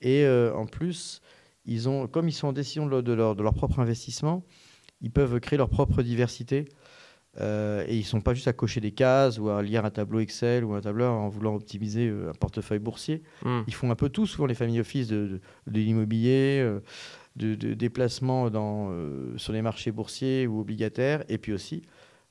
Et 0.00 0.24
euh, 0.24 0.54
en 0.54 0.66
plus, 0.66 1.22
ils 1.64 1.88
ont, 1.88 2.06
comme 2.06 2.28
ils 2.28 2.32
sont 2.32 2.48
en 2.48 2.52
décision 2.52 2.86
de, 2.86 3.12
leur, 3.12 3.36
de 3.36 3.42
leur 3.42 3.54
propre 3.54 3.78
investissement, 3.78 4.44
ils 5.00 5.10
peuvent 5.10 5.38
créer 5.40 5.56
leur 5.56 5.68
propre 5.68 6.02
diversité. 6.02 6.68
Euh, 7.40 7.84
et 7.86 7.94
ils 7.94 8.00
ne 8.00 8.04
sont 8.04 8.20
pas 8.20 8.34
juste 8.34 8.48
à 8.48 8.52
cocher 8.52 8.80
des 8.80 8.90
cases 8.90 9.38
ou 9.38 9.48
à 9.50 9.62
lire 9.62 9.84
un 9.84 9.90
tableau 9.90 10.18
Excel 10.18 10.64
ou 10.64 10.74
un 10.74 10.80
tableur 10.80 11.12
en 11.12 11.28
voulant 11.28 11.54
optimiser 11.54 12.08
un 12.08 12.32
portefeuille 12.32 12.80
boursier. 12.80 13.22
Hmm. 13.44 13.60
Ils 13.68 13.74
font 13.74 13.90
un 13.90 13.94
peu 13.94 14.08
tout, 14.08 14.26
souvent 14.26 14.46
les 14.46 14.54
familles 14.54 14.80
office 14.80 15.06
de, 15.06 15.40
de 15.66 15.78
l'immobilier, 15.78 16.66
de, 17.38 18.48
dans, 18.48 18.90
euh, 18.90 19.36
sur 19.38 19.52
les 19.52 19.62
marchés 19.62 19.92
boursiers 19.92 20.46
ou 20.46 20.60
obligataires, 20.60 21.24
et 21.28 21.38
puis 21.38 21.52
aussi 21.52 21.82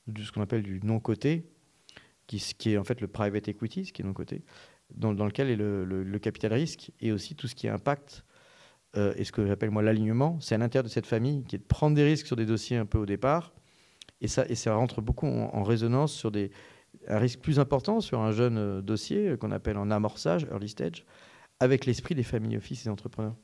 de 0.06 0.22
ce 0.22 0.32
qu'on 0.32 0.42
appelle 0.42 0.62
du 0.62 0.80
non-coté, 0.82 1.44
qui, 2.26 2.38
qui, 2.58 2.72
est 2.72 2.78
en 2.78 2.84
fait 2.84 3.00
le 3.00 3.08
private 3.08 3.48
equity, 3.48 3.86
ce 3.86 3.92
qui 3.92 4.02
est 4.02 4.04
non-coté, 4.04 4.42
dans, 4.94 5.12
dans, 5.12 5.26
lequel 5.26 5.50
est 5.50 5.56
le, 5.56 6.18
capital 6.18 6.52
risque, 6.52 6.92
et 7.00 7.12
aussi 7.12 7.34
tout 7.34 7.48
ce 7.48 7.54
qui 7.54 7.68
impacte, 7.68 8.24
euh, 8.96 9.14
et 9.16 9.24
ce 9.24 9.32
que 9.32 9.46
j'appelle 9.46 9.70
moi 9.70 9.82
l'alignement, 9.82 10.38
c'est 10.40 10.54
à 10.54 10.58
l'intérieur 10.58 10.84
de 10.84 10.90
cette 10.90 11.06
famille 11.06 11.44
qui 11.44 11.56
est 11.56 11.58
de 11.58 11.64
prendre 11.64 11.94
des 11.94 12.04
risques 12.04 12.26
sur 12.26 12.36
des 12.36 12.46
dossiers 12.46 12.76
un 12.76 12.86
peu 12.86 12.98
au 12.98 13.06
départ, 13.06 13.52
et 14.20 14.28
ça, 14.28 14.46
et 14.48 14.54
ça 14.54 14.74
rentre 14.74 15.00
beaucoup 15.00 15.26
en, 15.26 15.62
résonance 15.62 16.12
sur 16.12 16.30
des, 16.30 16.50
un 17.06 17.18
risque 17.18 17.40
plus 17.40 17.58
important 17.58 18.00
sur 18.00 18.20
un 18.20 18.32
jeune 18.32 18.58
euh, 18.58 18.80
dossier 18.82 19.36
qu'on 19.38 19.52
appelle 19.52 19.78
en 19.78 19.90
amorçage, 19.90 20.46
early 20.50 20.68
stage, 20.68 21.04
avec 21.60 21.86
l'esprit 21.86 22.14
des 22.14 22.22
familles 22.22 22.56
office 22.56 22.86
et 22.86 22.88
entrepreneurs. 22.88 23.34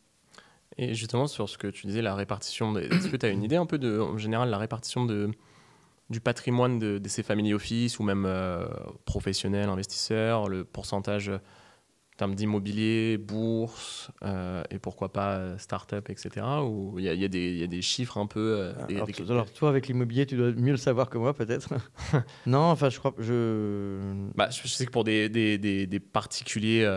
Et 0.76 0.94
justement, 0.94 1.26
sur 1.26 1.48
ce 1.48 1.56
que 1.56 1.68
tu 1.68 1.86
disais, 1.86 2.02
la 2.02 2.14
répartition, 2.14 2.76
est-ce 2.76 3.08
que 3.08 3.16
tu 3.16 3.26
as 3.26 3.30
une 3.30 3.42
idée 3.42 3.56
un 3.56 3.66
peu 3.66 3.78
de, 3.78 4.00
en 4.00 4.18
général, 4.18 4.50
la 4.50 4.58
répartition 4.58 5.04
de, 5.04 5.30
du 6.10 6.20
patrimoine 6.20 6.78
de, 6.78 7.00
ces 7.06 7.22
family 7.22 7.54
office 7.54 7.98
ou 7.98 8.02
même 8.02 8.24
euh, 8.26 8.66
professionnels, 9.04 9.68
investisseurs, 9.68 10.48
le 10.48 10.64
pourcentage 10.64 11.30
en 12.14 12.16
termes 12.16 12.34
d'immobilier, 12.36 13.18
bourse 13.18 14.08
euh, 14.22 14.62
et 14.70 14.78
pourquoi 14.78 15.12
pas 15.12 15.34
euh, 15.34 15.58
start-up, 15.58 16.10
etc. 16.10 16.46
Ou 16.62 16.94
il 17.00 17.06
y, 17.06 17.08
y, 17.08 17.58
y, 17.58 17.64
a 17.64 17.66
des 17.66 17.82
chiffres 17.82 18.18
un 18.18 18.26
peu. 18.26 18.56
Euh, 18.60 19.04
alors, 19.28 19.50
toi, 19.50 19.68
avec 19.68 19.88
l'immobilier, 19.88 20.24
tu 20.24 20.36
dois 20.36 20.52
mieux 20.52 20.70
le 20.70 20.76
savoir 20.76 21.10
que 21.10 21.18
moi, 21.18 21.34
peut-être. 21.34 21.70
non, 22.46 22.60
enfin, 22.60 22.88
je 22.88 23.00
crois. 23.00 23.14
Je... 23.18 23.98
Bah, 24.36 24.48
je 24.50 24.68
sais 24.68 24.86
que 24.86 24.92
pour 24.92 25.02
des, 25.02 25.28
des, 25.28 25.58
des, 25.58 26.00
particuliers 26.00 26.88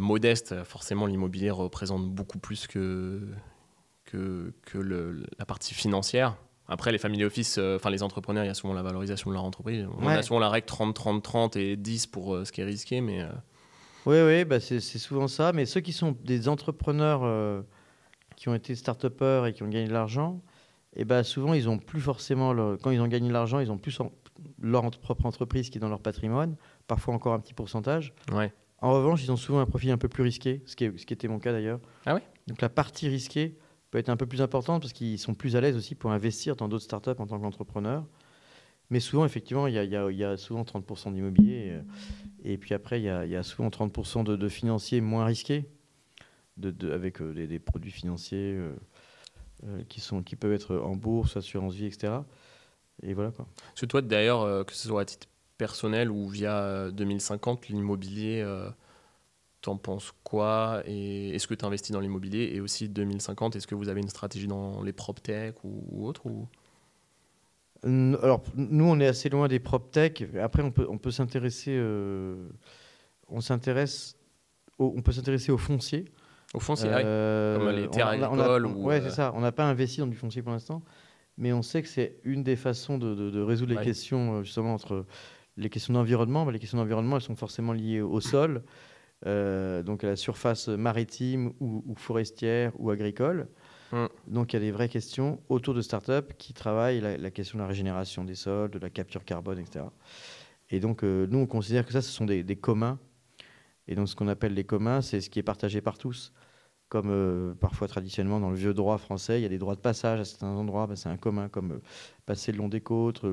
modestes, 0.00 0.64
forcément, 0.64 1.06
l'immobilier 1.06 1.50
représente 1.50 2.10
beaucoup 2.10 2.40
plus 2.40 2.66
que, 2.66 3.20
que, 4.04 4.52
que 4.62 4.78
le, 4.78 5.22
la 5.38 5.46
partie 5.46 5.74
financière. 5.74 6.36
Après, 6.66 6.90
les 6.90 6.98
family 6.98 7.22
office, 7.24 7.58
enfin 7.58 7.90
les 7.90 8.02
entrepreneurs, 8.02 8.42
il 8.42 8.48
y 8.48 8.50
a 8.50 8.54
souvent 8.54 8.74
la 8.74 8.82
valorisation 8.82 9.30
de 9.30 9.34
leur 9.34 9.44
entreprise. 9.44 9.86
On 10.00 10.08
a 10.08 10.22
souvent 10.22 10.40
la 10.40 10.48
règle 10.48 10.66
30-30-30 10.66 11.56
et 11.56 11.76
10 11.76 12.08
pour 12.08 12.44
ce 12.44 12.50
qui 12.50 12.62
est 12.62 12.64
risqué, 12.64 13.00
mais. 13.00 13.24
Oui, 14.06 14.16
oui, 14.24 14.44
bah 14.44 14.60
c'est 14.60 14.80
souvent 14.80 15.28
ça. 15.28 15.52
Mais 15.52 15.66
ceux 15.66 15.80
qui 15.80 15.92
sont 15.92 16.16
des 16.24 16.48
entrepreneurs 16.48 17.20
euh, 17.24 17.62
qui 18.36 18.48
ont 18.48 18.54
été 18.54 18.74
start-upers 18.74 19.46
et 19.46 19.52
qui 19.52 19.62
ont 19.62 19.68
gagné 19.68 19.86
de 19.86 19.92
l'argent, 19.92 20.40
et 20.94 21.02
eh 21.02 21.04
bah 21.04 21.22
souvent, 21.22 21.54
ils 21.54 21.68
ont 21.68 21.78
plus 21.78 22.00
forcément, 22.00 22.52
quand 22.78 22.90
ils 22.90 23.00
ont 23.00 23.06
gagné 23.06 23.28
de 23.28 23.32
l'argent, 23.32 23.60
ils 23.60 23.70
ont 23.70 23.78
plus 23.78 23.96
leur 24.60 24.90
propre 24.90 25.26
entreprise 25.26 25.70
qui 25.70 25.78
est 25.78 25.80
dans 25.80 25.88
leur 25.88 26.00
patrimoine, 26.00 26.56
parfois 26.88 27.14
encore 27.14 27.32
un 27.32 27.38
petit 27.38 27.54
pourcentage. 27.54 28.12
Ouais. 28.32 28.52
En 28.80 28.92
revanche, 28.92 29.22
ils 29.22 29.30
ont 29.30 29.36
souvent 29.36 29.60
un 29.60 29.66
profil 29.66 29.90
un 29.90 29.98
peu 29.98 30.08
plus 30.08 30.22
risqué, 30.22 30.62
ce 30.66 30.74
qui, 30.74 30.84
est, 30.84 30.98
ce 30.98 31.06
qui 31.06 31.12
était 31.12 31.28
mon 31.28 31.38
cas 31.38 31.52
d'ailleurs. 31.52 31.80
Ah 32.06 32.14
oui 32.14 32.22
Donc 32.48 32.60
la 32.60 32.68
partie 32.68 33.08
risquée 33.08 33.56
peut 33.90 33.98
être 33.98 34.08
un 34.08 34.16
peu 34.16 34.26
plus 34.26 34.42
importante 34.42 34.82
parce 34.82 34.92
qu'ils 34.92 35.18
sont 35.18 35.34
plus 35.34 35.54
à 35.54 35.60
l'aise 35.60 35.76
aussi 35.76 35.94
pour 35.94 36.10
investir 36.10 36.56
dans 36.56 36.66
d'autres 36.66 36.84
startups 36.84 37.10
en 37.18 37.26
tant 37.26 37.38
qu'entrepreneurs. 37.38 38.04
Mais 38.88 38.98
souvent, 38.98 39.24
effectivement, 39.24 39.68
il 39.68 39.74
y, 39.74 39.78
y, 39.78 40.16
y 40.16 40.24
a, 40.24 40.36
souvent 40.36 40.62
30% 40.62 41.12
d'immobilier. 41.12 41.78
Et 42.44 42.58
puis 42.58 42.74
après, 42.74 43.00
il 43.00 43.04
y 43.04 43.08
a, 43.08 43.42
souvent 43.42 43.68
30% 43.68 44.24
de, 44.24 44.48
financiers 44.48 45.00
moins 45.00 45.24
risqués, 45.24 45.64
avec 46.62 47.20
euh, 47.20 47.46
des, 47.46 47.58
produits 47.58 47.90
financiers 47.90 48.54
euh, 48.54 48.74
euh, 49.66 49.82
qui 50.24 50.36
peuvent 50.36 50.52
être 50.52 50.76
en 50.76 50.96
bourse, 50.96 51.36
assurance 51.36 51.74
vie, 51.74 51.86
etc. 51.86 52.14
Et 53.02 53.14
voilà 53.14 53.30
quoi. 53.30 53.46
Parce 53.68 53.80
que 53.80 53.86
toi, 53.86 54.02
d'ailleurs, 54.02 54.66
que 54.66 54.74
ce 54.74 54.88
soit 54.88 55.02
à 55.02 55.04
titre 55.04 55.28
personnel 55.56 56.10
ou 56.10 56.28
via 56.28 56.90
2050, 56.90 57.68
l'immobilier, 57.68 58.46
t'en 59.62 59.76
penses 59.76 60.12
quoi? 60.22 60.82
Et 60.86 61.30
est-ce 61.30 61.46
que 61.46 61.54
tu 61.54 61.64
investis 61.64 61.92
dans 61.92 62.00
l'immobilier? 62.00 62.50
Et 62.54 62.60
aussi 62.60 62.88
2050, 62.88 63.56
est-ce 63.56 63.66
que 63.66 63.74
vous 63.74 63.88
avez 63.88 64.00
une 64.00 64.08
stratégie 64.08 64.46
dans 64.46 64.82
les 64.82 64.92
prop 64.92 65.22
tech 65.22 65.54
ou, 65.64 65.84
ou 65.90 66.06
autre 66.06 66.26
ou? 66.26 66.46
Alors, 67.82 68.42
nous, 68.56 68.84
on 68.84 69.00
est 69.00 69.06
assez 69.06 69.28
loin 69.28 69.48
des 69.48 69.58
prop 69.58 69.90
tech. 69.90 70.22
Après, 70.40 70.62
on 70.62 70.70
peut, 70.70 70.86
on 70.88 70.98
peut 70.98 71.10
s'intéresser. 71.10 71.74
Euh, 71.74 72.48
on 73.28 73.40
s'intéresse. 73.40 74.16
On 74.78 75.02
peut 75.02 75.12
s'intéresser 75.12 75.52
au 75.52 75.58
foncier. 75.58 76.06
Au 76.52 76.60
foncier, 76.60 76.88
euh, 76.90 77.58
comme 77.58 77.70
les 77.70 77.88
terres 77.88 78.08
agricoles. 78.08 78.66
Oui, 78.76 78.94
c'est 79.00 79.06
euh, 79.06 79.10
ça. 79.10 79.32
On 79.34 79.40
n'a 79.40 79.52
pas 79.52 79.64
investi 79.64 80.00
dans 80.00 80.06
du 80.06 80.16
foncier 80.16 80.42
pour 80.42 80.52
l'instant, 80.52 80.82
mais 81.36 81.52
on 81.52 81.62
sait 81.62 81.82
que 81.82 81.88
c'est 81.88 82.16
une 82.24 82.42
des 82.42 82.56
façons 82.56 82.98
de, 82.98 83.40
résoudre 83.40 83.74
les 83.74 83.84
questions, 83.84 84.42
justement, 84.42 84.74
entre 84.74 85.06
les 85.56 85.68
questions 85.68 85.94
d'environnement. 85.94 86.48
les 86.50 86.58
questions 86.58 86.78
d'environnement, 86.78 87.16
elles 87.16 87.22
sont 87.22 87.36
forcément 87.36 87.72
liées 87.72 88.00
au 88.00 88.20
sol, 88.20 88.62
donc 89.24 90.02
à 90.02 90.08
la 90.08 90.16
surface 90.16 90.68
maritime 90.68 91.52
ou, 91.60 91.84
ou 91.86 91.94
forestière 91.94 92.72
ou 92.78 92.90
agricole. 92.90 93.46
Mm. 93.92 94.06
Donc 94.28 94.52
il 94.52 94.56
y 94.56 94.58
a 94.58 94.60
des 94.60 94.70
vraies 94.70 94.88
questions 94.88 95.40
autour 95.48 95.74
de 95.74 95.82
startups 95.82 96.32
qui 96.38 96.52
travaillent 96.52 97.00
la, 97.00 97.30
question 97.30 97.58
de 97.58 97.62
la 97.62 97.68
régénération 97.68 98.24
des 98.24 98.34
sols, 98.34 98.70
de 98.70 98.78
la 98.78 98.90
capture 98.90 99.24
carbone, 99.24 99.58
etc. 99.58 99.84
Et 100.70 100.80
donc 100.80 101.02
euh, 101.02 101.26
nous, 101.28 101.38
on 101.38 101.46
considère 101.46 101.84
que 101.84 101.92
ça, 101.92 102.02
ce 102.02 102.10
sont 102.10 102.24
des, 102.24 102.56
communs. 102.56 102.98
Et 103.88 103.94
donc 103.94 104.08
ce 104.08 104.14
qu'on 104.14 104.28
appelle 104.28 104.54
les 104.54 104.64
communs, 104.64 105.00
c'est 105.00 105.20
ce 105.20 105.30
qui 105.30 105.38
est 105.38 105.44
partagé 105.44 105.80
par 105.80 105.98
tous. 105.98 106.32
Comme 106.88 107.10
euh, 107.10 107.54
parfois 107.54 107.86
traditionnellement 107.86 108.40
dans 108.40 108.50
le 108.50 108.56
vieux 108.56 108.74
droit 108.74 108.98
français, 108.98 109.38
il 109.38 109.42
y 109.42 109.46
a 109.46 109.48
des 109.48 109.58
droits 109.58 109.76
de 109.76 109.80
passage 109.80 110.18
à 110.20 110.24
certains 110.24 110.48
endroits, 110.48 110.88
ben, 110.88 110.96
c'est 110.96 111.08
un 111.08 111.16
commun, 111.16 111.48
comme 111.48 111.72
euh, 111.72 111.82
passer 112.26 112.50
le 112.50 112.58
long 112.58 112.68
des 112.68 112.80
côtes. 112.80 113.24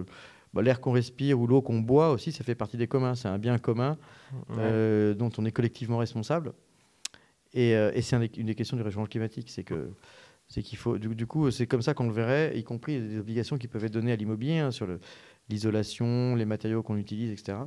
Bah, 0.53 0.61
l'air 0.61 0.79
qu'on 0.79 0.91
respire 0.91 1.39
ou 1.39 1.47
l'eau 1.47 1.61
qu'on 1.61 1.79
boit 1.79 2.11
aussi, 2.11 2.31
ça 2.31 2.43
fait 2.43 2.55
partie 2.55 2.77
des 2.77 2.87
communs. 2.87 3.15
C'est 3.15 3.27
un 3.27 3.39
bien 3.39 3.57
commun 3.57 3.97
dont 4.49 5.29
on 5.37 5.45
est 5.45 5.51
collectivement 5.51 5.97
responsable. 5.97 6.53
Et, 7.53 7.75
c'est 8.01 8.37
une 8.37 8.45
des 8.45 8.55
questions 8.55 8.77
du 8.77 8.83
réchauffement 8.83 9.07
climatique, 9.07 9.49
c'est 9.49 9.63
que 9.63 9.89
c'est 10.47 10.61
qu'il 10.61 10.77
faut, 10.77 10.97
du, 10.97 11.27
coup, 11.27 11.51
c'est 11.51 11.67
comme 11.67 11.81
ça 11.81 11.93
qu'on 11.93 12.07
le 12.07 12.13
verrait, 12.13 12.57
y 12.57 12.63
compris 12.63 13.01
des 13.01 13.19
obligations 13.19 13.57
qui 13.57 13.67
peuvent 13.67 13.83
être 13.83 13.93
données 13.93 14.13
à 14.13 14.15
l'immobilier 14.15 14.59
hein, 14.59 14.71
sur 14.71 14.87
l'isolation, 15.49 16.35
les 16.35 16.45
matériaux 16.45 16.83
qu'on 16.83 16.97
utilise, 16.97 17.31
etc. 17.31 17.57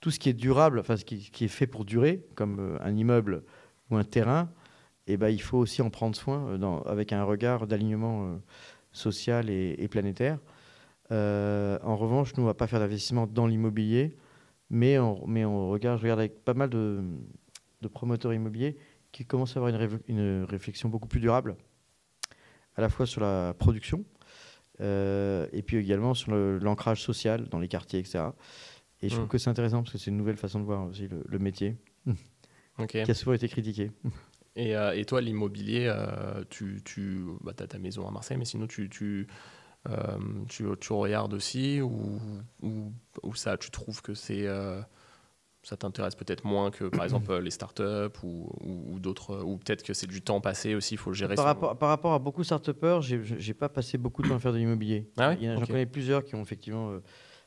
Tout 0.00 0.10
ce 0.10 0.18
qui 0.18 0.30
est 0.30 0.34
durable, 0.34 0.78
enfin 0.80 0.96
ce 0.96 1.04
qui, 1.04 1.44
est 1.44 1.48
fait 1.48 1.66
pour 1.66 1.84
durer, 1.84 2.26
comme 2.34 2.58
euh, 2.60 2.78
un 2.80 2.96
immeuble 2.96 3.44
ou 3.90 3.96
un 3.96 4.04
terrain, 4.04 4.50
eh 5.06 5.18
ben, 5.18 5.28
il 5.28 5.40
faut 5.40 5.58
aussi 5.58 5.82
en 5.82 5.90
prendre 5.90 6.16
soin 6.16 6.46
euh, 6.48 6.80
avec 6.86 7.12
un 7.12 7.24
regard 7.24 7.66
d'alignement 7.66 8.26
euh, 8.26 8.36
social 8.92 9.50
et, 9.50 9.88
planétaire. 9.88 10.38
en 11.10 11.96
revanche, 11.96 12.34
nous, 12.36 12.42
on 12.42 12.46
ne 12.46 12.50
va 12.50 12.54
pas 12.54 12.66
faire 12.66 12.80
d'investissement 12.80 13.26
dans 13.26 13.46
l'immobilier, 13.46 14.16
mais 14.70 14.98
on, 14.98 15.68
regarde, 15.68 15.98
je 15.98 16.04
regarde 16.04 16.20
avec 16.20 16.42
pas 16.42 16.54
mal 16.54 16.70
de, 16.70 17.02
promoteurs 17.92 18.32
immobiliers 18.32 18.78
qui 19.12 19.26
commencent 19.26 19.56
à 19.58 19.60
avoir 19.60 19.74
une 20.08 20.44
réflexion 20.44 20.88
beaucoup 20.88 21.06
plus 21.06 21.20
durable 21.20 21.56
à 22.76 22.80
la 22.80 22.88
fois 22.88 23.06
sur 23.06 23.20
la 23.20 23.54
production 23.54 24.04
euh, 24.80 25.46
et 25.52 25.62
puis 25.62 25.76
également 25.76 26.14
sur 26.14 26.32
l'ancrage 26.32 27.02
social 27.02 27.48
dans 27.48 27.58
les 27.58 27.68
quartiers, 27.68 28.00
etc. 28.00 28.24
Et 29.00 29.08
je 29.08 29.14
trouve 29.14 29.26
mmh. 29.26 29.28
que 29.28 29.38
c'est 29.38 29.50
intéressant 29.50 29.82
parce 29.82 29.92
que 29.92 29.98
c'est 29.98 30.10
une 30.10 30.16
nouvelle 30.16 30.36
façon 30.36 30.60
de 30.60 30.64
voir 30.64 30.86
aussi 30.86 31.08
le, 31.08 31.38
métier 31.38 31.76
qui 32.88 32.98
a 32.98 33.14
souvent 33.14 33.34
été 33.34 33.48
critiqué. 33.48 33.90
Et, 34.56 34.76
euh, 34.76 34.96
et 34.96 35.04
toi, 35.04 35.20
l'immobilier, 35.20 35.86
euh, 35.88 36.44
tu, 36.48 36.80
tu 36.84 37.24
bah, 37.40 37.52
as 37.58 37.66
ta 37.66 37.76
maison 37.76 38.06
à 38.06 38.12
Marseille, 38.12 38.36
mais 38.36 38.44
sinon 38.44 38.68
tu, 38.68 38.88
tu, 38.88 39.26
tu, 40.48 40.64
tu 40.80 40.92
regardes 40.92 41.34
aussi 41.34 41.80
ou, 41.80 42.20
ou, 42.62 42.92
ou, 43.24 43.34
ça, 43.34 43.58
tu 43.58 43.72
trouves 43.72 44.00
que 44.00 44.14
c'est 44.14 44.46
ça 45.64 45.76
t'intéresse 45.76 46.14
peut-être 46.14 46.44
moins 46.44 46.70
que 46.70 46.84
par 46.84 47.04
exemple 47.04 47.36
les 47.38 47.50
startups 47.50 48.18
ou, 48.22 48.48
ou, 48.60 48.98
d'autres 49.00 49.42
ou 49.42 49.56
peut-être 49.56 49.82
que 49.82 49.94
c'est 49.94 50.06
du 50.06 50.22
temps 50.22 50.40
passé 50.40 50.74
aussi 50.74 50.94
il 50.94 50.98
faut 50.98 51.10
le 51.10 51.16
gérer 51.16 51.34
par, 51.34 51.46
rapport, 51.46 51.76
par 51.76 51.88
rapport 51.88 52.12
à 52.12 52.18
beaucoup 52.18 52.42
de 52.42 52.46
startupeurs 52.46 53.02
j'ai 53.02 53.54
pas 53.54 53.68
passé 53.68 53.98
beaucoup 53.98 54.22
de 54.22 54.28
temps 54.28 54.36
à 54.36 54.38
faire 54.38 54.52
de 54.52 54.58
l'immobilier. 54.58 55.10
Ah 55.16 55.34
j'en 55.40 55.66
connais 55.66 55.86
plusieurs 55.86 56.24
qui 56.24 56.34
ont 56.34 56.42
effectivement 56.42 56.90
euh, 56.90 57.00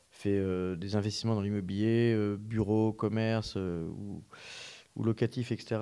fait 0.10 0.38
euh, 0.38 0.76
des 0.76 0.96
investissements 0.96 1.36
dans 1.36 1.42
l'immobilier 1.42 2.14
euh, 2.16 2.38
bureau 2.38 2.92
commerce 2.92 3.56
ou, 3.56 4.24
ou, 4.96 5.04
locatif 5.04 5.52
etc 5.52 5.80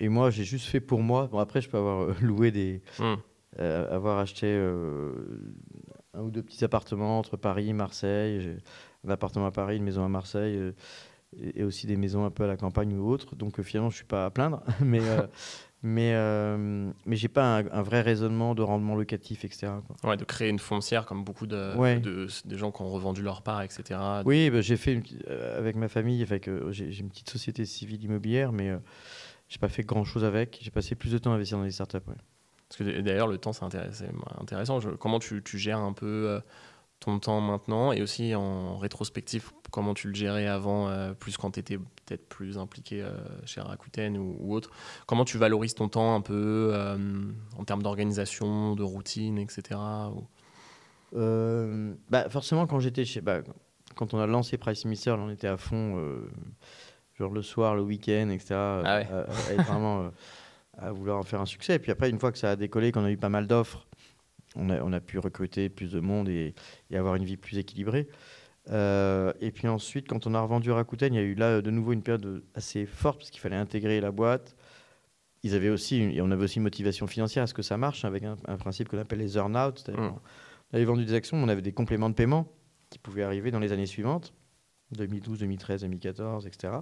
et 0.00 0.08
moi 0.08 0.30
j'ai 0.30 0.44
juste 0.44 0.66
fait 0.66 0.80
pour 0.80 1.02
moi. 1.02 1.28
Bon 1.30 1.38
après 1.38 1.60
je 1.60 1.68
peux 1.68 1.76
avoir 1.76 2.14
loué 2.22 2.50
des 2.50 2.82
hmm. 2.98 3.14
avoir 3.58 4.18
acheté 4.18 4.54
un 6.14 6.22
ou 6.22 6.30
deux 6.30 6.42
petits 6.42 6.64
appartements 6.64 7.18
entre 7.18 7.36
Paris 7.36 7.72
Marseille 7.74 8.58
un 9.06 9.10
appartement 9.10 9.46
à 9.46 9.50
Paris, 9.50 9.76
une 9.76 9.84
maison 9.84 10.04
à 10.04 10.08
Marseille 10.08 10.56
euh, 10.56 10.72
et, 11.36 11.62
aussi 11.62 11.86
des 11.86 11.96
maisons 11.96 12.24
un 12.24 12.30
peu 12.30 12.44
à 12.44 12.46
la 12.46 12.56
campagne 12.56 12.94
ou 12.94 13.08
autre. 13.08 13.36
Donc 13.36 13.58
euh, 13.58 13.62
finalement, 13.62 13.90
je 13.90 13.96
suis 13.96 14.04
pas 14.04 14.26
à 14.26 14.30
plaindre, 14.30 14.62
mais 14.80 15.00
euh, 15.02 15.26
mais 15.82 16.12
mais 17.06 17.16
j'ai 17.16 17.28
pas 17.28 17.58
un, 17.58 17.82
vrai 17.82 18.00
raisonnement 18.00 18.54
de 18.54 18.62
rendement 18.62 18.96
locatif, 18.96 19.44
etc. 19.44 19.72
Ouais, 20.02 20.16
de 20.16 20.24
créer 20.24 20.48
une 20.48 20.58
foncière 20.58 21.06
comme 21.06 21.22
beaucoup 21.22 21.46
de, 21.46 21.98
de, 22.00 22.26
des 22.44 22.58
gens 22.58 22.72
qui 22.72 22.82
ont 22.82 22.88
revendu 22.88 23.22
leur 23.22 23.42
part, 23.42 23.62
etc. 23.62 24.00
Oui, 24.24 24.50
bah, 24.50 24.60
j'ai 24.60 24.76
fait 24.76 25.00
avec 25.56 25.76
ma 25.76 25.88
famille, 25.88 26.22
avec 26.22 26.50
j'ai 26.70 26.98
une 26.98 27.10
petite 27.10 27.30
société 27.30 27.64
civile 27.64 28.02
immobilière, 28.02 28.52
mais 28.52 28.72
j'ai 29.48 29.58
pas 29.58 29.68
fait 29.68 29.84
grand 29.84 30.04
chose 30.04 30.24
avec. 30.24 30.58
J'ai 30.60 30.72
passé 30.72 30.96
plus 30.96 31.12
de 31.12 31.18
temps 31.18 31.30
à 31.30 31.34
investir 31.34 31.58
dans 31.58 31.64
les 31.64 31.70
startups. 31.70 31.98
Ouais. 32.08 32.14
Parce 32.68 32.78
que 32.78 33.00
d'ailleurs, 33.00 33.28
le 33.28 33.38
temps, 33.38 33.52
c'est 33.52 33.64
intéressant. 33.64 34.80
comment 34.98 35.20
tu, 35.20 35.42
tu, 35.44 35.58
gères 35.58 35.78
un 35.78 35.92
peu 35.92 36.40
ton 37.00 37.18
temps 37.18 37.40
maintenant 37.40 37.92
et 37.92 38.02
aussi 38.02 38.34
en 38.34 38.76
rétrospective, 38.76 39.50
comment 39.70 39.94
tu 39.94 40.08
le 40.08 40.14
gérais 40.14 40.46
avant, 40.46 40.88
euh, 40.88 41.12
plus 41.12 41.36
quand 41.36 41.52
tu 41.52 41.60
étais 41.60 41.78
peut-être 41.78 42.28
plus 42.28 42.58
impliqué 42.58 43.02
euh, 43.02 43.12
chez 43.44 43.60
Rakuten 43.60 44.16
ou, 44.16 44.52
autre. 44.52 44.70
Comment 45.06 45.24
tu 45.24 45.38
valorises 45.38 45.74
ton 45.74 45.88
temps 45.88 46.14
un 46.14 46.20
peu 46.20 46.70
euh, 46.72 46.96
en 47.56 47.64
termes 47.64 47.82
d'organisation, 47.82 48.74
de 48.74 48.82
routine, 48.82 49.38
etc. 49.38 49.78
bah 51.12 52.28
forcément, 52.28 52.66
quand 52.66 52.80
j'étais 52.80 53.04
chez. 53.04 53.20
Bah, 53.20 53.40
quand 53.94 54.14
on 54.14 54.20
a 54.20 54.26
lancé 54.26 54.58
Price 54.58 54.84
Mister, 54.84 55.12
on 55.12 55.30
était 55.30 55.48
à 55.48 55.56
fond, 55.56 56.20
genre 57.18 57.32
le 57.32 57.42
soir, 57.42 57.74
le 57.74 57.82
week-end, 57.82 58.28
etc. 58.30 58.54
Ah 58.54 58.82
à, 58.84 59.00
être 59.00 59.64
vraiment 59.66 60.10
à 60.76 60.92
vouloir 60.92 61.18
en 61.18 61.22
faire 61.22 61.40
un 61.40 61.46
succès. 61.46 61.74
Et 61.74 61.78
puis 61.78 61.90
après, 61.90 62.10
une 62.10 62.18
fois 62.18 62.30
que 62.30 62.38
ça 62.38 62.50
a 62.50 62.56
décollé, 62.56 62.92
qu'on 62.92 63.04
a 63.04 63.10
eu 63.10 63.16
pas 63.16 63.30
mal 63.30 63.46
d'offres, 63.46 63.87
on 64.58 64.92
a, 64.92 65.00
pu 65.00 65.18
recruter 65.18 65.68
plus 65.68 65.92
de 65.92 66.00
monde 66.00 66.28
et, 66.28 66.54
avoir 66.92 67.14
une 67.14 67.24
vie 67.24 67.36
plus 67.36 67.58
équilibrée. 67.58 68.08
Euh, 68.70 69.32
et 69.40 69.50
puis 69.50 69.66
ensuite, 69.66 70.08
quand 70.08 70.26
on 70.26 70.34
a 70.34 70.40
revendu 70.40 70.70
Rakuten, 70.70 71.14
il 71.14 71.16
y 71.16 71.20
a 71.20 71.22
eu 71.22 71.34
là 71.34 71.62
de 71.62 71.70
nouveau 71.70 71.92
une 71.92 72.02
période 72.02 72.44
assez 72.54 72.84
forte 72.84 73.18
parce 73.18 73.30
qu'il 73.30 73.40
fallait 73.40 73.56
intégrer 73.56 74.00
la 74.00 74.10
boîte. 74.10 74.56
Ils 75.42 75.54
avaient 75.54 75.70
aussi, 75.70 76.02
et 76.02 76.20
on 76.20 76.30
avait 76.30 76.44
aussi 76.44 76.56
une 76.56 76.64
motivation 76.64 77.06
financière 77.06 77.44
à 77.44 77.46
ce 77.46 77.54
que 77.54 77.62
ça 77.62 77.78
marche 77.78 78.04
avec 78.04 78.24
un, 78.24 78.36
principe 78.56 78.88
qu'on 78.88 78.98
appelle 78.98 79.20
les 79.20 79.36
earn-out. 79.36 79.88
Mmh. 79.88 80.00
On 80.00 80.76
avait 80.76 80.84
vendu 80.84 81.04
des 81.04 81.14
actions, 81.14 81.36
on 81.36 81.48
avait 81.48 81.62
des 81.62 81.72
compléments 81.72 82.10
de 82.10 82.14
paiement 82.14 82.52
qui 82.90 82.98
pouvaient 82.98 83.22
arriver 83.22 83.50
dans 83.50 83.60
les 83.60 83.72
années 83.72 83.86
suivantes, 83.86 84.34
2012, 84.92 85.38
2013, 85.38 85.82
2014, 85.82 86.46
etc. 86.46 86.78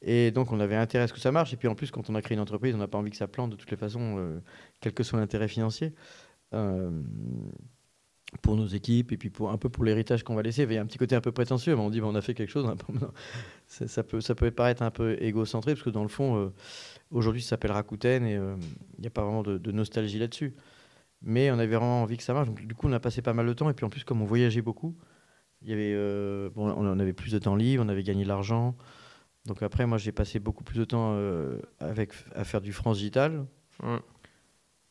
Et 0.00 0.30
donc 0.30 0.52
on 0.52 0.60
avait 0.60 0.76
intérêt 0.76 1.04
à 1.04 1.08
ce 1.08 1.12
que 1.12 1.20
ça 1.20 1.32
marche. 1.32 1.52
Et 1.52 1.56
puis 1.56 1.68
en 1.68 1.74
plus, 1.74 1.90
quand 1.90 2.08
on 2.10 2.14
a 2.14 2.22
créé 2.22 2.34
une 2.34 2.40
entreprise, 2.40 2.74
on 2.74 2.78
n'a 2.78 2.88
pas 2.88 2.98
envie 2.98 3.10
que 3.10 3.16
ça 3.16 3.28
plante 3.28 3.50
de 3.50 3.56
toutes 3.56 3.70
les 3.70 3.76
façons, 3.76 4.16
euh, 4.18 4.40
quel 4.80 4.92
que 4.92 5.02
soit 5.02 5.18
l'intérêt 5.18 5.48
financier. 5.48 5.92
Euh, 6.54 6.90
pour 8.42 8.56
nos 8.56 8.66
équipes 8.66 9.12
et 9.12 9.16
puis 9.16 9.32
un 9.48 9.56
peu 9.56 9.70
pour 9.70 9.84
l'héritage 9.84 10.22
qu'on 10.22 10.34
va 10.34 10.42
laisser. 10.42 10.64
Il 10.64 10.72
y 10.72 10.76
a 10.76 10.82
un 10.82 10.86
petit 10.86 10.98
côté 10.98 11.16
un 11.16 11.20
peu 11.20 11.32
prétentieux, 11.32 11.74
mais 11.74 11.80
on 11.80 11.88
dit 11.88 12.02
on 12.02 12.14
a 12.14 12.20
fait 12.20 12.34
quelque 12.34 12.50
chose. 12.50 12.70
ça, 13.66 14.02
peut, 14.02 14.20
ça 14.20 14.34
peut 14.34 14.50
paraître 14.50 14.82
un 14.82 14.90
peu 14.90 15.16
égocentré 15.22 15.72
parce 15.72 15.82
que 15.82 15.90
dans 15.90 16.02
le 16.02 16.08
fond, 16.08 16.36
euh, 16.36 16.52
aujourd'hui, 17.10 17.40
ça 17.40 17.50
s'appelle 17.50 17.72
Rakuten 17.72 18.26
et 18.26 18.36
euh, 18.36 18.54
il 18.98 19.00
n'y 19.00 19.06
a 19.06 19.10
pas 19.10 19.22
vraiment 19.22 19.42
de, 19.42 19.72
nostalgie 19.72 20.18
là-dessus. 20.18 20.54
Mais 21.22 21.50
on 21.50 21.54
avait 21.54 21.74
vraiment 21.74 22.02
envie 22.02 22.18
que 22.18 22.22
ça 22.22 22.34
marche. 22.34 22.50
du 22.50 22.74
coup, 22.74 22.86
on 22.88 22.92
a 22.92 23.00
passé 23.00 23.22
pas 23.22 23.32
mal 23.32 23.46
de 23.46 23.52
temps 23.54 23.70
et 23.70 23.72
puis 23.72 23.86
en 23.86 23.90
plus, 23.90 24.04
comme 24.04 24.20
on 24.20 24.26
voyageait 24.26 24.62
beaucoup, 24.62 24.94
on 25.66 26.98
avait 27.00 27.12
plus 27.14 27.32
de 27.32 27.38
temps 27.38 27.56
libre, 27.56 27.82
on 27.84 27.88
avait 27.88 28.02
gagné 28.02 28.24
de 28.24 28.28
l'argent. 28.28 28.76
Donc 29.46 29.62
après, 29.62 29.86
moi, 29.86 29.96
j'ai 29.96 30.12
passé 30.12 30.38
beaucoup 30.38 30.64
plus 30.64 30.78
de 30.78 30.84
temps 30.84 31.18
avec, 31.80 32.12
à 32.34 32.44
faire 32.44 32.60
du 32.60 32.72
France 32.72 32.98
Digital 32.98 33.46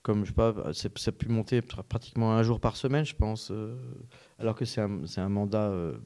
comme 0.04 0.24
je 0.24 0.30
sais 0.30 0.34
pas, 0.34 0.54
ça 0.74 0.90
a 1.08 1.12
pu 1.12 1.28
monter 1.28 1.62
pratiquement 1.62 2.34
un 2.34 2.44
jour 2.44 2.60
par 2.60 2.78
semaine, 2.78 3.06
je 3.06 3.16
pense, 3.16 3.52
euh, 3.52 3.76
alors 4.40 4.56
que 4.56 4.66
c'est 4.66 4.82
un, 4.82 5.02
un, 5.18 5.30
mandat 5.30 5.70
euh, 5.70 5.98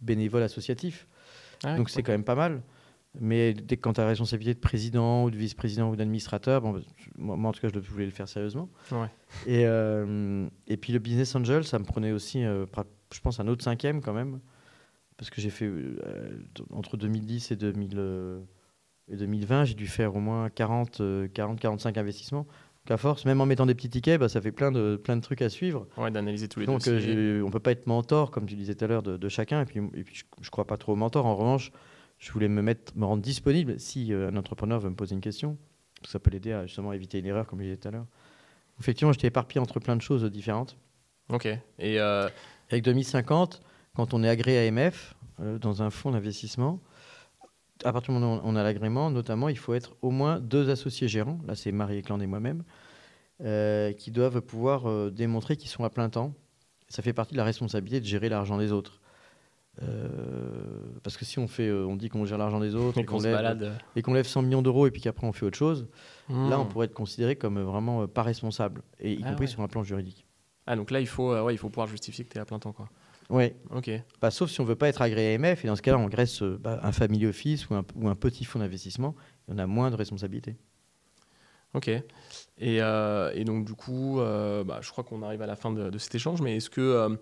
bénévole 0.00 0.42
associatif. 0.42 1.06
Ah 1.64 1.76
Donc 1.76 1.90
c'est 1.90 2.02
quand 2.02 2.12
même 2.12 2.24
pas 2.24 2.34
mal. 2.34 2.62
Mais 3.18 3.54
dès 3.54 3.76
que 3.76 3.80
quand 3.80 3.94
tu 3.94 4.00
as 4.00 4.04
la 4.04 4.10
responsabilité 4.10 4.54
de 4.54 4.60
président 4.60 5.24
ou 5.24 5.30
de 5.30 5.36
vice-président 5.36 5.88
ou 5.88 5.96
d'administrateur, 5.96 6.60
bon, 6.60 6.82
moi, 7.16 7.48
en 7.48 7.52
tout 7.52 7.62
cas 7.62 7.68
je 7.72 7.90
voulais 7.90 8.04
le 8.04 8.10
faire 8.10 8.28
sérieusement. 8.28 8.68
Et, 9.46 9.64
euh, 9.64 10.46
et 10.66 10.76
puis 10.76 10.92
le 10.92 10.98
business 10.98 11.34
angel, 11.34 11.64
ça 11.64 11.78
me 11.78 11.84
prenait 11.84 12.12
aussi, 12.12 12.42
je 12.42 13.20
pense, 13.22 13.40
un 13.40 13.48
autre 13.48 13.64
cinquième 13.64 14.02
quand 14.02 14.12
même, 14.12 14.40
parce 15.16 15.30
que 15.30 15.40
j'ai 15.40 15.50
fait 15.50 15.72
entre 16.70 16.98
2010 16.98 17.50
et, 17.50 17.56
2000, 17.56 17.98
et 19.08 19.16
2020, 19.16 19.64
j'ai 19.64 19.74
dû 19.74 19.86
faire 19.86 20.14
au 20.14 20.20
moins 20.20 20.50
40, 20.50 21.02
40 21.32 21.58
45 21.58 21.96
investissements 21.96 22.46
à 22.90 22.96
force, 22.96 23.24
même 23.24 23.40
en 23.40 23.46
mettant 23.46 23.66
des 23.66 23.74
petits 23.74 23.90
tickets, 23.90 24.20
bah, 24.20 24.28
ça 24.28 24.40
fait 24.40 24.52
plein 24.52 24.70
de, 24.70 24.96
plein 24.96 25.16
de 25.16 25.20
trucs 25.20 25.42
à 25.42 25.48
suivre. 25.48 25.86
Ouais, 25.96 26.10
d'analyser 26.10 26.48
tous 26.48 26.60
les 26.60 26.66
Donc, 26.66 26.86
euh, 26.86 27.42
on 27.42 27.50
peut 27.50 27.60
pas 27.60 27.72
être 27.72 27.86
mentor, 27.86 28.30
comme 28.30 28.46
tu 28.46 28.54
disais 28.54 28.74
tout 28.74 28.84
à 28.84 28.88
l'heure, 28.88 29.02
de, 29.02 29.28
chacun. 29.28 29.62
Et 29.62 29.64
puis, 29.64 29.80
et 29.94 30.04
puis 30.04 30.16
je, 30.16 30.24
ne 30.40 30.50
crois 30.50 30.66
pas 30.66 30.76
trop 30.76 30.92
au 30.92 30.96
mentor. 30.96 31.26
En 31.26 31.36
revanche, 31.36 31.72
je 32.18 32.30
voulais 32.32 32.48
me, 32.48 32.62
mettre, 32.62 32.92
me 32.96 33.04
rendre 33.04 33.22
disponible 33.22 33.78
si 33.78 34.12
euh, 34.12 34.30
un 34.30 34.36
entrepreneur 34.36 34.80
veut 34.80 34.90
me 34.90 34.96
poser 34.96 35.14
une 35.14 35.20
question. 35.20 35.56
Ça 36.06 36.18
peut 36.18 36.30
l'aider 36.30 36.52
à 36.52 36.66
justement 36.66 36.92
éviter 36.92 37.18
une 37.18 37.26
erreur, 37.26 37.46
comme 37.46 37.58
je 37.58 37.64
disais 37.64 37.76
tout 37.76 37.88
à 37.88 37.90
l'heure. 37.90 38.06
Effectivement, 38.80 39.12
j'étais 39.12 39.28
éparpillé 39.28 39.60
entre 39.60 39.80
plein 39.80 39.96
de 39.96 40.02
choses 40.02 40.24
différentes. 40.24 40.76
Ok. 41.30 41.46
Et 41.46 42.00
euh, 42.00 42.28
Avec 42.70 42.84
2050, 42.84 43.60
quand 43.94 44.14
on 44.14 44.22
est 44.22 44.28
agréé 44.28 44.68
AMF, 44.68 45.14
dans 45.60 45.82
un 45.82 45.90
fonds 45.90 46.10
d'investissement, 46.10 46.80
à 47.84 47.92
partir 47.92 48.12
du 48.12 48.20
moment 48.20 48.36
où 48.36 48.40
on 48.44 48.56
a 48.56 48.62
l'agrément, 48.62 49.10
notamment, 49.10 49.48
il 49.48 49.58
faut 49.58 49.74
être 49.74 49.96
au 50.02 50.10
moins 50.10 50.40
deux 50.40 50.70
associés 50.70 51.08
gérants. 51.08 51.38
Là, 51.46 51.54
c'est 51.54 51.72
Marie 51.72 51.98
Ecland 51.98 52.20
et 52.20 52.26
moi-même, 52.26 52.64
euh, 53.44 53.92
qui 53.92 54.10
doivent 54.10 54.40
pouvoir 54.40 54.88
euh, 54.88 55.10
démontrer 55.10 55.56
qu'ils 55.56 55.70
sont 55.70 55.84
à 55.84 55.90
plein 55.90 56.08
temps. 56.08 56.32
Ça 56.88 57.02
fait 57.02 57.12
partie 57.12 57.34
de 57.34 57.38
la 57.38 57.44
responsabilité 57.44 58.00
de 58.00 58.06
gérer 58.06 58.28
l'argent 58.28 58.58
des 58.58 58.72
autres. 58.72 59.00
Euh, 59.80 60.08
parce 61.04 61.16
que 61.16 61.24
si 61.24 61.38
on 61.38 61.46
fait, 61.46 61.70
on 61.70 61.94
dit 61.94 62.08
qu'on 62.08 62.24
gère 62.24 62.38
l'argent 62.38 62.58
des 62.58 62.74
autres 62.74 62.98
et 62.98 63.04
qu'on 63.04 63.20
lève, 63.20 63.78
et 63.94 64.02
qu'on 64.02 64.12
lève 64.12 64.26
100 64.26 64.42
millions 64.42 64.62
d'euros 64.62 64.88
et 64.88 64.90
puis 64.90 65.00
qu'après 65.00 65.24
on 65.24 65.32
fait 65.32 65.46
autre 65.46 65.56
chose, 65.56 65.86
là 66.28 66.58
on 66.58 66.64
hmm. 66.64 66.68
pourrait 66.68 66.86
être 66.86 66.94
considéré 66.94 67.36
comme 67.36 67.60
vraiment 67.60 68.08
pas 68.08 68.24
responsable, 68.24 68.82
et 68.98 69.12
y 69.12 69.22
ah 69.24 69.30
compris 69.30 69.46
sur 69.46 69.60
un 69.60 69.68
plan 69.68 69.84
juridique. 69.84 70.26
Ah 70.66 70.74
donc 70.74 70.90
là 70.90 70.98
il 70.98 71.06
faut, 71.06 71.32
ouais, 71.32 71.54
il 71.54 71.58
faut 71.58 71.68
pouvoir 71.68 71.86
justifier 71.86 72.24
que 72.24 72.30
tu 72.30 72.38
es 72.38 72.40
à 72.40 72.44
plein 72.44 72.58
temps 72.58 72.72
quoi. 72.72 72.88
Oui. 73.30 73.52
Ok. 73.70 73.90
Bah, 74.20 74.30
sauf 74.30 74.50
si 74.50 74.60
on 74.60 74.64
veut 74.64 74.76
pas 74.76 74.88
être 74.88 75.02
agréé 75.02 75.34
AMF, 75.34 75.64
et 75.64 75.68
dans 75.68 75.76
ce 75.76 75.82
cas-là, 75.82 75.98
on 75.98 76.08
graisse 76.08 76.42
euh, 76.42 76.58
bah, 76.58 76.80
un 76.82 76.92
family 76.92 77.26
office 77.26 77.68
ou 77.68 77.74
un, 77.74 77.84
ou 77.94 78.08
un 78.08 78.14
petit 78.14 78.44
fonds 78.44 78.58
d'investissement, 78.58 79.14
et 79.48 79.52
on 79.52 79.58
a 79.58 79.66
moins 79.66 79.90
de 79.90 79.96
responsabilités. 79.96 80.56
Ok. 81.74 81.88
Et, 81.88 82.02
euh, 82.58 83.30
et, 83.34 83.44
donc, 83.44 83.66
du 83.66 83.74
coup, 83.74 84.20
euh, 84.20 84.64
bah, 84.64 84.78
je 84.80 84.90
crois 84.90 85.04
qu'on 85.04 85.22
arrive 85.22 85.42
à 85.42 85.46
la 85.46 85.56
fin 85.56 85.70
de, 85.70 85.98
cet 85.98 86.14
échange, 86.14 86.40
mais 86.40 86.56
est-ce 86.56 86.70
que, 86.70 87.18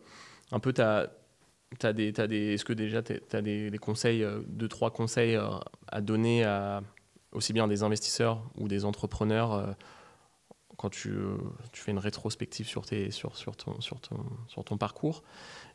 un 0.53 0.61
peu, 0.61 0.73
tu 0.73 0.81
as, 0.81 1.11
as, 1.83 1.93
des, 1.93 2.19
as 2.21 2.27
des, 2.29 2.55
est-ce 2.55 2.65
que 2.65 2.73
déjà 2.73 3.03
tu 3.03 3.21
as 3.33 3.43
des, 3.43 3.71
des, 3.71 3.79
conseils, 3.79 4.25
deux, 4.47 4.69
trois 4.69 4.93
conseils 4.93 5.37
à 5.89 6.01
donner 6.01 6.45
à 6.45 6.83
aussi 7.33 7.53
bien 7.53 7.67
des 7.69 7.83
investisseurs 7.83 8.49
ou 8.57 8.69
des 8.69 8.85
entrepreneurs 8.85 9.77
quand 10.77 10.91
tu, 10.91 11.15
tu, 11.73 11.81
fais 11.81 11.91
une 11.91 11.99
rétrospective 11.99 12.67
sur, 12.67 12.85
tes, 12.85 13.11
sur, 13.11 13.37
sur, 13.37 13.57
ton, 13.57 13.81
sur, 13.81 14.01
ton, 14.01 14.17
sur 14.49 14.65
ton 14.65 14.77
parcours 14.77 15.23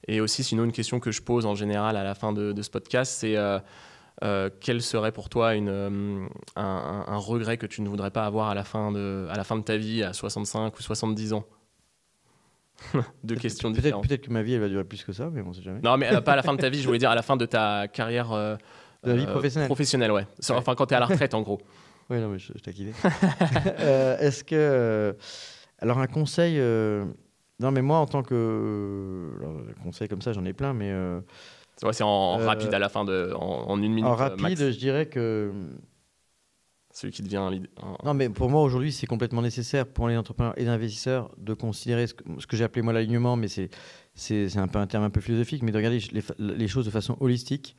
Et 0.07 0.21
aussi, 0.21 0.43
sinon, 0.43 0.63
une 0.63 0.71
question 0.71 0.99
que 0.99 1.11
je 1.11 1.21
pose 1.21 1.45
en 1.45 1.55
général 1.55 1.97
à 1.97 2.03
la 2.03 2.15
fin 2.15 2.33
de, 2.33 2.59
ce 2.61 2.69
podcast, 2.69 3.13
c'est 3.19 3.35
euh, 3.35 3.59
euh, 4.23 4.49
quel 4.59 4.81
serait 4.81 5.11
pour 5.11 5.29
toi 5.29 5.55
une, 5.55 5.69
euh, 5.69 6.27
un, 6.55 7.17
regret 7.17 7.57
que 7.57 7.65
tu 7.65 7.81
ne 7.81 7.89
voudrais 7.89 8.11
pas 8.11 8.25
avoir 8.25 8.49
à 8.49 8.55
la 8.55 8.63
fin 8.63 8.91
de, 8.91 9.27
à 9.29 9.35
la 9.35 9.43
fin 9.43 9.57
de 9.57 9.63
ta 9.63 9.77
vie, 9.77 10.03
à 10.03 10.13
65 10.13 10.77
ou 10.77 10.81
70 10.81 11.33
ans? 11.33 11.45
Deux 13.23 13.35
questions 13.35 13.69
différentes. 13.69 14.07
Peut-être 14.07 14.25
que 14.25 14.31
ma 14.31 14.43
vie, 14.43 14.53
elle 14.53 14.61
va 14.61 14.69
durer 14.69 14.83
plus 14.83 15.03
que 15.03 15.13
ça, 15.13 15.29
mais 15.31 15.41
on 15.41 15.53
sait 15.53 15.61
jamais. 15.61 15.81
Non, 15.81 15.97
mais 15.97 16.09
pas 16.21 16.33
à 16.33 16.35
la 16.35 16.43
fin 16.43 16.53
de 16.53 16.61
ta 16.61 16.69
vie, 16.71 16.81
je 16.81 16.87
voulais 16.87 16.99
dire 16.99 17.11
à 17.11 17.15
la 17.15 17.21
fin 17.21 17.37
de 17.37 17.45
ta 17.45 17.87
carrière 17.87 18.29
de 19.03 19.13
vie 19.13 19.25
professionnelle. 19.25 19.67
professionnelle, 19.67 20.11
ouais. 20.11 20.27
Enfin, 20.49 20.75
quand 20.75 20.85
tu 20.85 20.93
es 20.93 20.97
à 20.97 20.99
la 20.99 21.05
retraite, 21.07 21.33
en 21.33 21.41
gros. 21.41 21.59
Oui, 22.11 22.19
non, 22.19 22.27
mais 22.27 22.39
je, 22.39 22.51
je 22.53 22.71
euh, 23.79 24.17
Est-ce 24.17 24.43
que. 24.43 24.53
Euh, 24.53 25.13
alors, 25.79 25.97
un 25.97 26.07
conseil. 26.07 26.59
Euh, 26.59 27.05
non, 27.61 27.71
mais 27.71 27.81
moi, 27.81 27.99
en 27.99 28.05
tant 28.05 28.21
que. 28.21 29.29
Alors, 29.39 29.55
un 29.69 29.83
conseil 29.83 30.09
comme 30.09 30.21
ça, 30.21 30.33
j'en 30.33 30.43
ai 30.43 30.51
plein, 30.51 30.73
mais. 30.73 30.93
c'est 31.77 32.03
en 32.03 32.35
rapide 32.37 32.73
à 32.73 32.79
la 32.79 32.89
fin 32.89 33.05
de. 33.05 33.31
En, 33.33 33.77
une 33.77 33.93
minute. 33.93 34.05
En 34.05 34.15
rapide, 34.15 34.71
je 34.71 34.77
dirais 34.77 35.05
que. 35.05 35.53
Celui 36.93 37.13
qui 37.13 37.21
devient 37.21 37.37
un 37.37 37.51
Non, 38.03 38.13
mais 38.13 38.27
pour 38.27 38.49
moi, 38.49 38.61
aujourd'hui, 38.61 38.91
c'est 38.91 39.07
complètement 39.07 39.41
nécessaire 39.41 39.87
pour 39.87 40.09
les 40.09 40.17
entrepreneurs 40.17 40.53
et 40.57 40.63
les 40.63 40.69
investisseurs 40.69 41.31
de 41.37 41.53
considérer 41.53 42.07
ce 42.07 42.13
que, 42.13 42.23
que 42.45 42.57
j'ai 42.57 42.65
appelé 42.65 42.81
moi 42.81 42.91
l'alignement, 42.91 43.37
mais 43.37 43.47
c'est 43.47 44.57
un 44.57 44.67
peu 44.67 44.79
un 44.79 44.87
terme 44.87 45.05
un 45.05 45.09
peu 45.09 45.21
philosophique, 45.21 45.63
mais 45.63 45.71
de 45.71 45.77
regarder 45.77 45.99
les, 46.11 46.23
les 46.37 46.67
choses 46.67 46.83
de 46.83 46.91
façon 46.91 47.15
holistique 47.21 47.77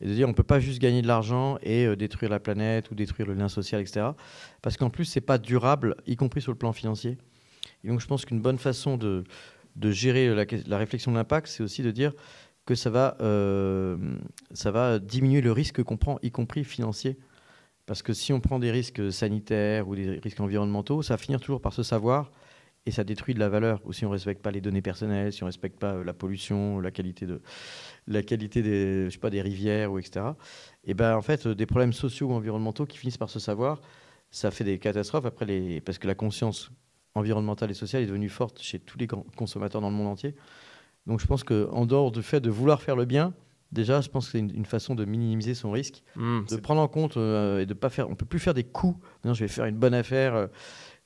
et 0.00 0.06
de 0.06 0.14
dire 0.14 0.28
on 0.28 0.34
peut 0.34 0.42
pas 0.42 0.60
juste 0.60 0.80
gagner 0.80 1.02
de 1.02 1.06
l'argent 1.06 1.58
et 1.62 1.86
euh, 1.86 1.96
détruire 1.96 2.30
la 2.30 2.40
planète 2.40 2.90
ou 2.90 2.94
détruire 2.94 3.26
le 3.26 3.34
lien 3.34 3.48
social, 3.48 3.80
etc. 3.80 4.06
Parce 4.62 4.76
qu'en 4.76 4.90
plus, 4.90 5.04
ce 5.04 5.18
n'est 5.18 5.24
pas 5.24 5.38
durable, 5.38 5.96
y 6.06 6.16
compris 6.16 6.40
sur 6.40 6.52
le 6.52 6.58
plan 6.58 6.72
financier. 6.72 7.18
Et 7.84 7.88
donc, 7.88 8.00
je 8.00 8.06
pense 8.06 8.24
qu'une 8.24 8.40
bonne 8.40 8.58
façon 8.58 8.96
de, 8.96 9.24
de 9.76 9.90
gérer 9.90 10.34
la, 10.34 10.44
la 10.66 10.78
réflexion 10.78 11.12
de 11.12 11.16
l'impact, 11.16 11.48
c'est 11.48 11.62
aussi 11.62 11.82
de 11.82 11.90
dire 11.90 12.12
que 12.68 12.74
ça 12.74 12.90
va, 12.90 13.16
euh, 13.22 13.96
ça 14.52 14.70
va 14.70 14.98
diminuer 14.98 15.40
le 15.40 15.52
risque 15.52 15.82
qu'on 15.82 15.96
prend, 15.96 16.18
y 16.22 16.30
compris 16.30 16.64
financier. 16.64 17.16
Parce 17.86 18.02
que 18.02 18.12
si 18.12 18.34
on 18.34 18.40
prend 18.40 18.58
des 18.58 18.70
risques 18.70 19.10
sanitaires 19.10 19.88
ou 19.88 19.96
des 19.96 20.18
risques 20.18 20.40
environnementaux, 20.40 21.00
ça 21.00 21.14
va 21.14 21.18
finir 21.18 21.40
toujours 21.40 21.62
par 21.62 21.72
se 21.72 21.82
savoir 21.82 22.30
et 22.84 22.90
ça 22.90 23.04
détruit 23.04 23.32
de 23.32 23.38
la 23.38 23.48
valeur. 23.48 23.80
Ou 23.86 23.94
si 23.94 24.04
on 24.04 24.08
ne 24.08 24.12
respecte 24.12 24.42
pas 24.42 24.50
les 24.50 24.60
données 24.60 24.82
personnelles, 24.82 25.32
si 25.32 25.42
on 25.42 25.46
ne 25.46 25.48
respecte 25.48 25.78
pas 25.78 25.94
euh, 25.94 26.04
la 26.04 26.12
pollution, 26.12 26.78
la 26.78 26.90
qualité, 26.90 27.24
de, 27.24 27.40
la 28.08 28.22
qualité 28.22 28.62
des, 28.62 29.04
je 29.04 29.10
sais 29.10 29.18
pas, 29.18 29.30
des 29.30 29.42
rivières, 29.42 29.92
ou 29.92 29.98
etc. 29.98 30.26
Et 30.84 30.94
ben 30.94 31.16
en 31.16 31.22
fait, 31.22 31.46
euh, 31.46 31.54
des 31.54 31.66
problèmes 31.66 31.92
sociaux 31.92 32.28
ou 32.28 32.32
environnementaux 32.32 32.86
qui 32.86 32.98
finissent 32.98 33.18
par 33.18 33.30
se 33.30 33.38
savoir, 33.38 33.80
ça 34.30 34.50
fait 34.50 34.64
des 34.64 34.78
catastrophes 34.78 35.26
après 35.26 35.44
les, 35.44 35.80
parce 35.80 35.98
que 35.98 36.06
la 36.06 36.14
conscience 36.14 36.70
environnementale 37.14 37.70
et 37.70 37.74
sociale 37.74 38.02
est 38.02 38.06
devenue 38.06 38.28
forte 38.28 38.60
chez 38.60 38.78
tous 38.78 38.98
les 38.98 39.06
consommateurs 39.06 39.80
dans 39.80 39.90
le 39.90 39.96
monde 39.96 40.08
entier. 40.08 40.34
Donc 41.06 41.20
je 41.20 41.26
pense 41.26 41.44
qu'en 41.44 41.86
dehors 41.86 42.10
du 42.10 42.22
fait 42.22 42.40
de 42.40 42.50
vouloir 42.50 42.82
faire 42.82 42.96
le 42.96 43.04
bien, 43.04 43.34
déjà, 43.72 44.00
je 44.00 44.08
pense 44.08 44.26
que 44.26 44.32
c'est 44.32 44.38
une, 44.38 44.64
façon 44.66 44.94
de 44.94 45.04
minimiser 45.04 45.54
son 45.54 45.70
risque, 45.70 46.02
mmh, 46.16 46.40
de 46.50 46.56
prendre 46.56 46.80
en 46.80 46.88
compte 46.88 47.16
euh, 47.16 47.60
et 47.60 47.66
de 47.66 47.74
pas 47.74 47.88
faire. 47.88 48.10
On 48.10 48.14
peut 48.14 48.26
plus 48.26 48.38
faire 48.38 48.54
des 48.54 48.64
coups. 48.64 48.98
Non, 49.24 49.34
je 49.34 49.44
vais 49.44 49.48
faire 49.48 49.64
une 49.64 49.76
bonne 49.76 49.94
affaire 49.94 50.48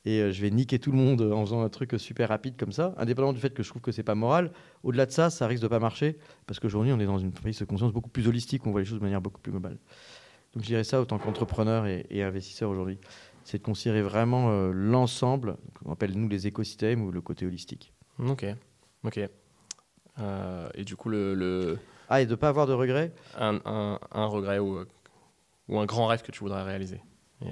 et 0.05 0.20
euh, 0.20 0.32
je 0.32 0.42
vais 0.42 0.50
niquer 0.50 0.78
tout 0.78 0.90
le 0.90 0.98
monde 0.98 1.22
en 1.22 1.44
faisant 1.44 1.62
un 1.62 1.68
truc 1.68 1.94
super 1.98 2.28
rapide 2.28 2.57
comme 2.57 2.72
ça, 2.72 2.94
indépendamment 2.96 3.32
du 3.32 3.40
fait 3.40 3.55
que 3.55 3.62
je 3.62 3.68
trouve 3.68 3.82
que 3.82 3.92
c'est 3.92 4.03
pas 4.03 4.14
moral. 4.14 4.53
Au-delà 4.82 5.07
de 5.07 5.12
ça, 5.12 5.30
ça 5.30 5.46
risque 5.46 5.62
de 5.62 5.68
pas 5.68 5.78
marcher 5.78 6.18
parce 6.46 6.61
qu'aujourd'hui, 6.61 6.92
on 6.92 7.00
est 7.00 7.07
dans 7.07 7.18
une 7.18 7.32
prise 7.32 7.59
de 7.59 7.64
conscience 7.64 7.92
beaucoup 7.92 8.11
plus 8.11 8.26
holistique, 8.26 8.66
on 8.66 8.70
voit 8.70 8.80
les 8.80 8.86
choses 8.86 8.98
de 8.98 9.05
manière 9.05 9.20
beaucoup 9.20 9.40
plus 9.40 9.53
globale. 9.53 9.78
Donc 10.55 10.62
je 10.62 10.68
dirais 10.68 10.84
ça 10.84 11.00
autant 11.00 11.18
qu'entrepreneur 11.18 11.86
et, 11.86 12.22
investisseur 12.22 12.70
aujourd'hui, 12.70 12.98
c'est 13.44 13.59
de 13.59 13.62
considérer 13.62 14.03
vraiment 14.03 14.50
euh, 14.50 14.70
l'ensemble, 14.72 15.57
qu'on 15.82 15.92
appelle 15.92 16.12
nous 16.12 16.28
les 16.28 16.46
écosystèmes 16.46 17.03
ou 17.03 17.11
le 17.11 17.20
côté 17.20 17.46
holistique. 17.46 17.92
Ok, 18.18 18.44
ok. 19.05 19.20
Euh, 20.18 20.68
et 20.74 20.84
du 20.84 20.96
coup, 20.96 21.09
le, 21.09 21.78
Ah, 22.09 22.20
et 22.20 22.26
de 22.26 22.32
ne 22.32 22.36
pas 22.36 22.48
avoir 22.48 22.66
de 22.66 22.72
regrets? 22.72 23.12
Un, 23.38 23.61
un, 23.64 24.26
regret 24.26 24.59
ou, 24.59 24.80
ou 25.68 25.78
un 25.78 25.86
grand 25.86 26.07
rêve 26.07 26.22
que 26.22 26.30
tu 26.30 26.40
voudrais 26.40 26.62
réaliser? 26.62 27.00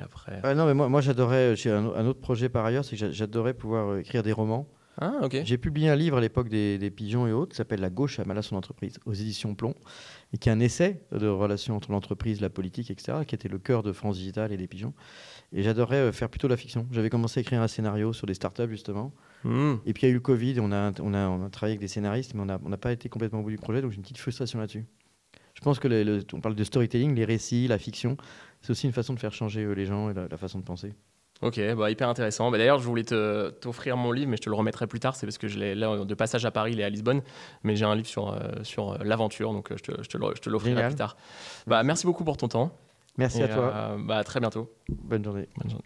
Après... 0.02 0.40
Ah 0.42 0.54
non, 0.54 0.66
mais 0.66 0.74
moi, 0.74 0.88
moi 0.88 1.00
j'adorais, 1.00 1.56
j'ai 1.56 1.70
un, 1.70 2.06
autre 2.06 2.20
projet 2.20 2.48
par 2.48 2.64
ailleurs, 2.64 2.84
c'est 2.84 2.96
que 2.96 3.10
j'adorais 3.10 3.54
pouvoir 3.54 3.88
euh, 3.88 4.00
écrire 4.00 4.22
des 4.22 4.32
romans. 4.32 4.68
Ah, 5.00 5.20
ok. 5.22 5.38
J'ai 5.44 5.56
publié 5.56 5.88
un 5.88 5.96
livre 5.96 6.18
à 6.18 6.20
l'époque 6.20 6.48
des, 6.48 6.90
pigeons 6.90 7.26
et 7.26 7.32
autres, 7.32 7.52
qui 7.52 7.56
s'appelle 7.56 7.80
La 7.80 7.88
gauche 7.88 8.18
à 8.18 8.24
mal 8.24 8.36
à 8.36 8.42
son 8.42 8.56
entreprise, 8.56 8.98
aux 9.06 9.14
éditions 9.14 9.54
Plomb, 9.54 9.74
et 10.34 10.38
qui 10.38 10.48
est 10.48 10.52
un 10.52 10.60
essai 10.60 11.02
de 11.12 11.26
relation 11.26 11.76
entre 11.76 11.90
l'entreprise, 11.90 12.40
la 12.40 12.50
politique, 12.50 12.90
etc., 12.90 13.18
qui 13.26 13.34
était 13.34 13.48
le 13.48 13.58
cœur 13.58 13.82
de 13.82 13.92
France 13.92 14.16
Digital 14.16 14.52
et 14.52 14.58
des 14.58 14.66
pigeons. 14.66 14.92
Et 15.52 15.62
j'adorais 15.62 15.96
euh, 15.96 16.12
faire 16.12 16.28
plutôt 16.28 16.48
la 16.48 16.56
fiction. 16.56 16.86
J'avais 16.90 17.08
commencé 17.08 17.40
à 17.40 17.42
écrire 17.42 17.62
un 17.62 17.68
scénario 17.68 18.12
sur 18.12 18.26
des 18.26 18.34
startups, 18.34 18.68
justement. 18.68 19.12
Hmm. 19.44 19.76
Et 19.86 19.94
puis 19.94 20.02
il 20.02 20.06
y 20.06 20.08
a 20.08 20.10
eu 20.10 20.14
le 20.14 20.20
Covid, 20.20 20.60
on 20.60 20.70
a, 20.70 20.92
on, 21.00 21.14
a, 21.14 21.28
on 21.28 21.46
a 21.46 21.50
travaillé 21.50 21.72
avec 21.72 21.80
des 21.80 21.88
scénaristes, 21.88 22.34
mais 22.34 22.42
on 22.42 22.68
n'a 22.68 22.76
pas 22.76 22.92
été 22.92 23.08
complètement 23.08 23.40
au 23.40 23.42
bout 23.42 23.50
du 23.50 23.58
projet, 23.58 23.80
donc 23.80 23.92
j'ai 23.92 23.96
une 23.96 24.02
petite 24.02 24.18
frustration 24.18 24.58
là-dessus. 24.58 24.84
Je 25.54 25.60
pense 25.62 25.78
que 25.78 25.88
le, 25.88 26.24
on 26.32 26.40
parle 26.40 26.54
de 26.54 26.64
storytelling, 26.64 27.14
les 27.14 27.24
récits, 27.24 27.68
la 27.68 27.78
fiction, 27.78 28.16
c'est 28.60 28.70
aussi 28.70 28.86
une 28.86 28.92
façon 28.92 29.14
de 29.14 29.18
faire 29.18 29.32
changer 29.32 29.64
euh, 29.64 29.72
les 29.72 29.86
gens 29.86 30.10
et 30.10 30.14
la, 30.14 30.36
façon 30.36 30.58
de 30.58 30.64
penser. 30.64 30.94
Ok, 31.42 31.58
bah, 31.74 31.90
hyper 31.90 32.08
intéressant. 32.08 32.50
Bah, 32.50 32.58
D'ailleurs, 32.58 32.78
je 32.78 32.84
voulais 32.84 33.04
t'offrir 33.04 33.96
mon 33.96 34.12
livre, 34.12 34.30
mais 34.30 34.36
je 34.36 34.42
te 34.42 34.50
le 34.50 34.56
remettrai 34.56 34.86
plus 34.86 35.00
tard. 35.00 35.16
C'est 35.16 35.26
parce 35.26 35.38
que 35.38 35.48
je 35.48 35.58
l'ai 35.58 35.74
là 35.74 36.04
de 36.04 36.14
passage 36.14 36.44
à 36.44 36.50
Paris, 36.50 36.72
il 36.72 36.80
est 36.80 36.84
à 36.84 36.90
Lisbonne. 36.90 37.22
Mais 37.62 37.76
j'ai 37.76 37.86
un 37.86 37.94
livre 37.94 38.08
sur, 38.08 38.32
euh, 38.32 38.62
sur 38.62 38.92
euh, 38.92 38.98
l'aventure, 39.02 39.52
donc 39.52 39.70
je 39.74 39.82
te, 39.82 40.02
je 40.02 40.08
te 40.40 40.48
l'offrirai 40.50 40.86
plus 40.86 40.96
tard. 40.96 41.16
Bah, 41.66 41.82
merci 41.82 42.06
beaucoup 42.06 42.24
pour 42.24 42.36
ton 42.36 42.48
temps. 42.48 42.72
Merci 43.16 43.42
à 43.42 43.48
toi. 43.48 43.96
bah, 43.98 44.18
à 44.18 44.24
très 44.24 44.40
bientôt. 44.40 44.70
Bonne 44.88 45.24
journée. 45.24 45.48
Bonne 45.56 45.70
journée. 45.70 45.84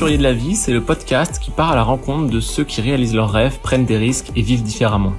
Aventurier 0.00 0.16
de 0.16 0.22
la 0.22 0.32
vie, 0.32 0.56
c'est 0.56 0.72
le 0.72 0.80
podcast 0.80 1.38
qui 1.42 1.50
part 1.50 1.72
à 1.72 1.76
la 1.76 1.82
rencontre 1.82 2.30
de 2.30 2.40
ceux 2.40 2.64
qui 2.64 2.80
réalisent 2.80 3.14
leurs 3.14 3.30
rêves, 3.30 3.58
prennent 3.60 3.84
des 3.84 3.98
risques 3.98 4.30
et 4.34 4.40
vivent 4.40 4.62
différemment. 4.62 5.12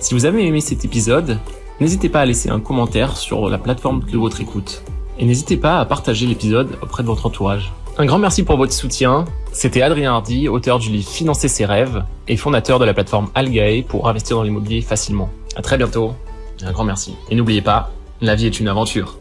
Si 0.00 0.12
vous 0.12 0.24
avez 0.24 0.44
aimé 0.44 0.60
cet 0.60 0.84
épisode, 0.84 1.38
n'hésitez 1.78 2.08
pas 2.08 2.22
à 2.22 2.26
laisser 2.26 2.50
un 2.50 2.58
commentaire 2.58 3.16
sur 3.16 3.48
la 3.48 3.58
plateforme 3.58 4.02
de 4.02 4.18
votre 4.18 4.40
écoute. 4.40 4.82
Et 5.20 5.24
n'hésitez 5.24 5.56
pas 5.56 5.78
à 5.78 5.84
partager 5.84 6.26
l'épisode 6.26 6.76
auprès 6.82 7.04
de 7.04 7.06
votre 7.06 7.26
entourage. 7.26 7.72
Un 7.96 8.06
grand 8.06 8.18
merci 8.18 8.42
pour 8.42 8.56
votre 8.56 8.72
soutien. 8.72 9.24
C'était 9.52 9.82
Adrien 9.82 10.10
Hardy, 10.10 10.48
auteur 10.48 10.80
du 10.80 10.90
livre 10.90 11.08
Financer 11.08 11.46
ses 11.46 11.64
rêves 11.64 12.02
et 12.26 12.36
fondateur 12.36 12.80
de 12.80 12.84
la 12.84 12.94
plateforme 12.94 13.28
Algae 13.36 13.84
pour 13.86 14.08
investir 14.08 14.36
dans 14.36 14.42
l'immobilier 14.42 14.82
facilement. 14.82 15.30
À 15.54 15.62
très 15.62 15.78
bientôt. 15.78 16.14
Un 16.64 16.72
grand 16.72 16.82
merci. 16.82 17.14
Et 17.30 17.36
n'oubliez 17.36 17.62
pas, 17.62 17.92
la 18.20 18.34
vie 18.34 18.46
est 18.46 18.58
une 18.58 18.66
aventure. 18.66 19.16